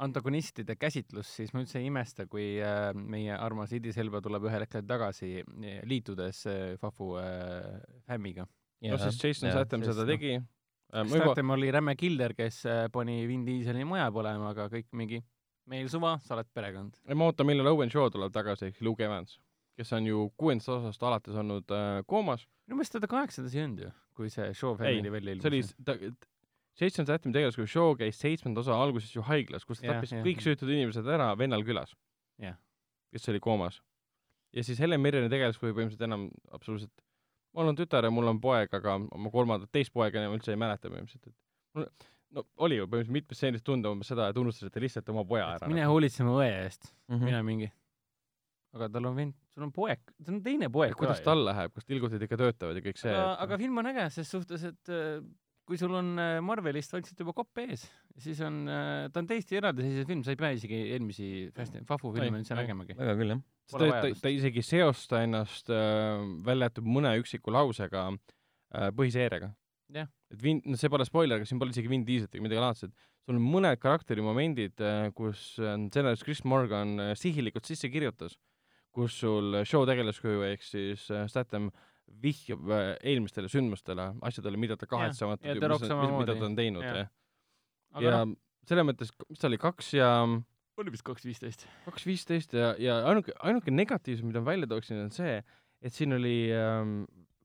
antagonistide 0.03 0.75
käsitlust, 0.75 1.37
siis 1.39 1.53
ma 1.55 1.63
üldse 1.63 1.79
ei 1.79 1.87
imesta, 1.87 2.27
kui 2.31 2.57
äh, 2.59 2.91
meie 2.97 3.37
armas 3.39 3.71
Idris 3.77 3.99
Elba 4.03 4.19
tuleb 4.25 4.49
ühel 4.49 4.65
hetkel 4.65 4.83
tagasi, 4.89 5.31
liitudes 5.87 6.43
äh, 6.51 6.75
Fafu 6.83 7.13
äh, 7.21 7.79
fämmiga. 8.09 8.49
no 8.91 8.99
siis 9.01 9.23
Jason 9.23 9.53
Statham 9.53 9.87
sest 9.87 9.95
seda 9.95 10.05
noh, 10.05 10.11
tegi 10.11 10.33
äh,. 10.35 10.43
ma 10.99 11.07
juba, 11.07 11.31
Statham 11.31 11.55
oli 11.55 11.71
räme 11.73 11.95
killer, 11.97 12.35
kes 12.37 12.65
äh, 12.67 12.83
pani 12.93 13.21
Vin 13.31 13.47
Dieseli 13.47 13.87
maja 13.87 14.11
põlema, 14.15 14.51
aga 14.51 14.67
kõik 14.73 14.91
mingi, 14.99 15.23
meil 15.71 15.87
suva, 15.93 16.17
sa 16.27 16.35
oled 16.35 16.51
perekond. 16.55 16.99
ma 17.15 17.31
ootan, 17.31 17.47
millal 17.47 17.71
Owen 17.71 17.93
Shaw 17.93 18.11
tuleb 18.13 18.35
tagasi, 18.35 18.73
ehk 18.73 18.83
Luke 18.83 19.07
Evans, 19.07 19.39
kes 19.79 19.95
on 19.95 20.11
ju 20.11 20.27
kuuendast 20.35 20.75
osast 20.75 21.07
alates 21.07 21.39
olnud 21.39 21.71
äh, 21.71 22.03
koomas. 22.11 22.49
Minu 22.67 22.77
meelest 22.81 22.93
teda 22.97 23.07
kaheksandas 23.11 23.55
ei 23.55 23.63
olnud 23.65 23.85
ju, 23.87 23.91
kui 24.19 24.31
see 24.33 24.49
Shaw 24.55 24.75
Family 24.79 25.11
välja 25.13 25.37
see 25.41 25.51
oli 25.53 25.61
ilmus., 25.63 25.75
ta, 25.87 25.95
Jason 26.81 27.07
Statham 27.09 27.33
tegeles, 27.33 27.57
kui 27.57 27.67
Shaw 27.71 27.95
käis 27.97 28.19
seitsmenda 28.21 28.61
osa 28.61 28.75
alguses 28.77 29.15
ju 29.15 29.23
haiglas, 29.25 29.65
kus 29.65 29.81
ta 29.81 29.87
Jah, 29.89 29.95
tappis 29.97 30.13
jah, 30.13 30.25
kõik 30.27 30.43
süütud 30.45 30.69
inimesed 30.75 31.07
ära 31.09 31.31
vennal 31.41 31.63
külas. 31.65 31.95
Jah. 32.43 32.59
kes 33.15 33.29
oli 33.33 33.41
koomas. 33.41 33.79
ja 34.53 34.65
siis 34.65 34.79
Helen 34.83 35.01
Mirreni 35.01 35.31
tegeles, 35.33 35.57
kui 35.59 35.71
põhimõtteliselt 35.73 36.05
enam 36.05 36.27
absoluutselt, 36.53 36.93
mul 37.57 37.71
on 37.71 37.77
tütar 37.79 38.05
ja 38.05 38.11
mul 38.13 38.29
on 38.29 38.41
poeg, 38.41 38.69
aga 38.77 38.99
oma 39.01 39.31
kolmandat, 39.33 39.71
teist 39.73 39.93
poega 39.95 40.21
enam 40.21 40.35
üldse 40.37 40.53
ei 40.53 40.61
mäleta 40.61 40.91
põhimõtteliselt, 40.93 41.27
et 41.33 41.35
mul 41.79 41.89
no 42.37 42.45
oli 42.67 42.77
ju 42.77 42.85
põhimõtteliselt 42.91 43.17
mitmes 43.17 43.39
stseenis 43.41 43.63
tunda 43.65 43.89
umbes 43.95 44.11
seda, 44.13 44.29
et 44.29 44.37
unustasite 44.37 44.81
lihtsalt 44.85 45.09
oma 45.15 45.25
poja 45.25 45.47
ära. 45.57 45.69
mine 45.71 45.87
hoolitsema 45.89 46.35
õe 46.43 46.51
eest, 46.67 46.93
Mhm. 47.09 47.25
mine 47.25 47.43
mingi. 47.43 47.73
Aga 48.77 48.91
tal 48.93 49.09
on 49.11 49.17
vend, 49.19 49.35
sul 49.55 49.67
on 49.67 49.73
poeg, 49.75 50.05
sul 50.21 50.37
on 50.37 50.45
teine 50.45 50.71
poeg 50.73 50.95
kuidas 50.99 51.23
tal 51.25 51.43
läheb, 51.49 51.75
kas 51.75 51.89
tilgutid 51.89 52.23
ikka 52.27 52.39
töötavad 52.45 52.79
ja 52.79 52.85
kõik 52.85 53.01
see 53.01 53.13
aga, 53.13 53.35
aga 53.47 53.59
film 53.65 53.83
on 53.83 53.91
äge 53.93 54.07
ses 54.19 54.31
suhtes, 54.31 54.69
et 54.71 54.93
äh, 54.93 55.19
kui 55.67 55.81
sul 55.81 55.97
on 55.99 56.15
äh, 56.23 56.39
Marvelist 56.45 56.95
vaikselt 56.95 57.21
juba 57.25 57.35
kopp 57.37 57.63
ees, 57.65 57.89
siis 58.23 58.41
on, 58.47 58.63
ta 59.11 59.23
on 59.23 59.29
täiesti 59.29 59.59
eraldiseisev 59.59 60.09
film, 60.13 60.23
sa 60.25 60.35
ei 60.35 60.41
pea 60.41 60.55
isegi 60.57 60.81
eelmisi 60.95 61.31
Fast 61.57 61.77
and 61.79 61.89
Fafu 61.89 62.15
filme 62.15 62.41
üldse 62.41 62.57
nägemagi. 62.59 62.97
väga 62.99 63.17
küll 63.19 63.35
jah. 63.35 63.45
ta, 63.75 63.91
ta, 64.07 64.15
ta 64.23 64.33
isegi 64.33 64.65
seosta 64.65 65.25
ennast 65.27 65.73
äh, 65.75 66.23
välja 66.47 66.71
jäetud 66.71 66.91
mõne 66.97 67.17
üksiku 67.21 67.55
lausega 67.55 68.09
äh, 68.13 68.91
põhiseeriaga. 68.97 69.53
Jah. 69.95 70.09
et 70.33 70.43
Vin-, 70.43 70.63
no 70.67 70.79
see 70.79 70.91
pole 70.91 71.07
spoiler, 71.07 71.39
aga 71.39 71.47
siin 71.47 71.61
pole 71.63 71.75
isegi 71.75 71.91
Vin 71.91 72.05
Dieselit 72.07 72.35
ega 72.35 72.43
midagi 72.43 72.63
laadset. 72.63 72.95
sul 73.27 73.39
on 73.39 73.43
mõned 73.43 73.79
karakterimomendid 73.83 74.83
äh,, 74.83 75.09
kus 75.15 75.57
äh, 75.63 75.77
stsenarist 75.89 76.27
Chris 76.27 76.43
Morgan 76.45 76.99
äh, 77.03 77.13
sihilikult 77.19 77.67
sisse 77.67 77.91
kirjutas, 77.91 78.39
kus 78.97 79.21
sul 79.21 79.61
show 79.69 79.85
tegelaskuju 79.89 80.47
ehk 80.49 80.65
siis 80.65 81.07
äh, 81.13 81.27
Statham 81.31 81.71
vihjab 82.23 82.71
äh, 82.73 82.91
eelmistele 83.13 83.51
sündmustele, 83.53 84.11
asjadele, 84.25 84.61
mida 84.61 84.79
ta 84.81 84.89
kahetsemata, 84.91 85.47
ja 85.47 85.57
mida, 85.59 85.79
ta 85.79 86.49
on 86.49 86.57
teinud, 86.59 86.87
Jah. 86.87 87.09
ja 88.01 88.19
noh, 88.19 88.37
selles 88.67 88.89
mõttes, 88.89 89.13
mis 89.29 89.43
ta 89.43 89.51
oli, 89.51 89.61
kaks 89.63 89.93
ja 89.99 90.11
oli 90.77 90.93
vist 90.93 91.07
kaks 91.07 91.25
viisteist. 91.27 91.67
kaks 91.87 92.05
viisteist 92.09 92.57
ja, 92.57 92.75
ja 92.81 92.99
ainuke, 93.09 93.35
ainuke 93.49 93.73
negatiivsus, 93.73 94.27
mida 94.27 94.43
ma 94.43 94.53
välja 94.53 94.69
tooksin, 94.71 95.01
on 95.07 95.15
see, 95.15 95.39
et 95.85 95.95
siin 95.95 96.13
oli 96.17 96.51
ähm, 96.55 97.01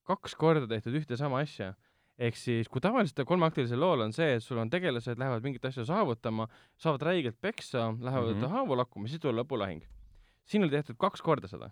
kaks 0.08 0.36
korda 0.40 0.68
tehtud 0.70 0.98
ühte 1.00 1.18
sama 1.20 1.44
asja. 1.46 1.74
ehk 2.22 2.36
siis, 2.38 2.68
kui 2.70 2.84
tavaliselt 2.84 3.24
kolmeaktilisel 3.26 3.80
lool 3.82 4.04
on 4.04 4.12
see, 4.14 4.36
et 4.36 4.44
sul 4.46 4.60
on 4.62 4.70
tegelased 4.70 5.18
lähevad 5.18 5.42
mingit 5.42 5.64
asja 5.66 5.88
saavutama, 5.88 6.46
saavad 6.78 7.08
räigelt 7.08 7.40
peksa, 7.42 7.88
lähevad 7.98 8.36
mm. 8.36 8.44
-hmm. 8.44 8.52
haavu 8.58 8.78
lakkuma, 8.78 9.08
siis 9.08 9.24
tuleb 9.24 9.42
lõpulahing. 9.42 9.82
Siin 10.50 10.66
oli 10.66 10.74
tehtud 10.74 11.00
kaks 11.02 11.24
korda 11.26 11.50
seda 11.52 11.72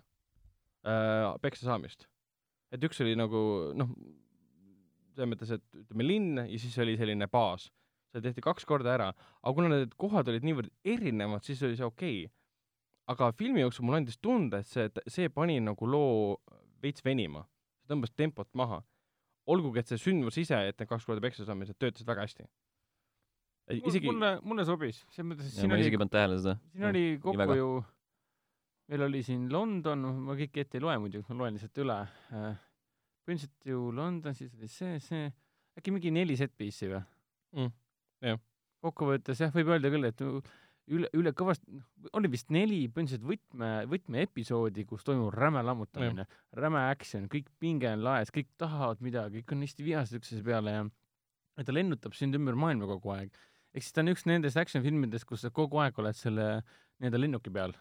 äh, 0.86 1.34
peksa 1.42 1.68
saamist. 1.68 2.08
et 2.72 2.84
üks 2.86 3.00
oli 3.04 3.16
nagu 3.18 3.40
noh, 3.76 3.90
selles 5.14 5.30
mõttes, 5.30 5.52
et 5.56 5.82
ütleme 5.82 6.06
linn 6.06 6.42
ja 6.46 6.58
siis 6.60 6.76
oli 6.82 6.96
selline 6.98 7.28
baas. 7.30 7.68
see 8.10 8.22
tehti 8.24 8.42
kaks 8.42 8.66
korda 8.66 8.90
ära, 8.96 9.08
aga 9.14 9.54
kuna 9.54 9.68
need 9.70 9.92
kohad 10.00 10.28
olid 10.32 10.42
niivõrd 10.46 10.70
erinevad, 10.82 11.44
siis 11.46 11.60
oli 11.62 11.76
see 11.78 11.86
okei 11.86 12.24
okay.. 12.24 12.32
aga 13.12 13.30
filmi 13.38 13.62
jooksul 13.62 13.86
mulle 13.86 14.00
andis 14.02 14.18
tunda, 14.18 14.62
et 14.62 14.66
see, 14.66 14.88
see 15.06 15.30
pani 15.30 15.60
nagu 15.62 15.86
loo 15.86 16.40
veits 16.82 17.04
venima, 17.06 17.44
tõmbas 17.90 18.14
tempot 18.16 18.48
maha. 18.58 18.80
olgugi, 19.50 19.80
et 19.82 19.90
see 19.90 19.98
sündmus 19.98 20.36
ise, 20.38 20.58
et 20.70 20.78
need 20.78 20.90
kaks 20.90 21.06
korda 21.06 21.22
peksa 21.22 21.46
saamised 21.46 21.78
töötasid 21.78 22.06
väga 22.06 22.26
hästi. 22.26 22.48
isegi 23.78 24.10
mulle, 24.10 24.34
mulle 24.42 24.66
sobis, 24.66 25.04
selles 25.14 25.30
mõttes, 25.30 25.46
et 25.46 25.54
ja 25.54 25.62
siin 25.62 25.70
ma 25.70 25.78
oli 25.78 25.86
siin 26.72 26.90
oli 26.90 27.04
kokku 27.22 27.58
ju, 27.58 27.70
meil 28.90 29.06
oli 29.06 29.22
siin 29.26 29.46
London, 29.52 30.02
ma 30.26 30.34
kõike 30.38 30.64
ette 30.64 30.80
ei 30.80 30.84
loe 30.84 30.96
muidu, 31.02 31.22
ma 31.28 31.38
loen 31.38 31.56
lihtsalt 31.56 31.78
üle. 31.84 31.98
põhimõtteliselt 32.30 33.70
ju 33.70 33.90
London, 33.94 34.34
siis 34.34 34.54
oli 34.58 34.70
see, 34.70 34.96
see, 35.04 35.28
äkki 35.78 35.94
mingi 35.94 36.10
neli 36.14 36.36
set 36.38 36.56
piece'i 36.58 36.90
või 36.94 37.04
Mm, 37.50 37.70
jah. 38.22 38.36
kokkuvõttes 38.78 39.40
jah, 39.42 39.50
võib 39.50 39.72
öelda 39.72 39.90
küll, 39.90 40.06
et 40.06 40.20
üle, 40.22 41.08
üle 41.18 41.32
kõvasti, 41.34 41.80
oli 42.14 42.28
vist 42.30 42.52
neli 42.54 42.84
põhimõtteliselt 42.86 43.24
võtme, 43.26 43.70
võtmeepisoodi, 43.90 44.84
kus 44.86 45.02
toimub 45.02 45.32
räme 45.34 45.58
lammutamine, 45.66 46.28
räme 46.54 46.84
action, 46.92 47.26
kõik 47.32 47.50
pinge 47.58 47.90
on 47.90 48.04
laes, 48.06 48.30
kõik 48.30 48.52
tahavad 48.56 49.02
midagi, 49.02 49.42
kõik 49.42 49.56
on 49.56 49.66
hästi 49.66 49.86
vihased 49.88 50.20
üksteise 50.20 50.46
peale 50.46 50.76
ja 50.76 50.86
ja 51.58 51.66
ta 51.66 51.74
lennutab 51.74 52.14
sind 52.14 52.38
ümber 52.38 52.54
maailma 52.54 52.86
kogu 52.86 53.10
aeg. 53.16 53.34
ehk 53.74 53.82
siis 53.82 53.92
ta 53.92 54.00
on 54.00 54.14
üks 54.14 54.22
nendest 54.30 54.56
action 54.56 54.82
filmidest, 54.82 55.26
kus 55.26 55.42
sa 55.42 55.50
kogu 55.50 55.82
aeg 55.82 55.98
oled 55.98 56.14
selle 56.14 56.62
nii-öelda 57.02 57.18
lennuki 57.18 57.50
peal 57.50 57.74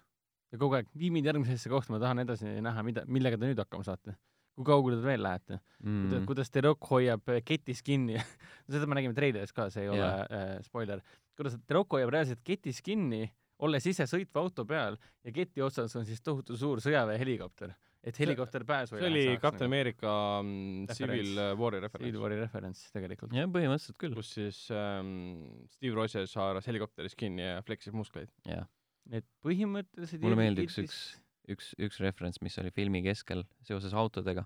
ja 0.50 0.60
kogu 0.60 0.80
aeg 0.80 0.90
vii 0.98 1.12
mind 1.14 1.30
järgmisesse 1.30 1.72
kohta, 1.72 1.94
ma 1.94 2.02
tahan 2.02 2.24
edasi 2.26 2.58
näha, 2.64 2.84
mida, 2.86 3.06
millega 3.10 3.40
te 3.40 3.50
nüüd 3.50 3.62
hakkama 3.62 3.86
saate. 3.88 4.16
kui 4.60 4.68
kaugele 4.68 4.98
te 5.00 5.06
veel 5.06 5.22
lähete 5.24 5.56
mm.? 5.56 6.00
Mm. 6.10 6.24
kuidas 6.28 6.50
The 6.52 6.66
Rock 6.66 6.90
hoiab 6.92 7.30
äh, 7.32 7.42
ketis 7.46 7.84
kinni 7.86 8.18
seda 8.72 8.88
me 8.90 8.98
nägime 8.98 9.16
treileris 9.16 9.54
ka, 9.56 9.70
see 9.72 9.86
ei 9.86 9.92
ole 9.94 10.02
Jaa. 10.02 10.24
äh, 10.36 10.56
spoiler. 10.66 11.04
kuidas 11.38 11.60
The 11.62 11.78
Rock 11.78 11.96
hoiab 11.96 12.12
reaalselt 12.16 12.42
ketis 12.44 12.82
kinni, 12.84 13.28
olles 13.64 13.86
ise 13.88 14.08
sõitva 14.10 14.44
auto 14.44 14.66
peal 14.68 14.98
ja 15.24 15.36
keti 15.36 15.64
otsas 15.64 15.96
on 16.00 16.08
siis 16.08 16.20
tohutu 16.26 16.58
suur 16.60 16.82
sõjaväehelikopter, 16.84 17.72
et 18.04 18.20
helikopter 18.20 18.66
pääsu 18.68 18.98
see 18.98 19.08
oli 19.08 19.24
Captain 19.40 19.70
America 19.70 20.12
mm. 20.42 20.90
Civil 20.98 21.32
War'i 21.60 21.80
Civil 21.80 21.86
referents, 21.86 22.20
War'i 22.26 22.42
referents 22.42 22.84
tegelikult. 22.96 23.38
jah, 23.38 23.48
põhimõtteliselt 23.54 24.02
küll. 24.02 24.18
kus 24.18 24.34
siis 24.40 24.66
ähm, 24.76 25.46
Steve 25.78 25.96
Rogers 25.96 26.36
haaras 26.42 26.68
helikopteris 26.68 27.16
kinni 27.20 27.46
ja 27.46 27.64
flexis 27.64 27.96
muskleid. 27.96 28.34
jah, 28.50 28.68
Need 29.10 29.26
põhimõtteliselt 29.46 30.22
mulle 30.22 30.38
meeldib 30.38 30.68
üks, 30.68 30.78
üks, 30.84 31.02
üks, 31.50 31.74
üks 31.82 32.00
referents, 32.04 32.42
mis 32.46 32.58
oli 32.62 32.72
filmi 32.76 33.02
keskel 33.06 33.46
seoses 33.66 33.96
autodega. 33.98 34.46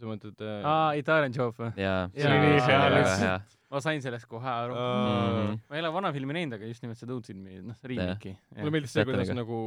sa 0.00 0.08
mõtled 0.08 0.40
äh, 0.40 0.64
aa, 0.64 0.92
Italian 0.96 1.34
Job 1.36 1.58
või? 1.58 1.68
jaa, 1.76 2.06
See 2.14 2.24
oli 2.24 2.38
nii 2.40 2.62
hea 2.64 2.78
väga 2.80 2.94
lihtsalt. 2.96 3.24
hea. 3.26 3.66
ma 3.74 3.82
sain 3.84 4.00
sellest 4.04 4.28
kohe 4.30 4.48
aru 4.48 4.76
Aa. 4.76 4.94
mm. 4.94 5.34
-hmm. 5.36 5.60
ma 5.68 5.76
ei 5.76 5.82
ole 5.84 5.90
vana 5.98 6.12
filmi 6.16 6.36
näinud, 6.38 6.56
aga 6.56 6.70
just 6.70 6.86
nimelt 6.86 7.00
seda 7.00 7.12
uut 7.12 7.28
filmi, 7.28 7.60
noh, 7.66 7.84
remake'i. 7.92 8.32
mulle 8.56 8.74
meeldis 8.78 8.96
see, 8.96 9.04
kuidas 9.08 9.34
nagu, 9.36 9.58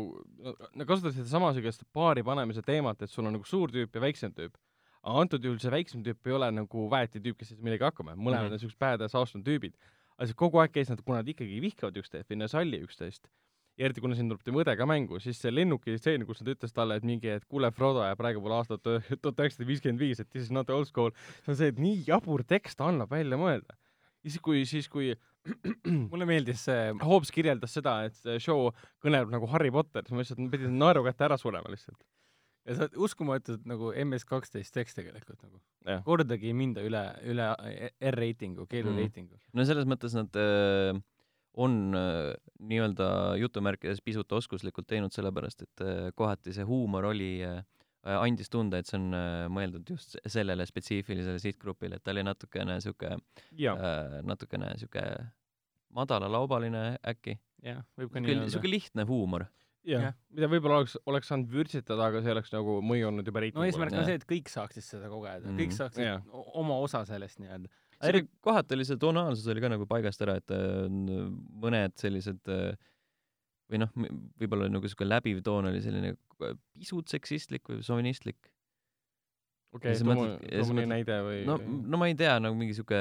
nad 0.74 0.88
kasutasid 0.90 1.22
sedasama 1.22 1.54
sellist 1.54 1.86
paari 1.94 2.26
panemise 2.26 2.66
teemat, 2.66 3.06
et 3.06 3.14
sul 3.14 3.30
on 3.30 3.38
nagu 3.38 3.46
suur 3.46 3.70
tüüp 3.76 3.94
ja 3.94 4.02
väiksem 4.08 4.34
tüüp. 4.34 4.58
aga 5.06 5.22
antud 5.22 5.46
juhul 5.46 5.62
see 5.62 5.72
väiksem 5.78 6.02
tüüp 6.02 6.26
ei 6.26 6.40
ole 6.40 6.50
nagu 6.64 6.90
väeti 6.90 7.22
tüüp, 7.22 7.38
kes 7.38 7.54
millegi 7.62 7.86
hakkama, 7.86 8.18
mõlemad 8.18 8.50
mm 8.50 8.56
-hmm. 8.56 8.58
on 8.58 8.66
siuksed 8.66 8.82
badass 8.82 9.14
awesome 9.14 9.46
tüübid. 9.46 9.78
aga 10.18 10.32
see 10.32 10.42
kogu 10.42 10.58
aeg 10.58 10.74
käis 10.74 10.90
nad, 10.90 11.06
kuna 11.06 11.22
nad 11.22 11.30
ikkagi 11.30 11.62
vihkavad 11.62 12.02
üksteist 12.02 12.32
või 12.32 12.42
ei 12.42 12.50
salli 12.50 12.82
üksteist, 12.82 13.30
ja 13.76 13.88
eriti 13.88 14.04
kuna 14.04 14.16
siin 14.16 14.30
tuleb 14.32 14.44
tema 14.46 14.62
õde 14.64 14.76
ka 14.80 14.88
mängu, 14.88 15.20
siis 15.24 15.40
see 15.42 15.52
lennuki 15.52 15.98
stseen, 16.00 16.26
kus 16.28 16.42
nad 16.42 16.54
ütles 16.54 16.76
talle, 16.76 16.98
et 17.00 17.08
mingi, 17.08 17.32
et 17.36 17.46
kuule, 17.52 17.72
Frodo 17.76 18.04
ja 18.06 18.16
praegu 18.20 18.44
pole 18.44 18.60
aastat 18.60 18.84
tuhat 18.86 19.42
üheksasada 19.44 19.68
viiskümmend 19.68 20.02
viis, 20.02 20.22
et 20.24 20.30
this 20.32 20.48
is 20.48 20.54
not 20.56 20.72
old 20.74 20.88
school, 20.90 21.12
see 21.44 21.54
on 21.54 21.60
see, 21.60 21.72
et 21.74 21.82
nii 21.82 22.04
jabur 22.08 22.46
tekst 22.48 22.84
annab 22.84 23.12
välja 23.12 23.40
mõelda. 23.40 23.76
ja 24.24 24.32
siis, 24.32 24.42
kui, 24.44 24.64
siis 24.70 24.88
kui 24.92 25.12
mulle 26.12 26.28
meeldis 26.30 26.64
see, 26.70 26.92
Hobbes 27.04 27.34
kirjeldas 27.36 27.76
seda, 27.76 28.00
et 28.08 28.16
see 28.18 28.40
show 28.44 28.70
kõneleb 29.04 29.34
nagu 29.34 29.50
Harry 29.52 29.74
Potter, 29.74 30.06
siis 30.06 30.16
ma 30.16 30.24
lihtsalt 30.24 30.54
pidin 30.54 30.78
naeru 30.80 31.04
kätte 31.06 31.28
ära 31.28 31.38
surema 31.42 31.74
lihtsalt. 31.74 32.00
ja 32.66 32.78
see 32.78 32.88
on 32.88 33.04
uskumatult 33.10 33.68
nagu 33.70 33.92
MS12 34.06 34.72
tekst 34.74 35.02
tegelikult 35.02 35.44
nagu 35.44 36.00
kordagi 36.08 36.50
ei 36.50 36.56
minda 36.58 36.82
üle, 36.82 37.04
üle 37.28 37.52
R-reitingu, 38.00 38.66
keelureitingu 38.72 39.36
mm.. 39.36 39.52
no 39.60 39.68
selles 39.68 39.86
mõttes 39.86 40.16
nad 40.18 40.40
äh, 40.40 40.96
on 41.58 41.96
äh, 41.96 42.34
nii-öelda 42.60 43.08
jutumärkides 43.40 44.02
pisut 44.04 44.32
oskuslikult 44.32 44.88
teinud, 44.88 45.14
sellepärast 45.16 45.62
et 45.68 45.82
äh, 45.86 46.10
kohati 46.16 46.54
see 46.56 46.66
huumor 46.68 47.06
oli 47.14 47.38
äh, 47.46 47.62
andis 48.06 48.50
tunda, 48.54 48.78
et 48.78 48.86
see 48.90 49.00
on 49.00 49.16
mõeldud 49.56 49.88
just 49.90 50.12
se- 50.14 50.22
sellele 50.30 50.66
spetsiifilisele 50.70 51.40
sihtgrupile, 51.42 51.96
et 51.98 52.04
ta 52.06 52.12
oli 52.14 52.24
natukene 52.28 52.76
äh, 52.78 54.20
natukene 54.24 54.74
sihuke 54.78 55.06
madalalaubaline 55.96 56.86
äkki. 57.08 57.38
jah, 57.66 57.84
võib 57.98 58.12
ka 58.14 58.22
nii 58.22 58.34
öelda. 58.36 58.50
sihuke 58.54 58.70
lihtne 58.70 59.06
huumor. 59.10 59.48
jah 59.86 60.10
jah., 60.10 60.16
mida 60.34 60.50
võib-olla 60.50 60.80
oleks, 60.82 60.96
oleks 61.06 61.30
saanud 61.32 61.50
vürtsitada, 61.54 62.08
aga 62.10 62.22
see 62.26 62.34
oleks 62.34 62.52
nagu 62.54 62.80
mõju 62.86 63.08
olnud 63.12 63.28
juba 63.30 63.40
no 63.40 63.44
reitingule 63.46 63.68
eesmärk 63.70 63.98
on 64.00 64.08
see, 64.10 64.18
et 64.20 64.26
kõik 64.30 64.50
saaksid 64.50 64.86
seda 64.86 65.10
kogeda 65.12 65.44
mm. 65.44 65.52
-hmm. 65.52 65.60
kõik 65.62 65.76
saaksid 65.78 66.04
Jah. 66.08 66.24
o- 66.34 66.46
oma 66.62 66.78
osa 66.82 67.04
sellest 67.06 67.40
nii-öelda. 67.42 67.70
See 68.02 68.12
oli, 68.14 68.24
kohati 68.46 68.76
oli 68.78 68.88
see 68.88 69.00
tonaalsus 69.02 69.48
oli 69.52 69.64
ka 69.64 69.72
nagu 69.72 69.88
paigast 69.90 70.22
ära, 70.26 70.38
et 70.42 70.54
äh, 70.56 70.86
mõned 71.64 71.96
sellised 72.02 72.52
äh, 72.52 72.76
või 73.72 73.82
noh, 73.82 73.94
võib-olla 74.42 74.68
nagu 74.70 74.90
sihuke 74.90 75.08
läbiv 75.08 75.42
toon 75.46 75.72
oli 75.72 75.82
selline 75.82 76.14
pisut 76.76 77.10
seksistlik 77.10 77.66
või 77.72 77.82
šovinistlik. 77.86 78.52
okei 79.76 79.96
okay,, 79.96 80.04
too 80.04 80.68
mõni 80.70 80.86
näide 80.92 81.18
või 81.26 81.42
no, 81.48 81.58
no 81.64 82.02
ma 82.02 82.12
ei 82.12 82.18
tea, 82.20 82.38
nagu 82.44 82.58
mingi 82.60 82.78
sihuke 82.78 83.00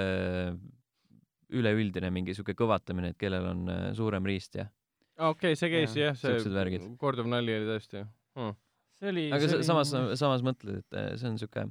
üleüldine 1.54 2.10
mingi 2.14 2.34
sihuke 2.34 2.56
kõvatamine, 2.58 3.12
et 3.12 3.20
kellel 3.20 3.50
on 3.50 3.68
äh, 3.70 3.84
suurem 3.96 4.26
riist 4.26 4.58
ja 4.58 4.68
aa 5.18 5.34
okei 5.34 5.52
okay,, 5.52 5.60
see 5.60 5.70
käis 5.72 5.96
Jah. 5.98 6.16
see 6.18 6.32
Siuksed 6.32 6.54
värgid. 6.56 6.86
korduv 7.00 7.28
nali 7.30 7.54
oli 7.54 7.68
tõesti 7.68 8.02
hmm.. 8.02 8.56
see 8.98 9.12
oli, 9.12 9.26
aga 9.30 9.48
see 9.48 9.60
oli 9.60 9.68
samas, 9.68 9.92
samas 10.20 10.44
mõtled, 10.46 10.82
et 10.82 10.98
äh, 10.98 11.12
see 11.20 11.30
on 11.30 11.38
sihuke 11.42 11.68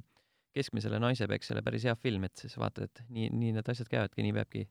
keskmisele 0.54 1.00
naisepeksjale 1.02 1.62
päris 1.66 1.84
hea 1.88 1.94
film, 1.98 2.24
et 2.28 2.44
siis 2.44 2.56
vaatad, 2.60 2.88
et 2.90 3.04
nii, 3.10 3.28
nii 3.34 3.52
need 3.58 3.68
asjad 3.74 3.90
käivadki, 3.90 4.24
nii 4.26 4.34
peabki 4.38 4.66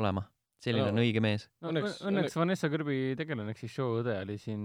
olema. 0.00 0.24
selline 0.58 0.88
No. 0.88 0.90
on 0.90 0.98
õige 1.04 1.20
mees. 1.22 1.44
no, 1.62 1.70
Õnneks- 1.70 2.00
õnneks, 2.00 2.06
õnneks 2.10 2.36
Vanessa 2.40 2.68
Kirby 2.72 3.14
tegelane 3.18 3.52
ehk 3.52 3.60
siis 3.60 3.74
show 3.76 4.00
õde 4.00 4.16
oli 4.24 4.38
siin 4.42 4.64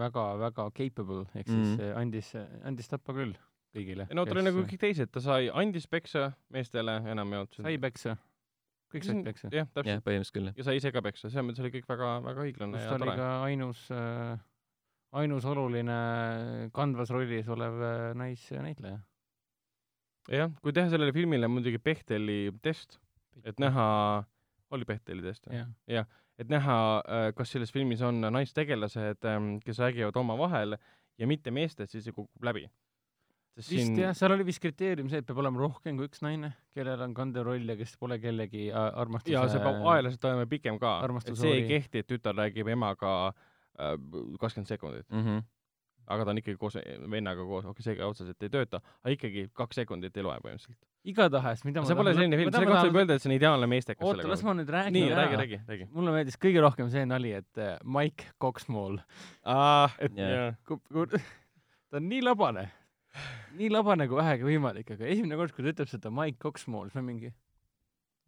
väga-väga 0.00 0.70
capable 0.72 1.26
ehk 1.34 1.50
siis 1.50 1.74
mm. 1.74 1.90
andis, 2.00 2.30
andis 2.64 2.88
tappa 2.88 3.12
küll 3.12 3.34
kõigile. 3.74 4.06
no 4.14 4.24
ta 4.24 4.36
oli 4.36 4.46
nagu 4.46 4.62
kõik 4.64 4.80
teised, 4.86 5.10
ta 5.12 5.22
sai, 5.24 5.50
andis 5.52 5.86
peksa 5.90 6.30
meestele, 6.54 6.96
enam 7.12 7.34
ei 7.34 7.42
olnud 7.42 7.58
sai 7.58 7.76
peksa, 7.82 8.16
kõik 8.94 9.06
said 9.08 9.22
peksa. 9.26 9.50
jah, 9.50 9.66
jah, 9.66 9.70
täpselt. 9.76 10.04
põhimõtteliselt 10.06 10.38
küll. 10.38 10.52
ja 10.56 10.66
sai 10.68 10.78
ise 10.80 10.92
ka 10.94 11.02
peksa, 11.04 11.28
selles 11.28 11.48
mõttes 11.48 11.64
oli 11.64 11.72
kõik 11.76 11.88
väga, 11.90 12.10
väga 12.24 12.46
õiglane 12.48 12.82
ja 12.82 12.88
ta 12.88 12.98
oli 12.98 13.08
tore. 13.08 13.16
ka 13.20 13.30
ainus 13.48 13.82
äh,, 13.94 14.44
ainus 15.20 15.48
oluline 15.50 15.98
kandvas 16.74 17.12
rollis 17.14 17.50
olev 17.52 17.82
äh, 17.82 18.06
naisnäitleja. 18.18 19.00
jah, 20.32 20.52
kui 20.62 20.72
teha 20.76 20.90
sellele 20.92 21.12
filmile 21.16 21.48
muidugi 21.50 21.80
Bechteli 21.82 22.52
test, 22.62 22.98
et 23.44 23.58
näha, 23.62 23.86
oli 24.74 24.88
Bechteli 24.88 25.24
test 25.24 25.48
või? 25.48 25.64
jah, 25.90 26.08
et 26.40 26.50
näha, 26.50 26.76
kas 27.36 27.54
selles 27.54 27.72
filmis 27.74 28.02
on 28.06 28.22
naistegelased, 28.24 29.28
kes 29.64 29.82
räägivad 29.82 30.16
omavahel 30.22 30.78
ja 31.20 31.28
mitte 31.30 31.52
meestest, 31.54 31.94
siis 31.94 32.06
see 32.08 32.16
kukub 32.16 32.46
läbi. 32.46 32.66
vist 33.54 33.70
siin 33.70 33.98
jah, 34.00 34.14
seal 34.18 34.34
oli 34.34 34.46
vist 34.48 34.62
kriteerium 34.62 35.10
see, 35.10 35.20
et 35.22 35.26
peab 35.28 35.38
olema 35.44 35.60
rohkem 35.62 35.98
kui 35.98 36.08
üks 36.08 36.24
naine, 36.26 36.50
kellel 36.74 37.04
on 37.06 37.14
kandev 37.14 37.46
roll 37.46 37.70
ja 37.70 37.76
kes 37.78 37.94
pole 38.00 38.18
kellegi 38.22 38.66
äh, 38.72 38.88
armastuse 39.04 39.36
ja 39.36 39.44
see 39.50 39.62
peab 39.62 39.84
aeglaselt 39.92 40.26
olema 40.30 40.46
pikem 40.50 40.80
ka, 40.82 40.96
et 41.20 41.34
see 41.38 41.58
ei 41.60 41.66
kehti, 41.68 42.02
et 42.02 42.10
tütar 42.10 42.34
räägib 42.40 42.70
emaga 42.74 43.12
äh, 43.30 43.94
kakskümmend 44.40 44.72
sekundit, 44.72 45.06
mm. 45.10 45.22
-hmm. 45.22 45.44
Aga 46.06 46.26
ta 46.26 46.32
on 46.34 46.40
ikkagi 46.40 46.58
koos 46.60 46.76
vennaga 47.10 47.44
koos, 47.46 47.64
okei 47.64 47.72
okay,, 47.72 47.86
see 47.86 47.96
ka 47.98 48.08
otseselt 48.10 48.46
ei 48.46 48.52
tööta, 48.52 48.80
aga 49.02 49.14
ikkagi 49.14 49.46
kaks 49.56 49.80
sekundit 49.80 50.16
ei 50.18 50.26
loe 50.26 50.36
põhimõtteliselt. 50.44 50.78
igatahes, 51.14 51.64
mida 51.68 51.84
see 51.88 51.98
pole 51.98 52.14
selline 52.16 52.40
film, 52.40 52.52
selle 52.54 52.70
kohta 52.70 52.86
võib 52.88 53.00
öelda, 53.02 53.18
et 53.18 53.24
see 53.24 53.30
on 53.30 53.36
ideaalne 53.36 53.70
meestekas 53.70 54.08
oota, 54.08 54.28
las 54.30 54.44
ma 54.46 54.56
nüüd 54.58 54.72
räägin 54.74 54.96
nii, 54.98 55.10
ära 55.10 55.24
räägi,. 55.24 55.40
räägi, 55.42 55.60
räägi. 55.72 55.88
mulle 55.96 56.16
meeldis 56.16 56.40
kõige 56.44 56.64
rohkem 56.64 56.92
see 56.92 57.04
nali, 57.08 57.34
et 57.40 57.62
äh, 57.62 57.76
Mike 57.84 58.32
Coxmall, 58.42 59.00
aa, 59.44 59.90
et 59.98 60.16
Jah. 60.18 60.56
ta 61.90 62.00
on 62.00 62.08
nii 62.10 62.24
labane, 62.24 62.68
nii 63.60 63.70
labane 63.72 64.08
kui 64.10 64.20
vähegi 64.20 64.48
võimalik, 64.48 64.96
aga 64.96 65.08
esimene 65.08 65.40
kord, 65.40 65.56
kui 65.56 65.66
ta 65.66 65.74
ütleb 65.76 65.92
seda 65.92 66.12
Mike 66.14 66.40
Coxmall, 66.42 66.90
siis 66.90 67.00
ma 67.00 67.06
mingi 67.08 67.32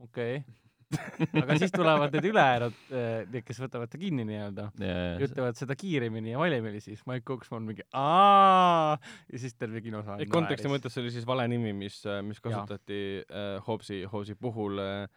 okei 0.02 0.40
okay.. 0.40 0.65
aga 1.42 1.56
siis 1.58 1.72
tulevad 1.74 2.12
need 2.14 2.28
ülejäänud, 2.30 2.76
need, 3.32 3.42
kes 3.48 3.58
võtavad 3.64 3.90
ta 3.90 3.98
kinni 3.98 4.22
nii-öelda 4.28 4.68
ja 4.78 4.96
ütlevad 5.26 5.58
seda 5.58 5.74
kiiremini 5.78 6.30
ja 6.34 6.38
valjemini, 6.38 6.78
siis 6.84 7.02
Mike 7.10 7.26
Coxmall 7.26 7.64
mingi 7.66 7.82
aa 7.96 8.94
ja 9.32 9.40
siis 9.42 9.56
terve 9.58 9.82
kinosaal 9.82 10.22
et 10.22 10.30
konteksti 10.30 10.70
mõttes 10.70 10.94
see 10.94 11.02
oli 11.02 11.14
siis 11.16 11.26
vale 11.26 11.48
nimi, 11.50 11.72
mis, 11.74 11.98
mis 12.26 12.38
Jaa. 12.38 12.44
kasutati 12.46 13.00
äh, 13.26 13.56
Hobbesi, 13.66 14.04
Hobbesi 14.12 14.36
puhul 14.38 14.78
äh, 14.78 15.08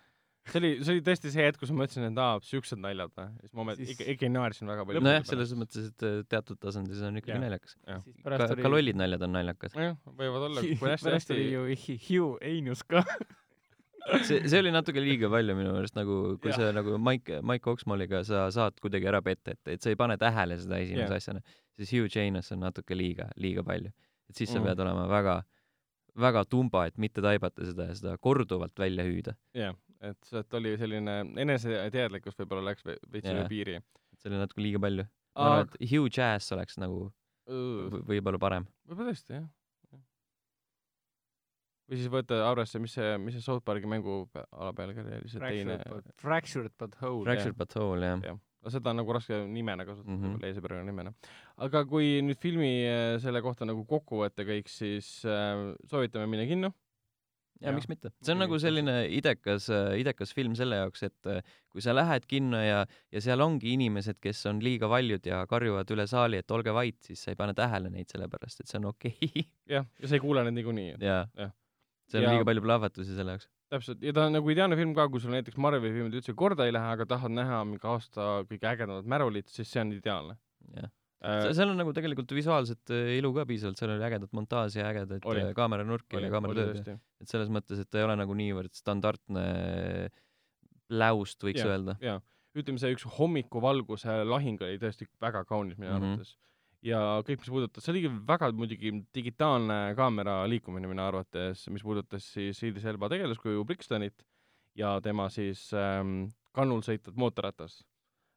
see 0.49 0.57
oli, 0.63 0.72
see 0.82 0.95
oli 0.95 1.03
tõesti 1.05 1.30
see 1.36 1.45
hetk, 1.45 1.59
kus 1.61 1.70
ma 1.76 1.84
mõtlesin, 1.84 2.07
et 2.09 2.22
aa, 2.24 2.39
siuksed 2.49 2.80
naljad 2.82 3.11
või, 3.13 3.28
siis 3.43 3.53
ma 3.59 3.65
Siis- 3.78 3.91
ikka, 3.93 4.07
ikka 4.15 4.30
naersin 4.34 4.72
väga 4.72 4.86
palju. 4.89 5.03
nojah, 5.05 5.26
selles 5.30 5.51
mõttes, 5.59 5.91
et 5.91 6.30
teatud 6.34 6.57
tasandil 6.63 6.97
see 6.97 7.11
on 7.11 7.20
ikkagi 7.22 7.36
Jah. 7.36 7.43
naljakas. 7.45 7.76
siis 7.78 8.15
ka, 8.17 8.24
pärast 8.26 8.55
oli 8.55 8.65
ka 8.65 8.72
lollid 8.74 8.97
naljad 9.03 9.28
on 9.30 9.36
naljakad. 9.38 9.78
jah, 9.78 9.99
võivad 10.17 10.47
olla, 10.49 10.65
kui 10.65 10.74
hästi, 10.95 11.05
pärast 11.05 11.36
oli 11.36 11.45
hästi 11.45 11.51
ju 11.53 11.67
Hi- 11.86 11.99
Hugh 12.07 12.41
Einus 12.53 12.82
ka 12.89 13.03
see, 14.28 14.39
see 14.49 14.60
oli 14.60 14.72
natuke 14.72 15.01
liiga 15.03 15.30
palju 15.32 15.55
minu 15.57 15.74
meelest 15.76 15.95
nagu, 15.97 16.38
kui 16.41 16.51
Jah. 16.51 16.57
sa 16.57 16.72
nagu 16.76 16.97
Mike, 17.01 17.41
Mike 17.45 17.70
Oxmalliga 17.72 18.24
sa 18.28 18.47
saad 18.53 18.80
kuidagi 18.82 19.07
ära 19.12 19.22
petta, 19.26 19.51
et, 19.55 19.62
et 19.76 19.82
sa 19.82 19.89
ei 19.93 19.95
pane 19.99 20.18
tähele 20.22 20.57
seda 20.62 20.80
esimese 20.84 21.07
Jah. 21.10 21.18
asjana, 21.22 21.41
siis 21.78 21.91
Hugh 21.95 22.10
Janus 22.16 22.51
on 22.55 22.60
natuke 22.66 22.97
liiga, 22.97 23.30
liiga 23.38 23.64
palju. 23.64 23.91
et 24.30 24.36
siis 24.36 24.49
sa 24.53 24.60
Mhm. 24.60 24.66
pead 24.68 24.80
olema 24.86 25.07
väga, 25.10 25.36
väga 26.16 26.43
tumba, 26.45 26.86
et 26.86 26.97
mitte 26.97 27.22
taibata 27.22 27.66
seda 27.66 27.88
ja 27.89 27.95
seda 27.95 28.18
korduvalt 28.18 28.76
välja 28.78 29.03
hüüda. 29.03 29.34
jah, 29.55 29.74
et 30.01 30.18
sealt 30.24 30.53
oli 30.53 30.76
selline 30.78 31.16
eneseteadlikkus 31.36 32.36
võib-olla 32.38 32.70
läks 32.72 32.86
ve- 32.86 32.99
veits 33.12 33.28
üle 33.30 33.47
piiri. 33.49 33.80
see 34.18 34.30
oli 34.30 34.38
natuke 34.39 34.62
liiga 34.62 34.80
palju. 34.80 35.05
ma 35.36 35.45
arvan, 35.55 35.70
et 35.74 35.89
Hugh 35.91 36.10
Jazz 36.18 36.51
oleks 36.51 36.78
nagu 36.78 37.12
võib-olla 37.47 38.39
parem. 38.39 38.68
võib-olla 38.88 39.12
tõesti 39.14 39.34
jah. 39.38 39.47
Või 41.89 41.97
siis 41.97 42.11
võtta 42.13 42.41
arvesse, 42.45 42.81
mis 42.81 42.93
see, 42.97 43.15
mis 43.21 43.35
see 43.37 43.45
South 43.45 43.65
Park'i 43.65 43.89
mängu 43.89 44.21
pe- 44.33 44.45
ala 44.53 44.73
pealkiri 44.77 45.17
oli, 45.19 45.31
see 45.31 45.41
teine 45.41 45.79
Fractured 46.21 46.75
but, 46.77 46.97
whole. 47.01 47.25
Fractured 47.25 47.57
but 47.57 47.73
whole, 47.77 48.03
jah. 48.05 48.19
jah, 48.29 48.37
no 48.37 48.73
seda 48.73 48.93
on 48.93 49.01
nagu 49.01 49.15
raske 49.15 49.39
nimena 49.49 49.87
kasutada 49.87 50.13
mm. 50.13 50.27
-hmm., 50.27 50.49
eesõpärane 50.49 50.85
nimena. 50.85 51.13
aga 51.57 51.85
kui 51.89 52.19
nüüd 52.25 52.37
filmi 52.41 52.73
äh, 52.85 53.15
selle 53.23 53.41
kohta 53.41 53.65
nagu 53.65 53.85
kokku 53.89 54.21
võtta 54.21 54.45
kõik, 54.45 54.69
siis 54.69 55.23
äh, 55.25 55.73
soovitame 55.89 56.29
minna 56.29 56.45
kinno. 56.49 56.71
ja 57.59 57.71
Jah. 57.71 57.75
miks 57.75 57.89
mitte. 57.89 58.11
see 58.21 58.35
on 58.35 58.43
nagu 58.45 58.59
selline 58.61 58.93
idekas, 59.09 59.71
idekas 59.97 60.33
film 60.35 60.53
selle 60.55 60.77
jaoks, 60.83 61.03
et 61.09 61.31
äh, 61.31 61.41
kui 61.73 61.81
sa 61.81 61.95
lähed 61.97 62.27
kinno 62.29 62.61
ja, 62.61 62.83
ja 63.11 63.21
seal 63.21 63.41
ongi 63.41 63.73
inimesed, 63.73 64.21
kes 64.21 64.45
on 64.51 64.61
liiga 64.61 64.87
valjud 64.91 65.25
ja 65.25 65.41
karjuvad 65.49 65.89
üle 65.95 66.05
saali, 66.07 66.37
et 66.37 66.51
olge 66.51 66.75
vait, 66.75 67.01
siis 67.01 67.25
sa 67.25 67.33
ei 67.33 67.39
pane 67.39 67.57
tähele 67.57 67.89
neid 67.89 68.13
sellepärast, 68.13 68.61
et 68.61 68.69
see 68.69 68.77
on 68.77 68.91
okei 68.93 69.17
okay.. 69.17 69.49
jah, 69.65 69.89
ja 69.99 70.11
sa 70.11 70.19
ei 70.19 70.23
kuule 70.27 70.45
neid 70.45 70.61
niikuinii. 70.61 70.93
Jah.. 71.01 71.49
Seal 72.10 72.24
on 72.24 72.28
Ja- 72.28 72.34
liiga 72.36 72.45
palju 72.49 72.62
plahvatusi 72.66 73.16
selle 73.16 73.36
jaoks. 73.38 73.47
täpselt, 73.70 74.01
ja 74.01 74.14
ta 74.18 74.26
on 74.28 74.34
nagu 74.34 74.49
ideaalne 74.49 74.76
film 74.80 74.93
ka, 74.97 75.07
kui 75.14 75.20
sul 75.22 75.32
näiteks 75.36 75.57
Marveli 75.62 75.91
filmid 75.93 76.16
üldse 76.20 76.34
korda 76.36 76.66
ei 76.66 76.74
lähe, 76.74 76.93
aga 76.95 77.05
tahad 77.05 77.32
näha 77.32 77.64
mingi 77.70 77.86
aasta 77.86 78.43
kõige 78.49 78.66
ägedamat 78.66 79.05
märulit, 79.05 79.47
siis 79.53 79.70
see 79.72 79.82
on 79.84 79.91
ideaalne 79.93 80.38
jah. 80.76 80.89
äh,. 81.24 81.51
seal 81.53 81.70
on 81.70 81.78
nagu 81.78 81.93
tegelikult 81.93 82.32
visuaalset 82.34 82.89
äh, 82.95 83.18
ilu 83.20 83.30
ka 83.36 83.45
piisavalt, 83.45 83.78
seal 83.78 83.91
oli 83.93 84.03
ägedat 84.10 84.34
montaaži 84.34 84.80
ja 84.82 84.89
Oli. 85.24 85.41
äh, 85.43 85.53
kaameranurki 85.53 86.18
ja 86.22 86.30
kaameratööd. 86.34 86.82
et 87.22 87.28
selles 87.30 87.49
mõttes, 87.49 87.80
et 87.80 87.89
ta 87.91 87.99
ei 87.99 88.03
ole 88.10 88.16
nagu 88.16 88.34
niivõrd 88.34 88.74
standardne 88.74 89.45
läust, 90.89 91.41
võiks 91.45 91.62
Jah. 91.62 91.70
öelda. 91.76 91.95
jaa, 92.01 92.20
ütleme 92.57 92.80
see 92.82 92.93
üks 92.95 93.05
hommikuvalguse 93.20 94.24
lahing 94.26 94.62
oli 94.66 94.80
tõesti 94.82 95.05
väga 95.22 95.43
kaunis 95.45 95.78
minu 95.78 95.91
Mhm. 95.93 96.03
arvates. 96.03 96.36
Ja 96.86 96.99
kõik, 97.27 97.41
mis 97.43 97.49
puudutas, 97.51 97.84
see 97.84 97.91
oligi 97.93 98.09
väga 98.27 98.51
muidugi 98.55 98.93
digitaalne 99.15 99.80
kaamera 99.97 100.41
liikumine 100.47 100.88
minu 100.88 101.03
arvates, 101.03 101.65
mis 101.73 101.84
puudutas 101.84 102.23
siis 102.36 102.61
Idris 102.63 102.86
Elba 102.88 103.09
tegelaskuju 103.11 103.65
Brixtonit 103.67 104.23
ja 104.80 104.95
tema 105.03 105.27
siis 105.34 105.65
ähm, 105.75 106.30
kannul 106.55 106.80
sõitvat 106.86 107.17
mootorratast. 107.19 107.84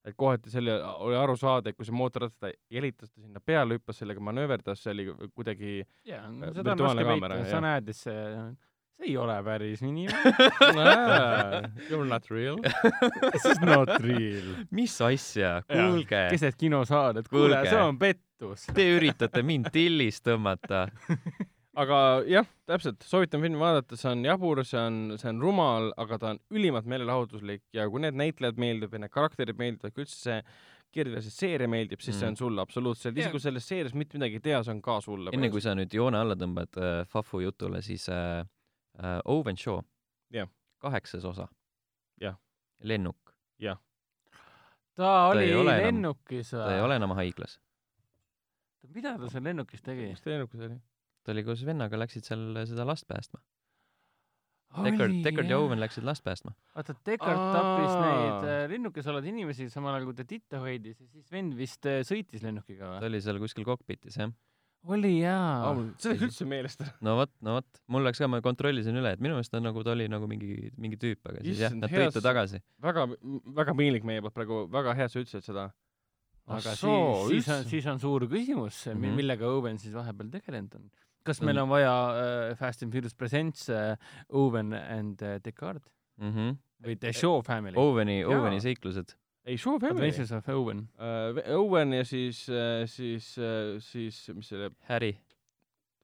et 0.05 0.16
kohati 0.18 0.51
selle 0.51 0.72
oli 0.82 1.14
aru 1.14 1.36
saada, 1.38 1.70
et 1.70 1.76
kui 1.78 1.86
see 1.86 1.95
mootorratas 1.95 2.34
ta 2.43 2.49
jälitas 2.74 3.12
ta 3.12 3.20
sinna 3.22 3.38
peale, 3.38 3.76
hüppas 3.78 4.01
sellega 4.03 4.20
manööverdas, 4.20 4.82
see 4.82 4.90
oli 4.97 5.05
kuidagi 5.30 5.76
jaa, 6.05 6.24
Äh, 6.26 6.51
seda 6.57 6.72
on 6.74 6.78
virtuaalne 6.78 7.05
raske 7.05 7.12
kaamera, 7.12 7.36
peita, 7.38 7.51
sa 7.55 7.61
näed, 7.62 7.88
et 7.93 7.97
see, 8.01 8.16
see 8.99 9.07
ei 9.12 9.16
ole 9.16 9.36
päris 9.47 9.82
nii, 9.86 10.09
You 11.90 12.01
are 12.01 12.09
not 12.09 12.26
real. 12.30 12.59
this 13.32 13.45
is 13.45 13.61
not 13.62 13.88
real. 14.03 14.51
mis 14.70 14.95
asja, 15.07 15.61
kuulge, 15.70 16.24
keset 16.34 16.59
kinosaali, 16.59 17.22
et 17.22 17.28
kuule, 17.30 17.62
see 17.68 17.78
on 17.82 17.99
pettus. 18.51 18.74
te 18.74 18.86
üritate 18.97 19.43
mind 19.47 19.70
tillist 19.72 20.24
tõmmata. 20.26 20.86
aga 21.82 21.99
jah, 22.28 22.49
täpselt, 22.68 23.01
soovitan 23.09 23.40
filmi 23.40 23.57
vaadata, 23.61 23.97
see 23.97 24.11
on 24.11 24.24
jabur, 24.26 24.61
see 24.68 24.80
on, 24.80 24.99
see 25.20 25.30
on 25.30 25.40
rumal, 25.40 25.93
aga 25.97 26.18
ta 26.20 26.34
on 26.34 26.40
ülimalt 26.53 26.84
meelelahutuslik 26.90 27.62
ja 27.72 27.86
kui 27.88 28.03
need 28.05 28.18
näitlejad 28.20 28.59
meeldivad 28.61 28.99
ja 28.99 29.05
need 29.07 29.14
karakterid 29.14 29.57
meeldivad, 29.61 29.95
kui 29.97 30.05
üldse 30.05 30.18
see 30.20 30.43
kirjelduse 30.93 31.30
seeria 31.32 31.68
meeldib, 31.72 32.03
siis 32.05 32.18
see 32.20 32.26
on 32.28 32.34
Mm. 32.34 32.36
sulle 32.43 32.61
absoluutselt, 32.61 33.16
isegi 33.16 33.32
kui 33.32 33.40
selles 33.40 33.64
seerias 33.68 33.95
mitte 33.97 34.18
midagi 34.18 34.36
ei 34.36 34.45
tea, 34.45 34.59
see 34.62 34.74
on 34.74 34.82
ka 34.84 34.99
sulle. 35.01 35.32
enne 35.32 35.49
kui 35.51 35.62
sa 35.64 35.72
nüüd 35.78 35.95
joone 35.97 36.18
alla 36.20 36.36
tõmbad 36.36 36.76
äh, 36.76 37.07
Fafu 37.09 37.40
jutule, 37.40 37.80
siis 37.82 38.05
äh, 38.12 38.43
äh, 39.01 39.20
Owen 39.24 39.57
Shaw 39.57 39.80
Jah.. 40.36 40.51
kaheksas 40.84 41.24
osa. 41.24 41.49
Jah. 42.20 42.36
lennuk. 42.82 43.16
ta 44.95 45.28
oli 45.32 45.47
enam- 45.49 45.80
lennukis 45.86 46.51
ta 46.51 46.74
ei 46.74 46.80
ole 46.84 46.97
enam 47.01 47.14
haiglas. 47.16 47.57
Mida 48.91 49.16
ta 49.18 49.30
seal 49.30 49.45
lennukis 49.47 49.85
tegi 49.85 50.11
mis 50.11 50.24
teie 50.24 50.37
lennukas 50.37 50.66
oli? 50.68 50.78
ta 51.22 51.35
oli 51.35 51.45
koos 51.47 51.64
vennaga, 51.66 51.99
läksid 52.03 52.26
seal 52.26 52.62
seda 52.68 52.87
last 52.89 53.07
päästma. 53.11 53.41
Deckard, 54.72 55.18
Deckard 55.20 55.51
ja 55.53 55.59
Owen 55.61 55.80
läksid 55.83 56.05
last 56.09 56.24
päästma. 56.24 56.55
vaata, 56.74 56.95
Deckard 57.07 57.43
tappis 57.53 57.93
neid 57.93 58.47
äh, 58.49 58.62
lennukis 58.72 59.09
olevaid 59.11 59.28
inimesi 59.28 59.68
samal 59.72 59.99
ajal, 59.99 60.07
kui 60.09 60.16
ta 60.16 60.24
titta 60.28 60.62
hoidis 60.62 60.97
ja 60.97 61.09
siis 61.11 61.28
vend 61.33 61.53
vist 61.59 61.89
äh, 61.89 62.01
sõitis 62.09 62.45
lennukiga 62.45 62.87
ta 62.87 62.95
või? 62.95 63.11
oli 63.11 63.20
seal 63.26 63.41
kuskil 63.43 63.66
kokpitis, 63.68 64.16
jah. 64.16 64.33
oli 64.89 65.12
jaa. 65.18 65.74
see 66.01 66.14
läks 66.14 66.24
üldse 66.30 66.49
meelest 66.49 66.87
ära. 66.87 66.95
no 67.05 67.18
vot, 67.20 67.35
no 67.45 67.59
vot, 67.59 67.83
mul 67.93 68.09
läks 68.09 68.22
ka, 68.24 68.30
ma 68.33 68.41
kontrollisin 68.45 68.97
üle, 68.97 69.12
et 69.12 69.20
minu 69.20 69.37
meelest 69.37 69.53
ta 69.53 69.61
nagu, 69.61 69.85
ta 69.85 69.93
oli 69.93 70.09
nagu 70.09 70.30
mingi, 70.30 70.72
mingi 70.80 71.01
tüüp, 71.05 71.20
aga 71.20 71.45
siis 71.45 71.61
jah, 71.61 71.68
Issand, 71.68 71.84
nad 71.84 71.92
hea 71.92 72.09
tõid 72.09 72.17
ta 72.17 72.25
tagasi. 72.30 72.64
väga, 72.88 73.07
väga 73.61 73.76
piinlik 73.83 74.09
meie 74.09 74.25
poolt 74.25 74.38
praegu, 74.41 74.64
väga 74.72 74.96
hea, 75.03 75.13
sa 75.13 75.21
ütlesid 75.21 75.53
seda. 75.53 75.68
Aga 76.51 76.75
soo, 76.77 77.29
siis, 77.29 77.45
siis 77.45 77.55
on, 77.55 77.64
siis 77.71 77.87
on 77.93 78.01
suur 78.03 78.27
küsimus 78.31 78.87
mm. 78.87 78.99
-hmm. 78.99 79.17
millega 79.17 79.47
Owen 79.47 79.79
siis 79.79 79.95
vahepeal 79.95 80.31
tegelenud 80.31 80.75
on. 80.75 80.91
kas 81.23 81.41
meil 81.41 81.59
on 81.59 81.69
vaja 81.69 81.95
äh, 82.11 82.57
Fast 82.59 82.83
and 82.83 82.93
Furious 82.93 83.14
Presents 83.14 83.69
äh, 83.71 83.97
Owen 84.29 84.73
and 84.73 85.23
äh, 85.23 85.41
Deckard 85.45 85.83
mm. 86.17 86.31
-hmm. 86.31 86.57
või 86.87 86.97
The 86.99 87.13
Shaw 87.13 87.43
Family? 87.43 87.77
Oweni. 87.77 88.25
Oweni 88.25 88.61
seiklused. 88.61 89.17
ei, 89.45 89.59
Show 89.59 89.79
Family. 89.79 90.09
Adventures 90.09 90.33
of 90.33 90.49
Owen. 90.49 90.89
Owen 91.57 91.93
ja 91.93 92.05
siis, 92.05 92.47
siis, 92.87 93.39
siis, 93.79 94.31
mis 94.35 94.49
selle 94.49 94.71
Harry, 94.89 95.17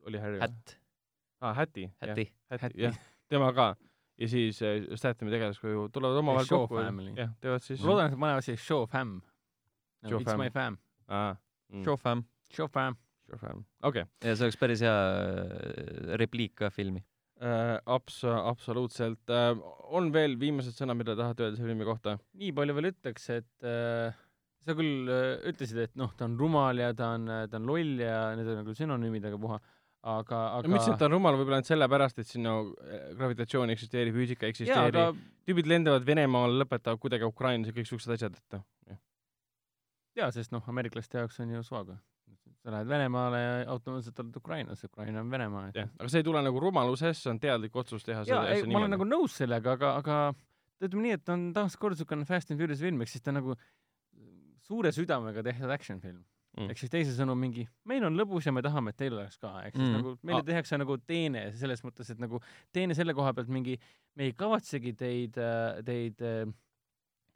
oli 0.07 0.19
Harry? 0.19 0.41
Hätt, 0.41 0.79
aa, 1.41 1.55
Häti. 1.55 1.91
Häti. 2.01 2.33
Häti, 2.51 2.63
Häti. 2.63 2.83
jah, 2.83 2.99
tema 3.29 3.53
ka. 3.53 3.77
ja 4.19 4.29
siis 4.29 4.63
äh, 4.63 4.83
Stathami 4.95 5.31
tegelaskuju 5.31 5.89
tulevad 5.89 6.17
omavahel 6.17 6.47
Shaw 6.47 6.67
kokku. 6.67 6.81
Jah, 7.17 7.31
teevad 7.41 7.63
siis. 7.63 7.83
ma 7.83 7.91
loodan, 7.91 8.07
et 8.07 8.17
nad 8.17 8.21
panevad 8.21 8.47
siis 8.47 8.67
Shaw 8.67 8.87
Fam 8.87 9.21
no,. 10.03 10.19
It's 10.19 10.31
Fam. 10.31 10.41
my 10.43 10.51
fam. 10.55 10.79
aa, 11.09 11.37
mm. 11.73 11.85
Show 11.85 11.97
fam. 12.01 12.25
Shaw 12.55 12.69
Fam. 12.73 12.97
Shaw 13.29 13.39
Fam, 13.43 13.65
okei. 13.85 14.07
ja 14.25 14.35
see 14.35 14.47
oleks 14.47 14.57
päris 14.61 14.83
hea 14.85 14.93
äh, 14.95 16.15
repliik 16.21 16.55
ka 16.63 16.71
filmi. 16.73 17.03
Äh, 17.39 17.77
Abs-, 17.87 18.25
absoluutselt. 18.25 19.31
on 19.95 20.09
veel 20.15 20.35
viimased 20.41 20.75
sõnad, 20.75 20.99
mida 20.99 21.15
tahate 21.19 21.45
öelda 21.45 21.59
selle 21.59 21.71
filmi 21.71 21.87
kohta? 21.87 22.17
nii 22.41 22.55
palju 22.57 22.79
veel 22.79 22.91
ütleks, 22.91 23.29
et 23.37 23.69
äh, 23.69 24.17
sa 24.65 24.77
küll 24.79 25.11
äh, 25.13 25.35
ütlesid, 25.51 25.83
et 25.85 25.99
noh, 26.01 26.15
ta 26.19 26.27
on 26.27 26.39
rumal 26.41 26.81
ja 26.83 26.95
ta 26.97 27.13
on, 27.19 27.29
ta 27.51 27.61
on 27.61 27.69
loll 27.69 28.01
ja 28.03 28.31
need 28.39 28.49
on 28.49 28.63
nagu 28.63 28.75
sünonüümid, 28.81 29.29
aga 29.29 29.41
puha, 29.45 29.61
aga, 30.03 30.41
aga 30.59 30.71
ütlesin, 30.71 30.95
et 30.95 31.01
ta 31.01 31.09
on 31.09 31.17
rumal 31.17 31.39
võib-olla 31.39 31.61
ainult 31.61 31.71
sellepärast, 31.71 32.23
et 32.23 32.31
siin 32.31 32.45
no 32.47 32.57
äh, 32.85 33.11
gravitatsioon 33.19 33.75
eksisteerib, 33.75 34.17
füüsika 34.19 34.47
ei 34.47 34.51
jaa, 34.51 34.55
eksisteeri 34.57 35.05
aga, 35.05 35.29
tüübid 35.49 35.71
lendavad 35.71 36.07
Venemaale, 36.09 36.59
lõpetavad 36.65 37.03
kuidagi 37.03 37.29
Ukrainas 37.29 37.71
ja 37.71 37.77
kõik 37.77 37.91
siuksed 37.91 38.17
asjad, 38.17 38.39
et 38.39 38.59
noh. 38.59 38.67
jaa, 40.19 40.31
sest 40.35 40.53
noh, 40.55 40.63
ameeriklaste 40.69 41.19
jaoks 41.23 41.41
on 41.45 41.51
ju 41.57 41.63
svaga. 41.67 41.99
sa 42.59 42.73
lähed 42.75 42.89
Venemaale 42.91 43.39
ja 43.39 43.51
automaatselt 43.71 44.19
oled 44.21 44.37
Ukrainas, 44.37 44.83
Ukraina 44.85 45.21
on 45.23 45.31
Venemaa, 45.31 45.69
jah, 45.75 45.89
aga 45.99 46.09
see 46.11 46.19
ei 46.21 46.27
tule 46.27 46.41
nagu 46.43 46.61
rumalusest, 46.61 47.23
see 47.23 47.31
on 47.31 47.39
teadlik 47.41 47.77
otsus 47.79 48.03
teha 48.05 48.25
jaa, 48.27 48.41
ei, 48.51 48.65
ma 48.67 48.81
olen 48.83 48.91
nagu 48.97 49.07
nõus 49.07 49.37
sellega, 49.39 49.77
aga, 49.79 49.93
aga 50.03 50.17
ütleme 50.83 51.07
nii, 51.07 51.13
et 51.21 51.29
on 51.33 51.47
taaskord 51.55 51.95
niisugune 51.95 52.27
Fast 52.27 52.51
and 52.51 52.59
Furious 52.61 52.83
film, 52.83 53.01
ehk 53.07 53.13
siis 53.15 53.23
ta 53.25 53.33
nagu 53.33 53.55
suure 54.67 54.91
südamega 54.93 55.43
tehtud 55.47 55.71
action 55.71 56.01
film 56.03 56.25
Mm. 56.59 56.71
ehk 56.73 56.79
siis 56.81 56.91
teisisõnu 56.91 57.35
mingi, 57.39 57.69
meil 57.87 58.03
on 58.09 58.17
lõbus 58.19 58.47
ja 58.49 58.51
me 58.53 58.63
tahame, 58.65 58.91
et 58.91 58.97
teil 58.99 59.15
oleks 59.15 59.37
ka, 59.39 59.51
ehk 59.69 59.77
siis 59.77 59.85
Mm. 59.93 59.97
nagu 60.01 60.15
meile 60.27 60.41
Ah. 60.41 60.47
tehakse 60.49 60.79
nagu 60.81 60.97
teene 61.07 61.53
selles 61.55 61.83
mõttes, 61.87 62.11
et 62.11 62.19
nagu 62.19 62.41
teene 62.73 62.95
selle 62.99 63.15
koha 63.15 63.33
pealt 63.33 63.49
mingi, 63.49 63.79
me 64.17 64.25
ei 64.25 64.33
kavatsegi 64.33 64.97
teid, 64.97 65.35
teid 65.85 66.21
äh, 66.21 66.47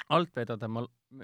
alt 0.08 0.34
vedada, 0.36 0.68
ma, 0.68 0.82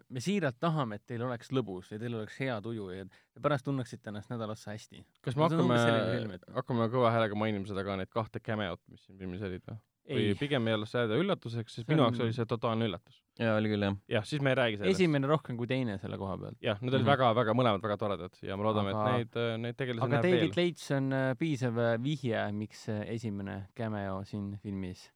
me 0.08 0.20
siiralt 0.20 0.56
tahame, 0.60 0.96
et 0.96 1.06
teil 1.06 1.22
oleks 1.22 1.50
lõbus 1.52 1.90
ja 1.92 1.98
teil 1.98 2.14
oleks 2.14 2.38
hea 2.40 2.60
tuju 2.62 2.90
ja 2.94 3.04
pärast 3.42 3.64
tunneksite 3.64 4.10
ennast 4.10 4.30
nädal 4.30 4.50
otsa 4.50 4.70
hästi. 4.74 5.04
kas 5.22 5.36
me 5.36 5.42
hakkame 5.48 6.38
hakkame 6.54 6.88
kõva 6.92 7.10
häälega 7.14 7.34
mainima 7.38 7.66
seda 7.68 7.84
ka, 7.84 7.96
neid 7.96 8.10
kahte 8.12 8.40
cameot, 8.40 8.80
mis 8.88 9.04
siin 9.06 9.18
filmis 9.18 9.42
olid 9.42 9.62
või? 9.68 9.78
või 10.08 10.22
ei, 10.30 10.34
pigem 10.40 10.64
ei 10.70 10.72
ole 10.74 10.86
seda 10.88 11.16
üllatuseks, 11.20 11.74
sest 11.74 11.84
See 11.86 11.92
minu 11.92 12.00
on- 12.06 12.14
jaoks 12.14 12.22
oli 12.24 12.32
see 12.32 12.46
totaalne 12.48 12.86
üllatus. 12.88 13.18
jaa, 13.38 13.56
oli 13.58 13.68
küll 13.68 13.82
jah. 13.84 13.96
jah, 14.08 14.24
siis 14.24 14.40
me 14.40 14.50
ei 14.54 14.56
räägi 14.56 14.78
sellest. 14.78 14.94
esimene 14.96 15.26
rohkem 15.28 15.56
kui 15.60 15.66
teine 15.68 15.98
selle 15.98 16.16
koha 16.18 16.38
pealt. 16.38 16.56
jah, 16.64 16.78
need 16.80 16.94
olid 16.94 17.04
Mhm. 17.04 17.10
väga-väga, 17.12 17.52
mõlemad 17.54 17.82
väga 17.84 17.96
toredad 18.00 18.38
ja 18.42 18.56
me 18.56 18.62
loodame, 18.64 18.94
Aga- 18.94 19.18
et 19.20 19.34
neid, 19.34 19.60
neid 19.60 19.76
tegelasi 19.76 20.04
aga 20.06 20.14
näeb 20.16 20.22
David 20.22 20.40
veel. 20.40 20.64
Leitch 20.64 20.90
on 20.96 21.12
äh, 21.12 21.34
piisav 21.36 21.76
äh, 21.78 21.98
vihje, 22.02 22.52
miks 22.52 22.88
äh, 22.88 23.04
esimene 23.08 23.68
cameo 23.76 24.24
siin 24.24 24.56
filmis 24.62 25.10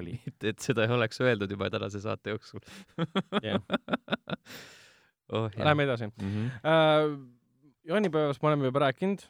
oli. 0.00 0.16
et, 0.30 0.48
et 0.52 0.64
seda 0.64 0.86
ei 0.86 0.94
oleks 0.94 1.20
öeldud 1.24 1.50
juba 1.54 1.70
tänase 1.72 2.02
saate 2.04 2.34
jooksul. 2.34 2.62
Jah. 3.44 3.62
oh 5.34 5.48
jah. 5.48 5.62
Läheme 5.64 5.86
edasi 5.88 6.10
mm. 6.10 6.26
-hmm. 6.26 6.50
äh,. 6.64 7.14
jaanipäevast 7.84 8.42
me 8.42 8.48
oleme 8.48 8.70
juba 8.70 8.84
rääkinud, 8.86 9.24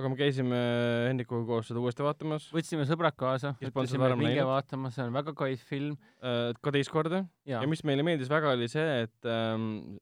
aga 0.00 0.08
me 0.08 0.16
käisime 0.16 0.60
Hendrikuga 1.08 1.44
koos 1.46 1.68
seda 1.68 1.80
uuesti 1.82 2.04
vaatamas 2.04 2.46
võtsime 2.54 2.86
sõbrad 2.88 3.16
kaasa, 3.16 3.54
ütlesime, 3.60 4.08
minge 4.16 4.44
vaatama, 4.46 4.90
see 4.94 5.04
on 5.04 5.12
väga 5.12 5.34
kais 5.36 5.64
film 5.68 5.98
äh, 6.22 6.54
ka 6.62 6.72
teist 6.72 6.92
korda 6.92 7.24
ja, 7.44 7.60
ja 7.60 7.66
mis 7.68 7.84
meile 7.84 8.06
meeldis 8.06 8.30
väga, 8.32 8.54
oli 8.56 8.68
see, 8.72 9.02
et 9.04 9.28
ähm, 9.28 9.98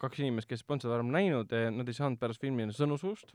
kaks 0.00 0.20
inimest, 0.20 0.48
kes 0.50 0.64
polnud 0.64 0.84
seda 0.84 0.96
varem 0.96 1.12
näinud, 1.14 1.54
nad 1.72 1.88
ei 1.88 1.96
saanud 1.96 2.20
pärast 2.20 2.44
filmi 2.44 2.68
sõnu 2.76 2.98
suust. 3.00 3.32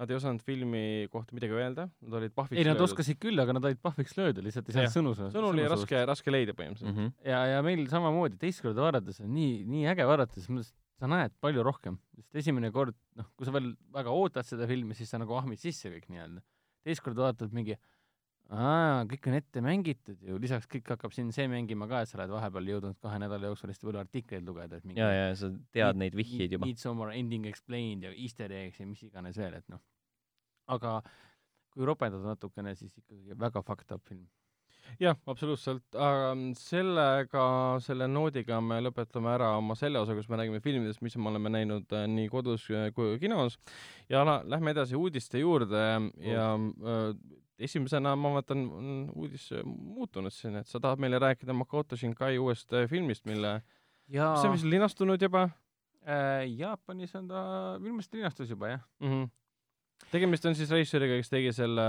Nad 0.00 0.10
ei 0.10 0.16
osanud 0.16 0.40
filmi 0.40 1.06
kohta 1.12 1.36
midagi 1.36 1.52
öelda, 1.52 1.84
nad 2.00 2.14
olid 2.16 2.32
pahviks 2.34 2.58
ei 2.58 2.64
nad 2.64 2.80
oskasid 2.80 3.18
küll, 3.20 3.36
aga 3.42 3.52
nad 3.52 3.66
olid 3.68 3.80
pahviks 3.84 4.14
löödud, 4.16 4.40
lihtsalt 4.46 4.70
ei 4.70 4.76
saanud 4.78 4.94
sõnu 4.94 5.12
sõnu 5.34 5.50
oli 5.50 5.66
raske, 5.68 6.00
raske 6.08 6.32
leida 6.32 6.54
põhimõtteliselt 6.56 6.94
mm. 6.94 7.10
-hmm. 7.10 7.28
ja, 7.28 7.42
ja 7.52 7.58
meil 7.66 7.84
samamoodi 7.92 8.40
teist 8.40 8.64
korda 8.64 8.86
vaadates 8.86 9.20
on 9.20 9.28
nii, 9.36 9.60
nii 9.68 9.84
äge 9.92 10.06
vaadata, 10.08 10.38
selles 10.38 10.48
mõttes, 10.56 10.72
et 10.72 11.04
sa 11.04 11.10
näed 11.12 11.36
palju 11.44 11.66
rohkem, 11.68 12.00
sest 12.16 12.40
esimene 12.42 12.72
kord, 12.72 12.96
noh, 13.20 13.28
kui 13.36 13.48
sa 13.48 13.52
veel 13.52 13.68
väga 13.92 14.16
ootad 14.16 14.48
seda 14.48 14.68
filmi, 14.70 14.96
siis 14.96 15.12
sa 15.12 15.20
nagu 15.20 15.36
ahmid 15.36 15.60
sisse 15.60 15.92
kõik 15.92 16.08
nii-öelda. 16.08 16.40
teist 16.88 17.04
korda 17.04 17.28
vaatad 17.28 17.52
mingi, 17.52 17.76
aa, 18.52 19.04
kõik 19.08 19.28
on 19.30 19.36
ette 19.38 19.62
mängitud 19.64 20.26
ju, 20.28 20.36
lisaks 20.40 20.68
kõik 20.70 20.92
hakkab 20.94 21.14
siin 21.16 21.32
see 21.34 21.48
mängima 21.50 21.88
ka, 21.90 22.02
et 22.02 22.10
sa 22.10 22.18
oled 22.18 22.34
vahepeal 22.34 22.68
jõudnud 22.74 22.98
kahe 23.02 23.20
nädala 23.22 23.48
jooksul 23.50 23.72
hästi 23.72 23.88
palju 23.88 24.02
artikleid 24.02 24.46
lugeda, 24.48 24.78
et 24.78 24.88
mingi 24.88 25.00
ja, 25.00 25.08
ja 25.14 25.32
sa 25.38 25.50
tead 25.74 26.00
neid 26.00 26.16
vihjeid 26.18 26.58
juba. 26.58 26.68
Midsommar 26.68 27.14
Ending 27.16 27.48
Explained 27.48 28.08
ja 28.08 28.12
Easter 28.12 28.52
eggs 28.52 28.82
ja 28.82 28.88
mis 28.88 29.02
iganes 29.08 29.40
veel, 29.40 29.56
et 29.56 29.68
noh. 29.72 29.80
aga 30.72 31.00
kui 31.72 31.88
ropendada 31.88 32.34
natukene, 32.34 32.76
siis 32.76 32.92
ikkagi 33.00 33.38
väga 33.40 33.64
fucked 33.64 33.92
up 33.94 34.04
film. 34.08 34.26
jah, 35.00 35.16
absoluutselt, 35.30 35.84
aga 35.94 36.32
sellega, 36.58 37.44
selle 37.84 38.08
noodiga 38.10 38.58
me 38.60 38.82
lõpetame 38.84 39.30
ära 39.32 39.54
oma 39.56 39.76
selle 39.78 40.02
osa, 40.02 40.16
kus 40.18 40.28
me 40.28 40.36
räägime 40.40 40.60
filmidest, 40.60 41.00
mis 41.06 41.16
me 41.16 41.30
oleme 41.30 41.52
näinud 41.54 41.94
äh, 41.96 42.04
nii 42.10 42.28
kodus 42.32 42.66
äh, 42.74 42.90
kui 42.92 43.16
kinos 43.22 43.56
ja 44.12 44.26
lähme 44.26 44.74
edasi 44.74 44.98
uudiste 44.98 45.40
juurde 45.40 45.86
ja 46.26 46.50
äh, 46.58 47.38
esimesena 47.66 48.14
ma 48.18 48.34
vaatan, 48.36 48.64
on 48.78 48.88
uudis 49.14 49.50
äh, 49.56 49.64
muutunud 49.66 50.34
siin, 50.34 50.58
et 50.60 50.70
sa 50.70 50.80
tahad 50.82 51.02
meile 51.02 51.20
rääkida 51.22 51.54
Makoto 51.56 51.96
Shinkai 51.98 52.38
uuest 52.38 52.72
äh, 52.76 52.88
filmist, 52.90 53.24
mille, 53.28 53.60
ja 54.12 54.32
mis 54.32 54.46
on 54.46 54.56
vist 54.56 54.68
linastunud 54.68 55.22
juba 55.22 55.46
äh, 56.06 56.48
Jaapanis 56.48 57.14
on 57.18 57.30
ta 57.30 57.44
minu 57.78 57.96
meelest 57.98 58.14
linastus 58.14 58.50
juba 58.50 58.74
jah. 58.74 58.82
mm? 59.00 59.08
-hmm. 59.08 59.30
tegemist 60.10 60.44
on 60.46 60.54
siis 60.54 60.70
režissööriga, 60.70 61.16
kes 61.20 61.30
tegi 61.30 61.52
selle 61.52 61.86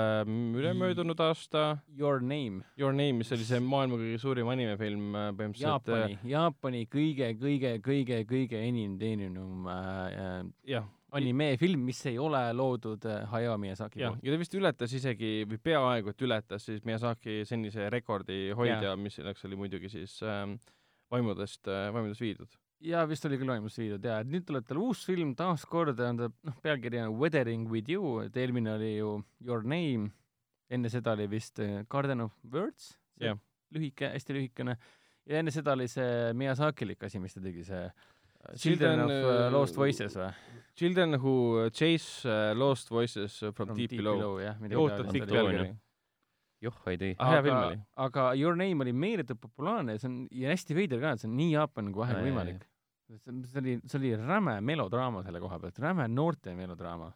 ülemöödunud 0.59 1.19
aasta 1.19 1.77
Your 1.99 2.21
Name, 2.21 2.63
Your 2.77 2.93
Name, 2.93 3.13
mis 3.13 3.31
oli 3.31 3.45
see 3.45 3.59
maailma 3.59 3.97
kõige 3.97 4.17
suurim 4.21 4.47
animefilm 4.47 5.15
äh, 5.15 5.29
põhimõtteliselt 5.37 5.69
Jaapani, 5.69 6.19
Jaapani 6.23 6.85
kõige, 6.85 7.33
kõige, 7.39 7.77
kõige, 7.81 8.23
kõige 8.29 8.67
enim 8.67 8.97
teeninum 8.97 9.67
äh, 9.67 10.45
jah, 10.63 10.87
animefilm, 11.17 11.83
mis 11.87 11.99
ei 12.09 12.17
ole 12.21 12.41
loodud 12.55 13.05
äh, 13.09 13.23
Hayao 13.31 13.57
Miyazaki 13.61 14.01
poolt. 14.01 14.23
ja 14.23 14.33
ta 14.33 14.39
vist 14.41 14.55
ületas 14.57 14.95
isegi 14.97 15.31
või 15.49 15.59
peaaegu 15.63 16.13
et 16.13 16.25
ületas 16.25 16.67
siis 16.69 16.83
Miyazaki 16.87 17.41
senise 17.49 17.89
rekordi 17.93 18.47
hoidja, 18.57 18.95
mis 18.99 19.19
selleks 19.19 19.45
oli 19.49 19.59
muidugi 19.59 19.91
siis 19.93 20.17
ähm, 20.25 20.57
vaimudest 21.13 21.69
äh,, 21.69 21.89
vaimudest 21.93 22.23
viidud. 22.23 22.57
ja 22.83 23.05
vist 23.09 23.25
oli 23.29 23.39
küll 23.41 23.53
vaimus 23.53 23.77
viidud 23.79 24.05
jaa, 24.09 24.21
et 24.23 24.31
nüüd 24.31 24.47
tuleb 24.47 24.65
tal 24.69 24.81
uus 24.83 25.05
film, 25.07 25.35
taaskord 25.39 26.01
on 26.03 26.23
ta, 26.23 26.31
noh, 26.49 26.57
pealkiri 26.65 27.03
on 27.05 27.15
Weathering 27.19 27.69
with 27.71 27.91
you, 27.91 28.19
et 28.25 28.37
eelmine 28.37 28.73
oli 28.73 28.95
ju 28.97 29.15
Your 29.45 29.63
Name, 29.63 30.09
enne 30.73 30.91
seda 30.91 31.13
oli 31.17 31.29
vist 31.31 31.61
äh, 31.63 31.83
Garden 31.89 32.25
of 32.25 32.35
Words, 32.51 32.93
lühike, 33.73 34.09
hästi 34.15 34.35
lühikene, 34.35 34.77
ja 35.29 35.39
enne 35.39 35.53
seda 35.53 35.77
oli 35.77 35.87
see 35.91 36.33
Miyazakilik 36.37 37.05
asi, 37.05 37.21
mis 37.21 37.37
ta 37.37 37.43
tegi, 37.43 37.63
see 37.69 37.85
Children 37.85 38.12
Children 38.59 39.05
of 39.05 39.11
uh, 39.11 39.45
Lost 39.53 39.77
Voices 39.79 40.17
või? 40.19 40.31
Children 40.75 41.19
who 41.21 41.69
chase 41.69 42.25
uh, 42.25 42.51
lost 42.57 42.89
voices 42.89 43.37
from, 43.37 43.53
from 43.53 43.77
deep, 43.77 43.91
below. 43.93 44.39
jah, 44.41 44.57
ootab 44.73 45.11
pikk 45.13 45.27
pealkiri. 45.29 45.67
joh, 46.65 46.77
ei 46.89 46.97
tee. 46.97 47.15
Hea 47.19 47.41
film 47.45 47.57
aga 47.59 47.67
oli., 47.67 47.79
aga 48.07 48.23
Your 48.39 48.57
Name 48.57 48.85
oli 48.87 48.93
meeletult 48.95 49.41
populaarne 49.43 49.97
ja 49.97 50.01
see 50.01 50.09
on, 50.09 50.15
ja 50.33 50.53
hästi 50.55 50.77
veider 50.77 51.03
ka, 51.03 51.13
et 51.13 51.21
see 51.21 51.29
on 51.29 51.35
nii 51.37 51.51
Jaapan 51.53 51.91
kui 51.93 52.01
vähegi 52.01 52.25
võimalik. 52.25 52.63
see 53.05 53.19
see 53.21 53.61
oli, 53.61 53.75
see 53.85 53.99
oli 53.99 54.15
räme 54.17 54.55
melodraama 54.65 55.21
selle 55.27 55.43
koha 55.43 55.59
pealt, 55.61 55.83
räme 55.83 56.07
noorte 56.09 56.55
melodraama. 56.57 57.11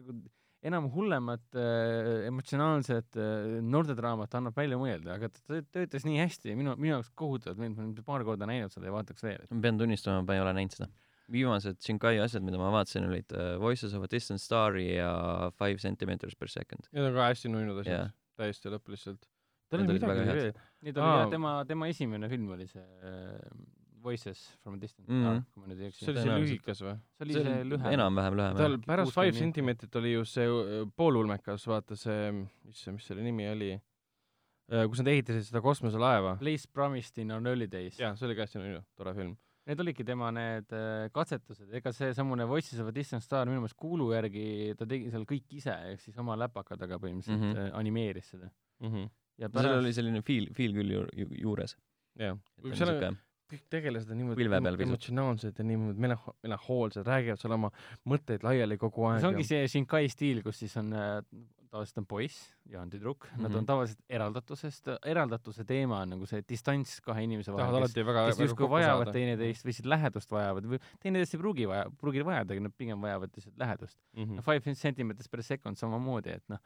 nagu 0.00 0.18
enam 0.66 0.88
hullemat 0.94 1.56
äh, 1.58 2.26
emotsionaalset 2.30 3.16
äh, 3.20 3.58
noortedraamat 3.62 4.32
annab 4.38 4.56
välja 4.56 4.78
mõelda, 4.80 5.16
aga 5.18 5.28
ta 5.28 5.42
tö- 5.50 5.64
töötas 5.76 6.06
nii 6.08 6.18
hästi 6.22 6.50
ja 6.52 6.56
minu, 6.58 6.74
minu 6.80 6.94
jaoks 6.96 7.10
kohutavalt 7.14 7.60
meeldib, 7.60 7.76
ma 7.78 7.84
olen 7.86 8.06
paar 8.06 8.24
korda 8.26 8.48
näinud 8.48 8.72
seda 8.74 8.88
ja 8.88 8.94
vaataks 8.96 9.22
veel. 9.26 9.44
ma 9.50 9.60
pean 9.68 9.78
tunnistama, 9.78 10.24
ma 10.26 10.34
ei 10.38 10.42
ole 10.42 10.54
näinud 10.56 10.74
seda. 10.78 10.88
viimased 11.32 11.80
Shinkai 11.82 12.16
asjad, 12.22 12.44
mida 12.46 12.58
ma 12.58 12.70
vaatasin, 12.74 13.06
olid 13.10 13.32
uh, 13.34 13.56
Voices 13.62 13.94
of 13.98 14.04
a 14.06 14.10
Distant 14.10 14.40
Star'i 14.40 14.88
ja 14.96 15.50
Five 15.58 15.76
Centimeters 15.82 16.34
per 16.38 16.48
second. 16.48 16.86
Need 16.92 17.08
on 17.08 17.16
ka 17.18 17.30
hästi 17.32 17.50
nunnud 17.50 17.80
asjad 17.82 17.96
Jah. 17.98 18.12
täiesti 18.38 18.70
lõpp 18.70 18.92
lihtsalt. 18.94 19.26
tal 19.70 19.82
Need 19.82 19.90
oli 19.90 19.98
midagi 20.04 20.26
veel. 20.30 20.52
Need 20.86 20.98
oli 21.00 21.06
Aa. 21.06 21.16
jah, 21.24 21.30
tema, 21.32 21.54
tema 21.66 21.88
esimene 21.90 22.28
film 22.30 22.52
oli 22.54 22.68
see 22.70 22.84
äh, 23.02 23.40
Voices 24.06 24.42
from 24.62 24.74
a 24.76 24.80
Distant 24.80 25.08
Mhm. 25.08 25.22
Star, 25.24 25.42
kui 25.52 25.62
ma 25.62 25.66
nüüd 25.72 25.80
ei 25.82 25.88
eksi 25.90 26.04
see. 26.04 26.12
oli 26.14 26.22
see 26.22 26.38
lühikas 26.44 26.82
või? 26.86 26.94
see 27.16 27.24
oli 27.26 27.34
see 27.40 27.64
lühem. 27.72 27.92
enam-vähem 27.98 28.36
lühem 28.38 28.56
tal 28.60 28.76
jah. 28.76 28.84
pärast 28.86 29.14
Five. 29.16 29.32
Centimeetrit 29.40 29.96
oli 30.00 30.12
ju 30.14 30.24
see 30.24 30.46
äh, 30.46 30.84
poolulmekas, 30.96 31.66
vaata 31.66 31.96
see, 31.98 32.30
mis 32.64 32.84
see, 32.84 32.92
mis 32.94 33.04
selle 33.10 33.22
nimi 33.26 33.48
oli, 33.50 33.72
kus 34.90 34.98
nad 35.02 35.08
ehitasid 35.12 35.44
seda 35.46 35.60
kosmoselaeva. 35.62 36.36
Place 36.40 36.66
Promised 36.72 37.18
in 37.22 37.30
our 37.34 37.42
early 37.46 37.66
days. 37.70 37.98
jaa, 38.00 38.14
see 38.18 38.26
oli 38.28 38.34
ka 38.38 38.46
hästi 38.46 38.58
nunnu, 38.62 38.80
tore 38.98 39.12
film. 39.14 39.36
Need 39.66 39.80
olidki 39.82 40.04
tema 40.06 40.28
need 40.30 40.70
äh, 40.78 41.08
katsetused, 41.14 41.70
ega 41.74 41.90
seesamune 41.94 42.44
Voices 42.46 42.78
of 42.82 42.86
a 42.86 42.94
Distant 42.94 43.22
Star 43.24 43.46
minu 43.50 43.58
meelest 43.64 43.74
kuulu 43.82 44.12
järgi 44.14 44.74
ta 44.78 44.86
tegi 44.86 45.10
seal 45.10 45.24
kõik 45.26 45.56
ise, 45.58 45.74
ehk 45.92 46.00
siis 46.04 46.18
oma 46.22 46.36
läpaka 46.38 46.78
taga 46.78 46.98
põhimõtteliselt 47.02 47.40
mm 47.40 47.48
Mhm. 47.50 47.56
-hmm. 47.64 47.78
animeeris 47.80 48.28
seda. 48.30 48.50
mm. 48.80 48.88
-hmm. 48.92 49.08
ja 49.42 49.48
seal 49.50 49.78
oli 49.80 49.92
selline 49.92 50.22
feel, 50.22 50.46
feel 50.54 50.72
küll 50.72 50.90
ju, 50.94 51.02
ju, 51.16 51.26
juures. 51.42 51.76
jah, 52.18 52.38
on 52.64 52.76
seal 52.76 52.94
on 52.94 53.18
kõik 53.50 53.66
tegelased 53.70 54.10
on 54.10 54.20
niimoodi 54.20 54.46
emotsionaalsed 54.86 55.58
ja 55.58 55.66
niimoodi 55.66 56.02
melah-, 56.06 56.30
melahoolsed, 56.42 57.06
räägivad 57.06 57.42
seal 57.42 57.54
oma 57.56 57.70
mõtteid 58.08 58.46
laiali 58.46 58.78
kogu 58.80 59.06
aeg. 59.10 59.20
see 59.22 59.30
ongi 59.30 59.46
see 59.46 59.68
Shinkai 59.70 60.08
stiil, 60.12 60.42
kus 60.46 60.64
siis 60.64 60.76
on 60.80 60.92
äh, 60.96 61.20
tavaliselt 61.76 62.00
on 62.00 62.06
poiss 62.08 62.54
ja 62.70 62.80
on 62.80 62.90
tüdruk 62.90 63.26
mm, 63.26 63.36
-hmm. 63.36 63.42
nad 63.42 63.50
Mhm. 63.50 63.58
on 63.58 63.66
tavaliselt 63.66 63.98
eraldatusest, 64.08 64.88
eraldatuse 65.04 65.64
teema 65.64 66.00
on 66.00 66.10
nagu 66.10 66.26
see 66.26 66.42
distants 66.48 67.00
kahe 67.00 67.22
inimese 67.22 67.52
vahel, 67.52 67.66
kes 67.66 67.76
alati 67.76 68.06
väga, 68.06 68.26
kes 68.26 68.40
justkui 68.40 68.70
vajavad 68.70 69.12
teineteist 69.12 69.66
või 69.66 69.72
siis 69.76 69.86
lähedust 69.86 70.32
vajavad 70.32 70.64
või 70.64 70.80
teineteist 71.00 71.34
ei 71.34 71.40
pruugi 71.40 71.68
vaja, 71.68 71.90
pruugi 72.00 72.24
vajadagi, 72.24 72.60
nad 72.60 72.72
pigem 72.76 73.00
vajavad 73.00 73.30
lihtsalt 73.36 73.58
lähedust. 73.58 73.98
Mhm. 74.16 74.36
no 74.36 74.42
five 74.42 74.74
centimeters 74.74 75.28
per 75.28 75.42
second 75.42 75.76
samamoodi, 75.76 76.30
et 76.30 76.44
noh, 76.48 76.58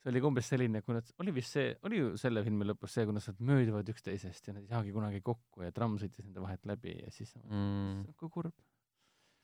see 0.00 0.10
oli 0.12 0.22
ka 0.22 0.30
umbes 0.30 0.48
selline, 0.48 0.80
kui 0.84 0.96
nad, 0.96 1.08
oli 1.20 1.34
vist 1.36 1.56
see, 1.56 1.70
oli 1.86 2.00
ju 2.00 2.10
selle 2.20 2.42
filmi 2.46 2.66
lõpus 2.70 2.96
see, 2.96 3.06
kui 3.08 3.16
nad 3.16 3.24
sealt 3.24 3.40
mööduvad 3.44 3.88
üksteisest 3.92 4.48
ja 4.48 4.56
nad 4.56 4.64
ei 4.64 4.72
saagi 4.72 4.94
kunagi 4.96 5.20
kokku 5.24 5.64
ja 5.66 5.72
tramm 5.76 5.98
sõitis 6.00 6.24
nende 6.24 6.42
vahelt 6.44 6.68
läbi 6.68 6.96
ja 7.02 7.12
siis 7.14 7.34
mm, 7.42 8.14
kui 8.20 8.32
kurb. 8.32 8.54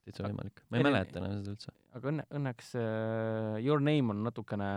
täitsa 0.07 0.25
võimalik. 0.29 0.65
ma 0.71 0.81
ei 0.81 0.87
mäleta 0.87 1.21
enam 1.21 1.37
seda 1.41 1.57
üldse. 1.57 1.75
aga 1.99 2.13
õnne, 2.13 2.29
õnneks 2.41 2.73
äh, 2.81 3.59
Your 3.67 3.85
Name 3.85 4.17
on 4.17 4.25
natukene 4.25 4.71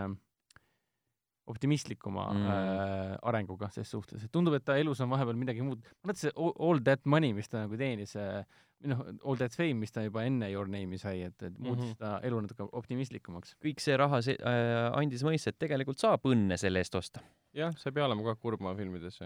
optimistlikuma 1.50 2.28
Mm. 2.32 2.46
äh, 2.46 3.18
arenguga 3.30 3.68
ses 3.74 3.90
suhtes, 3.90 4.24
et 4.24 4.32
tundub, 4.32 4.54
et 4.56 4.64
ta 4.64 4.76
elus 4.80 5.00
on 5.04 5.10
vahepeal 5.12 5.38
midagi 5.38 5.62
muud, 5.66 5.82
ma 6.04 6.12
mõtlesin, 6.12 6.30
see 6.30 6.50
all- 6.68 6.82
that 6.86 7.04
money, 7.04 7.32
mis 7.36 7.48
ta 7.48 7.64
nagu 7.66 7.76
teenis 7.80 8.14
äh, 8.16 8.44
või 8.80 8.92
noh, 8.94 9.00
all 9.28 9.36
that 9.36 9.52
fame, 9.52 9.74
mis 9.82 9.92
ta 9.92 10.04
juba 10.06 10.22
enne 10.24 10.48
Your 10.52 10.66
Name'i 10.70 10.98
sai, 10.98 11.18
et, 11.26 11.42
et 11.42 11.58
muutis 11.58 11.90
mm 11.90 11.92
-hmm. 11.92 11.98
ta 11.98 12.20
elu 12.24 12.40
natuke 12.40 12.68
optimistlikumaks. 12.72 13.54
kõik 13.64 13.80
see 13.80 13.96
raha 13.96 14.22
se- 14.22 14.38
äh, 14.40 14.92
andis 14.96 15.22
mõista, 15.26 15.48
et 15.48 15.58
tegelikult 15.58 15.98
saab 15.98 16.20
õnne 16.24 16.56
selle 16.56 16.78
eest 16.80 16.94
osta. 16.94 17.20
jah, 17.54 17.74
sa 17.76 17.90
ei 17.90 17.92
pea 17.92 18.04
olema 18.06 18.20
kogu 18.22 18.28
aeg 18.30 18.40
kurb 18.40 18.60
oma 18.60 18.74
filmides. 18.74 19.20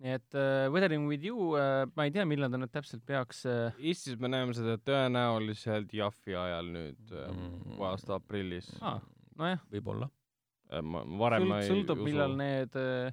nii 0.00 0.14
et 0.14 0.34
äh, 0.34 0.68
Weathering 0.72 1.08
with 1.08 1.24
you 1.24 1.56
äh,, 1.56 1.86
ma 1.96 2.04
ei 2.04 2.10
tea, 2.10 2.24
millal 2.24 2.50
ta 2.50 2.56
nüüd 2.56 2.70
täpselt 2.72 3.02
peaks 3.06 3.44
äh, 3.46 3.72
Eestis 3.78 4.18
me 4.18 4.28
näeme 4.28 4.54
seda 4.54 4.76
tõenäoliselt 4.78 5.92
Jaffi 5.92 6.34
ajal 6.34 6.64
nüüd 6.72 7.10
Mm. 7.10 7.76
uue 7.78 7.86
aasta 7.86 8.14
aprillis 8.14 8.70
ah,. 8.80 9.00
nojah, 9.36 9.60
ma 9.70 10.08
ma 10.82 11.02
varem 11.24 11.48
ma 11.48 11.60
ei 11.62 11.68
sõltub, 11.70 12.00
millal 12.06 12.36
need 12.38 12.76
äh, 12.76 13.12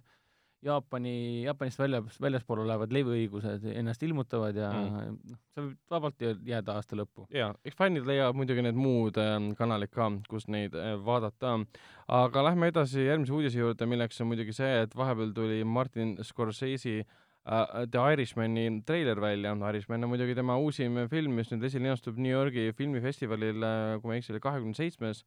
Jaapani, 0.66 1.44
Jaapanist 1.46 1.78
välja, 1.80 2.00
väljaspool 2.22 2.64
olevad 2.64 2.90
leviõigused 2.92 3.68
ennast 3.78 4.02
ilmutavad 4.04 4.56
ja 4.58 4.72
Mm. 4.74 5.20
noh, 5.30 5.38
see 5.54 5.62
võib 5.68 5.78
vabalt 5.94 6.18
jää- 6.26 6.40
jääda 6.50 6.74
aasta 6.80 6.98
lõppu. 6.98 7.28
jaa, 7.30 7.52
eks 7.64 7.78
fännid 7.78 8.08
leiavad 8.10 8.36
muidugi 8.36 8.64
need 8.66 8.76
muud 8.76 9.18
ähm, 9.22 9.52
kanalid 9.54 9.92
ka, 9.94 10.10
kus 10.28 10.48
neid 10.48 10.74
äh, 10.74 10.96
vaadata. 10.98 11.60
aga 12.08 12.44
lähme 12.50 12.68
edasi 12.74 13.06
järgmise 13.06 13.34
uudise 13.34 13.60
juurde, 13.60 13.86
milleks 13.86 14.20
on 14.22 14.28
muidugi 14.34 14.54
see, 14.54 14.82
et 14.82 14.96
vahepeal 14.98 15.32
tuli 15.38 15.64
Martin 15.64 16.18
Scorsese 16.24 17.04
äh, 17.46 17.86
The 17.92 18.00
Irishmani 18.14 18.82
treiler 18.84 19.22
välja. 19.22 19.54
Irishman 19.70 20.04
on 20.04 20.10
muidugi 20.10 20.36
tema 20.36 20.58
uusim 20.58 20.98
film, 21.08 21.36
mis 21.38 21.52
nüüd 21.54 21.64
esilinastub 21.64 22.18
New 22.18 22.32
Yorgi 22.34 22.72
filmifestivalil, 22.74 23.62
kui 24.02 24.08
ma 24.10 24.14
ei 24.18 24.20
eksi, 24.26 24.34
oli 24.34 24.40
kahekümne 24.42 24.74
seitsmes 24.74 25.24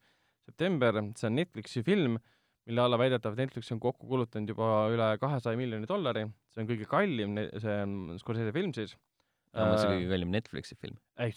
september. 0.48 1.00
see 1.16 1.30
on 1.30 1.38
Netflixi 1.38 1.84
film, 1.86 2.18
mille 2.68 2.84
alla 2.84 2.98
väidetavalt 3.00 3.40
Netflix 3.40 3.72
on 3.74 3.80
kokku 3.82 4.08
kulutanud 4.10 4.52
juba 4.52 4.68
üle 4.92 5.14
kahesaja 5.22 5.58
miljoni 5.60 5.88
dollari. 5.90 6.26
see 6.54 6.64
on 6.64 6.70
kõige 6.70 6.90
kallim, 6.90 7.40
see 7.56 7.80
on 7.86 8.20
Scorsese 8.22 8.54
film 8.56 8.74
siis. 8.76 8.94
on 9.54 9.74
see 9.78 9.96
kõige 9.96 10.12
kallim 10.14 10.36
Netflixi 10.36 10.78
film? 10.78 10.98
ei, 11.20 11.34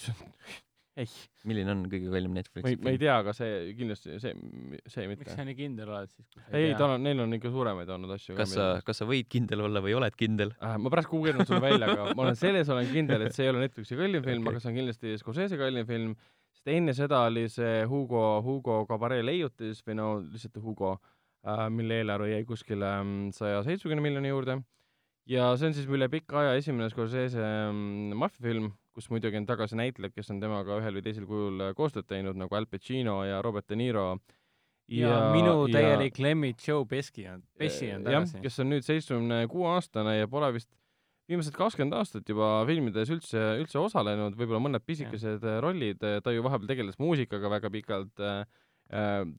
ei, 1.01 1.07
milline 1.49 1.73
on 1.73 1.85
kõige 1.89 2.11
kallim 2.13 2.34
ma 2.34 2.41
Netflixi 2.41 2.69
ei, 2.69 2.77
ma 2.77 2.91
ei 2.91 2.97
film? 2.97 3.05
tea, 3.05 3.15
aga 3.23 3.34
see 3.38 3.55
kindlasti, 3.80 4.19
see, 4.21 4.35
see 4.93 5.07
miks 5.09 5.23
mitte 5.23 5.38
sa. 5.38 5.47
nii 5.47 5.57
kindel 5.57 5.93
oled 5.95 6.11
siis? 6.11 6.27
ei, 6.51 6.75
tal 6.77 6.97
on, 6.97 7.07
neil 7.07 7.23
on 7.23 7.39
ikka 7.39 7.53
suuremaid 7.53 7.89
olnud 7.95 8.13
asju 8.17 8.38
kas 8.38 8.53
sa, 8.57 8.67
kas 8.85 9.01
sa 9.01 9.09
võid 9.09 9.31
kindel 9.31 9.65
olla 9.65 9.81
või 9.85 9.95
oled 9.97 10.19
kindel? 10.19 10.53
äh, 10.59 10.77
ma 10.81 10.93
pärast 10.93 11.09
guugeldan 11.13 11.49
sulle 11.49 11.63
välja, 11.63 11.89
aga 11.89 12.13
ma 12.13 12.27
olen 12.27 12.38
selles 12.39 12.69
olen 12.73 12.91
kindel, 12.93 13.25
et 13.25 13.38
see 13.38 13.47
ei 13.47 13.53
ole 13.55 13.65
Netflixi 13.65 13.97
kallim 13.99 14.25
film 14.30 14.45
okay., 14.45 14.53
aga 14.53 14.63
see 14.63 14.73
on 14.73 14.80
kindlasti 14.81 15.17
Scorsese 15.23 15.59
kallim 15.61 15.89
film, 15.89 16.13
sest 16.64 16.72
enne 16.72 16.94
seda 16.95 17.26
oli 17.27 17.49
see 17.52 17.84
Hugo, 17.90 18.41
Hugo 18.44 18.85
Cabaret 18.88 19.23
leiutis 19.23 19.84
või 19.84 19.98
no 19.99 20.07
lihtsalt 20.22 20.61
Hugo 20.64 20.95
äh,, 21.44 21.68
mille 21.69 21.99
eelarve 21.99 22.30
jäi 22.31 22.45
kuskile 22.48 22.91
saja 23.35 23.64
seitsmekümne 23.64 24.02
miljoni 24.02 24.30
juurde. 24.30 24.61
ja 25.27 25.56
see 25.57 25.68
on 25.68 25.73
siis 25.73 25.88
üle 25.88 26.07
pika 26.10 26.40
aja 26.40 26.56
esimene 26.56 26.90
Scorsese 26.90 27.44
mm, 27.44 28.15
maffiafilm, 28.15 28.72
kus 28.94 29.10
muidugi 29.10 29.38
on 29.38 29.45
tagasi 29.45 29.76
näitlejad, 29.76 30.14
kes 30.15 30.31
on 30.31 30.40
temaga 30.40 30.80
ühel 30.80 30.95
või 30.95 31.03
teisel 31.03 31.27
kujul 31.27 31.68
äh, 31.68 31.76
koostööd 31.76 32.07
teinud, 32.07 32.40
nagu 32.40 32.56
Al 32.56 32.68
Pacino 32.68 33.23
ja 33.27 33.41
Robert 33.41 33.68
De 33.68 33.76
Niro. 33.76 34.19
ja, 34.88 35.10
ja 35.10 35.19
minu 35.35 35.68
täielik 35.68 36.19
lemmik 36.19 36.64
Joe 36.64 36.85
Pesci 36.85 37.27
on, 37.27 37.44
Pesci 37.60 37.91
on 37.91 38.07
jah, 38.07 38.23
tagasi. 38.23 38.40
kes 38.44 38.60
on 38.64 38.72
nüüd 38.72 38.88
seitsmekümne 38.88 39.48
kuue 39.52 39.68
aastane 39.76 40.15
ja 40.22 40.31
pole 40.31 40.53
vist 40.56 40.72
viimased 41.29 41.55
kakskümmend 41.55 41.95
aastat 41.97 42.27
juba 42.29 42.49
filmides 42.67 43.11
üldse, 43.13 43.41
üldse 43.61 43.79
osalenud, 43.79 44.35
võib-olla 44.39 44.61
mõned 44.63 44.85
pisikesed 44.85 45.45
ja. 45.47 45.59
rollid, 45.63 46.03
ta 46.23 46.33
ju 46.33 46.43
vahepeal 46.45 46.69
tegeles 46.69 46.99
muusikaga 47.01 47.51
väga 47.57 47.71
pikalt 47.73 48.23
äh,, 48.23 48.43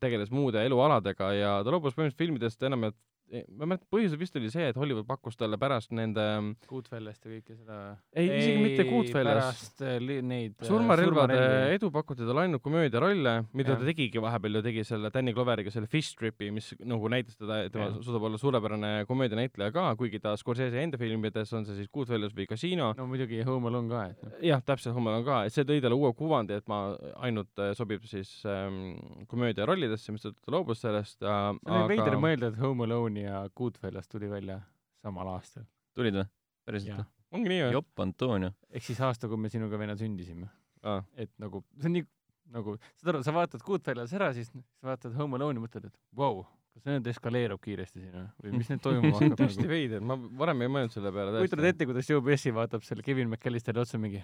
tegeles 0.01 0.31
muude 0.33 0.63
elualadega 0.65 1.31
ja 1.37 1.51
ta 1.63 1.73
loobus 1.73 1.93
põhimõtteliselt 1.95 2.23
filmidest 2.23 2.65
enam, 2.65 2.89
et 2.89 2.97
ma 3.25 3.65
ei 3.65 3.69
mäleta, 3.71 3.87
põhjus 3.89 4.13
vist 4.19 4.35
oli 4.37 4.49
see, 4.53 4.67
et 4.69 4.77
Hollywood 4.77 5.07
pakkus 5.09 5.37
talle 5.39 5.57
pärast 5.61 5.93
nende 5.97 6.23
Goodfellast 6.69 7.25
ja 7.25 7.31
kõike 7.31 7.55
seda. 7.57 7.77
ei, 8.13 8.27
isegi 8.29 8.59
mitte 8.61 8.85
Goodfellas. 8.85 9.39
pärast 9.39 9.81
äh, 9.81 10.21
neid 10.21 10.53
äh, 10.59 10.67
surmarelvade 10.69 11.39
edu 11.73 11.89
pakuti 11.93 12.25
talle 12.27 12.45
ainult 12.45 12.61
komöödiarolle, 12.65 13.33
mida 13.57 13.73
Jah. 13.73 13.81
ta 13.81 13.89
tegigi 13.89 14.21
vahepeal 14.21 14.59
ju 14.59 14.63
tegi 14.67 14.83
selle 14.85 15.09
Danny 15.13 15.33
Gloveriga 15.33 15.73
selle 15.73 15.89
Fish 15.89 16.13
Tripi, 16.19 16.51
mis 16.53 16.69
nagu 16.85 17.09
näitas 17.11 17.39
teda, 17.39 17.63
et 17.65 17.73
tema 17.73 17.89
Jah. 17.89 17.97
suudab 18.05 18.27
olla 18.29 18.41
suurepärane 18.41 18.91
komöödianäitleja 19.09 19.73
ka, 19.73 19.87
kuigi 19.97 20.21
ta 20.21 20.35
Scorsese 20.37 20.83
enda 20.83 21.01
filmides 21.01 21.53
on 21.57 21.65
see 21.65 21.79
siis 21.79 21.89
Goodfellas 21.89 22.35
või 22.37 22.45
Casino, 22.51 22.91
no 22.97 23.09
muidugi 23.09 23.41
Home 23.47 23.71
Alone 23.71 23.89
ka, 23.89 24.05
et 24.13 24.21
noh. 24.21 24.37
jah, 24.51 24.61
täpselt, 24.65 24.93
Hummel 24.95 25.19
on 25.23 25.25
ka, 25.25 25.41
et 25.49 25.55
see 25.55 25.65
tõi 25.65 25.81
talle 25.81 25.97
uue 25.97 26.13
kuvandi, 26.13 26.61
et 26.61 26.69
ma 26.69 26.83
ainult 27.25 27.57
äh, 27.57 27.73
sobib 27.77 28.05
siis 28.05 28.37
ähm, 28.45 29.25
komöödia 29.31 29.65
rollidesse, 29.65 30.13
mistõttu 30.13 30.37
ta 30.45 30.53
loobus 30.53 30.85
sellest 30.85 31.25
äh,. 31.25 31.51
see 31.65 31.81
oli 31.81 31.95
veider 31.95 32.21
mõelda, 32.21 32.53
et 32.53 32.61
Home 32.61 32.85
Alone 32.85 33.14
ja 33.17 33.45
Goodfellas 33.55 34.09
tuli 34.11 34.29
välja 34.29 34.59
samal 35.03 35.29
aastal. 35.35 35.65
tulid 35.97 36.17
või? 36.19 36.27
päriselt 36.65 36.99
või? 36.99 37.07
ongi 37.37 37.51
nii 37.53 37.61
või? 37.63 37.77
jopp 37.77 38.03
Antonio. 38.05 38.51
ehk 38.69 38.87
siis 38.87 39.01
aasta, 39.05 39.29
kui 39.31 39.39
me 39.41 39.51
sinuga 39.53 39.79
venna 39.81 39.95
sündisime. 39.99 40.49
aa, 40.83 41.01
et 41.15 41.31
nagu, 41.41 41.63
see 41.79 41.89
on 41.91 41.97
nii, 41.99 42.07
nagu, 42.55 42.77
saad 42.99 43.13
aru, 43.13 43.23
sa 43.25 43.33
vaatad 43.35 43.65
Goodfellas 43.65 44.13
ära, 44.17 44.31
siis 44.37 44.51
sa 44.51 44.91
vaatad 44.91 45.15
Home 45.19 45.39
Alone'i, 45.39 45.63
mõtled, 45.63 45.89
et 45.89 45.99
vau 46.15 46.41
wow,, 46.41 46.47
kas 46.75 46.85
see 46.85 46.97
nüüd 46.97 47.11
eskaleerub 47.11 47.61
kiiresti 47.63 48.03
siin 48.03 48.25
või, 48.43 48.55
mis 48.57 48.71
nüüd 48.71 48.83
toimuma 48.83 49.13
hakkab 49.19 49.39
tõesti 49.43 49.63
nagu. 49.63 49.71
veider, 49.71 50.03
ma 50.05 50.19
varem 50.43 50.65
ei 50.65 50.73
mõelnud 50.77 50.95
selle 50.95 51.13
peale 51.15 51.37
kujutad 51.39 51.69
ette, 51.71 51.89
kuidas 51.89 52.11
Joe 52.11 52.23
Pesci 52.25 52.53
vaatab 52.55 52.83
selle 52.87 53.05
Kevin 53.05 53.31
McAllisteri 53.31 53.81
otsa 53.83 54.01
mingi 54.01 54.23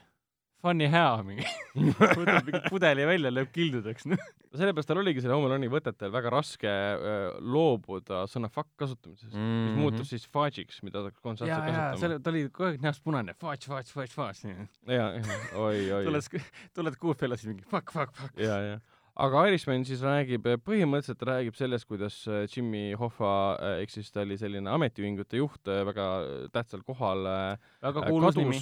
funny 0.62 0.88
hea 0.92 1.10
mingi 1.26 1.46
võtab 1.98 2.48
mingi 2.48 2.62
pudeli 2.70 3.06
välja, 3.08 3.32
lööb 3.34 3.50
kildudeks, 3.56 4.06
noh. 4.12 4.22
sellepärast 4.54 4.92
tal 4.92 5.02
oligi 5.02 5.24
selle 5.24 5.36
Home 5.38 5.50
Alone'i 5.50 5.70
võtetel 5.72 6.14
väga 6.14 6.32
raske 6.34 6.70
äh, 6.70 7.26
loobuda 7.42 8.24
sõna 8.32 8.52
fuck 8.54 8.70
kasutamisest 8.80 9.34
mm, 9.34 9.42
-hmm. 9.42 9.68
mis 9.68 9.82
muutus 9.82 10.14
siis 10.14 10.28
fudge'iks, 10.32 10.82
mida 10.88 11.02
ta 11.02 11.12
ja, 11.12 11.18
konstantselt 11.20 11.66
kasutama. 11.66 12.00
selle, 12.04 12.22
ta 12.22 12.34
oli 12.34 12.48
kogu 12.50 12.70
aeg 12.70 12.82
näost 12.86 13.04
punane, 13.06 13.36
fudge, 13.42 13.68
fudge, 13.68 13.94
fudge, 13.94 14.16
fudge. 14.16 14.56
ja, 14.88 15.12
ja, 15.18 15.38
oi, 15.60 15.86
oi. 16.00 16.04
tuled, 16.10 16.42
tuled 16.78 17.00
Goodfellas 17.02 17.46
mingi 17.50 17.66
fuck, 17.68 17.94
fuck, 17.94 18.14
fuck. 18.18 18.36
ja, 18.40 18.60
ja. 18.68 18.82
aga 19.26 19.46
Irishman 19.50 19.88
siis 19.88 20.04
räägib, 20.06 20.46
põhimõtteliselt 20.68 21.26
räägib 21.32 21.58
sellest, 21.58 21.90
kuidas 21.90 22.22
äh, 22.30 22.46
Jimmy 22.52 22.92
Hoffa 23.00 23.34
äh, 23.56 23.80
ehk 23.86 23.96
siis 23.96 24.14
ta 24.14 24.26
oli 24.28 24.38
selline 24.42 24.70
ametiühingute 24.76 25.42
juht, 25.42 25.74
väga 25.92 26.12
tähtsal 26.54 26.86
kohal 26.86 27.26
äh, 27.26 27.74
väga 27.82 28.06
äh, 28.06 28.14
kuulus 28.14 28.38
nimi 28.40 28.62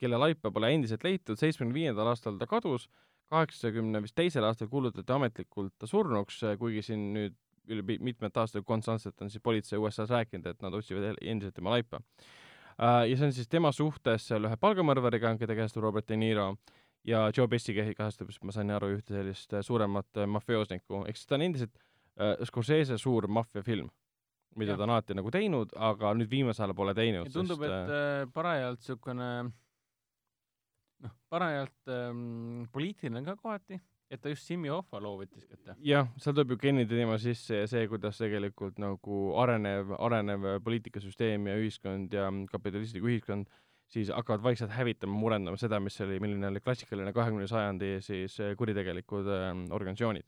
kelle 0.00 0.18
laipa 0.18 0.50
pole 0.50 0.72
endiselt 0.74 1.04
leitud, 1.06 1.38
seitsmekümne 1.40 1.74
viiendal 1.74 2.10
aastal 2.10 2.38
ta 2.40 2.48
kadus, 2.50 2.88
kaheksakümne 3.32 4.02
vist 4.04 4.16
teisel 4.18 4.44
aastal 4.44 4.68
kuulutati 4.68 5.12
ametlikult 5.14 5.74
ta 5.78 5.88
surnuks, 5.90 6.42
kuigi 6.60 6.82
siin 6.82 7.12
nüüd 7.14 7.36
üle 7.72 7.98
mitmed 8.04 8.36
aastad 8.36 8.64
konstantselt 8.68 9.20
on 9.24 9.30
siis 9.32 9.42
politsei 9.42 9.78
USA-s 9.80 10.12
rääkinud, 10.12 10.46
et 10.50 10.62
nad 10.62 10.74
otsivad 10.76 11.06
el- 11.12 11.20
endiselt 11.22 11.54
tema 11.56 11.70
laipa. 11.70 12.00
ja 13.08 13.16
see 13.16 13.26
on 13.26 13.32
siis 13.32 13.48
tema 13.48 13.70
suhtes 13.72 14.26
seal 14.28 14.44
ühe 14.44 14.56
palgamõrvariga, 14.60 15.36
keda 15.38 15.54
kehastab 15.54 15.82
Robert 15.86 16.08
De 16.08 16.16
Niro 16.16 16.56
ja 17.06 17.30
Joe 17.36 17.48
Pesci 17.48 17.74
siis, 17.74 18.42
ma 18.42 18.52
sain 18.52 18.70
aru, 18.70 18.94
ühte 18.96 19.14
sellist 19.14 19.52
äh, 19.54 19.62
suuremat 19.62 20.16
äh, 20.16 20.26
mafioosnikku, 20.26 21.04
ehk 21.08 21.16
siis 21.16 21.28
ta 21.30 21.38
on 21.38 21.46
endiselt 21.46 21.74
äh, 22.18 22.34
Scorsese 22.44 22.98
suur 22.98 23.28
maffiafilm, 23.28 23.90
mida 24.56 24.72
Jah. 24.72 24.78
ta 24.78 24.86
on 24.88 24.94
alati 24.96 25.14
nagu 25.14 25.30
teinud, 25.30 25.74
aga 25.76 26.14
nüüd 26.18 26.30
viimasel 26.30 26.66
ajal 26.66 26.74
pole 26.74 26.94
teinud, 26.94 27.28
ja 27.28 27.32
tundub, 27.32 27.62
sest 27.62 27.76
et 27.76 27.94
äh, 27.94 28.32
parajalt 28.34 28.80
niisugune 28.82 29.30
noh, 31.04 31.16
parajalt 31.32 31.92
ähm, 31.92 32.64
poliitiline 32.72 33.24
ka 33.26 33.36
kohati, 33.40 33.78
et 34.10 34.22
ta 34.22 34.32
just 34.32 34.48
Jimmy 34.50 34.70
Hoffa 34.72 35.00
loo 35.02 35.18
võttis 35.20 35.46
kätte. 35.48 35.76
jah, 35.84 36.08
seal 36.20 36.36
tuleb 36.36 36.54
ju 36.54 36.60
Kennedy 36.62 37.00
teema 37.00 37.18
sisse 37.22 37.62
ja 37.62 37.68
see, 37.70 37.86
kuidas 37.90 38.20
tegelikult 38.20 38.80
nagu 38.82 39.20
arenev, 39.42 39.94
arenev 39.98 40.48
poliitikasüsteem 40.64 41.50
ja 41.50 41.58
ühiskond 41.60 42.14
ja 42.14 42.30
kapitalistlik 42.50 43.06
ühiskond 43.06 43.50
siis 43.94 44.10
hakkavad 44.10 44.42
vaikselt 44.42 44.72
hävitama, 44.74 45.14
murendama 45.18 45.60
seda, 45.60 45.78
mis 45.82 46.00
oli, 46.00 46.16
milline 46.22 46.48
oli 46.48 46.62
klassikaline 46.64 47.12
kahekümne 47.14 47.46
sajandi 47.50 47.98
siis 48.04 48.38
kuritegelikud 48.58 49.28
äh, 49.30 49.50
organisatsioonid. 49.76 50.26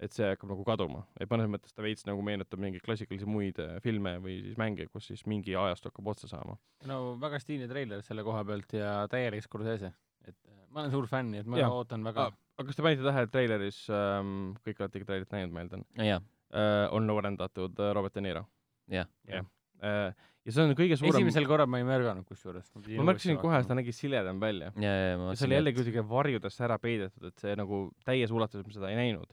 Et 0.00 0.14
see 0.16 0.28
hakkab 0.32 0.52
nagu 0.54 0.64
kaduma, 0.64 1.02
et 1.20 1.30
mõnes 1.30 1.50
mõttes 1.52 1.74
ta 1.76 1.84
veits 1.84 2.06
nagu 2.08 2.22
meenutab 2.24 2.60
mingeid 2.62 2.84
klassikalisi 2.84 3.28
muid 3.28 3.58
äh, 3.60 3.76
filme 3.84 4.16
või 4.24 4.38
siis 4.46 4.56
mänge, 4.60 4.86
kus 4.92 5.10
siis 5.10 5.26
mingi 5.28 5.56
ajastu 5.58 5.90
hakkab 5.90 6.08
otsa 6.14 6.30
saama. 6.30 6.56
no 6.88 7.00
väga 7.20 7.40
stiilne 7.42 7.68
treiler 7.70 8.04
selle 8.06 8.24
koha 8.26 8.44
pealt 8.48 8.72
ja 8.76 8.94
täielik 9.12 9.44
Scorsese. 9.44 9.92
et 10.24 10.36
äh, 10.48 10.62
ma 10.70 10.84
olen 10.84 10.94
suur 10.94 11.08
fänn, 11.10 11.32
nii 11.34 11.44
et 11.44 11.50
ma 11.50 11.60
Jah. 11.60 11.74
ootan 11.76 12.04
väga 12.06 12.30
Ah. 12.30 12.38
aga 12.58 12.66
kas 12.70 12.76
te 12.76 12.86
panite 12.86 13.04
tähele, 13.04 13.28
et 13.28 13.34
treileris 13.34 13.82
ähm,, 13.92 14.34
kõik 14.64 14.80
olete 14.80 15.00
ikka 15.00 15.10
treilerit 15.12 15.36
näinud, 15.36 15.54
ma 15.54 15.64
eeldan 15.64 15.84
äh,, 16.00 16.88
on 16.96 17.06
noorendatud 17.08 17.78
äh, 17.80 17.94
Robert 17.96 18.16
De 18.16 18.24
Niro 18.24 18.46
jah. 18.88 19.08
jah. 19.28 19.44
äh,. 19.82 20.14
ja 20.44 20.54
see 20.54 20.64
on 20.64 20.72
kõige 20.78 20.96
suurem 20.96 21.20
esimesel 21.20 21.48
korral 21.48 21.68
ma 21.68 21.80
ei 21.80 21.86
märganud 21.88 22.24
kusjuures. 22.28 22.72
ma 22.76 23.10
märkasin 23.10 23.36
kohe, 23.40 23.60
et 23.60 23.68
ta 23.68 23.76
nägi 23.76 23.92
siledam 23.96 24.40
välja. 24.40 24.72
ja, 24.80 24.94
ja 24.96 25.20
ma 25.20 25.34
ja 25.34 25.36
see 25.40 25.50
oli 25.50 25.58
jälle 25.58 25.74
kuidagi 25.76 26.06
varjudesse 26.08 26.64
ära 26.64 26.78
peidetud, 26.80 27.28
et 27.28 27.44
see 27.44 27.52
nagu 27.60 27.84
täies 28.08 28.32
ulatuses 28.32 28.66
me 28.66 28.72
seda 28.76 28.90
ei 28.92 28.98
näinud. 29.00 29.28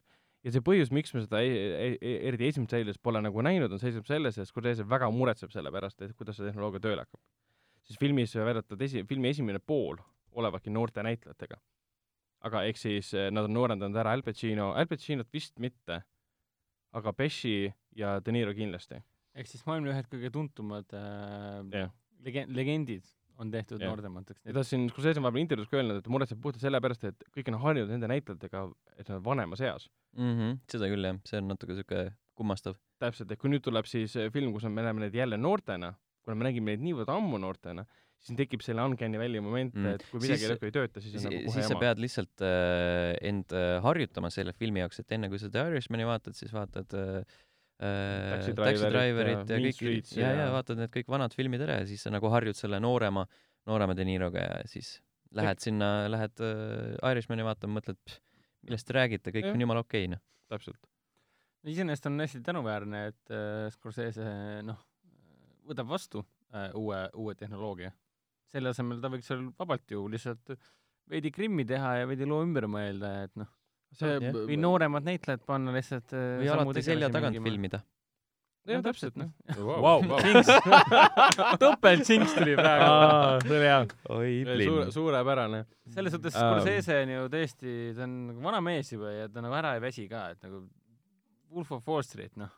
Ja 0.47 0.53
see 0.55 0.63
põhjus, 0.63 0.91
miks 0.95 1.11
me 1.15 1.23
seda 1.25 1.41
eriti 1.43 2.47
esimeses 2.47 2.71
treilis 2.71 2.99
pole 3.03 3.19
nagu 3.23 3.43
näinud, 3.43 3.73
on 3.73 3.81
seisneb 3.81 4.07
selles, 4.07 4.37
et 4.39 4.47
Scorsese 4.47 4.85
väga 4.87 5.09
muretseb 5.11 5.51
selle 5.53 5.71
pärast, 5.75 5.99
et 6.05 6.13
kuidas 6.17 6.39
see 6.39 6.47
tehnoloogia 6.47 6.83
tööle 6.83 7.03
hakkab. 7.03 7.21
siis 7.87 7.99
filmis 7.99 8.35
väidetavalt 8.35 8.83
esi, 8.83 9.03
filmi 9.07 9.29
esimene 9.31 9.59
pool 9.59 9.99
olevadki 10.39 10.71
noorte 10.71 11.03
näitlejatega. 11.03 11.59
aga 12.47 12.63
ehk 12.69 12.79
siis 12.79 13.13
eh, 13.17 13.31
nad 13.33 13.49
on 13.49 13.53
noorendanud 13.57 13.97
ära 13.97 14.13
Al 14.13 14.23
Pacino, 14.23 14.71
Al 14.77 14.87
Pacinot 14.87 15.27
vist 15.33 15.59
mitte, 15.59 16.01
aga 16.93 17.13
Pesci 17.13 17.73
ja 17.95 18.19
De 18.23 18.31
Niro 18.31 18.53
kindlasti. 18.53 19.01
ehk 19.35 19.47
siis 19.51 19.65
maailma 19.67 19.91
ühed 19.91 20.07
kõige 20.11 20.31
tuntumad 20.31 20.93
äh, 20.95 21.63
Jah. 21.73 21.91
legen-, 22.23 22.55
legendid 22.55 23.16
on 23.37 23.51
tehtud 23.53 23.81
Jah. 23.81 23.89
noortemateks. 23.91 24.41
ja 24.45 24.53
ta 24.53 24.63
siin 24.65 24.87
Scorsese 24.89 25.19
on 25.19 25.27
vahepeal 25.27 25.43
intervjuus 25.45 25.69
ka 25.69 25.77
öelnud, 25.77 25.97
et 25.99 26.03
ta 26.07 26.09
muretseb 26.13 26.39
puhtalt 26.41 26.61
sellepärast, 26.63 27.03
et 27.11 27.23
kõik 27.35 27.51
on 27.53 27.59
harjunud 27.61 27.91
nende 27.93 28.07
näitlejatega, 28.09 28.63
et 28.97 29.09
nad 29.09 29.17
on 29.19 29.23
vanemas 29.25 29.61
eas. 29.61 29.89
mm. 30.17 30.33
-hmm. 30.39 30.57
seda 30.71 30.89
küll 30.89 31.05
jah, 31.05 31.19
see 31.25 31.37
on 31.41 31.47
natuke 31.53 31.75
siuke 31.75 32.11
kummastav. 32.35 32.75
täpselt, 32.99 33.31
et 33.31 33.39
kui 33.39 33.49
nüüd 33.49 33.61
tuleb 33.65 33.85
siis 33.85 34.15
äh, 34.15 34.31
film, 34.33 34.53
kus 34.53 34.63
on- 34.65 34.71
me 34.73 34.81
näeme 34.81 34.99
neid 35.05 35.13
jälle 35.15 35.37
noortena, 35.37 35.93
kuna 36.23 36.35
me 36.35 36.43
nägime 36.49 36.65
neid 36.75 36.81
niivõrd 36.81 37.09
ammu 37.09 37.37
noortena, 37.37 37.85
siis 38.19 38.35
tekib 38.37 38.61
selle 38.65 38.81
uncanny 38.81 39.17
valley 39.19 39.39
moment 39.39 39.75
Mm. 39.75 39.85
et 39.93 40.05
kui 40.11 40.19
midagi 40.19 40.39
Siis- 40.47 40.63
ei 40.63 40.71
tööta, 40.71 41.01
siis 41.01 41.13
on 41.15 41.19
siis, 41.19 41.23
nagu 41.29 41.43
kohe 41.45 41.53
siis 41.53 41.67
sa 41.67 41.73
jama. 41.73 41.79
pead 41.79 41.97
lihtsalt 41.99 42.41
äh, 42.41 43.17
end 43.21 43.53
äh, 43.53 43.81
harjutama 43.83 44.29
selle 44.33 44.53
filmi 44.53 44.79
jaoks, 44.79 44.99
et 44.99 45.11
enne 45.11 45.29
kui 45.29 45.37
sa 45.37 45.49
The 45.49 45.67
Irishmani 45.69 46.03
vaatad, 46.05 46.33
siis 46.33 46.51
vaatad 46.53 46.93
äh, 46.93 47.23
Taxi 47.77 48.55
Taxi 48.57 48.87
Driverit 48.89 49.51
ja 49.51 49.57
ja 49.57 49.61
kõik 49.61 50.13
ja, 50.17 50.29
ja 50.31 50.45
ja- 50.47 50.53
vaatad 50.55 50.79
need 50.79 50.93
kõik 50.93 51.11
vanad 51.13 51.35
filmid 51.37 51.61
ära 51.61 51.81
ja 51.83 51.89
siis 51.89 52.01
sa 52.01 52.13
nagu 52.13 52.31
harjud 52.33 52.57
selle 52.57 52.79
noorema, 52.81 53.27
noorema 53.69 53.93
De 53.97 54.05
Niroga 54.07 54.41
ja 54.41 54.55
siis 54.69 54.95
lähed 55.35 55.61
sinna, 55.61 55.89
lähed 56.09 56.41
äh, 56.43 57.11
Irishmani 57.11 57.45
vaatama, 57.45 57.79
mõtled, 57.79 58.17
millest 58.65 58.87
te 58.87 58.95
räägite, 58.97 59.33
kõik 59.35 59.49
Jah. 59.49 59.57
on 59.57 59.65
jumala 59.65 59.83
okei, 59.83 60.07
noh. 60.11 60.21
täpselt. 60.51 60.79
iseenesest 61.67 62.07
on 62.09 62.23
hästi 62.23 62.41
tänuväärne, 62.45 63.03
et 63.11 63.33
äh, 63.35 63.67
Scorsese 63.75 64.27
noh, 64.65 64.79
võtab 65.67 65.89
vastu 65.91 66.23
äh, 66.55 66.69
uue, 66.79 67.03
uue 67.13 67.35
tehnoloogia. 67.35 67.91
selle 68.47 68.71
asemel 68.71 69.01
ta 69.03 69.11
võiks 69.11 69.27
seal 69.27 69.49
vabalt 69.59 69.91
ju 69.91 70.05
lihtsalt 70.07 70.55
veidi 71.11 71.31
krimmi 71.35 71.65
teha 71.67 71.97
ja 72.01 72.07
veidi 72.07 72.27
loo 72.27 72.41
ümber 72.45 72.67
mõelda, 72.71 73.11
et 73.27 73.35
noh, 73.35 73.51
see 73.95 74.17
Jah. 74.19 74.33
või 74.49 74.57
nooremad 74.59 75.05
näitlejad 75.07 75.45
panna 75.47 75.71
lihtsalt 75.75 76.11
äh, 76.13 76.25
või 76.41 76.49
alati 76.53 76.83
selja 76.85 77.09
tagant 77.13 77.35
mängima. 77.37 77.47
filmida. 77.49 77.79
jah, 78.67 78.81
No 78.81 78.83
täpselt, 78.83 79.15
noh. 79.15 79.29
Vau, 79.55 80.01
Jinx. 80.25 80.49
topelt 81.61 82.03
Jinx 82.09 82.33
tuli 82.35 82.55
praegu. 82.59 82.89
see 83.47 83.55
oli 83.55 83.63
hea. 83.69 83.77
oi, 84.11 84.33
suure, 84.65 84.91
suurepärane. 84.91 85.61
selles 85.95 86.11
suhtes 86.17 86.35
Ähm. 86.35 86.43
Scorsese 86.51 86.97
on 87.05 87.13
ju 87.13 87.29
tõesti, 87.31 87.75
ta 87.95 88.03
on 88.03 88.17
nagu 88.33 88.43
vana 88.43 88.59
mees 88.65 88.91
juba 88.91 89.13
ja 89.15 89.29
ta 89.31 89.41
nagu 89.45 89.55
ära 89.55 89.75
ei 89.77 89.83
väsi 89.87 90.07
ka, 90.11 90.25
et 90.35 90.43
nagu 90.43 90.65
Wolf 91.55 91.71
of 91.77 91.87
Wall 91.87 92.03
Street, 92.03 92.35
noh. 92.35 92.51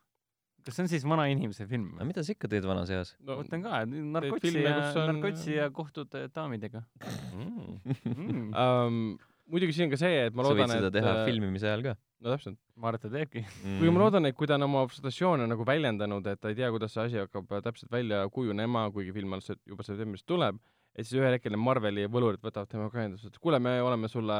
kas 0.66 0.76
see 0.76 0.84
on 0.88 0.90
siis 0.92 1.06
vana 1.08 1.28
inimese 1.30 1.68
film 1.70 1.92
aga 1.94 2.02
või? 2.02 2.10
mida 2.10 2.24
sa 2.26 2.34
ikka 2.34 2.50
teed 2.52 2.66
vanas 2.68 2.90
eas? 2.90 3.14
no, 3.22 3.38
mõtlen 3.44 3.62
ka, 3.64 3.84
et 3.86 3.94
narkotsi 4.18 4.50
filme, 4.50 4.66
ja 4.66 4.80
kus 4.82 4.98
on- 5.04 5.12
narkotsi 5.14 5.54
ja 5.60 5.70
kohtud 5.78 6.18
äh, 6.18 6.26
daamidega 6.34 6.82
mm.. 7.06 7.78
mm. 8.10 8.50
um, 8.66 9.04
muidugi 9.50 9.76
siin 9.76 9.88
on 9.88 9.94
ka 9.94 10.00
see, 10.02 10.16
et 10.30 10.36
ma 10.38 10.46
sa 10.46 10.54
võid 10.54 10.62
loodan, 10.64 10.76
seda 10.78 10.90
et 10.92 10.98
teha 11.00 11.14
äh, 11.18 11.22
filmimise 11.30 11.70
ajal 11.70 11.86
ka. 11.90 11.94
no 12.24 12.34
täpselt. 12.36 12.58
ma 12.76 12.90
arvan, 12.92 13.00
et 13.00 13.06
ta 13.06 13.12
teebki. 13.16 13.46
kuigi 13.66 13.94
ma 13.96 14.04
loodan, 14.04 14.30
et 14.30 14.36
kui 14.38 14.50
ta 14.50 14.58
on 14.60 14.68
oma 14.68 14.84
frustratsioone 14.90 15.48
nagu 15.50 15.66
väljendanud, 15.68 16.28
et 16.34 16.42
ta 16.42 16.52
ei 16.52 16.58
tea, 16.60 16.70
kuidas 16.76 16.94
see 16.96 17.06
asi 17.08 17.22
hakkab 17.24 17.56
äh, 17.58 17.64
täpselt 17.66 17.92
välja 17.94 18.26
kujunema, 18.34 18.88
kuigi 18.96 19.16
film 19.16 19.34
alles 19.38 19.50
se- 19.52 19.60
juba 19.68 19.86
septembris 19.88 20.26
tuleb, 20.28 20.60
et 20.96 21.06
siis 21.08 21.18
ühel 21.22 21.34
hetkel 21.38 21.56
need 21.56 21.64
Marveli 21.64 22.06
võlurid 22.12 22.44
võtavad 22.46 22.70
temaga 22.72 23.02
ühendust, 23.02 23.26
et 23.30 23.40
kuule, 23.42 23.60
me 23.64 23.78
oleme 23.86 24.10
sulle, 24.12 24.38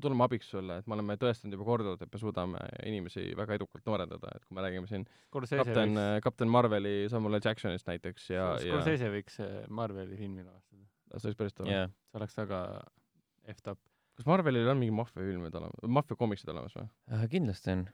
tuleme 0.00 0.24
abiks 0.24 0.48
sulle, 0.50 0.78
et 0.80 0.86
me 0.88 0.96
oleme 0.96 1.16
tõestanud 1.20 1.54
juba 1.54 1.66
korduvalt, 1.68 2.02
et 2.02 2.12
me 2.14 2.18
suudame 2.22 2.62
inimesi 2.88 3.26
väga 3.36 3.58
edukalt 3.58 3.84
noorendada, 3.86 4.30
et 4.34 4.44
kui 4.46 4.56
me 4.56 4.64
räägime 4.64 4.88
siin 4.88 5.04
kapten 5.34 5.98
kapten 6.24 6.48
Marveli 6.48 6.94
Samuel 7.12 7.36
L 7.36 7.42
Jacksonist 7.44 7.86
näiteks 7.90 8.30
ja, 8.32 8.46
ja 8.56 8.62
Scorsese 8.64 9.10
võiks 9.12 9.36
äh, 9.44 9.58
Marveli 9.68 10.16
filmi 10.16 10.46
lavastada. 10.46 10.86
see 11.18 11.28
oleks 11.28 11.38
päris 11.42 11.58
tore. 11.58 11.74
jaa, 11.74 11.90
see 12.08 12.20
oleks 12.22 12.38
väga 12.40 12.62
effed 13.48 13.70
up. 13.74 13.78
Kas 14.18 14.26
Marvelil 14.26 14.66
on 14.66 14.80
mingi 14.80 14.94
maffiafilmid 14.98 15.54
olemas, 15.60 15.88
maffiakomiksid 16.00 16.50
olemas 16.50 16.74
või? 16.74 16.86
kindlasti 17.30 17.74
on. 17.76 17.84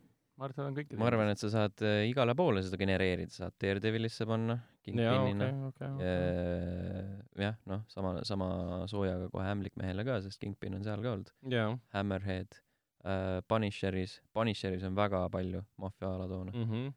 ma 0.41 0.47
arvan, 0.49 0.55
et 0.55 0.59
tal 0.59 0.69
on 0.71 0.77
kõikidel. 0.79 1.01
ma 1.03 1.09
arvan, 1.11 1.33
et 1.35 1.43
sa 1.43 1.51
saad 1.53 1.85
äh, 1.85 2.01
igale 2.09 2.35
poole 2.39 2.63
seda 2.65 2.81
genereerida, 2.81 3.35
saad 3.35 3.57
Daredevilisse 3.61 4.27
panna, 4.29 4.57
Kingpinina 4.85 5.51
okei, 5.69 5.69
okei, 5.69 5.93
okei. 6.01 7.45
jah, 7.45 7.61
noh, 7.71 7.85
sama, 7.93 8.17
sama 8.27 8.49
soojaga 8.91 9.29
kohe 9.33 9.53
Ämblikmehele 9.53 10.07
ka, 10.09 10.19
sest 10.25 10.41
Kingpin 10.41 10.79
on 10.81 10.87
seal 10.87 11.05
ka 11.05 11.13
olnud. 11.13 11.33
jaa. 11.53 11.71
Hammerhead 11.95 12.57
äh,, 13.05 13.39
Punisheris, 13.49 14.19
Punisheris 14.33 14.89
on 14.89 14.97
väga 14.97 15.27
palju 15.33 15.61
maffiaala 15.85 16.29
toona. 16.33 16.57
mm. 16.57 16.71
-hmm. 16.71 16.93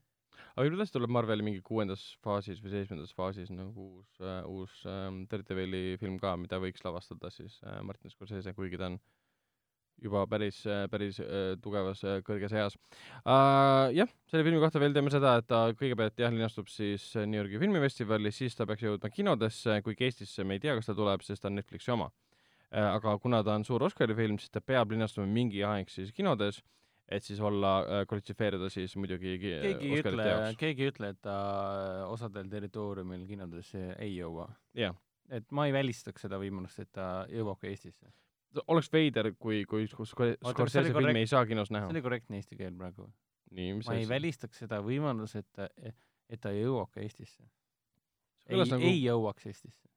aga 0.56 0.70
kuidas 0.72 0.96
tuleb 0.96 1.12
Marveli 1.12 1.44
mingi 1.44 1.62
kuuendas 1.68 2.08
faasis 2.24 2.64
või 2.64 2.78
seitsmendas 2.78 3.12
faasis 3.20 3.52
nagu 3.52 3.92
uus 3.92 4.24
äh,, 4.24 4.40
uus 4.48 4.80
ähm, 4.88 5.26
Daredevili 5.28 6.00
film 6.00 6.16
ka, 6.18 6.38
mida 6.40 6.64
võiks 6.64 6.88
lavastada 6.88 7.30
siis 7.30 7.60
äh, 7.68 7.84
Martin 7.84 8.16
Scorsese, 8.16 8.56
kuigi 8.56 8.80
ta 8.80 8.88
on 8.94 9.00
juba 10.04 10.24
päris 10.30 10.60
äh,, 10.70 10.86
päris 10.92 11.20
äh, 11.24 11.56
tugevas 11.64 12.04
äh, 12.06 12.20
kõrges 12.26 12.54
eas 12.54 12.78
uh,. 12.78 13.90
jah, 13.96 14.10
selle 14.30 14.46
filmi 14.46 14.62
kohta 14.62 14.82
veel 14.82 14.96
teeme 14.96 15.12
seda, 15.14 15.38
et 15.42 15.48
ta 15.50 15.64
kõigepealt 15.78 16.22
jah, 16.22 16.34
linastub 16.34 16.70
siis 16.72 17.10
New 17.18 17.40
Yorgi 17.40 17.62
filmifestivalis, 17.62 18.40
siis 18.44 18.58
ta 18.58 18.68
peaks 18.70 18.86
jõudma 18.86 19.12
kinodesse, 19.14 19.82
kuigi 19.86 20.08
Eestisse 20.08 20.46
me 20.46 20.58
ei 20.58 20.64
tea, 20.64 20.78
kas 20.78 20.92
ta 20.92 20.98
tuleb, 20.98 21.26
sest 21.26 21.44
ta 21.44 21.52
on 21.52 21.58
Netflixi 21.60 21.94
oma 21.96 22.10
uh,. 22.12 22.90
aga 22.94 23.18
kuna 23.24 23.44
ta 23.46 23.58
on 23.58 23.66
suur 23.68 23.88
Oscari 23.90 24.18
film, 24.18 24.40
siis 24.42 24.54
ta 24.54 24.62
peab 24.62 24.94
linastuma 24.94 25.28
mingi 25.30 25.66
aeg 25.66 25.90
siis 25.94 26.14
kinodes, 26.16 26.62
et 27.08 27.24
siis 27.24 27.42
olla 27.42 27.80
äh,, 27.82 28.06
kvalifitseeruda 28.10 28.70
siis 28.74 28.94
muidugi 29.00 29.38
keegi 29.42 29.58
ei 29.74 30.00
ütle 30.02 30.30
keegi 30.60 30.86
ei 30.86 30.94
ütle, 30.94 31.12
et 31.16 31.22
ta 31.26 31.40
osadel 32.12 32.50
territooriumil 32.52 33.26
kinodesse 33.30 33.90
ei 33.98 34.18
jõua. 34.20 34.50
jah, 34.78 34.96
et 35.34 35.50
ma 35.52 35.68
ei 35.68 35.76
välistaks 35.76 36.28
seda 36.28 36.40
võimalust, 36.42 36.80
et 36.84 36.92
ta 36.94 37.26
jõuab 37.32 37.60
ka 37.62 37.72
Eestisse. 37.72 38.12
Oleks 38.68 38.90
veider, 38.94 39.32
kui, 39.40 39.64
kui 39.70 39.88
see 39.88 40.34
Scorsese 40.42 40.94
filmi 40.94 41.24
ei 41.24 41.30
saa 41.30 41.46
kinos 41.50 41.72
see 41.72 41.78
näha. 41.78 41.92
oli 41.94 42.04
korrektne 42.06 42.42
eesti 42.42 42.60
keel 42.60 42.76
praegu. 42.78 43.10
ma 43.52 43.98
ei 43.98 44.08
välistaks 44.10 44.64
seda 44.66 44.82
võimalust, 44.84 45.40
et 45.40 45.48
ta, 45.56 45.70
et 46.30 46.42
ta 46.42 46.54
jõuab 46.56 46.92
ka 46.94 47.04
Eestisse. 47.04 47.44
see 48.44 48.56
ei 48.56 48.64
nagu, 48.64 48.84
ei 48.84 49.04
jõuaks 49.04 49.48
Eestisse. 49.50 49.88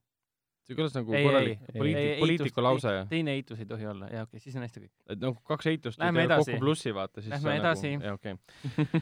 see 0.66 0.76
kõlas 0.78 0.94
nagu 0.94 1.10
korralik 1.10 1.62
poliitik, 1.74 2.20
poliitiku 2.22 2.64
lause. 2.64 2.94
teine 3.10 3.34
eitus 3.38 3.62
ei 3.62 3.68
tohi 3.70 3.88
olla, 3.90 4.10
jaa 4.12 4.26
okei 4.26 4.38
okay,, 4.38 4.44
siis 4.44 4.58
on 4.58 4.66
hästi 4.66 4.84
kõik. 4.84 4.92
et 5.14 5.22
nagu 5.24 5.46
kaks 5.52 5.70
eitust 5.72 6.02
Lähme 6.02 6.26
edasi. 6.28 6.52
kokku 6.52 6.64
plussi, 6.66 6.94
vaata 6.94 7.24
siis 7.24 7.32
Lähme 7.34 7.46
see 7.46 7.52
on 7.52 7.64
edasi. 7.64 7.94
nagu, 7.96 8.04
jaa 8.04 8.18
okei 8.18 8.36
okay. 8.36 8.92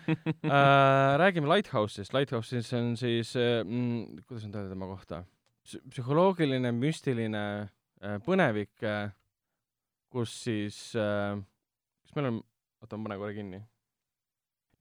uh,. 0.52 1.16
räägime 1.24 1.50
Lighthouse'ist, 1.52 2.16
Lighthouse'is 2.16 2.72
on 2.78 2.94
siis 2.96 3.34
uh,, 3.36 3.64
mm, 3.64 4.22
kuidas 4.24 4.48
nüüd 4.48 4.60
öelda 4.60 4.72
tema 4.76 4.88
kohta, 4.88 5.24
psühholoogiline, 5.92 6.72
müstiline 6.72 7.44
uh, 7.68 8.16
põnevik 8.24 8.88
kus 10.12 10.34
siis 10.44 10.78
uh,, 10.98 11.40
kas 12.06 12.16
meil 12.16 12.32
on, 12.32 12.38
oota 12.82 12.96
ma 12.96 13.08
panen 13.08 13.20
korra 13.20 13.36
kinni 13.36 13.64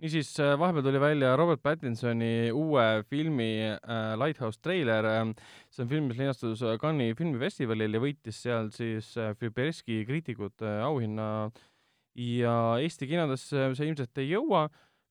niisiis, 0.01 0.29
vahepeal 0.59 0.85
tuli 0.85 0.99
välja 1.01 1.31
Robert 1.37 1.61
Pattinsoni 1.63 2.51
uue 2.53 3.03
filmi 3.09 3.49
äh, 3.65 4.13
Lighthouse 4.19 4.59
treiler 4.61 5.05
äh,. 5.05 5.31
see 5.71 5.83
on 5.83 5.89
film, 5.89 6.09
mis 6.11 6.19
linastus 6.19 6.61
äh, 6.61 6.77
Cannes'i 6.81 7.15
filmifestivalil 7.17 7.97
ja 7.97 8.01
võitis 8.01 8.41
seal 8.45 8.69
siis 8.75 9.15
äh, 9.17 9.33
Fibereski 9.39 10.03
kriitikute 10.05 10.67
äh, 10.67 10.83
auhinna 10.85 11.49
ja 12.17 12.53
Eesti 12.81 13.09
kinodesse 13.09 13.71
see 13.77 13.89
ilmselt 13.89 14.21
ei 14.21 14.29
jõua, 14.31 14.67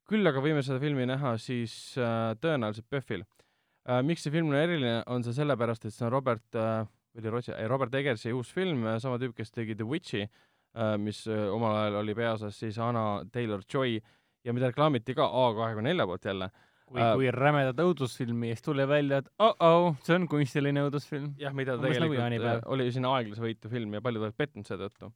küll 0.07 0.27
aga 0.27 0.43
võime 0.43 0.63
seda 0.67 0.79
filmi 0.83 1.07
näha 1.07 1.35
siis 1.43 1.75
äh, 1.99 2.35
tõenäoliselt 2.43 2.87
PÖFFil 2.91 3.27
äh,. 3.27 4.03
miks 4.07 4.23
see 4.27 4.35
film 4.35 4.55
on 4.55 4.61
eriline, 4.61 5.01
on 5.11 5.27
see 5.27 5.35
sellepärast, 5.35 5.89
et 5.89 5.97
see 5.97 6.07
on 6.07 6.15
Robert 6.15 6.63
äh,, 6.63 6.87
oli 7.17 7.57
ei 7.57 7.69
Robert 7.69 7.95
Eggersi 7.95 8.33
uus 8.33 8.53
film, 8.55 8.85
sama 9.03 9.19
tüüp, 9.23 9.35
kes 9.37 9.53
tegi 9.55 9.75
The 9.75 9.87
Witch'i 9.89 10.23
äh,, 10.27 10.97
mis 11.01 11.25
äh, 11.31 11.47
omal 11.53 11.77
ajal 11.81 12.01
oli 12.03 12.15
peaosas 12.15 12.59
siis 12.59 12.79
Anna 12.79 13.25
Taylor-Joy 13.33 13.99
ja 14.45 14.55
mida 14.55 14.71
reklaamiti 14.71 15.15
ka 15.17 15.27
A24 15.27 16.07
poolt 16.07 16.25
jälle. 16.31 16.51
kui 16.87 17.01
Äh, 17.01 17.09
äh,, 17.09 17.15
kui 17.19 17.31
rämedat 17.35 17.81
õudusfilmi 17.83 18.53
ja 18.53 18.57
siis 18.57 18.63
tuli 18.63 18.85
välja, 18.89 19.19
et 19.19 19.31
oh-oh, 19.43 19.97
see 20.07 20.15
on 20.15 20.29
kunstiline 20.31 20.85
õudusfilm. 20.87 21.33
jah, 21.41 21.55
mida 21.57 21.75
ta 21.75 21.83
nagu 21.83 21.97
tegelikult 21.97 22.47
äh, 22.53 22.61
oli 22.71 22.87
sinna 22.95 23.11
aeglase 23.17 23.43
võitu 23.43 23.73
film 23.73 23.97
ja 23.99 24.03
paljud 24.05 24.29
olid 24.29 24.37
pettunud 24.39 24.69
seetõttu. 24.69 25.11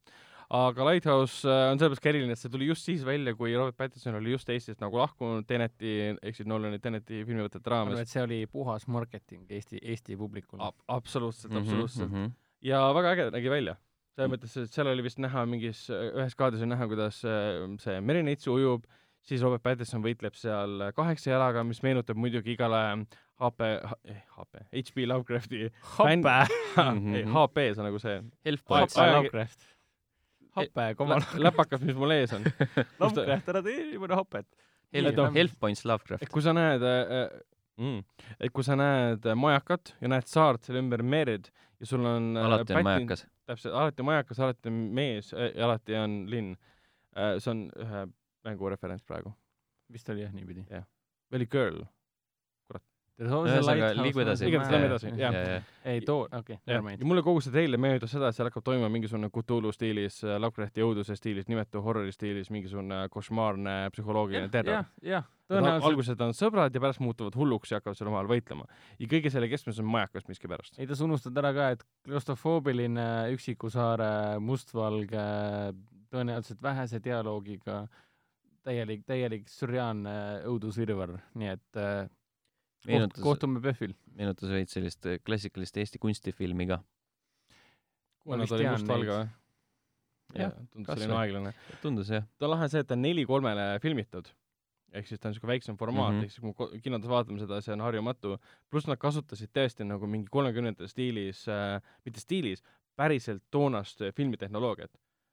Aga 0.51 0.83
Lighthouse 0.89 1.47
äh, 1.47 1.69
on 1.71 1.79
sellepärast 1.79 2.01
ka 2.03 2.09
eriline, 2.11 2.33
et 2.35 2.41
see 2.41 2.51
tuli 2.51 2.65
just 2.67 2.83
siis 2.87 3.05
välja, 3.07 3.31
kui 3.39 3.53
Robert 3.55 3.77
Pattinson 3.79 4.17
oli 4.19 4.33
just 4.33 4.49
Eestist 4.51 4.81
nagu 4.83 4.99
lahkunud 4.99 5.45
Teneti, 5.47 5.93
ehk 6.21 6.35
siis 6.35 6.47
Nolani 6.51 6.79
Teneti 6.83 7.21
filmivõtete 7.27 7.71
raames. 7.71 7.99
et 8.03 8.11
see 8.11 8.23
oli 8.25 8.41
puhas 8.51 8.87
marketing 8.91 9.45
Eesti, 9.49 9.79
Eesti 9.81 10.17
publikule. 10.19 10.71
absoluutselt, 10.91 11.53
Mhm, 11.53 11.61
absoluutselt. 11.63 12.33
ja 12.61 12.81
väga 12.93 13.13
äge 13.15 13.29
nägi 13.31 13.49
välja. 13.53 13.77
selles 14.15 14.31
mõttes, 14.33 14.57
et 14.63 14.69
seal 14.75 14.87
oli 14.91 15.01
vist 15.07 15.19
näha 15.23 15.45
mingis, 15.47 15.85
ühes 15.89 16.35
kaadris 16.35 16.61
on 16.61 16.69
näha, 16.75 16.85
kuidas 16.91 17.23
äh, 17.23 17.63
see 17.79 18.01
merineits 18.03 18.45
ujub, 18.51 18.83
siis 19.23 19.41
Robert 19.41 19.63
Pattinson 19.63 20.03
võitleb 20.03 20.35
seal 20.35 20.91
kaheksa 20.97 21.31
jalaga, 21.31 21.63
mis 21.63 21.79
meenutab 21.81 22.17
muidugi 22.19 22.51
igale 22.57 23.05
HP, 23.39 23.61
eh, 24.03 24.19
HP, 24.35 24.65
HP 24.73 25.05
Lovecrafti 25.07 25.69
hape, 25.95 26.35
ei, 27.15 27.23
HP, 27.23 27.69
see 27.71 27.79
on 27.79 27.87
nagu 27.87 27.99
see 28.03 28.17
Elf 28.45 28.67
aeg-. 28.67 28.97
Lovecraft. 29.15 29.63
hape, 30.57 30.89
komal 30.99 31.21
lä-. 31.23 31.45
läpakas, 31.47 31.83
mis 31.85 31.97
mul 31.97 32.15
ees 32.15 32.33
on. 32.37 32.45
Lovecraft, 33.01 33.53
ära 33.53 33.63
tee 33.65 33.77
niimoodi 33.93 34.17
hapet. 34.17 34.47
Elf 34.91 35.13
Et 35.13 35.19
noh-, 35.19 35.39
Elf 35.43 35.55
Points 35.59 35.85
Lovecraft 35.87 36.31
kui 36.33 36.43
sa 36.43 36.53
näed 36.55 36.83
äh, 36.83 37.29
mm,, 37.79 38.01
et 38.39 38.53
kui 38.53 38.65
sa 38.67 38.75
näed 38.79 39.25
äh, 39.25 39.37
majakat 39.37 39.93
ja 40.01 40.11
näed 40.11 40.27
saart 40.29 40.67
selle 40.67 40.81
ümber 40.83 41.03
mered 41.03 41.51
ja 41.79 41.89
sul 41.89 42.05
on 42.05 42.33
äh, 42.37 42.47
alati 42.47 42.75
on 42.75 42.87
majakas. 42.87 43.25
täpselt, 43.49 43.73
alati 43.73 44.03
on 44.03 44.09
majakas, 44.11 44.41
alati 44.43 44.71
on 44.71 44.81
mees 44.99 45.31
äh, 45.33 45.53
ja 45.55 45.69
alati 45.69 45.97
on 45.99 46.17
linn 46.31 46.51
äh,. 47.15 47.37
see 47.39 47.53
on 47.53 47.63
ühe 47.85 48.05
mängu 48.47 48.69
referents 48.73 49.05
praegu. 49.07 49.33
vist 49.91 50.09
oli 50.09 50.25
jah 50.25 50.35
niipidi. 50.35 50.65
või 50.71 51.41
oli 51.41 51.47
Girl? 51.47 51.83
ühesõnaga, 53.21 53.91
liigu 53.99 54.23
edasi. 54.23 54.47
Igatahes 54.49 54.73
lähme 54.73 54.87
edasi, 54.89 55.11
jah. 55.19 55.67
ei 55.87 56.01
too, 56.05 56.25
okei, 56.25 56.57
never 56.67 56.83
mind 56.85 57.03
ja. 57.03 57.09
mulle 57.09 57.23
kogu 57.25 57.43
see 57.43 57.53
treiler 57.53 57.81
meenutas 57.81 58.13
seda, 58.13 58.31
et 58.31 58.37
seal 58.37 58.49
hakkab 58.49 58.65
toimuma 58.65 58.89
mingisugune 58.93 59.29
Cthulhu 59.33 59.73
stiilis, 59.75 60.21
Lovecrafti 60.23 60.85
õuduse 60.85 61.17
stiilis, 61.19 61.47
nimetu 61.51 61.83
horrori 61.85 62.13
stiilis, 62.15 62.51
mingisugune 62.53 63.03
košmaarne 63.13 63.77
psühholoogiline 63.95 64.51
terror 64.53 64.85
jah, 65.05 65.27
tõenäoliselt. 65.51 65.87
alguses 65.91 66.25
on 66.27 66.35
sõbrad 66.37 66.75
ja 66.75 66.83
pärast 66.83 67.03
muutuvad 67.03 67.37
hulluks 67.37 67.71
ja 67.73 67.81
hakkavad 67.81 67.99
seal 67.99 68.11
omavahel 68.11 68.31
võitlema. 68.35 68.67
ja 68.99 69.09
kõige 69.11 69.33
selle 69.33 69.49
keskmes 69.51 69.81
on 69.81 69.89
majakas 69.91 70.29
miskipärast. 70.31 70.79
ei 70.79 70.89
tasu 70.89 71.07
unustada 71.09 71.43
ära 71.43 71.53
ka, 71.57 71.71
et 71.77 71.85
klaustrofoobiline 72.07 73.09
Üksiku 73.35 73.69
saare 73.73 74.39
mustvalge, 74.43 75.25
tõenäoliselt 76.11 76.61
vähese 76.63 77.01
dialoogiga 77.03 77.85
täielik, 78.65 79.05
täielik 79.07 79.47
sürreaalne 79.49 80.15
õudusvirvarr, 80.49 81.17
nii 81.39 81.53
et 81.55 81.79
äh, 81.81 82.09
meenutas, 82.87 83.23
kohtume 83.23 83.61
PÖFFil. 83.61 83.93
meenutas 84.17 84.49
veits 84.49 84.77
sellist 84.77 85.05
äh, 85.05 85.19
klassikalist 85.25 85.77
Eesti 85.77 86.01
kunstifilmi 86.01 86.67
ka. 86.71 86.81
Kuna 88.25 88.45
ta 88.45 88.57
oli 88.57 88.67
mustvalge 88.69 89.13
või? 89.15 89.29
Jah, 90.37 90.53
tundus 90.71 90.95
selline 90.95 91.17
aeglane. 91.19 91.53
tundus 91.81 92.11
jah. 92.13 92.27
ta 92.39 92.47
on 92.47 92.53
lahe 92.53 92.69
see, 92.71 92.83
et 92.83 92.87
ta 92.87 92.95
on 92.95 93.03
neli 93.03 93.25
kolmele 93.27 93.65
filmitud. 93.83 94.29
ehk 94.91 95.07
siis 95.07 95.19
ta 95.19 95.29
on 95.29 95.33
niisugune 95.33 95.53
väiksem 95.53 95.77
formaat 95.79 96.13
mm. 96.13 96.19
-hmm. 96.19 96.23
ehk 96.23 96.31
siis 96.31 96.41
kui 96.41 96.71
me 96.71 96.79
kinodes 96.83 97.09
vaatame 97.09 97.39
seda, 97.39 97.61
see 97.61 97.73
on 97.73 97.81
harjumatu. 97.81 98.37
pluss 98.69 98.87
nad 98.87 98.99
kasutasid 98.99 99.51
tõesti 99.57 99.87
nagu 99.87 100.07
mingi 100.07 100.27
kolmekümnendate 100.31 100.87
stiilis 100.87 101.47
äh,, 101.47 101.81
mitte 102.05 102.19
stiilis, 102.19 102.63
päriselt 102.95 103.43
toonast 103.51 104.01
äh, 104.01 104.13
filmitehnoloogiat, 104.15 104.91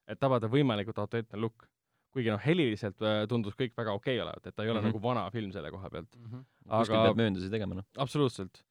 et 0.08 0.20
tabada 0.20 0.48
võimalikult 0.48 0.98
autentne 0.98 1.38
look. 1.38 1.68
Kuigi 2.14 2.32
noh, 2.32 2.40
heliliselt 2.42 3.02
äh, 3.04 3.24
tundus 3.30 3.56
kõik 3.58 3.76
väga 3.76 3.94
okei 3.96 4.16
okay 4.16 4.24
olevat, 4.24 4.46
et 4.46 4.56
ta 4.56 4.64
ei 4.64 4.70
ole 4.70 4.80
mm. 4.80 4.86
-hmm. 4.86 4.94
nagu 4.94 5.02
vana 5.02 5.28
film 5.30 5.52
selle 5.52 5.70
koha 5.70 5.90
pealt. 5.90 6.10
kuskil 6.10 6.96
aga 6.96 7.04
peab 7.08 7.20
mööndusi 7.20 7.50
tegema, 7.52 7.78
noh. 7.80 7.86
absoluutselt 7.96 8.62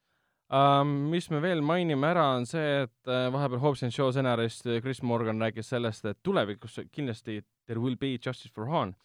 um,. 0.49 0.87
mis 1.11 1.29
me 1.29 1.41
veel 1.43 1.61
mainime 1.61 2.09
ära, 2.11 2.25
on 2.37 2.45
see, 2.49 2.83
et 2.85 3.11
uh, 3.11 3.27
vahepeal 3.33 3.61
Hobbs 3.63 3.83
and 3.83 3.95
Shaw 3.95 4.11
stsenarist 4.11 4.67
äh, 4.67 4.81
Chris 4.81 5.01
Morgan 5.03 5.41
rääkis 5.43 5.71
sellest, 5.73 6.05
et 6.05 6.19
tulevikus 6.23 6.79
kindlasti 6.91 7.41
there 7.67 7.81
will 7.81 7.95
be 7.95 8.17
justice 8.17 8.51
for 8.53 8.67
Han. 8.71 8.95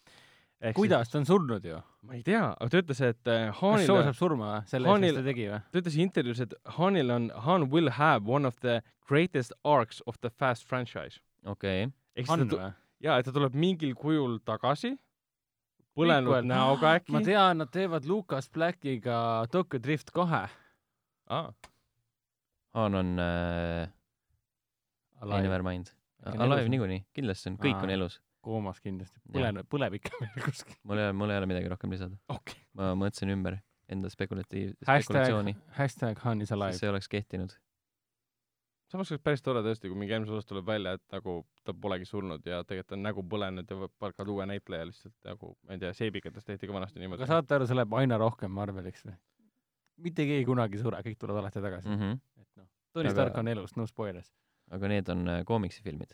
kuidas, 0.75 1.09
ta 1.11 1.19
on 1.19 1.25
surnud 1.27 1.65
ju. 1.65 1.81
ma 2.07 2.15
ei 2.15 2.23
tea, 2.23 2.43
aga 2.53 2.69
ta 2.69 2.83
ütles, 2.83 3.01
et 3.01 3.27
äh, 3.27 3.49
kas 3.51 3.59
Shaw 3.59 3.73
Hanil 3.73 3.89
saab, 3.89 4.15
surma 4.15 4.51
või? 4.53 4.67
selle 4.71 4.87
eest, 4.87 5.01
mis 5.01 5.09
Hanil- 5.09 5.19
ta 5.19 5.25
tegi 5.27 5.49
või? 5.49 5.63
ta 5.71 5.83
ütles 5.83 5.97
intervjuus, 6.05 6.45
et 6.47 6.53
Hanil 6.77 7.11
on, 7.11 7.31
Han 7.47 7.69
will 7.71 7.91
have 7.99 8.29
one 8.29 8.47
of 8.47 8.59
the 8.61 8.81
greatest 9.07 9.53
arcs 9.63 10.01
of 10.07 10.19
the 10.21 10.29
Fast 10.29 10.67
franchise. 10.67 11.19
okei 11.45 11.89
okay.. 11.89 11.91
ta, 12.23 12.55
või? 12.55 12.71
jaa, 13.03 13.17
et 13.19 13.25
ta 13.27 13.33
tuleb 13.35 13.55
mingil 13.59 13.93
kujul 13.99 14.37
tagasi, 14.47 14.93
põlenud 15.97 16.47
näoga 16.49 16.93
äkki 16.99 17.13
ma. 17.15 17.21
tean, 17.25 17.61
nad 17.63 17.71
teevad 17.73 18.05
Lucas 18.09 18.49
Blackiga 18.53 19.17
Tokyo 19.51 19.79
Drift 19.83 20.11
kahe. 20.15 20.45
Ah, 21.29 21.51
Han 22.73 22.95
on 22.97 23.19
äh,, 23.21 23.89
ei 25.21 25.41
never 25.45 25.61
mind. 25.63 25.91
Alive 26.25 26.69
niikuinii, 26.71 27.03
kindlasti 27.13 27.51
on, 27.51 27.57
kõik 27.61 27.75
Aa. 27.77 27.83
on 27.85 27.91
elus. 27.93 28.15
koomas 28.43 28.79
kindlasti. 28.83 29.19
Jah. 29.19 29.35
põleneb, 29.37 29.67
põleb 29.71 29.93
ikka 29.99 30.17
veel 30.19 30.41
kuskil. 30.47 30.75
mul 30.83 30.99
ei 30.99 31.05
ole, 31.09 31.13
mul 31.19 31.31
ei 31.31 31.37
ole 31.39 31.47
midagi 31.51 31.69
rohkem 31.71 31.93
lisada. 31.93 32.17
okei. 32.33 32.57
ma 32.79 32.89
mõtlesin 32.99 33.31
ümber 33.35 33.59
enda 33.91 34.09
spekulatiiv, 34.11 34.73
hashtag 34.87 35.05
spekulatsiooni,, 35.05 35.53
hashtag 35.77 36.19
Han 36.25 36.41
is 36.41 36.51
alive. 36.55 36.79
see 36.79 36.89
oleks 36.89 37.07
kehtinud. 37.11 37.53
Samas 38.93 39.11
oleks 39.11 39.23
päris 39.25 39.41
tore 39.45 39.63
tõesti, 39.65 39.89
kui 39.89 39.97
mingi 39.97 40.13
eelmises 40.13 40.37
osas 40.37 40.49
tuleb 40.49 40.67
välja, 40.69 40.95
et 40.97 41.15
nagu 41.15 41.39
ta 41.65 41.73
polegi 41.85 42.05
surnud 42.05 42.45
ja 42.45 42.61
tegelikult 42.67 42.97
on 42.97 43.05
nägu 43.07 43.25
põlenud 43.33 43.73
ja 43.73 43.89
palkad 43.99 44.29
uue 44.29 44.45
näitleja 44.49 44.87
lihtsalt 44.89 45.15
nagu, 45.27 45.53
ma 45.65 45.75
ei 45.75 45.81
tea, 45.81 45.93
seebikatest 45.97 46.49
tehti 46.51 46.69
ka 46.69 46.75
vanasti 46.77 47.01
niimoodi 47.01 47.25
aga. 47.25 47.31
saate 47.33 47.57
aru, 47.57 47.69
see 47.69 47.79
läheb 47.79 47.95
aina 47.99 48.19
rohkem 48.21 48.53
Marveliks 48.53 49.05
või? 49.07 49.17
mitte 50.03 50.25
keegi 50.29 50.45
kunagi 50.49 50.77
ei 50.77 50.83
sure, 50.83 51.01
kõik 51.05 51.19
tulevad 51.21 51.43
alati 51.43 51.63
tagasi 51.63 51.89
mm. 51.89 51.95
Mm 51.95 52.03
-hmm. 52.03 52.43
et 52.43 52.61
noh, 52.61 52.69
Tony 52.93 53.09
Aga- 53.09 53.15
Stark 53.17 53.41
on 53.41 53.51
elus, 53.55 53.75
no 53.77 53.87
spoilers. 53.89 54.33
aga 54.71 54.87
need 54.87 55.09
on 55.09 55.27
äh, 55.29 55.43
koomiksifilmid. 55.45 56.13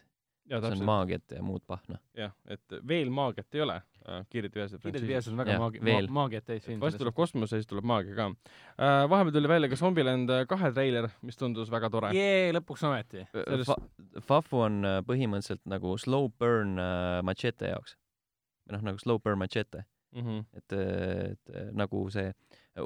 See 0.50 0.72
on 0.74 0.86
maagiat 0.86 1.32
ja 1.36 1.42
muud 1.46 1.62
pahna. 1.68 2.00
jah, 2.18 2.32
et 2.48 2.76
veel 2.88 3.10
maagiat 3.14 3.56
ei 3.56 3.62
ole 3.62 3.76
äh, 4.08 4.26
Kiired 4.30 4.56
veesed 4.56 4.82
Kiired 4.82 5.06
veesed 5.08 5.32
on 5.34 5.38
väga 5.44 5.52
Jah, 5.54 5.60
maagi-, 5.62 5.82
ma- 5.86 6.14
maagiat 6.22 6.46
täis 6.46 6.66
film. 6.66 6.80
varsti 6.82 6.98
tuleb 7.04 7.14
kosmos 7.16 7.52
ja 7.54 7.58
siis 7.62 7.68
tuleb 7.70 7.86
maagia 7.86 8.16
ka 8.18 8.26
äh,. 8.32 9.06
vahepeal 9.10 9.32
tuli 9.38 9.48
välja 9.52 9.70
ka 9.70 9.76
Zombieland 9.76 10.30
äh, 10.34 10.46
kahe 10.50 10.72
treiler, 10.74 11.10
mis 11.22 11.38
tundus 11.38 11.70
väga 11.72 11.90
tore. 11.90 12.10
jee, 12.18 12.52
lõpuks 12.58 12.84
ometi. 12.90 13.28
Sellest- 13.34 13.70
Fa-, 13.70 14.22
Fafu 14.22 14.64
on 14.66 14.82
äh, 14.86 15.00
põhimõtteliselt 15.06 15.62
nagu 15.70 15.98
slow 15.98 16.30
burn 16.40 16.80
äh, 16.80 17.22
machete 17.24 17.70
jaoks. 17.76 17.96
või 18.68 18.78
noh, 18.78 18.82
nagu 18.92 18.98
slow 19.06 19.20
burn 19.20 19.38
machete, 19.40 19.86
Mm 20.12 20.24
-hmm. 20.26 20.46
et, 20.58 20.74
et 20.74 21.50
äh, 21.56 21.68
nagu 21.78 22.00
see 22.10 22.32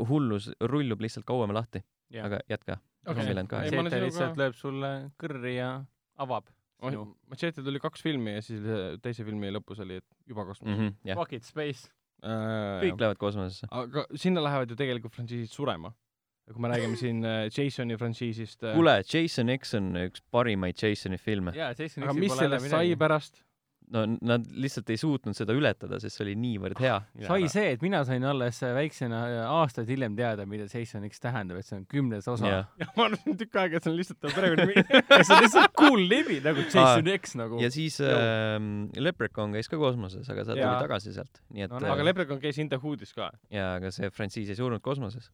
hullus 0.10 0.50
rullub 0.60 1.00
lihtsalt 1.00 1.24
kauem 1.26 1.54
lahti, 1.56 1.80
aga 2.22 2.40
jätka. 2.50 2.78
Okei. 3.08 3.16
Zombieland 3.16 3.48
kahe 3.48 3.62
olen 3.70 3.76
Machete 3.84 3.96
sinuga- 3.96 4.06
lihtsalt 4.06 4.38
lööb 4.38 4.54
sulle 4.56 4.90
kõrri 5.24 5.56
ja 5.56 5.86
avab 6.18 6.48
sinu 6.84 7.06
Machete 7.32 7.66
tuli 7.66 7.82
kaks 7.84 8.04
filmi 8.06 8.38
ja 8.38 8.46
siis 8.46 8.64
teise 9.04 9.26
filmi 9.28 9.52
lõpus 9.54 9.82
oli 9.84 10.00
et 10.02 10.08
juba 10.30 10.46
kosmos 10.50 10.70
mm. 10.70 10.80
-hmm, 10.80 10.96
jah, 11.10 11.20
Fuck 11.20 11.38
it, 11.38 11.48
space. 11.48 11.90
äh,. 12.24 12.84
kõik 12.86 13.00
lähevad 13.04 13.22
kosmosesse. 13.22 13.70
aga 13.72 14.06
sinna 14.16 14.44
lähevad 14.44 14.72
ju 14.72 14.80
tegelikult 14.80 15.16
frantsiisid 15.16 15.54
surema. 15.54 15.94
kui 16.52 16.60
me 16.62 16.68
räägime 16.74 17.00
siin 17.00 17.24
äh, 17.26 17.48
Jasoni 17.48 17.98
frantsiisist 17.98 18.64
äh,. 18.64 18.76
kuule, 18.76 19.02
Jason 19.14 19.50
X 19.58 19.74
on 19.80 19.96
üks 20.08 20.24
parimaid 20.32 20.76
Jasoni 20.82 21.18
filme. 21.18 21.56
jaa, 21.56 21.74
Jason 21.78 22.04
aga 22.04 22.14
mis 22.14 22.36
sellest 22.38 22.70
sai 22.70 22.96
pärast? 23.00 23.44
No 23.94 24.04
nad 24.26 24.46
lihtsalt 24.58 24.90
ei 24.90 24.98
suutnud 25.00 25.38
seda 25.38 25.54
ületada, 25.56 26.00
sest 26.02 26.18
see 26.18 26.26
oli 26.26 26.34
niivõrd 26.40 26.80
hea. 26.82 26.96
sai 27.28 27.48
see, 27.52 27.74
et 27.76 27.84
mina 27.86 28.02
sain 28.08 28.24
alles 28.28 28.60
väiksena 28.76 29.20
äh, 29.28 29.44
aastaid 29.60 29.92
hiljem 29.94 30.16
teada, 30.18 30.48
mida 30.50 30.66
Jason 30.70 31.06
X 31.10 31.22
tähendab, 31.24 31.60
et 31.62 31.68
see 31.68 31.78
on 31.78 31.86
kümnes 31.90 32.28
osa. 32.32 32.50
jah, 32.50 32.72
ja 32.82 32.90
ma 32.98 33.08
arvasin 33.10 33.38
tükk 33.40 33.60
aega, 33.62 33.78
et 33.80 33.86
see 33.86 33.94
on 33.94 34.00
lihtsalt 34.00 34.22
ta 34.24 34.34
perekonnanimi. 34.34 34.86
see 35.14 35.38
on 35.38 35.46
lihtsalt 35.46 35.78
cool 35.80 36.06
nimi 36.16 36.40
nagu 36.46 36.66
Jason 36.66 37.12
X 37.16 37.38
nagu. 37.40 37.62
ja 37.62 37.72
siis 37.74 38.00
äh, 38.04 38.58
Leprechaun 38.98 39.56
käis 39.58 39.70
ka 39.72 39.80
kosmoses, 39.82 40.28
aga 40.34 40.48
ta 40.50 40.58
tuli 40.58 40.76
tagasi 40.88 41.16
sealt, 41.16 41.42
nii 41.54 41.68
et 41.68 41.80
No 41.84 41.94
aga 41.94 42.06
Leprechaun 42.06 42.42
käis 42.42 42.60
In 42.62 42.70
the 42.72 42.82
Hoodis 42.82 43.14
ka. 43.14 43.32
jaa, 43.54 43.76
aga 43.78 43.94
see 43.94 44.10
frantsiis 44.14 44.50
ei 44.54 44.58
surnud 44.58 44.82
kosmoses. 44.86 45.30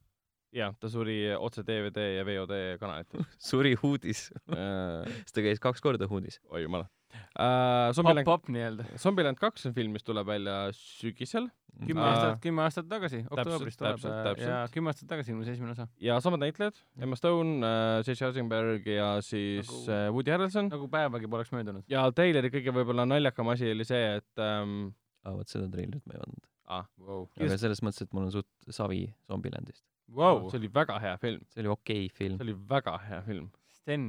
jah, 0.55 0.75
ta 0.81 0.91
suri 0.91 1.21
otse 1.37 1.63
DVD 1.63 2.11
ja 2.17 2.27
VOD 2.27 2.55
kanalites 2.81 3.35
suri 3.51 3.75
Hoodis, 3.79 4.29
äh,. 4.51 5.05
sest 5.23 5.37
ta 5.37 5.45
käis 5.45 5.63
kaks 5.63 5.83
korda 5.85 6.11
Hoodis. 6.11 6.41
oi 6.51 6.65
jumal 6.67 6.89
äh,. 7.13 7.93
Zombieland, 7.95 8.25
pop-up 8.27 8.51
nii-öelda. 8.53 8.85
Zombieland 8.97 9.39
kaks 9.41 9.65
on 9.69 9.73
film, 9.77 9.95
mis 9.95 10.03
tuleb 10.07 10.27
välja 10.27 10.61
sügisel 10.75 11.49
kümme 11.87 12.01
Aa. 12.03 12.11
aastat, 12.13 12.39
kümme 12.43 12.63
aastat 12.65 12.87
tagasi, 12.91 13.19
oktoobris 13.29 13.77
tuleb 13.79 13.95
täpselt, 13.97 14.13
äh, 14.13 14.23
täpselt. 14.27 14.49
ja 14.49 14.59
kümme 14.73 14.91
aastat 14.91 15.09
tagasi 15.11 15.31
ilmus 15.33 15.47
esimene 15.53 15.71
osa. 15.75 15.87
ja 16.03 16.17
samad 16.23 16.41
näitlejad, 16.43 16.79
Emma 16.99 17.17
Stone 17.19 17.65
äh,, 17.65 18.01
Jesse 18.07 18.27
Eisenberg 18.27 18.87
ja 18.87 19.09
siis 19.25 19.67
Nagu- 19.69 19.85
nagu... 19.89 20.15
Woody 20.17 20.33
Harrelson 20.35 20.71
nagu 20.73 20.89
päevagi 20.91 21.29
poleks 21.31 21.53
möödunud. 21.55 21.85
ja 21.91 22.05
treileri 22.15 22.51
kõige 22.53 22.73
võib-olla 22.75 23.05
naljakam 23.07 23.51
asi 23.53 23.71
oli 23.71 23.87
see, 23.87 24.17
et 24.19 24.43
ähm, 24.43 24.91
aa, 25.23 25.35
vot 25.37 25.51
seda 25.51 25.69
treilerit 25.71 26.03
ma 26.05 26.17
ei 26.17 26.23
vaadanud. 26.23 26.49
ah, 26.69 26.89
Wow. 26.99 27.27
aga 27.39 27.57
selles 27.61 27.83
mõttes, 27.85 28.03
et 28.05 28.13
mul 28.13 28.27
on 28.27 28.35
suht 28.35 28.49
savi 28.75 29.05
Zombielandist. 29.29 29.85
Wow. 30.09 30.47
see 30.49 30.59
oli 30.59 30.71
väga 30.73 30.99
hea 30.99 31.15
film, 31.21 31.45
see 31.53 31.63
oli 31.63 31.73
okei 31.75 32.05
okay 32.09 32.15
film 32.17 32.37
see. 32.37 32.47
oli 32.49 32.57
väga 32.69 32.97
hea 33.07 33.21
film. 33.27 33.51
Sten, 33.79 34.07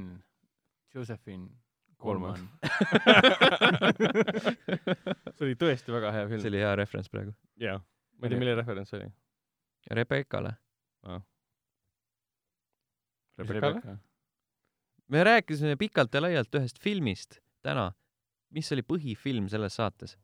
Josephine, 0.94 1.50
Kolman. 2.00 2.34
Kolman. 2.34 2.48
see 5.36 5.46
oli 5.46 5.56
tõesti 5.60 5.92
väga 5.94 6.12
hea 6.14 6.24
see 6.26 6.32
film. 6.36 6.46
oli 6.52 6.62
hea 6.62 6.72
referents 6.80 7.10
praegu. 7.12 7.34
jaa, 7.60 7.76
ma 7.80 8.26
ei 8.26 8.32
tea, 8.32 8.40
milline 8.40 8.56
referents 8.60 8.90
see 8.92 9.00
oli. 9.02 9.10
Rebekale. 10.00 10.54
Rebecca? 13.40 13.96
me 15.10 15.24
rääkisime 15.24 15.76
pikalt 15.80 16.14
ja 16.14 16.20
laialt 16.22 16.54
ühest 16.54 16.78
filmist 16.82 17.38
täna. 17.64 17.90
mis 18.50 18.72
oli 18.74 18.82
põhifilm 18.82 19.48
selles 19.48 19.76
saates? 19.78 20.16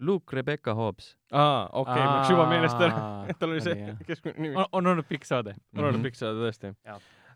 Luke 0.00 0.36
Rebecca 0.36 0.74
Hobbs. 0.74 1.16
aa, 1.32 1.68
okei 1.72 1.92
okay,, 1.92 2.04
mul 2.06 2.16
läks 2.18 2.30
juba 2.30 2.46
meelest 2.50 2.82
ära, 2.84 3.34
tal 3.40 3.54
oli 3.54 3.62
see 3.64 3.94
keskmine 4.06 4.38
nimi. 4.38 4.54
on, 4.56 4.66
on 4.72 4.86
olnud 4.92 5.06
pikk 5.08 5.24
saade. 5.24 5.54
on 5.76 5.84
olnud 5.84 6.00
Mhm. 6.00 6.08
pikk 6.10 6.18
saade 6.18 6.42
tõesti 6.42 6.74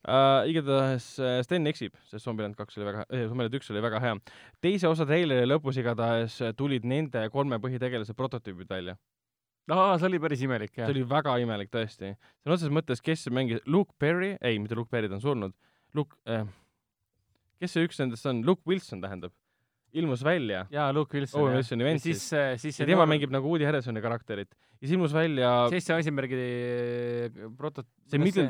Uh,. 0.01 0.47
igatahes 0.49 1.07
äh, 1.21 1.43
Sten 1.45 1.69
eksib, 1.69 1.93
sest 2.09 2.25
Zombieland 2.25 2.57
kaks 2.57 2.79
oli 2.79 2.87
väga 2.87 3.03
eh,, 3.13 3.27
Zombieland 3.29 3.57
üks 3.59 3.69
oli 3.69 3.83
väga 3.85 3.99
hea. 4.01 4.15
teise 4.65 4.89
osa 4.89 5.05
treileri 5.05 5.45
lõpus 5.45 5.77
igatahes 5.77 6.39
äh, 6.41 6.55
tulid 6.57 6.87
nende 6.89 7.27
kolme 7.35 7.59
põhitegelase 7.61 8.17
prototüübid 8.17 8.71
välja. 8.73 8.95
aa, 9.69 9.99
see 10.01 10.09
oli 10.09 10.23
päris 10.25 10.47
imelik 10.47 10.73
jah 10.73 10.89
see. 10.89 10.95
oli 10.95 11.05
väga 11.11 11.37
imelik 11.45 11.69
tõesti. 11.75 12.15
sõna 12.41 12.57
otseses 12.57 12.73
mõttes, 12.73 13.05
kes 13.05 13.27
mängis, 13.29 13.61
Luke 13.69 13.93
Perry, 14.01 14.39
ei, 14.41 14.57
mitte 14.57 14.79
Luke 14.79 14.89
Perry, 14.89 15.13
ta 15.13 15.19
on 15.21 15.25
surnud. 15.27 15.57
Luke 15.93 16.17
äh,, 16.25 16.49
kes 17.61 17.77
see 17.77 17.85
üks 17.85 18.01
nendest 18.01 18.25
on, 18.33 18.41
Luke 18.49 18.65
Wilson 18.65 19.05
tähendab, 19.05 19.37
ilmus 19.93 20.25
välja. 20.25 20.65
jaa, 20.73 20.89
Luke 20.97 21.13
Wilson. 21.13 21.45
Owen 21.45 21.61
Wilsoni 21.61 21.91
vend 21.91 22.01
ja 22.01 22.09
siis 22.09 22.25
siis., 22.31 22.65
siis 22.65 22.81
ja 22.81 22.89
tema 22.89 23.05
mängib 23.05 23.37
nagu 23.37 23.53
Woody 23.53 23.69
Harrelsoni 23.69 24.01
karakterit. 24.01 24.57
ja 24.81 24.87
siis 24.87 24.97
ilmus 24.97 25.13
välja 25.13 25.55
Jesse 25.77 25.93
Eisenbergi 26.01 26.45
proto-. 27.61 27.85
see 28.09 28.17
Middle, 28.17 28.49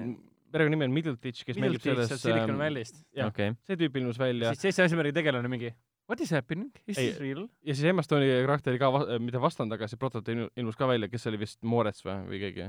perekonnanimi 0.53 0.85
on 0.89 0.95
Middletich, 0.97 1.45
kes 1.47 1.59
mängib 1.63 1.83
selles 1.85 2.11
Silicon 2.21 2.57
ähm, 2.57 2.59
Valley'st. 2.65 3.03
okei. 3.27 3.53
see 3.67 3.77
tüüp 3.81 3.97
ilmus 4.01 4.19
välja 4.21 4.53
siis 4.55 4.71
Jesse 4.71 4.83
Eisenbergi 4.87 5.13
tegelane 5.21 5.49
mingi 5.53 5.73
What 6.11 6.21
is 6.25 6.33
happening? 6.35 6.73
Is 6.91 6.99
Ei, 6.99 7.11
this 7.13 7.21
real? 7.23 7.45
ja 7.63 7.75
siis 7.75 7.85
Emma 7.87 8.03
Stone'i 8.03 8.41
karakter 8.43 8.73
oli 8.75 8.81
ka 8.83 8.89
mitte 9.23 9.39
vastand, 9.41 9.71
aga 9.77 9.87
see 9.87 9.99
prototüüp 10.01 10.35
ilmu- 10.35 10.49
ilmus 10.59 10.75
ka 10.81 10.89
välja, 10.91 11.07
kes 11.09 11.27
oli 11.31 11.39
vist 11.39 11.61
Moorets 11.63 12.03
või, 12.03 12.17
või 12.33 12.41
keegi. 12.43 12.67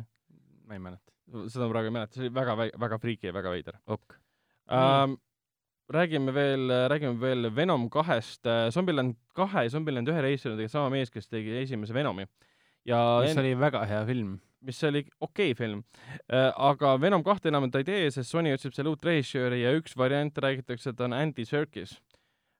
ma 0.69 0.77
ei 0.77 0.83
mäleta. 0.83 1.09
seda 1.49 1.65
ma 1.65 1.71
praegu 1.73 1.89
ei 1.89 1.95
mäleta, 1.95 2.13
see 2.19 2.27
oli 2.27 2.33
väga, 2.37 2.55
väga 2.85 2.99
friiki 3.01 3.31
ja 3.31 3.33
väga 3.33 3.49
veider 3.55 3.79
ok. 3.87 4.13
ähm,. 4.77 5.17
räägime 5.91 6.31
veel, 6.33 6.69
räägime 6.93 7.17
veel 7.19 7.49
Venom 7.55 7.89
kahest, 7.91 8.45
Zombieland 8.71 9.17
kahe 9.35 9.65
ja 9.65 9.69
Zombieland 9.73 10.07
ühe 10.07 10.21
reisijal 10.23 10.53
tegi 10.55 10.69
sama 10.71 10.89
mees, 10.93 11.09
kes 11.11 11.27
tegi 11.27 11.57
esimese 11.63 11.93
Venomi. 11.97 12.27
ja 12.85 13.01
mis 13.25 13.33
en- 13.33 13.41
oli 13.41 13.55
väga 13.59 13.81
hea 13.89 14.05
film. 14.05 14.37
Mis 14.61 14.83
oli 14.87 15.03
okei 15.19 15.51
okay 15.51 15.57
film 15.57 15.83
äh,, 16.27 16.51
aga 16.55 16.95
Venom 17.01 17.23
kahte 17.23 17.51
enam 17.51 17.69
ta 17.71 17.81
ei 17.81 17.87
tee, 17.87 18.07
sest 18.13 18.31
Sony 18.31 18.53
otsib 18.53 18.75
selle 18.77 18.93
uut 18.93 19.05
režissööri 19.05 19.63
ja 19.63 19.75
üks 19.77 19.97
variant 19.97 20.37
räägitakse, 20.37 20.93
et 20.93 21.05
on 21.05 21.17
Andy 21.17 21.45
Serkis 21.45 21.97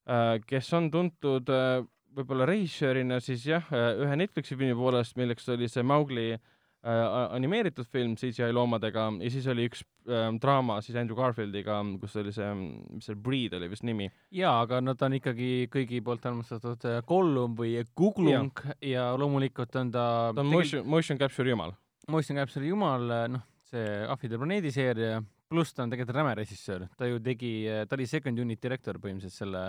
äh,, 0.10 0.38
kes 0.48 0.72
on 0.78 0.92
tuntud 0.94 1.50
äh, 1.50 1.82
võib-olla 2.16 2.48
režissöörina 2.50 3.20
siis 3.24 3.46
jah, 3.48 3.68
ühe 3.72 4.18
Netflixi 4.20 4.58
filmi 4.58 4.76
poolest, 4.78 5.16
milleks 5.20 5.48
oli 5.54 5.70
see 5.72 5.84
Mowgli 5.88 6.32
äh, 6.34 7.34
animeeritud 7.36 7.88
film 7.92 8.16
CGI 8.20 8.52
loomadega 8.56 9.08
ja 9.22 9.32
siis 9.34 9.48
oli 9.52 9.68
üks 9.70 9.84
äh, 10.10 10.28
draama 10.42 10.80
siis 10.84 10.98
Andrew 11.00 11.18
Garfieldiga, 11.20 11.80
kus 12.02 12.18
oli 12.22 12.34
see, 12.36 12.50
mis 12.58 13.08
see 13.10 13.20
Breed 13.28 13.56
oli 13.58 13.70
vist 13.72 13.86
nimi. 13.88 14.10
jaa, 14.36 14.58
aga 14.66 14.82
no 14.84 14.96
ta 14.98 15.08
on 15.10 15.18
ikkagi 15.20 15.70
kõigi 15.72 16.02
poolt 16.06 16.26
armastatud 16.30 16.90
äh, 16.90 17.00
Gollum 17.08 17.56
või 17.60 17.78
Kuglung 17.96 18.66
ja, 18.66 18.78
ja 18.96 19.08
loomulikult 19.20 19.80
on 19.82 19.94
ta 19.94 20.06
ta 20.36 20.44
on 20.44 20.52
motion, 20.52 20.88
motion 20.88 21.22
capture 21.22 21.50
jumal. 21.50 21.76
Motion 22.12 22.38
Capture'i 22.42 22.70
jumal, 22.72 23.08
noh, 23.32 23.46
see 23.72 23.86
Ahvide 24.12 24.38
planeedi 24.42 24.72
seeria, 24.76 25.22
pluss 25.52 25.74
ta 25.76 25.84
on 25.86 25.92
tegelikult 25.94 26.18
räme 26.20 26.36
režissöör, 26.40 26.86
ta 27.00 27.08
ju 27.10 27.20
tegi, 27.24 27.54
ta 27.88 27.96
oli 27.98 28.06
second 28.10 28.40
unit 28.40 28.62
direktor 28.64 29.00
põhimõtteliselt 29.04 29.42
selle 29.46 29.64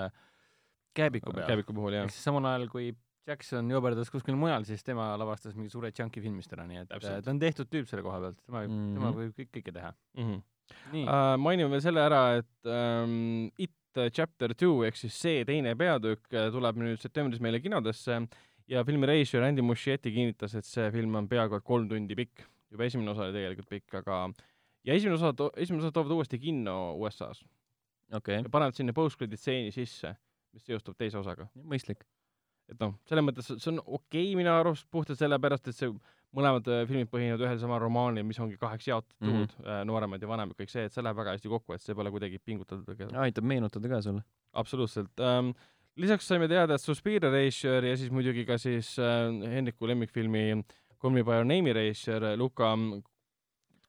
Kääbiku 0.93 1.33
peal. 1.33 1.47
Käeviku 1.49 1.73
puhul 1.77 1.95
jah 1.97 2.11
samal 2.13 2.45
ajal, 2.51 2.67
kui 2.73 2.91
Jackson 3.27 3.69
joberdas 3.71 4.11
kuskil 4.11 4.35
mujal, 4.37 4.65
siis 4.69 4.83
tema 4.85 5.13
lavastas 5.17 5.55
mingi 5.55 5.71
suure 5.73 5.93
chunky 5.95 6.21
filmist 6.21 6.53
ära, 6.53 6.67
nii 6.69 6.81
et 6.83 6.89
Täpselt. 6.91 7.21
äh, 7.21 7.23
ta 7.25 7.31
on 7.31 7.39
tehtud 7.41 7.69
tüüp 7.71 7.87
selle 7.89 8.03
koha 8.05 8.19
pealt, 8.25 8.41
tema 8.45 8.65
mm, 8.67 8.73
Mhm. 8.73 8.81
-hmm. 8.83 8.95
tema 8.99 9.13
võib 9.17 9.37
kõik, 9.39 9.51
kõike 9.57 9.73
teha. 9.79 9.93
Mm 10.19 10.25
-hmm. 10.27 10.43
nii 10.93 11.05
uh,, 11.07 11.13
Uh, 11.13 11.37
mainime 11.39 11.71
veel 11.71 11.81
selle 11.81 12.01
ära, 12.01 12.23
et 12.39 12.67
um, 12.67 13.51
It 13.59 13.71
chapter 14.13 14.55
two 14.55 14.85
ehk 14.85 14.97
siis 14.97 15.13
see 15.21 15.45
teine 15.45 15.75
peatükk 15.77 16.33
äh, 16.33 16.51
tuleb 16.51 16.77
nüüd 16.77 16.99
septembris 17.01 17.41
meile 17.41 17.61
kinodesse 17.61 18.27
ja 18.73 18.85
filmi 18.89 19.07
režissöör 19.07 19.45
Andy 19.47 19.63
Muschietti 19.65 20.13
kinnitas, 20.15 20.55
et 20.59 20.69
see 20.69 20.91
film 20.95 21.17
on 21.21 21.29
peaaegu 21.29 21.59
et 21.59 21.65
kolm 21.67 21.89
tundi 21.91 22.17
pikk. 22.19 22.47
juba 22.73 22.87
esimene 22.89 23.13
osa 23.13 23.27
oli 23.27 23.35
tegelikult 23.37 23.69
pikk, 23.69 23.99
aga 24.01 24.23
ja 24.89 24.95
esimene 24.95 25.19
osa, 25.19 25.51
esimene 25.61 25.85
osa 25.85 25.93
toovad 25.93 26.15
uuesti 26.17 26.39
kinno 26.41 26.77
USA-s 27.03 27.45
okei 28.17 28.41
ja, 28.41 28.49
panevad 28.53 28.77
sinna 28.77 28.95
post-credit 28.97 29.41
stseeni 29.41 29.73
sisse, 29.75 30.15
mis 30.53 30.65
seostub 30.67 30.97
teise 30.99 31.19
osaga. 31.21 31.49
mõistlik. 31.57 32.05
et 32.71 32.81
noh, 32.81 32.95
selles 33.09 33.25
mõttes 33.27 33.51
see 33.53 33.71
on 33.73 33.83
okei 33.83 34.31
okay, 34.31 34.37
minu 34.39 34.53
arust 34.53 34.89
puhtalt 34.91 35.21
sellepärast, 35.21 35.69
et 35.69 35.77
see 35.77 35.91
mõlemad 36.33 36.69
äh, 36.73 36.85
filmid 36.89 37.11
põhinevad 37.13 37.45
ühel 37.45 37.61
samal 37.61 37.83
romaanil, 37.83 38.25
mis 38.25 38.41
ongi 38.41 38.57
kaheks 38.61 38.89
jaotatud 38.89 39.29
mm. 39.29 39.43
-hmm. 39.51 39.85
nooremad 39.89 40.23
ja 40.23 40.31
vanemad, 40.31 40.57
kõik 40.57 40.73
see, 40.73 40.87
et 40.89 40.95
see 40.95 41.05
läheb 41.05 41.19
väga 41.19 41.37
hästi 41.37 41.53
kokku, 41.53 41.77
et 41.77 41.85
see 41.85 41.97
pole 41.99 42.13
kuidagi 42.15 42.41
pingutatud 42.41 43.05
aitab 43.21 43.45
meenutada 43.45 43.93
ka 43.93 44.01
sulle. 44.09 44.25
absoluutselt 44.53 45.21
ähm,. 45.21 45.53
Lisaks 45.97 46.27
saime 46.27 46.49
teada, 46.49 46.75
et 46.75 46.85
Suspiria 46.85 47.31
režissöör 47.31 47.85
ja 47.91 47.97
siis 47.97 48.11
muidugi 48.11 48.47
ka 48.49 48.59
siis 48.59 48.95
äh, 48.99 49.29
Hendriku 49.55 49.87
lemmikfilmi 49.91 50.65
Call 51.03 51.11
me 51.11 51.25
by 51.27 51.41
your 51.41 51.45
name'i 51.45 51.73
režissöör 51.75 52.37
Luca 52.39 52.77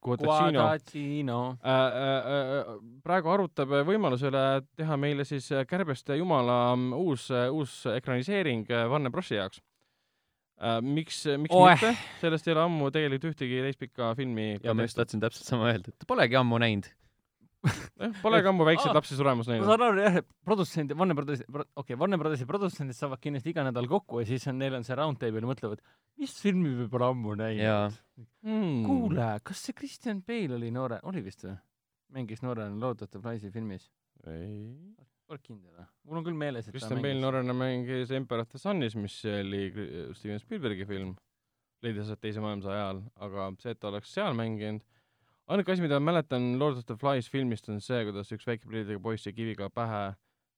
Guadagnino 0.03 1.57
äh, 1.63 1.69
äh, 1.71 2.59
äh, 2.59 2.71
praegu 3.03 3.31
arutab 3.31 3.71
võimaluse 3.87 4.27
üle 4.27 4.43
teha 4.77 4.97
meile 4.99 5.25
siis 5.27 5.47
Kärbeste 5.69 6.17
jumala 6.19 6.73
uus, 6.97 7.29
uus 7.31 7.77
ekraniseering 7.93 8.67
Warner 8.91 9.13
Brosi 9.13 9.37
jaoks 9.39 9.61
äh,. 10.59 10.81
miks, 10.83 11.23
miks 11.39 11.55
Oeh. 11.55 11.77
mitte, 11.77 11.93
sellest 12.21 12.49
ei 12.49 12.55
ole 12.55 12.65
ammu 12.67 12.91
tegelikult 12.91 13.31
ühtegi 13.31 13.63
täispikka 13.67 14.11
filmi 14.19 14.57
ja 14.63 14.75
ma 14.75 14.87
just 14.87 14.99
tahtsin 14.99 15.23
täpselt 15.23 15.47
sama 15.47 15.71
öelda, 15.71 15.95
et 15.95 16.07
polegi 16.07 16.39
ammu 16.39 16.59
näinud. 16.59 16.91
Eh, 17.63 18.11
Polegi 18.19 18.49
ammu 18.49 18.65
väikseid 18.67 18.91
Aa, 18.91 18.97
lapsi 18.97 19.15
suremas 19.15 19.47
ma 19.47 19.53
näinud. 19.53 19.69
saan 19.69 19.83
aru 19.85 20.01
jah, 20.03 20.17
et 20.19 20.27
produtsendid, 20.43 20.97
Warner 20.99 21.15
Brothersi, 21.15 21.45
okei 21.47 21.67
okay,, 21.79 21.97
Warner 22.01 22.19
Brothersi 22.19 22.47
produtsendid 22.49 22.97
saavad 22.97 23.21
kindlasti 23.23 23.53
iga 23.53 23.63
nädal 23.63 23.87
kokku 23.91 24.19
ja 24.19 24.27
siis 24.27 24.47
on, 24.51 24.57
neil 24.59 24.75
on 24.75 24.83
see 24.83 24.97
round 24.99 25.21
table 25.21 25.39
ja 25.39 25.47
mõtlevad, 25.47 25.83
mis 26.19 26.33
filmi 26.43 26.73
me 26.81 26.89
pole 26.91 27.07
ammu 27.07 27.37
näinud. 27.39 27.95
Hmm. 28.43 28.83
kuule, 28.87 29.29
kas 29.47 29.63
see 29.67 29.77
Christian 29.77 30.19
Bale 30.27 30.57
oli 30.59 30.73
noore, 30.75 30.99
oli 31.07 31.23
vist 31.23 31.47
või? 31.47 31.55
mängis 32.13 32.43
noorena 32.45 32.75
Lord 32.77 33.01
of 33.01 33.09
the 33.13 33.21
Flies'i 33.23 33.49
filmis. 33.53 33.87
ei 34.27 34.67
oled 35.31 35.43
kindel 35.45 35.71
või? 35.77 35.87
mul 36.09 36.19
on 36.19 36.27
küll 36.27 36.39
meeles, 36.43 36.67
et 36.67 36.75
Kristjan 36.75 37.01
Bale. 37.01 37.19
noorena 37.21 37.55
mängis 37.57 38.11
Emperor 38.11 38.43
of 38.43 38.51
the 38.51 38.59
Sunis, 38.61 38.97
mis 38.99 39.15
oli 39.29 39.69
Steven 40.17 40.41
Spielbergi 40.43 40.87
film, 40.89 41.15
leidis 41.83 42.07
aset 42.09 42.21
teise 42.23 42.43
maailmasõja 42.43 42.81
ajal, 42.81 43.03
aga 43.27 43.47
see, 43.63 43.71
et 43.71 43.79
ta 43.79 43.89
oleks 43.91 44.11
seal 44.13 44.35
mänginud, 44.37 44.83
ainuke 45.51 45.71
asi, 45.73 45.81
mida 45.83 45.99
ma 45.99 46.11
mäletan 46.11 46.53
Lord 46.59 46.77
of 46.79 46.85
the 46.85 46.95
Flies 46.99 47.27
filmist, 47.31 47.67
on 47.69 47.81
see, 47.83 48.03
kuidas 48.07 48.31
üks 48.35 48.45
väike 48.47 48.67
prillidega 48.69 49.01
poiss 49.03 49.25
sai 49.27 49.33
kiviga 49.35 49.69
pähe, 49.73 50.03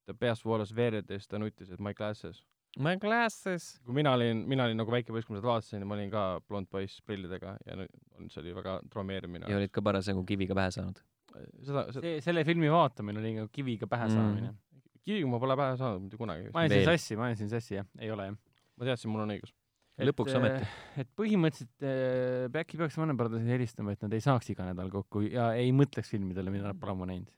ta 0.06 0.14
peast 0.14 0.46
voolas 0.46 0.74
verd 0.78 1.10
ja 1.10 1.18
siis 1.20 1.28
ta 1.32 1.40
nutis, 1.42 1.72
et 1.74 1.80
my 1.82 1.94
glasses. 1.98 2.44
My 2.78 2.98
glasses. 3.00 3.80
kui 3.88 3.96
mina 3.96 4.12
olin, 4.18 4.44
mina 4.52 4.66
olin 4.68 4.78
nagu 4.78 4.92
väike 4.92 5.14
poiss, 5.16 5.26
kui 5.26 5.36
ma 5.36 5.40
seda 5.40 5.48
vaatasin, 5.54 5.86
ma 5.88 5.96
olin 5.96 6.10
ka 6.12 6.24
blond 6.48 6.68
poiss 6.70 7.00
prillidega 7.08 7.56
ja 7.66 7.78
nüüd 7.80 8.32
see 8.34 8.42
oli 8.44 8.54
väga 8.58 8.78
traumeeriv 8.92 9.32
minu 9.32 9.48
ja 9.50 9.58
olid 9.62 9.72
ka 9.74 9.82
parasjagu 9.86 10.26
kiviga 10.28 10.58
pähe 10.60 10.74
saanud. 10.76 11.00
seda, 11.64 11.86
seda, 11.92 12.02
see, 12.02 12.20
selle 12.24 12.44
filmi 12.48 12.70
vaatamine 12.72 13.20
oli 13.24 13.34
nagu 13.40 13.50
kiviga 13.52 13.88
pähe 13.88 14.10
Mm. 14.10 14.16
saamine. 14.20 14.54
kiviga 15.06 15.28
ma 15.32 15.40
pole 15.40 15.56
pähe 15.56 15.78
saanud 15.80 16.02
mitte 16.04 16.18
kunagi. 16.20 16.50
ma 16.54 16.66
ajasin 16.66 16.78
Veel. 16.82 16.92
sassi, 16.92 17.16
ma 17.16 17.30
ajasin 17.32 17.50
sassi 17.50 17.76
jah, 17.80 17.88
ei 18.00 18.12
ole 18.12 18.26
jah. 18.28 18.36
ma 18.78 18.86
teadsin, 18.92 19.10
mul 19.12 19.24
on 19.24 19.34
õigus. 19.38 19.56
Lõpuks 19.96 20.34
et, 20.34 20.40
ometi.. 20.40 20.70
et 21.00 21.10
põhimõtteliselt 21.16 21.86
äh, 21.88 22.62
äkki 22.62 22.80
peaks 22.82 22.98
Warner 23.00 23.16
Brothersile 23.16 23.56
helistama, 23.56 23.94
et 23.96 24.02
nad 24.04 24.16
ei 24.16 24.24
saaks 24.24 24.50
iga 24.52 24.68
nädal 24.68 24.92
kokku 24.92 25.24
ja 25.24 25.54
ei 25.56 25.72
mõtleks 25.76 26.12
filmidele, 26.12 26.52
mida 26.52 26.68
nad 26.68 26.80
pole 26.82 26.96
ammu 26.96 27.08
näinud. 27.08 27.32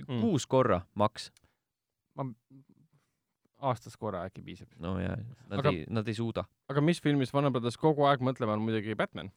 Mm. 0.00 0.20
kuus 0.22 0.46
korra 0.48 0.80
maks. 0.96 1.28
ma, 2.16 2.24
aastas 3.60 3.96
korra 4.00 4.22
äkki 4.28 4.42
piisab. 4.44 4.68
no 4.80 4.94
ja, 5.00 5.16
nad 5.48 5.60
Aga- 5.60 5.72
ei, 5.72 5.84
nad 5.88 6.08
ei 6.08 6.14
suuda. 6.16 6.44
aga 6.68 6.84
mis 6.84 7.00
filmist 7.00 7.34
Warner 7.34 7.52
Brothers 7.52 7.76
kogu 7.80 8.04
aeg 8.08 8.22
mõtlema, 8.24 8.56
on 8.56 8.64
muidugi 8.64 8.96
Batman. 8.96 9.32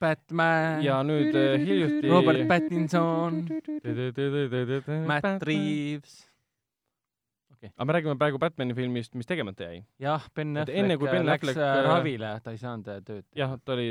Batman, 0.00 0.82
ja 0.86 1.00
nüüd 1.06 1.34
äh, 1.34 1.58
hiljuti 1.62 2.10
Robert 2.10 2.46
Pattinson, 2.50 3.42
Matt 5.06 5.46
Reeves. 7.62 7.74
aga 7.76 7.86
me 7.86 7.94
räägime 7.96 8.18
praegu 8.18 8.38
Batmani 8.38 8.74
filmist, 8.74 9.14
mis 9.18 9.26
tegemata 9.26 9.66
jäi. 9.66 9.80
jah, 10.02 10.26
Ben 10.34 10.56
Affleck 10.56 10.78
enne, 10.78 10.96
Ben 10.98 11.26
läks 11.26 11.48
Affleck, 11.48 11.58
äh, 11.58 11.78
äh, 11.78 11.86
ravile, 11.86 12.30
ta 12.44 12.54
ei 12.54 12.60
saanud 12.60 12.90
äh, 12.92 13.00
tööd 13.06 13.26
jah, 13.36 13.56
ta 13.64 13.74
oli, 13.74 13.88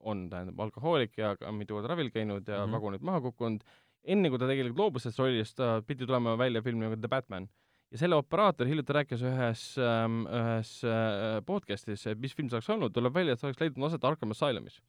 on 0.00 0.26
tähendab 0.32 0.60
alkohoolik 0.66 1.16
ja 1.20 1.34
mitu 1.56 1.78
korda 1.78 1.94
ravil 1.94 2.10
käinud 2.10 2.48
ja 2.48 2.60
mm. 2.60 2.66
-hmm. 2.66 2.76
vagunid 2.76 3.06
maha 3.06 3.20
kukkunud. 3.20 3.64
enne 4.04 4.30
kui 4.30 4.38
ta 4.38 4.46
tegelikult 4.48 4.78
loobus 4.78 5.02
sellest 5.02 5.18
rollist, 5.18 5.56
ta 5.56 5.82
pidi 5.86 6.06
tulema 6.06 6.36
välja 6.38 6.62
film 6.62 6.80
nagu 6.80 6.96
The 6.96 7.08
Batman. 7.08 7.48
ja 7.90 7.98
selle 7.98 8.16
operaator 8.16 8.66
hiljuti 8.66 8.92
rääkis 8.92 9.22
ühes 9.22 9.78
ähm,, 9.78 10.26
ühes 10.26 10.84
äh, 10.84 11.40
podcast'is, 11.46 12.06
et 12.06 12.18
mis 12.18 12.34
film 12.34 12.48
see 12.48 12.56
oleks 12.56 12.70
olnud, 12.70 12.92
tuleb 12.92 13.14
välja, 13.14 13.32
et 13.32 13.40
see 13.40 13.48
oleks 13.48 13.60
leidnud 13.60 13.86
aset 13.86 14.04
Arkham 14.04 14.30
Asylumis. 14.30 14.80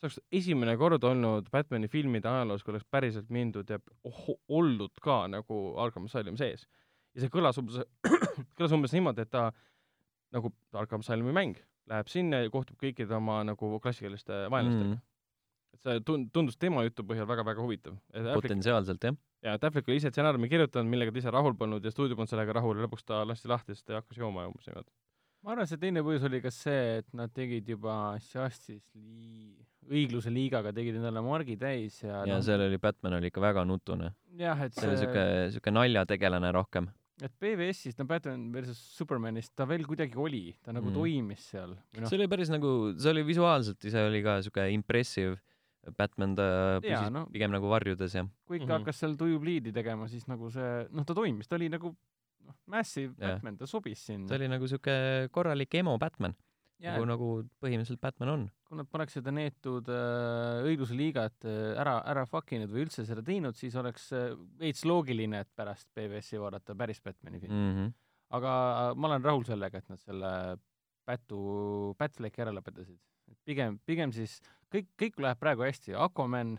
see 0.00 0.06
oleks 0.06 0.20
esimene 0.32 0.76
kord 0.76 1.04
olnud 1.04 1.48
Batmani 1.50 1.88
filmide 1.88 2.28
ajaloos, 2.28 2.62
kui 2.62 2.72
oleks 2.72 2.86
päriselt 2.90 3.30
mindud 3.30 3.70
ja 3.70 3.78
oldud 4.48 4.92
ka 5.02 5.26
nagu 5.28 5.74
Arkham 5.78 6.04
Asylumi 6.04 6.36
sees. 6.36 6.68
Ja 7.14 7.24
see 7.24 7.32
kõlas 7.32 7.58
umbes, 7.60 7.80
kõlas 8.58 8.74
umbes 8.76 8.94
niimoodi, 8.96 9.26
et 9.26 9.30
ta 9.32 9.50
nagu 10.34 10.52
Arkham 10.78 11.02
Asylumi 11.02 11.34
mäng, 11.34 11.58
läheb 11.90 12.10
sinna 12.10 12.44
ja 12.44 12.50
kohtub 12.52 12.78
kõikide 12.80 13.16
oma 13.16 13.40
nagu 13.46 13.78
klassikaliste 13.82 14.44
vaenlastega 14.52 14.98
Mm. 15.70 15.74
et 15.74 15.82
see 15.86 16.00
tund-, 16.06 16.30
tundus 16.34 16.56
tema 16.58 16.82
jutu 16.82 17.04
põhjal 17.06 17.26
väga-väga 17.30 17.62
huvitav. 17.62 17.94
potentsiaalselt 18.34 19.04
jah. 19.06 19.14
ja 19.42 19.54
et 19.54 19.64
Affleck 19.64 19.88
oli 19.88 19.96
ise 20.00 20.10
stsenaariumi 20.10 20.48
kirjutanud, 20.50 20.90
millega 20.90 21.12
ta 21.14 21.18
ise 21.22 21.30
rahul 21.30 21.54
polnud 21.54 21.84
ja 21.84 21.92
stuudio 21.94 22.16
polnud 22.18 22.30
sellega 22.30 22.56
rahul 22.58 22.78
ja 22.78 22.86
lõpuks 22.86 23.06
ta 23.06 23.22
lasti 23.24 23.48
lahti, 23.48 23.74
sest 23.74 23.86
ta 23.86 24.00
hakkas 24.00 24.18
jooma 24.18 24.46
umbes 24.50 24.66
niimoodi. 24.66 24.90
ma 25.42 25.54
arvan, 25.54 25.66
see 25.70 25.78
teine 25.80 26.02
põhjus 26.06 26.26
oli 26.26 26.42
ka 26.42 26.50
see, 26.54 26.98
et 27.00 27.14
nad 27.14 27.32
tegid 27.32 27.68
juba 27.70 27.94
Justice 28.18 28.98
League, 28.98 29.66
õigluse 29.90 30.30
liigaga 30.34 30.72
tegid 30.74 30.98
endale 31.00 31.22
margi 31.24 31.56
täis 31.58 32.02
ja, 32.02 32.24
ja 32.26 32.36
noh, 32.36 32.44
seal 32.44 32.62
oli 32.66 32.78
Batman 32.78 33.16
oli 33.18 33.30
ikka 33.30 33.42
väga 33.42 33.64
nutune. 33.64 34.12
jah, 34.38 34.58
et 34.66 34.74
see 34.74 34.88
oli 34.88 34.98
see, 34.98 35.06
siuke, 35.06 35.24
siuke 35.56 35.74
naljategelane 35.74 36.52
rohkem. 36.54 36.90
Et 37.22 37.32
BVS-is, 37.40 37.98
no 37.98 38.04
Batman 38.08 38.50
versus 38.52 38.78
Supermanist 38.96 39.52
ta 39.56 39.66
veel 39.68 39.84
kuidagi 39.84 40.16
oli, 40.16 40.56
ta 40.64 40.72
nagu 40.72 40.86
Mm. 40.88 40.94
mm. 40.94 41.00
toimis 41.00 41.46
seal. 41.50 41.76
noh 41.98 42.08
see, 42.08 42.18
oli 42.18 42.28
päris 42.28 42.50
nagu, 42.52 42.92
see 42.98 43.10
oli 43.12 43.22
visuaalselt 43.28 43.84
ise 43.84 44.02
oli 44.06 44.22
ka 44.22 44.40
siuke 44.42 44.68
impressive. 44.72 45.36
Batman 45.96 46.34
ta 46.36 46.44
püsis 46.84 46.90
ja, 46.92 47.08
no. 47.08 47.22
no. 47.24 47.26
pigem 47.32 47.50
nagu 47.50 47.64
varjudes 47.70 48.12
ja 48.14 48.26
kui 48.44 48.58
ikka 48.58 48.66
Mhm. 48.68 48.82
hakkas 48.82 48.98
seal 49.00 49.14
tuju 49.16 49.38
pliidi 49.40 49.72
tegema, 49.72 50.06
siis 50.12 50.26
nagu 50.28 50.50
see, 50.52 50.86
noh, 50.92 51.04
ta 51.08 51.14
toimis, 51.16 51.48
ta 51.48 51.56
oli 51.56 51.70
nagu 51.72 51.96
noh, 52.44 52.54
massive 52.68 53.14
Jah. 53.16 53.38
Batman, 53.38 53.56
ta 53.56 53.64
sobis 53.66 53.98
sinna 54.04 54.28
ta. 54.28 54.34
oli 54.36 54.48
nagu 54.48 54.68
siuke 54.68 55.28
korralik 55.32 55.72
emo 55.80 55.96
Batman, 55.98 56.34
ja 56.78 56.98
nagu, 56.98 57.06
nagu 57.08 57.28
põhimõtteliselt 57.64 58.00
Batman 58.00 58.28
on. 58.28 58.50
Kui 58.70 58.78
nad 58.78 58.86
poleks 58.86 59.16
seda 59.18 59.32
neetud 59.34 59.88
äh, 59.90 60.60
õigluse 60.62 60.94
liigat 60.94 61.46
äh, 61.50 61.72
ära, 61.82 61.96
ära 62.06 62.22
fuck 62.30 62.52
inud 62.54 62.70
või 62.70 62.84
üldse 62.84 63.02
seda 63.08 63.24
teinud, 63.26 63.58
siis 63.58 63.74
oleks 63.80 64.06
äh, 64.14 64.30
veits 64.60 64.84
loogiline, 64.86 65.40
et 65.42 65.50
pärast 65.58 65.88
BBS-i 65.96 66.38
vaadata 66.38 66.76
päris 66.78 67.02
Batmani 67.02 67.42
filmi 67.42 67.56
mm.. 67.56 67.72
Mm 67.72 67.80
-hmm. 67.80 67.92
aga 68.38 68.52
ma 68.94 69.10
olen 69.10 69.26
rahul 69.26 69.44
sellega, 69.48 69.82
et 69.82 69.90
nad 69.90 69.98
selle 69.98 70.32
Pätu, 71.10 71.96
Batflecki 71.98 72.44
ära 72.44 72.52
lõpetasid. 72.54 72.98
pigem, 73.44 73.80
pigem 73.86 74.12
siis 74.12 74.38
kõik, 74.70 74.86
kõik 75.02 75.18
läheb 75.18 75.38
praegu 75.40 75.66
hästi, 75.66 75.96
Aquaman 75.98 76.58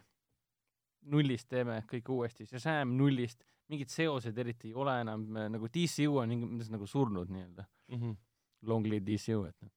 nullist 1.01 1.47
teeme 1.47 1.81
kõik 1.87 2.09
uuesti, 2.09 2.45
Shazam 2.45 2.97
nullist, 2.97 3.45
mingid 3.71 3.89
seosed 3.89 4.37
eriti 4.37 4.67
ei 4.67 4.73
ole 4.73 4.99
enam, 5.01 5.23
nagu 5.31 5.67
DCU 5.67 6.17
on 6.17 6.59
nagu 6.69 6.87
surnud 6.87 7.29
nii-öelda. 7.29 7.63
mm. 7.87 7.97
-hmm. 7.97 8.17
Long 8.61 8.85
live 8.85 9.05
DCU, 9.05 9.45
et 9.45 9.55
noh. 9.61 9.71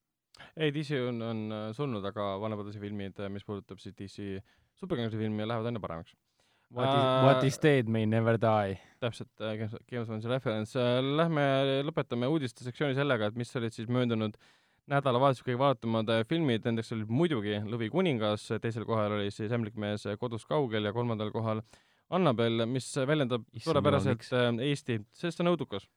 ei, 0.56 0.72
DC 0.74 1.00
on, 1.08 1.22
on 1.22 1.42
äh, 1.52 1.64
surnud, 1.76 2.04
aga 2.10 2.34
vanemad 2.42 2.70
filmid, 2.80 3.20
mis 3.32 3.46
puudutab 3.46 3.82
siis 3.82 3.96
DC 3.98 4.28
superkangelase 4.80 5.20
filmi, 5.20 5.46
lähevad 5.46 5.70
aina 5.70 5.82
paremaks. 5.82 6.16
What 6.74 6.88
is, 6.88 7.04
what 7.22 7.44
is 7.46 7.58
dead 7.62 7.90
may 7.92 8.06
never 8.06 8.38
die. 8.40 8.78
täpselt, 8.98 9.30
Game 9.38 10.00
of 10.00 10.08
Thrones'i 10.08 10.30
referents. 10.30 10.72
Lähme 11.20 11.44
lõpetame 11.86 12.26
uudiste 12.32 12.64
sektsiooni 12.66 12.96
sellega, 12.98 13.28
et 13.30 13.38
mis 13.38 13.52
olid 13.60 13.76
siis 13.76 13.90
möödunud 13.92 14.34
nädalavahetusel 14.90 15.46
kõige 15.46 15.60
vaadatumad 15.60 16.10
äh, 16.12 16.22
filmid, 16.28 16.64
nendeks 16.66 16.92
olid 16.96 17.12
muidugi 17.12 17.60
Lõvi 17.68 17.88
kuningas, 17.92 18.46
teisel 18.62 18.84
kohal 18.88 19.16
oli 19.16 19.30
siis 19.32 19.52
Ämblik 19.54 19.78
mees 19.80 20.04
kodus 20.20 20.44
kaugel 20.48 20.88
ja 20.88 20.92
kolmandal 20.96 21.32
kohal 21.34 21.62
Annabel, 22.14 22.66
mis 22.68 22.90
väljendab 23.08 23.46
suurepäraselt 23.64 24.26
äh, 24.36 24.50
Eesti, 24.68 25.00
sest 25.16 25.40
ta 25.40 25.46
on 25.46 25.54
õudukas. 25.54 25.88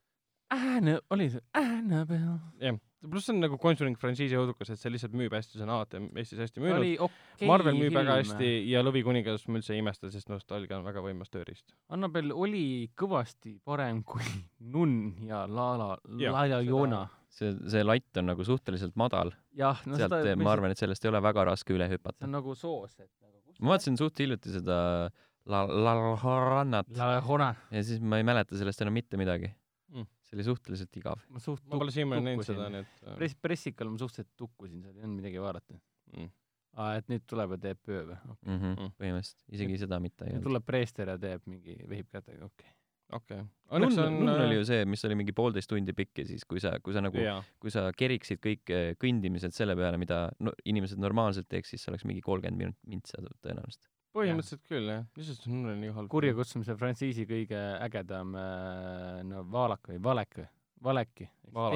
Anna, 0.56 1.02
oli 1.12 1.28
see 1.34 1.44
Annabelle? 1.60 2.38
jah, 2.64 2.80
pluss 3.06 3.28
see 3.30 3.34
on 3.36 3.42
nagu 3.44 3.58
Conjuring 3.62 3.98
frantsiisi 4.02 4.38
õudukas, 4.40 4.72
et 4.74 4.80
see 4.82 4.90
lihtsalt 4.94 5.14
müüb 5.18 5.34
hästi, 5.38 5.58
see 5.60 5.66
on 5.68 5.70
alati 5.76 6.00
Eestis 6.18 6.40
hästi 6.42 6.64
müünud. 6.64 6.88
okay 7.06 7.48
Marvel 7.48 7.76
müüb 7.78 7.92
film. 7.92 8.00
väga 8.02 8.16
hästi 8.22 8.50
ja 8.72 8.82
Lõvi 8.86 9.04
kuningas 9.06 9.46
ma 9.48 9.60
üldse 9.60 9.76
ei 9.76 9.84
imesta, 9.84 10.10
sest 10.14 10.30
nostalgia 10.34 10.80
on 10.80 10.86
väga 10.88 11.04
võimas 11.06 11.30
tööriist. 11.34 11.76
Annabel 11.94 12.32
oli 12.34 12.90
kõvasti 12.98 13.60
parem 13.64 14.02
kui 14.04 14.26
Nunn 14.74 15.28
ja 15.28 15.44
Lala, 15.46 15.98
Jah, 16.18 16.34
Laila 16.34 16.62
seda- 16.64 16.70
Joona. 16.72 17.04
see, 17.30 17.54
see 17.70 17.84
latt 17.86 18.18
on 18.18 18.26
nagu 18.32 18.44
suhteliselt 18.44 18.96
madal, 18.98 19.30
jah, 19.54 19.78
no 19.86 19.96
sealt 20.00 20.16
seda, 20.18 20.36
ma 20.42 20.52
arvan, 20.56 20.72
et 20.74 20.78
sellest 20.82 21.06
ei 21.06 21.10
ole 21.12 21.22
väga 21.22 21.44
raske 21.52 21.76
üle 21.76 21.86
see 21.88 21.98
hüpata 22.00 22.26
on. 22.26 22.32
nagu 22.32 22.56
soos, 22.58 22.96
et 23.00 23.12
nagu 23.22 23.38
kus 23.46 23.60
ma 23.62 23.76
vaatasin 23.76 23.98
suht 24.00 24.18
hiljuti 24.18 24.50
seda 24.58 25.12
La 25.48 25.62
La 25.70 25.94
Rannat 26.18 26.90
Lala 26.98 27.22
Joona, 27.22 27.52
ja 27.72 27.84
siis 27.84 28.02
ma 28.02 28.18
ei 28.18 28.24
mäleta 28.26 28.58
sellest 28.58 28.82
enam 28.82 28.94
mitte 28.98 29.18
midagi 29.22 29.54
Mm. 29.94 30.04
See 30.28 30.38
oli 30.38 30.48
suhteliselt 30.48 31.00
igav. 31.00 31.22
ma 31.34 31.44
suht 31.44 31.64
ma 31.68 31.80
pole 31.82 31.94
siiamaani 31.96 32.32
näinud 32.32 32.48
seda, 32.48 32.68
nii 32.74 32.84
et 32.86 33.06
äh, 33.06 33.16
press, 33.22 33.38
pressikal 33.48 33.94
ma 33.94 34.02
suhteliselt 34.02 34.34
tukkusin 34.40 34.84
seal, 34.84 34.98
ei 34.98 35.06
olnud 35.08 35.22
midagi 35.22 35.44
vaadata 35.44 35.78
mm.. 35.78 36.34
aa, 36.78 36.98
et 37.00 37.14
nüüd 37.14 37.24
tuleb 37.30 37.56
ja 37.56 37.62
teeb 37.70 37.84
pöö 37.86 38.04
või? 38.12 38.18
Mm 38.18 38.58
-hmm, 38.58 38.76
Mm. 38.82 38.98
põhimõtteliselt, 39.00 39.48
isegi 39.60 39.80
seda 39.86 40.02
mitte 40.04 40.26
ei 40.26 40.34
nüüd 40.36 40.42
olnud. 40.42 40.52
tuleb 40.52 40.68
preester 40.68 41.14
ja 41.14 41.18
teeb 41.22 41.48
mingi, 41.48 41.80
vehib 41.90 42.12
kätega, 42.12 42.52
okei 42.52 42.74
okei 43.16 43.40
okay.. 43.40 43.80
Nunn 43.80 43.88
õnneks 43.88 44.00
on 44.04 44.18
Nunn 44.20 44.44
oli 44.46 44.58
ju 44.60 44.66
see, 44.68 44.86
mis 44.90 45.04
oli 45.08 45.18
mingi 45.20 45.34
poolteist 45.36 45.70
tundi 45.72 45.94
pikk 45.96 46.24
ja 46.24 46.26
siis, 46.28 46.44
kui 46.48 46.60
sa, 46.64 46.74
kui 46.84 46.96
sa 46.96 47.04
nagu, 47.04 47.24
kui 47.62 47.72
sa 47.74 47.88
keriksid 47.96 48.42
kõik 48.44 48.74
eh, 48.74 48.90
kõndimised 49.00 49.56
selle 49.56 49.76
peale, 49.80 50.00
mida 50.02 50.26
no, 50.44 50.54
inimesed 50.68 51.00
normaalselt 51.00 51.48
teeks, 51.52 51.74
siis 51.74 51.84
see 51.84 51.92
oleks 51.94 52.06
mingi 52.08 52.24
kolmkümmend 52.26 52.60
minut 52.64 52.80
mintsa 52.88 53.22
tõ- 53.24 53.36
tõenäoliselt. 53.46 53.88
Põhimõtteliselt 54.18 54.66
küll 54.68 54.92
jah, 54.92 55.06
lihtsalt 55.18 55.48
Nunn 55.52 55.72
oli 55.72 55.80
nii 55.86 55.94
halb. 55.96 56.12
kurja 56.12 56.36
kutsumise 56.38 56.76
frantsiisi 56.80 57.28
kõige 57.30 57.62
ägedam 57.86 58.36
äh, 58.38 59.24
no 59.28 59.44
Valak 59.54 59.92
või 59.92 60.02
Valek 60.10 60.40
või 60.42 60.48
Valeki. 60.84 61.30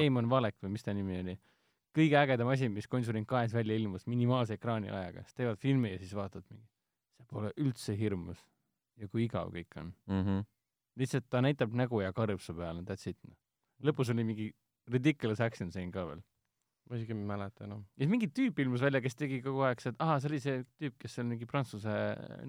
Eamon 0.04 0.30
Valek 0.30 0.58
või 0.62 0.76
mis 0.76 0.84
ta 0.86 0.94
nimi 0.94 1.18
oli, 1.22 1.34
kõige 1.96 2.18
ägedam 2.20 2.50
asi, 2.52 2.68
mis 2.72 2.88
Conjuring 2.90 3.26
kahes 3.28 3.54
välja 3.54 3.76
ilmus 3.78 4.06
minimaalse 4.10 4.56
ekraaniajaga, 4.58 5.24
siis 5.26 5.38
teevad 5.38 5.60
filmi 5.62 5.94
ja 5.94 6.00
siis 6.00 6.14
vaatad 6.16 6.46
mingi, 6.50 6.66
see 7.18 7.28
pole 7.30 7.52
üldse 7.60 7.96
hirmus 7.98 8.42
ja 9.00 9.08
kui 9.08 9.26
igav 9.26 9.52
kõik 9.54 9.78
on. 9.80 9.94
Mm 10.10 10.24
-hmm. 10.24 10.44
lihtsalt 11.00 11.28
ta 11.30 11.42
näitab 11.42 11.72
nägu 11.74 12.00
ja 12.02 12.12
karjub 12.12 12.40
su 12.40 12.54
peale, 12.54 12.82
that's 12.82 13.08
it 13.08 13.18
noh. 13.24 13.36
lõpus 13.82 14.10
oli 14.12 14.24
mingi 14.24 14.52
ridiculous 14.86 15.40
action 15.40 15.70
scene 15.70 15.92
ka 15.92 16.06
veel. 16.06 16.22
Ma 16.92 16.98
isegi 17.00 17.14
ei 17.16 17.24
mäleta 17.24 17.64
enam. 17.64 17.82
ja 17.96 18.08
mingi 18.10 18.28
tüüp 18.36 18.58
ilmus 18.60 18.82
välja, 18.84 19.00
kes 19.04 19.16
tegi 19.16 19.40
kogu 19.44 19.64
aeg 19.64 19.80
seda, 19.80 19.96
ahah, 20.04 20.18
see 20.20 20.28
oli 20.30 20.40
see 20.44 20.58
tüüp, 20.82 20.98
kes 21.00 21.16
seal 21.16 21.28
mingi 21.30 21.48
prantsuse 21.48 21.94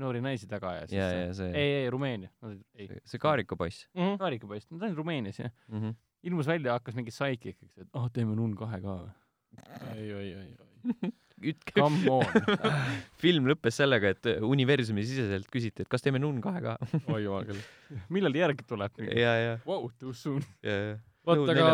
noori 0.01 0.19
naisi 0.25 0.49
taga 0.51 0.73
ajas. 0.75 0.91
ja, 0.91 1.07
ja 1.15 1.29
see, 1.37 1.49
ei, 1.55 1.75
ei 1.83 1.89
Rumeenia, 1.93 2.31
ei, 2.75 2.89
see 3.07 3.21
Kaariku 3.23 3.55
poiss 3.59 3.87
kaarikupoiss, 4.19 4.67
ta 4.67 4.89
on 4.89 4.97
Rumeenias 4.99 5.39
jah. 5.39 5.53
mm. 5.69 5.79
-hmm. 5.79 5.95
ilmus 6.29 6.49
välja, 6.51 6.75
hakkas 6.75 6.99
mingi 6.99 7.15
sidekickiks, 7.15 7.77
et 7.85 7.87
oh, 7.95 8.09
teeme 8.11 8.35
Nunn 8.35 8.55
kahe 8.59 8.81
ka 8.83 8.97
või. 8.99 9.11
oi, 9.93 10.07
oi, 10.19 10.29
oi, 10.41 10.47
oi. 10.59 11.13
ütke, 11.53 11.73
Come 11.79 12.11
on. 12.11 12.25
film 13.23 13.47
lõppes 13.51 13.79
sellega, 13.79 14.11
et 14.15 14.29
universumi 14.43 15.05
siseselt 15.07 15.47
küsiti, 15.51 15.83
et 15.85 15.91
kas 15.91 16.03
teeme 16.03 16.19
Nunn 16.19 16.43
kahe 16.43 16.61
ka. 16.63 16.75
oi 17.07 17.23
jumal 17.23 17.47
küll. 17.47 17.63
millal 18.15 18.35
järg 18.35 18.67
tuleb? 18.67 18.99
ja, 19.07 19.33
ja, 19.39 19.57
Wow, 19.67 19.89
too 19.99 20.13
soon. 20.13 20.43
ja, 20.63 20.77
ja. 20.91 21.01
vot, 21.27 21.43
aga 21.53 21.67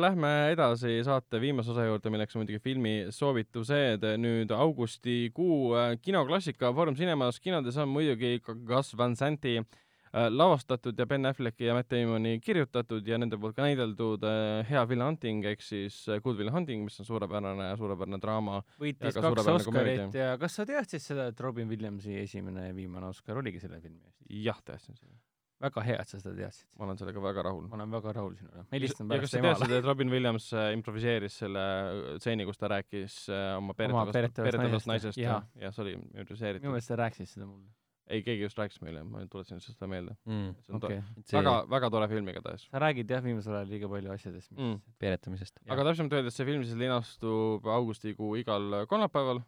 lähme 0.00 0.32
edasi 0.52 0.98
saate 1.06 1.40
viimase 1.42 1.72
osa 1.72 1.86
juurde, 1.88 2.12
milleks 2.12 2.36
on 2.36 2.42
muidugi 2.42 2.60
filmisoovitused. 2.64 4.04
nüüd 4.20 4.52
augustikuu 4.54 5.74
äh, 5.78 5.94
kinoklassika 6.02 6.72
Foorum 6.74 6.96
Cinemas 6.98 7.40
kinodes 7.40 7.78
on 7.80 7.90
muidugi 7.92 8.38
ka 8.44 8.54
Gus 8.54 8.92
Van 8.98 9.16
Santi 9.16 9.56
äh, 9.58 10.28
lavastatud 10.30 10.98
ja 10.98 11.06
Ben 11.06 11.26
Afflecki 11.26 11.68
ja 11.68 11.74
Matt 11.76 11.90
Damoni 11.92 12.38
kirjutatud 12.44 13.06
ja 13.08 13.18
nende 13.18 13.38
poolt 13.40 13.56
ka 13.56 13.66
näideldud 13.66 14.24
äh, 14.28 14.62
Hea 14.68 14.84
Will 14.90 15.04
Hunting 15.04 15.44
ehk 15.48 15.64
siis 15.64 16.04
Good 16.24 16.40
Will 16.40 16.52
Hunting, 16.52 16.84
mis 16.84 17.00
on 17.00 17.08
suurepärane, 17.08 17.74
suurepärane 17.80 18.20
draama. 18.22 18.62
võitis 18.80 19.10
Ja 19.10 19.16
ka 19.16 19.20
kaks 19.20 19.30
suurepärane 19.30 19.60
Oscarit 19.62 20.02
komöödia. 20.02 20.32
ja 20.32 20.40
kas 20.40 20.60
sa 20.60 20.68
teadsid 20.68 21.04
seda, 21.04 21.30
et 21.32 21.40
Robin 21.40 21.70
Williamsi 21.70 22.18
esimene 22.24 22.68
ja 22.68 22.76
viimane 22.76 23.12
Oscar 23.12 23.40
oligi 23.40 23.62
selle 23.64 23.80
filmi 23.80 24.04
eest? 24.04 24.20
jah, 24.44 24.60
teadsin 24.64 25.00
seda. 25.00 25.16
Väga 25.64 25.84
hea, 25.86 26.00
et 26.02 26.10
sa 26.10 26.20
seda 26.20 26.34
teadsid. 26.38 26.66
ma 26.78 26.88
olen 26.88 26.98
sellega 27.00 27.22
väga 27.24 27.44
rahul. 27.46 27.68
ma 27.68 27.78
olen 27.78 27.94
väga 27.94 28.14
rahul 28.18 28.34
sinuga. 28.38 28.64
ma 28.64 28.76
helistan 28.76 29.12
ja 29.12 29.20
kas 29.22 29.36
pärast 29.36 29.36
sa 29.36 29.44
teadsid, 29.44 29.70
emale. 29.70 29.78
et 29.80 29.88
Robin 29.88 30.12
Williams 30.12 30.48
äh, 30.56 30.72
improviseeris 30.76 31.38
selle 31.44 31.62
äh, 31.62 32.02
stseeni, 32.22 32.48
kus 32.48 32.60
ta 32.60 32.70
rääkis 32.72 33.20
äh, 33.30 33.46
oma 33.60 33.76
peretavast, 33.78 34.60
naisest, 34.60 34.90
naisest 34.90 35.20
jaa. 35.20 35.40
ja, 35.54 35.66
ja 35.66 35.72
see 35.74 35.86
oli 35.86 35.96
minu 36.00 36.24
improviseeritud. 36.24 36.68
meelest 36.68 36.92
sa 36.92 37.00
rääkisid 37.00 37.32
seda 37.32 37.48
mulle. 37.48 37.72
ei, 38.04 38.20
keegi 38.26 38.44
just 38.44 38.60
rääkis 38.60 38.82
meile, 38.84 39.04
ma 39.08 39.24
tuletasin 39.30 39.60
lihtsalt 39.60 39.78
seda 39.78 39.90
meelde. 39.94 40.18
mm.. 40.28 40.52
see 40.66 40.74
on 40.74 40.80
okei 40.82 41.00
okay.. 41.00 41.24
see 41.30 41.40
väga, 41.40 41.56
väga 41.76 41.92
tore 41.96 42.10
film 42.12 42.30
igatahes 42.34 42.68
sa 42.68 42.84
räägid 42.84 43.16
jah, 43.16 43.24
viimasel 43.24 43.58
ajal 43.60 43.74
liiga 43.74 43.90
palju 43.94 44.14
asjadest, 44.18 44.52
mis 44.52 44.60
mm.. 44.60 44.94
peeretamisest. 45.00 45.60
aga 45.68 45.88
täpsemalt 45.90 46.20
öeldes 46.20 46.40
see 46.40 46.48
film 46.50 46.66
siis 46.66 46.80
linastub 46.80 47.68
augustikuu 47.78 48.34
igal 48.42 48.82
kolmapäeval. 48.90 49.44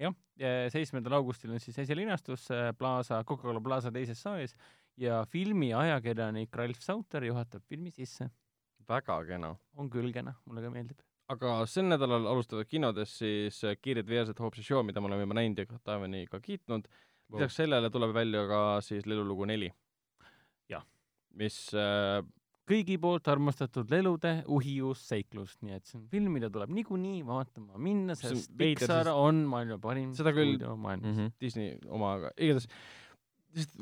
jah, 0.00 0.16
seitsmendal 0.74 1.20
augustil 1.20 1.54
on 1.54 1.62
siis 1.62 1.78
esilinastus 1.84 2.48
Plaza, 2.78 3.22
Coca-Cola 3.28 3.62
Plaza 3.62 3.94
teises 3.94 4.18
saalis 4.18 4.56
ja 4.96 5.24
filmi 5.30 5.72
ajakirjanik 5.74 6.54
Ralf 6.56 6.80
Sauter 6.82 7.24
juhatab 7.24 7.62
filmi 7.68 7.90
sisse. 7.90 8.28
väga 8.88 9.24
kena. 9.26 9.56
on 9.76 9.90
küll 9.90 10.12
kena, 10.12 10.34
mulle 10.46 10.62
ka 10.62 10.70
meeldib. 10.70 10.98
aga 11.28 11.64
sel 11.66 11.84
nädalal 11.88 12.26
alustavad 12.26 12.66
kinodes 12.68 13.16
siis 13.18 13.62
äh, 13.64 13.76
Kiired 13.80 14.06
veersed 14.08 14.38
Hoopsi 14.38 14.62
show, 14.62 14.82
mida 14.84 15.00
me 15.00 15.06
oleme 15.08 15.24
juba 15.24 15.34
näinud 15.40 15.58
ja 15.58 15.78
taevani 15.84 16.26
ka 16.30 16.40
kiitnud. 16.40 16.86
lisaks 17.32 17.56
sellele 17.56 17.90
tuleb 17.90 18.12
välja 18.14 18.46
ka 18.46 18.80
siis 18.84 19.06
Lelulugu 19.06 19.44
neli. 19.48 19.72
Jah. 20.68 20.84
mis 21.34 21.56
äh, 21.74 22.20
kõigi 22.68 22.96
poolt 23.00 23.26
armastatud 23.28 23.90
lelude 23.92 24.42
uhius 24.48 25.00
seiklus, 25.08 25.56
nii 25.62 25.74
et 25.76 25.84
see 25.86 25.98
on 25.98 26.04
film, 26.08 26.30
mida 26.32 26.48
tuleb 26.50 26.70
niikuinii 26.72 27.24
vaatama 27.26 27.76
minna, 27.78 28.14
sest 28.16 28.52
Pixar 28.56 29.04
sest- 29.04 29.12
on 29.16 29.42
maailma 29.48 29.76
parim 29.82 30.14
Seda 30.16 30.30
küll- 30.32 30.54
stuudio 30.56 30.76
maailmas 30.76 31.10
Mm. 31.10 31.18
-hmm. 31.18 31.32
Disney 31.40 31.74
omaga, 31.88 32.30
igatahes 32.38 32.68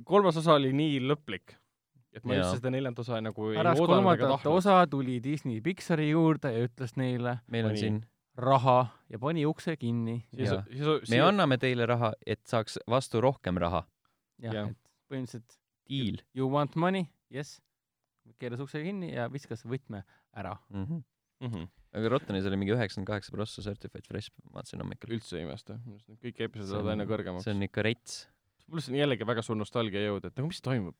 kolmas 0.04 0.38
osa 0.40 0.56
oli 0.58 0.72
nii 0.76 1.00
lõplik, 1.06 1.56
et 2.12 2.24
ma 2.24 2.36
üldse 2.36 2.58
seda 2.60 2.72
neljandat 2.74 3.04
osa 3.04 3.20
nagu 3.24 3.50
ei 3.50 3.58
pärast 3.60 3.80
oodanud 3.80 3.98
ega 3.98 4.02
kolmandat 4.02 4.34
tahtnud. 4.36 4.58
osa 4.60 4.78
tuli 4.90 5.18
Disney 5.24 5.60
Pixari 5.64 6.10
juurde 6.10 6.52
ja 6.52 6.66
ütles 6.68 6.96
neile 7.00 7.38
meil 7.52 7.70
on 7.70 7.78
siin, 7.78 8.02
raha 8.36 8.86
ja 9.12 9.18
pani 9.18 9.46
ukse 9.46 9.76
kinni. 9.76 10.22
me 11.10 11.20
anname 11.20 11.58
teile 11.58 11.86
raha, 11.86 12.12
et 12.26 12.44
saaks 12.48 12.78
vastu 12.88 13.20
rohkem 13.20 13.60
raha. 13.60 13.84
jah 14.42 14.68
et 14.68 14.78
põhimõtteliselt 15.12 15.58
Deal 15.90 16.22
you 16.34 16.48
want 16.48 16.76
money, 16.76 17.08
yes, 17.32 17.58
keeras 18.40 18.62
ukse 18.64 18.80
kinni 18.84 19.12
ja 19.12 19.28
viskas 19.32 19.64
võtme 19.68 20.02
ära. 20.32 20.56
mm. 20.70 20.84
-hmm. 20.84 21.02
mm. 21.40 21.52
-hmm. 21.52 21.68
aga 21.92 22.12
Rottenis 22.14 22.46
oli 22.48 22.56
mingi 22.56 22.72
üheksakümmend 22.72 23.10
kaheksa 23.10 23.34
prossa 23.34 23.62
certified 23.62 24.06
fresh, 24.08 24.32
ma 24.44 24.60
vaatasin 24.60 24.80
hommikul. 24.80 25.16
üldse 25.18 25.36
ei 25.38 25.46
imesta, 25.46 25.78
kõik 26.22 26.40
episoodid 26.48 26.72
lähevad 26.72 26.94
aina 26.94 27.08
kõrgemaks 27.10 27.48
see. 27.48 27.54
on 27.54 27.68
ikka 27.68 27.82
rets. 27.82 28.22
Pluss 28.72 28.92
on 28.92 28.98
jällegi 29.00 29.28
väga 29.28 29.44
suur 29.44 29.58
nostalgia 29.60 30.06
jõud, 30.06 30.28
et 30.28 30.38
nagu 30.38 30.48
mis 30.48 30.62
toimub. 30.64 30.96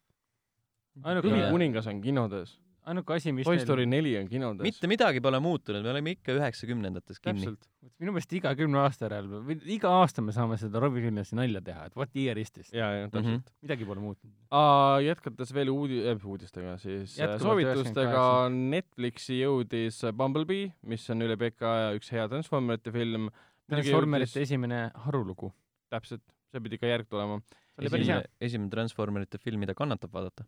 ainuke 1.02 1.32
Jaa. 1.32 1.50
kuningas 1.54 1.88
on 1.88 2.02
kinodes, 2.04 2.58
ainuke 2.88 3.14
asi, 3.14 3.32
mis 3.34 3.46
Toy 3.46 3.60
Story 3.62 3.84
neli 3.86 4.12
on 4.18 4.26
kinodes. 4.30 4.64
mitte 4.66 4.88
midagi 4.90 5.22
pole 5.24 5.38
muutunud, 5.42 5.84
me 5.84 5.92
oleme 5.92 6.14
ikka 6.16 6.34
üheksakümnendates 6.34 7.20
kinni. 7.22 7.44
täpselt. 7.44 7.68
minu 8.02 8.14
meelest 8.14 8.34
iga 8.38 8.52
kümne 8.58 8.80
aasta 8.82 9.06
järel 9.06 9.28
või 9.46 9.56
iga 9.76 9.92
aasta 10.00 10.24
me 10.24 10.34
saame 10.34 10.58
seda 10.60 10.82
Robin 10.82 11.06
Williamsi 11.06 11.38
nalja 11.38 11.62
teha, 11.64 11.86
et 11.90 11.96
what 11.98 12.10
year 12.18 12.38
is 12.42 12.50
this? 12.50 12.72
ja, 12.74 12.90
ja 12.96 13.06
täpselt 13.08 13.28
mm. 13.28 13.38
Mhm. 13.38 13.62
midagi 13.68 13.88
pole 13.88 14.02
muutunud. 14.02 14.34
-hmm. 14.34 15.06
jätkates 15.06 15.54
veel 15.54 15.72
uudi- 15.72 16.02
äh,, 16.10 16.26
uudistega 16.26 16.76
siis 16.82 17.16
äh, 17.18 17.24
Jätkuvalt 17.24 17.46
soovitustega 17.46 18.26
Netflixi 18.50 19.40
jõudis 19.40 20.02
Bumblebee, 20.12 20.72
mis 20.82 21.08
on 21.10 21.22
üle 21.22 21.38
pika 21.38 21.74
aja 21.78 21.96
üks 21.98 22.10
hea 22.12 22.28
Transformerite 22.28 22.92
film. 22.92 23.30
Transformerite 23.70 24.42
esimene 24.42 24.90
harulugu. 25.06 25.52
täpselt, 25.92 26.22
see 26.50 26.60
pidi 26.60 26.78
ka 26.80 26.88
järg 26.88 27.06
tulema. 27.08 27.42
Oli 27.80 27.90
päris 27.92 28.08
hea 28.08 28.18
esimene, 28.18 28.48
esimene 28.48 28.70
Transformerite 28.72 29.38
film, 29.40 29.62
mida 29.62 29.74
kannatab 29.76 30.12
vaadata. 30.12 30.44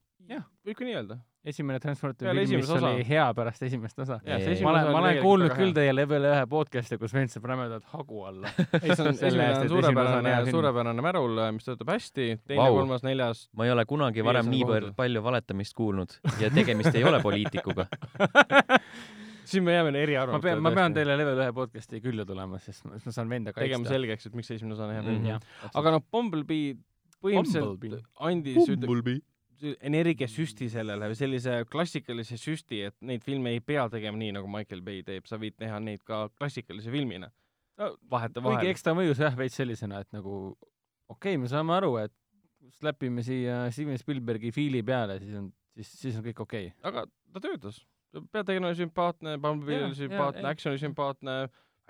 võib 0.64 0.76
ka 0.76 0.86
nii 0.86 0.96
öelda. 0.96 1.16
esimene 1.44 1.80
Transporti 1.80 2.24
Peale 2.24 2.44
film, 2.46 2.60
mis 2.60 2.70
osa. 2.70 2.90
oli 2.90 3.06
hea 3.08 3.24
pärast 3.36 3.64
esimest 3.66 3.98
osa. 4.04 4.18
Ma 4.24 4.36
esimene 4.36 4.70
olen, 4.70 4.90
ma 4.92 5.00
olen 5.00 5.20
kuulnud 5.24 5.56
küll 5.56 5.74
teie 5.76 5.94
Level 5.94 6.28
ühe 6.30 6.44
podcast'i, 6.50 6.98
kus 7.00 7.16
vend 7.16 7.32
saab 7.32 7.48
rämedalt 7.52 7.88
hagu 7.92 8.22
alla. 8.28 8.52
ei, 8.82 8.92
see 8.92 9.02
on 9.04 9.10
esimene 9.14 9.48
on 9.58 9.72
suurepärane 9.72 10.36
suurepärane 10.50 11.04
märul, 11.08 11.42
mis 11.56 11.68
töötab 11.68 11.92
hästi, 11.94 12.30
teine 12.44 12.62
Vau., 12.62 12.78
kolmas, 12.80 13.04
neljas. 13.06 13.46
ma 13.56 13.68
ei 13.68 13.74
ole 13.74 13.84
kunagi 13.88 14.24
varem 14.24 14.52
nii 14.52 14.94
palju 14.96 15.24
valetamist 15.24 15.76
kuulnud 15.76 16.16
ja 16.40 16.52
tegemist 16.54 16.94
ei 16.94 17.04
ole 17.08 17.20
poliitikuga. 17.24 17.88
siis 19.48 19.62
me 19.64 19.74
jääme 19.74 19.92
ma 19.92 19.98
eriarvamustele. 19.98 20.54
pean, 20.54 20.62
ma 20.62 20.72
pean 20.76 20.96
teile 20.96 21.16
Level 21.20 21.40
ühe 21.40 21.52
podcast'i 21.56 22.00
külla 22.04 22.24
tulema, 22.28 22.58
sest 22.62 22.84
ma, 22.84 22.96
siis 22.96 23.08
ma 23.08 23.14
saan 23.16 23.30
venda 23.32 23.52
tegema 23.52 23.82
kaitsta. 23.82 23.94
selgeks, 23.96 24.26
et 24.28 24.40
miks 24.40 24.50
esimene 24.56 24.76
osa 24.76 24.88
on 24.88 24.94
hea 24.94 25.04
film. 25.04 25.28
jah, 25.28 25.70
aga 25.74 25.94
noh, 25.96 26.04
Bumblebee 26.12 26.74
põhimõtteliselt 27.24 27.70
Bumblebee. 27.70 28.02
andis 28.28 28.68
ütleme, 28.74 29.20
energiasüsti 29.84 30.68
sellele 30.72 31.08
või 31.10 31.18
sellise 31.18 31.56
klassikalise 31.70 32.36
süsti, 32.40 32.82
et 32.88 32.96
neid 33.06 33.24
filme 33.24 33.54
ei 33.54 33.62
pea 33.64 33.86
tegema 33.92 34.18
nii, 34.20 34.34
nagu 34.36 34.50
Michael 34.50 34.82
Bay 34.84 35.04
teeb, 35.06 35.28
sa 35.30 35.38
võid 35.40 35.56
teha 35.60 35.78
neid 35.82 36.02
ka 36.06 36.26
klassikalise 36.34 36.92
filmina 36.92 37.30
no,. 37.80 37.94
vahetevahel 38.10 38.60
kuigi. 38.60 38.74
eks 38.74 38.86
ta 38.86 38.94
mõjus 38.96 39.22
jah 39.22 39.36
veits 39.38 39.56
sellisena, 39.60 40.02
et 40.04 40.10
nagu 40.14 40.34
okei 41.08 41.34
okay,, 41.34 41.40
me 41.40 41.50
saame 41.50 41.74
aru, 41.76 41.96
et 42.02 42.14
slapime 42.80 43.24
siia 43.24 43.64
Steven 43.74 44.00
Spielbergi 44.00 44.52
fiili 44.54 44.82
peale, 44.86 45.18
siis 45.22 45.36
on, 45.38 45.50
siis, 45.76 45.92
siis 46.02 46.20
on 46.20 46.26
kõik 46.26 46.44
okei 46.44 46.70
okay.. 46.72 46.80
aga 46.90 47.06
ta 47.34 47.44
töötas. 47.44 47.82
peategelane 48.32 48.72
oli 48.72 48.80
sümpaatne, 48.82 49.38
Bumblebee 49.42 49.84
oli 49.88 49.98
sümpaatne, 49.98 50.46
action 50.50 50.74
oli 50.74 50.82
sümpaatne, 50.82 51.38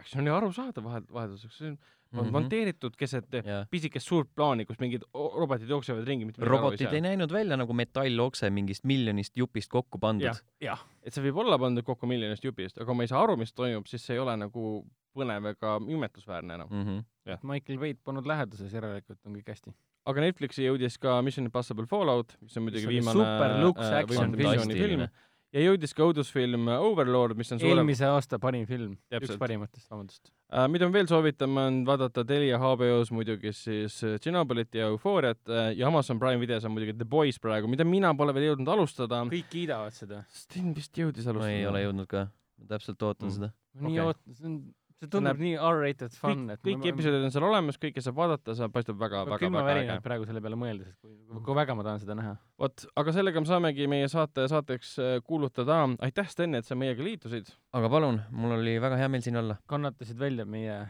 action 0.01 0.24
oli 0.24 0.35
arusaadav 0.35 0.86
vahel, 0.86 1.09
vahelduseks, 1.12 1.59
see 1.61 1.74
on 1.74 1.78
mm 2.15 2.20
Mhm. 2.20 2.28
-hmm. 2.28 2.32
monteeritud 2.32 2.97
keset 2.97 3.32
ja 3.45 3.66
pisikest 3.70 4.07
suurt 4.07 4.28
plaani, 4.35 4.65
kus 4.65 4.78
mingid 4.81 5.03
robotid 5.15 5.69
jooksevad 5.69 6.05
ringi, 6.07 6.31
robotid 6.39 6.86
aru 6.86 6.95
ei 6.97 7.01
näinud 7.01 7.32
välja 7.32 7.57
nagu 7.57 7.73
metallokse 7.73 8.51
mingist 8.51 8.85
miljonist 8.85 9.36
jupist 9.36 9.70
kokku 9.70 9.99
pandud 9.99 10.24
Jah.. 10.27 10.41
jah, 10.61 10.85
et 11.03 11.12
see 11.12 11.24
võib 11.24 11.41
olla 11.45 11.59
pandud 11.59 11.85
kokku 11.85 12.07
miljonist 12.07 12.45
jupist, 12.45 12.78
aga 12.78 12.86
kui 12.86 12.95
ma 12.95 13.03
ei 13.03 13.09
saa 13.09 13.23
aru, 13.23 13.36
mis 13.36 13.53
toimub, 13.53 13.86
siis 13.86 14.07
see 14.07 14.15
ei 14.15 14.20
ole 14.23 14.36
nagu 14.36 14.85
põnev 15.15 15.47
ega 15.51 15.77
imetlusväärne 15.89 16.55
enam. 16.55 16.69
Mm 16.70 16.85
-hmm. 16.85 17.39
Michael 17.43 17.78
Wade 17.81 17.99
polnud 18.05 18.27
läheduses, 18.27 18.73
järelikult 18.73 19.19
on 19.27 19.36
kõik 19.36 19.49
hästi. 19.49 19.74
aga 20.07 20.20
Netflixi 20.20 20.65
jõudis 20.66 20.99
ka 21.01 21.23
Mission 21.23 21.47
Impossible 21.47 21.86
Fallout, 21.86 22.36
mis 22.41 22.57
on 22.57 22.62
muidugi 22.62 22.89
viimane 22.89 23.12
super 23.12 23.65
luks 23.65 23.81
action 23.81 24.36
viimane 24.36 24.57
visioonifilm 24.57 25.01
film. 25.01 25.09
Ja 25.55 25.62
jõudis 25.68 25.93
ka 25.94 26.02
õudusfilm 26.09 26.66
Overlord, 26.74 27.39
mis 27.39 27.52
on 27.55 27.60
suurem, 27.62 27.78
eelmise 27.85 28.06
aasta 28.10 28.40
parim 28.43 28.64
film, 28.68 28.97
üks 29.14 29.36
parimatest, 29.40 29.86
vabandust. 29.93 30.32
äh, 30.51 30.66
mida 30.72 30.89
ma 30.90 30.97
veel 30.98 31.06
soovitan, 31.10 31.55
on 31.62 31.81
vaadata 31.86 32.24
Telia 32.26 32.59
HBO-s 32.59 33.12
muidugi 33.14 33.52
siis 33.55 34.01
äh, 34.05 34.16
Tšernobõlit 34.18 34.74
ja 34.74 34.90
Eufooriat 34.93 35.40
äh, 35.55 35.70
ja 35.78 35.89
Amazon 35.93 36.18
Prime 36.22 36.43
videos 36.43 36.66
on 36.66 36.74
muidugi 36.74 36.97
The 36.98 37.06
Boys 37.09 37.39
praegu, 37.43 37.70
mida 37.70 37.86
mina 37.86 38.10
pole 38.18 38.35
veel 38.36 38.51
jõudnud 38.52 38.72
alustada. 38.74 39.22
kõik 39.31 39.51
kiidavad 39.55 39.94
seda. 39.94 40.24
Sten 40.35 40.74
vist 40.76 40.93
jõudis 40.98 41.24
ma 41.31 41.36
alustada. 41.36 41.55
ei 41.56 41.66
ole 41.70 41.85
jõudnud 41.86 42.10
ka, 42.10 42.26
ma 42.59 42.66
täpselt 42.74 43.02
ootan 43.06 43.28
Mm. 43.31 43.36
seda. 43.39 43.52
nii 43.81 43.98
Okei. 44.01 44.09
oot-, 44.10 44.24
see 44.39 44.47
on, 44.51 44.59
see 45.05 45.12
tundub 45.12 45.43
nii 45.44 45.55
R-rated 45.59 46.16
fun, 46.18 46.47
et, 46.55 46.62
kõik 46.64 46.89
episoodid 46.90 47.26
on 47.28 47.35
seal 47.35 47.47
olemas, 47.47 47.78
kõike 47.81 48.02
saab 48.05 48.18
vaadata, 48.18 48.56
see 48.59 48.68
paistab 48.74 48.98
väga, 49.01 49.22
väga, 49.28 49.51
väga 49.55 49.76
äge. 49.82 49.98
praegu 50.05 50.28
selle 50.28 50.43
peale 50.44 50.59
mõeldes, 50.60 50.90
et 50.94 50.98
kui, 51.05 51.44
kui 51.47 51.59
väga 51.60 51.76
ma 51.78 51.86
tahan 51.86 52.02
seda 52.02 52.18
näha. 52.18 52.35
vot, 52.64 52.86
aga 53.02 53.16
sellega 53.18 53.44
me 53.44 53.51
saamegi 53.51 53.89
meie 53.90 54.10
saate 54.12 54.48
saateks 54.51 54.97
äh, 55.02 55.14
kuulutada. 55.26 55.78
aitäh, 56.05 56.28
Sten, 56.32 56.59
et 56.59 56.68
sa 56.68 56.78
meiega 56.78 57.05
liitusid. 57.06 57.52
aga 57.76 57.93
palun, 57.93 58.20
mul 58.35 58.59
oli 58.59 58.76
väga 58.82 59.01
hea 59.01 59.09
meel 59.12 59.24
siin 59.26 59.40
olla 59.40 59.60
kannatasid 59.70 60.18
välja 60.18 60.48
meie 60.48 60.82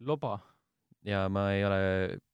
loba. 0.00 0.38
ja 1.04 1.28
ma 1.32 1.50
ei 1.56 1.64
ole 1.66 1.82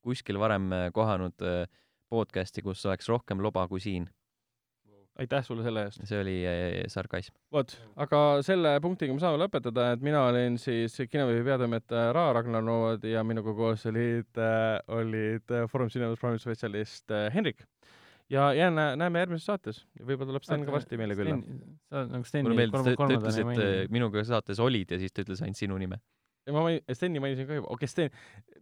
kuskil 0.04 0.38
varem 0.40 0.72
äh, 0.72 0.88
kohanud 0.92 1.46
äh, 1.46 1.64
podcast'i, 2.08 2.64
kus 2.64 2.84
oleks 2.88 3.08
rohkem 3.08 3.42
loba 3.44 3.66
kui 3.68 3.80
siin. 3.80 4.08
Aitäh 5.22 5.44
sulle 5.44 5.64
selle 5.66 5.84
eest. 5.86 6.02
see 6.06 6.20
oli 6.20 6.34
äh, 6.46 6.84
sarkasm. 6.90 7.34
vot, 7.54 7.74
aga 8.04 8.20
selle 8.46 8.74
punktiga 8.84 9.14
me 9.14 9.22
saame 9.22 9.40
lõpetada, 9.42 9.92
et 9.94 10.04
mina 10.04 10.22
olin 10.28 10.58
siis 10.62 10.94
kinoveebi 11.10 11.46
peatoimetaja 11.48 12.12
Ra 12.16 12.28
Ragnar 12.36 12.64
Nood 12.64 13.06
ja 13.08 13.24
minuga 13.26 13.54
koos 13.58 13.86
olid 13.90 14.38
äh,, 14.42 14.78
olid 14.94 15.54
äh, 15.54 15.66
Foorum 15.70 15.90
Cinemas 15.92 16.20
Prime 16.22 16.38
spetsialist 16.42 17.10
äh, 17.14 17.28
Henrik. 17.34 17.64
ja 18.30 18.52
jään, 18.54 18.78
näeme 19.00 19.24
järgmises 19.24 19.48
saates 19.48 19.82
ja 19.98 20.06
võib-olla 20.06 20.34
tuleb 20.34 20.46
Sten 20.46 20.66
ka 20.68 20.76
varsti 20.76 21.00
meile 21.00 21.16
külla. 21.18 21.40
sa 21.88 22.02
oled 22.02 22.14
nagu 22.14 22.22
mulle 22.22 22.30
Steni 22.30 22.54
meeldis, 22.60 22.86
ta, 22.86 23.10
ütles, 23.18 23.42
et 23.42 23.92
minuga 23.94 24.24
saates 24.28 24.62
olid 24.62 24.94
ja 24.94 25.00
siis 25.02 25.14
ta 25.14 25.26
ütles 25.26 25.42
ainult 25.42 25.58
sinu 25.58 25.78
nime. 25.80 25.98
ja 26.46 26.54
ma 26.54 26.66
mainin, 26.68 26.84
Steni 26.94 27.24
mainisin 27.24 27.48
ka 27.48 27.58
juba, 27.58 27.72
okei 27.74 27.88
okay,, 27.88 27.94
Sten, 27.94 28.57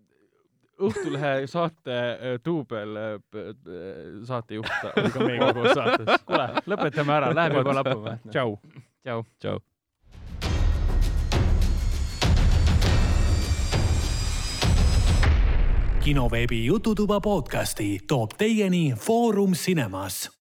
Õhtulehe 0.77 1.47
saate 1.49 1.95
äh, 1.97 2.35
duubel 2.45 2.97
äh, 3.01 3.15
saatejuht 4.29 4.69
oli 5.01 5.13
ka 5.15 5.23
meiega 5.25 5.49
koos 5.57 5.73
saates. 5.73 6.21
kuule, 6.29 6.49
lõpetame 6.69 7.17
ära, 7.17 7.33
läheb 7.37 7.57
juba 7.63 7.79
lappama. 7.81 8.19
tšau. 8.29 8.59
tšau. 9.07 9.25
tšau. 9.41 9.59
kinoveebi 16.07 16.61
Jututuba 16.69 17.19
podcasti 17.21 17.97
toob 18.07 18.37
teieni 18.39 18.93
Foorum 18.95 19.57
Cinemas 19.59 20.37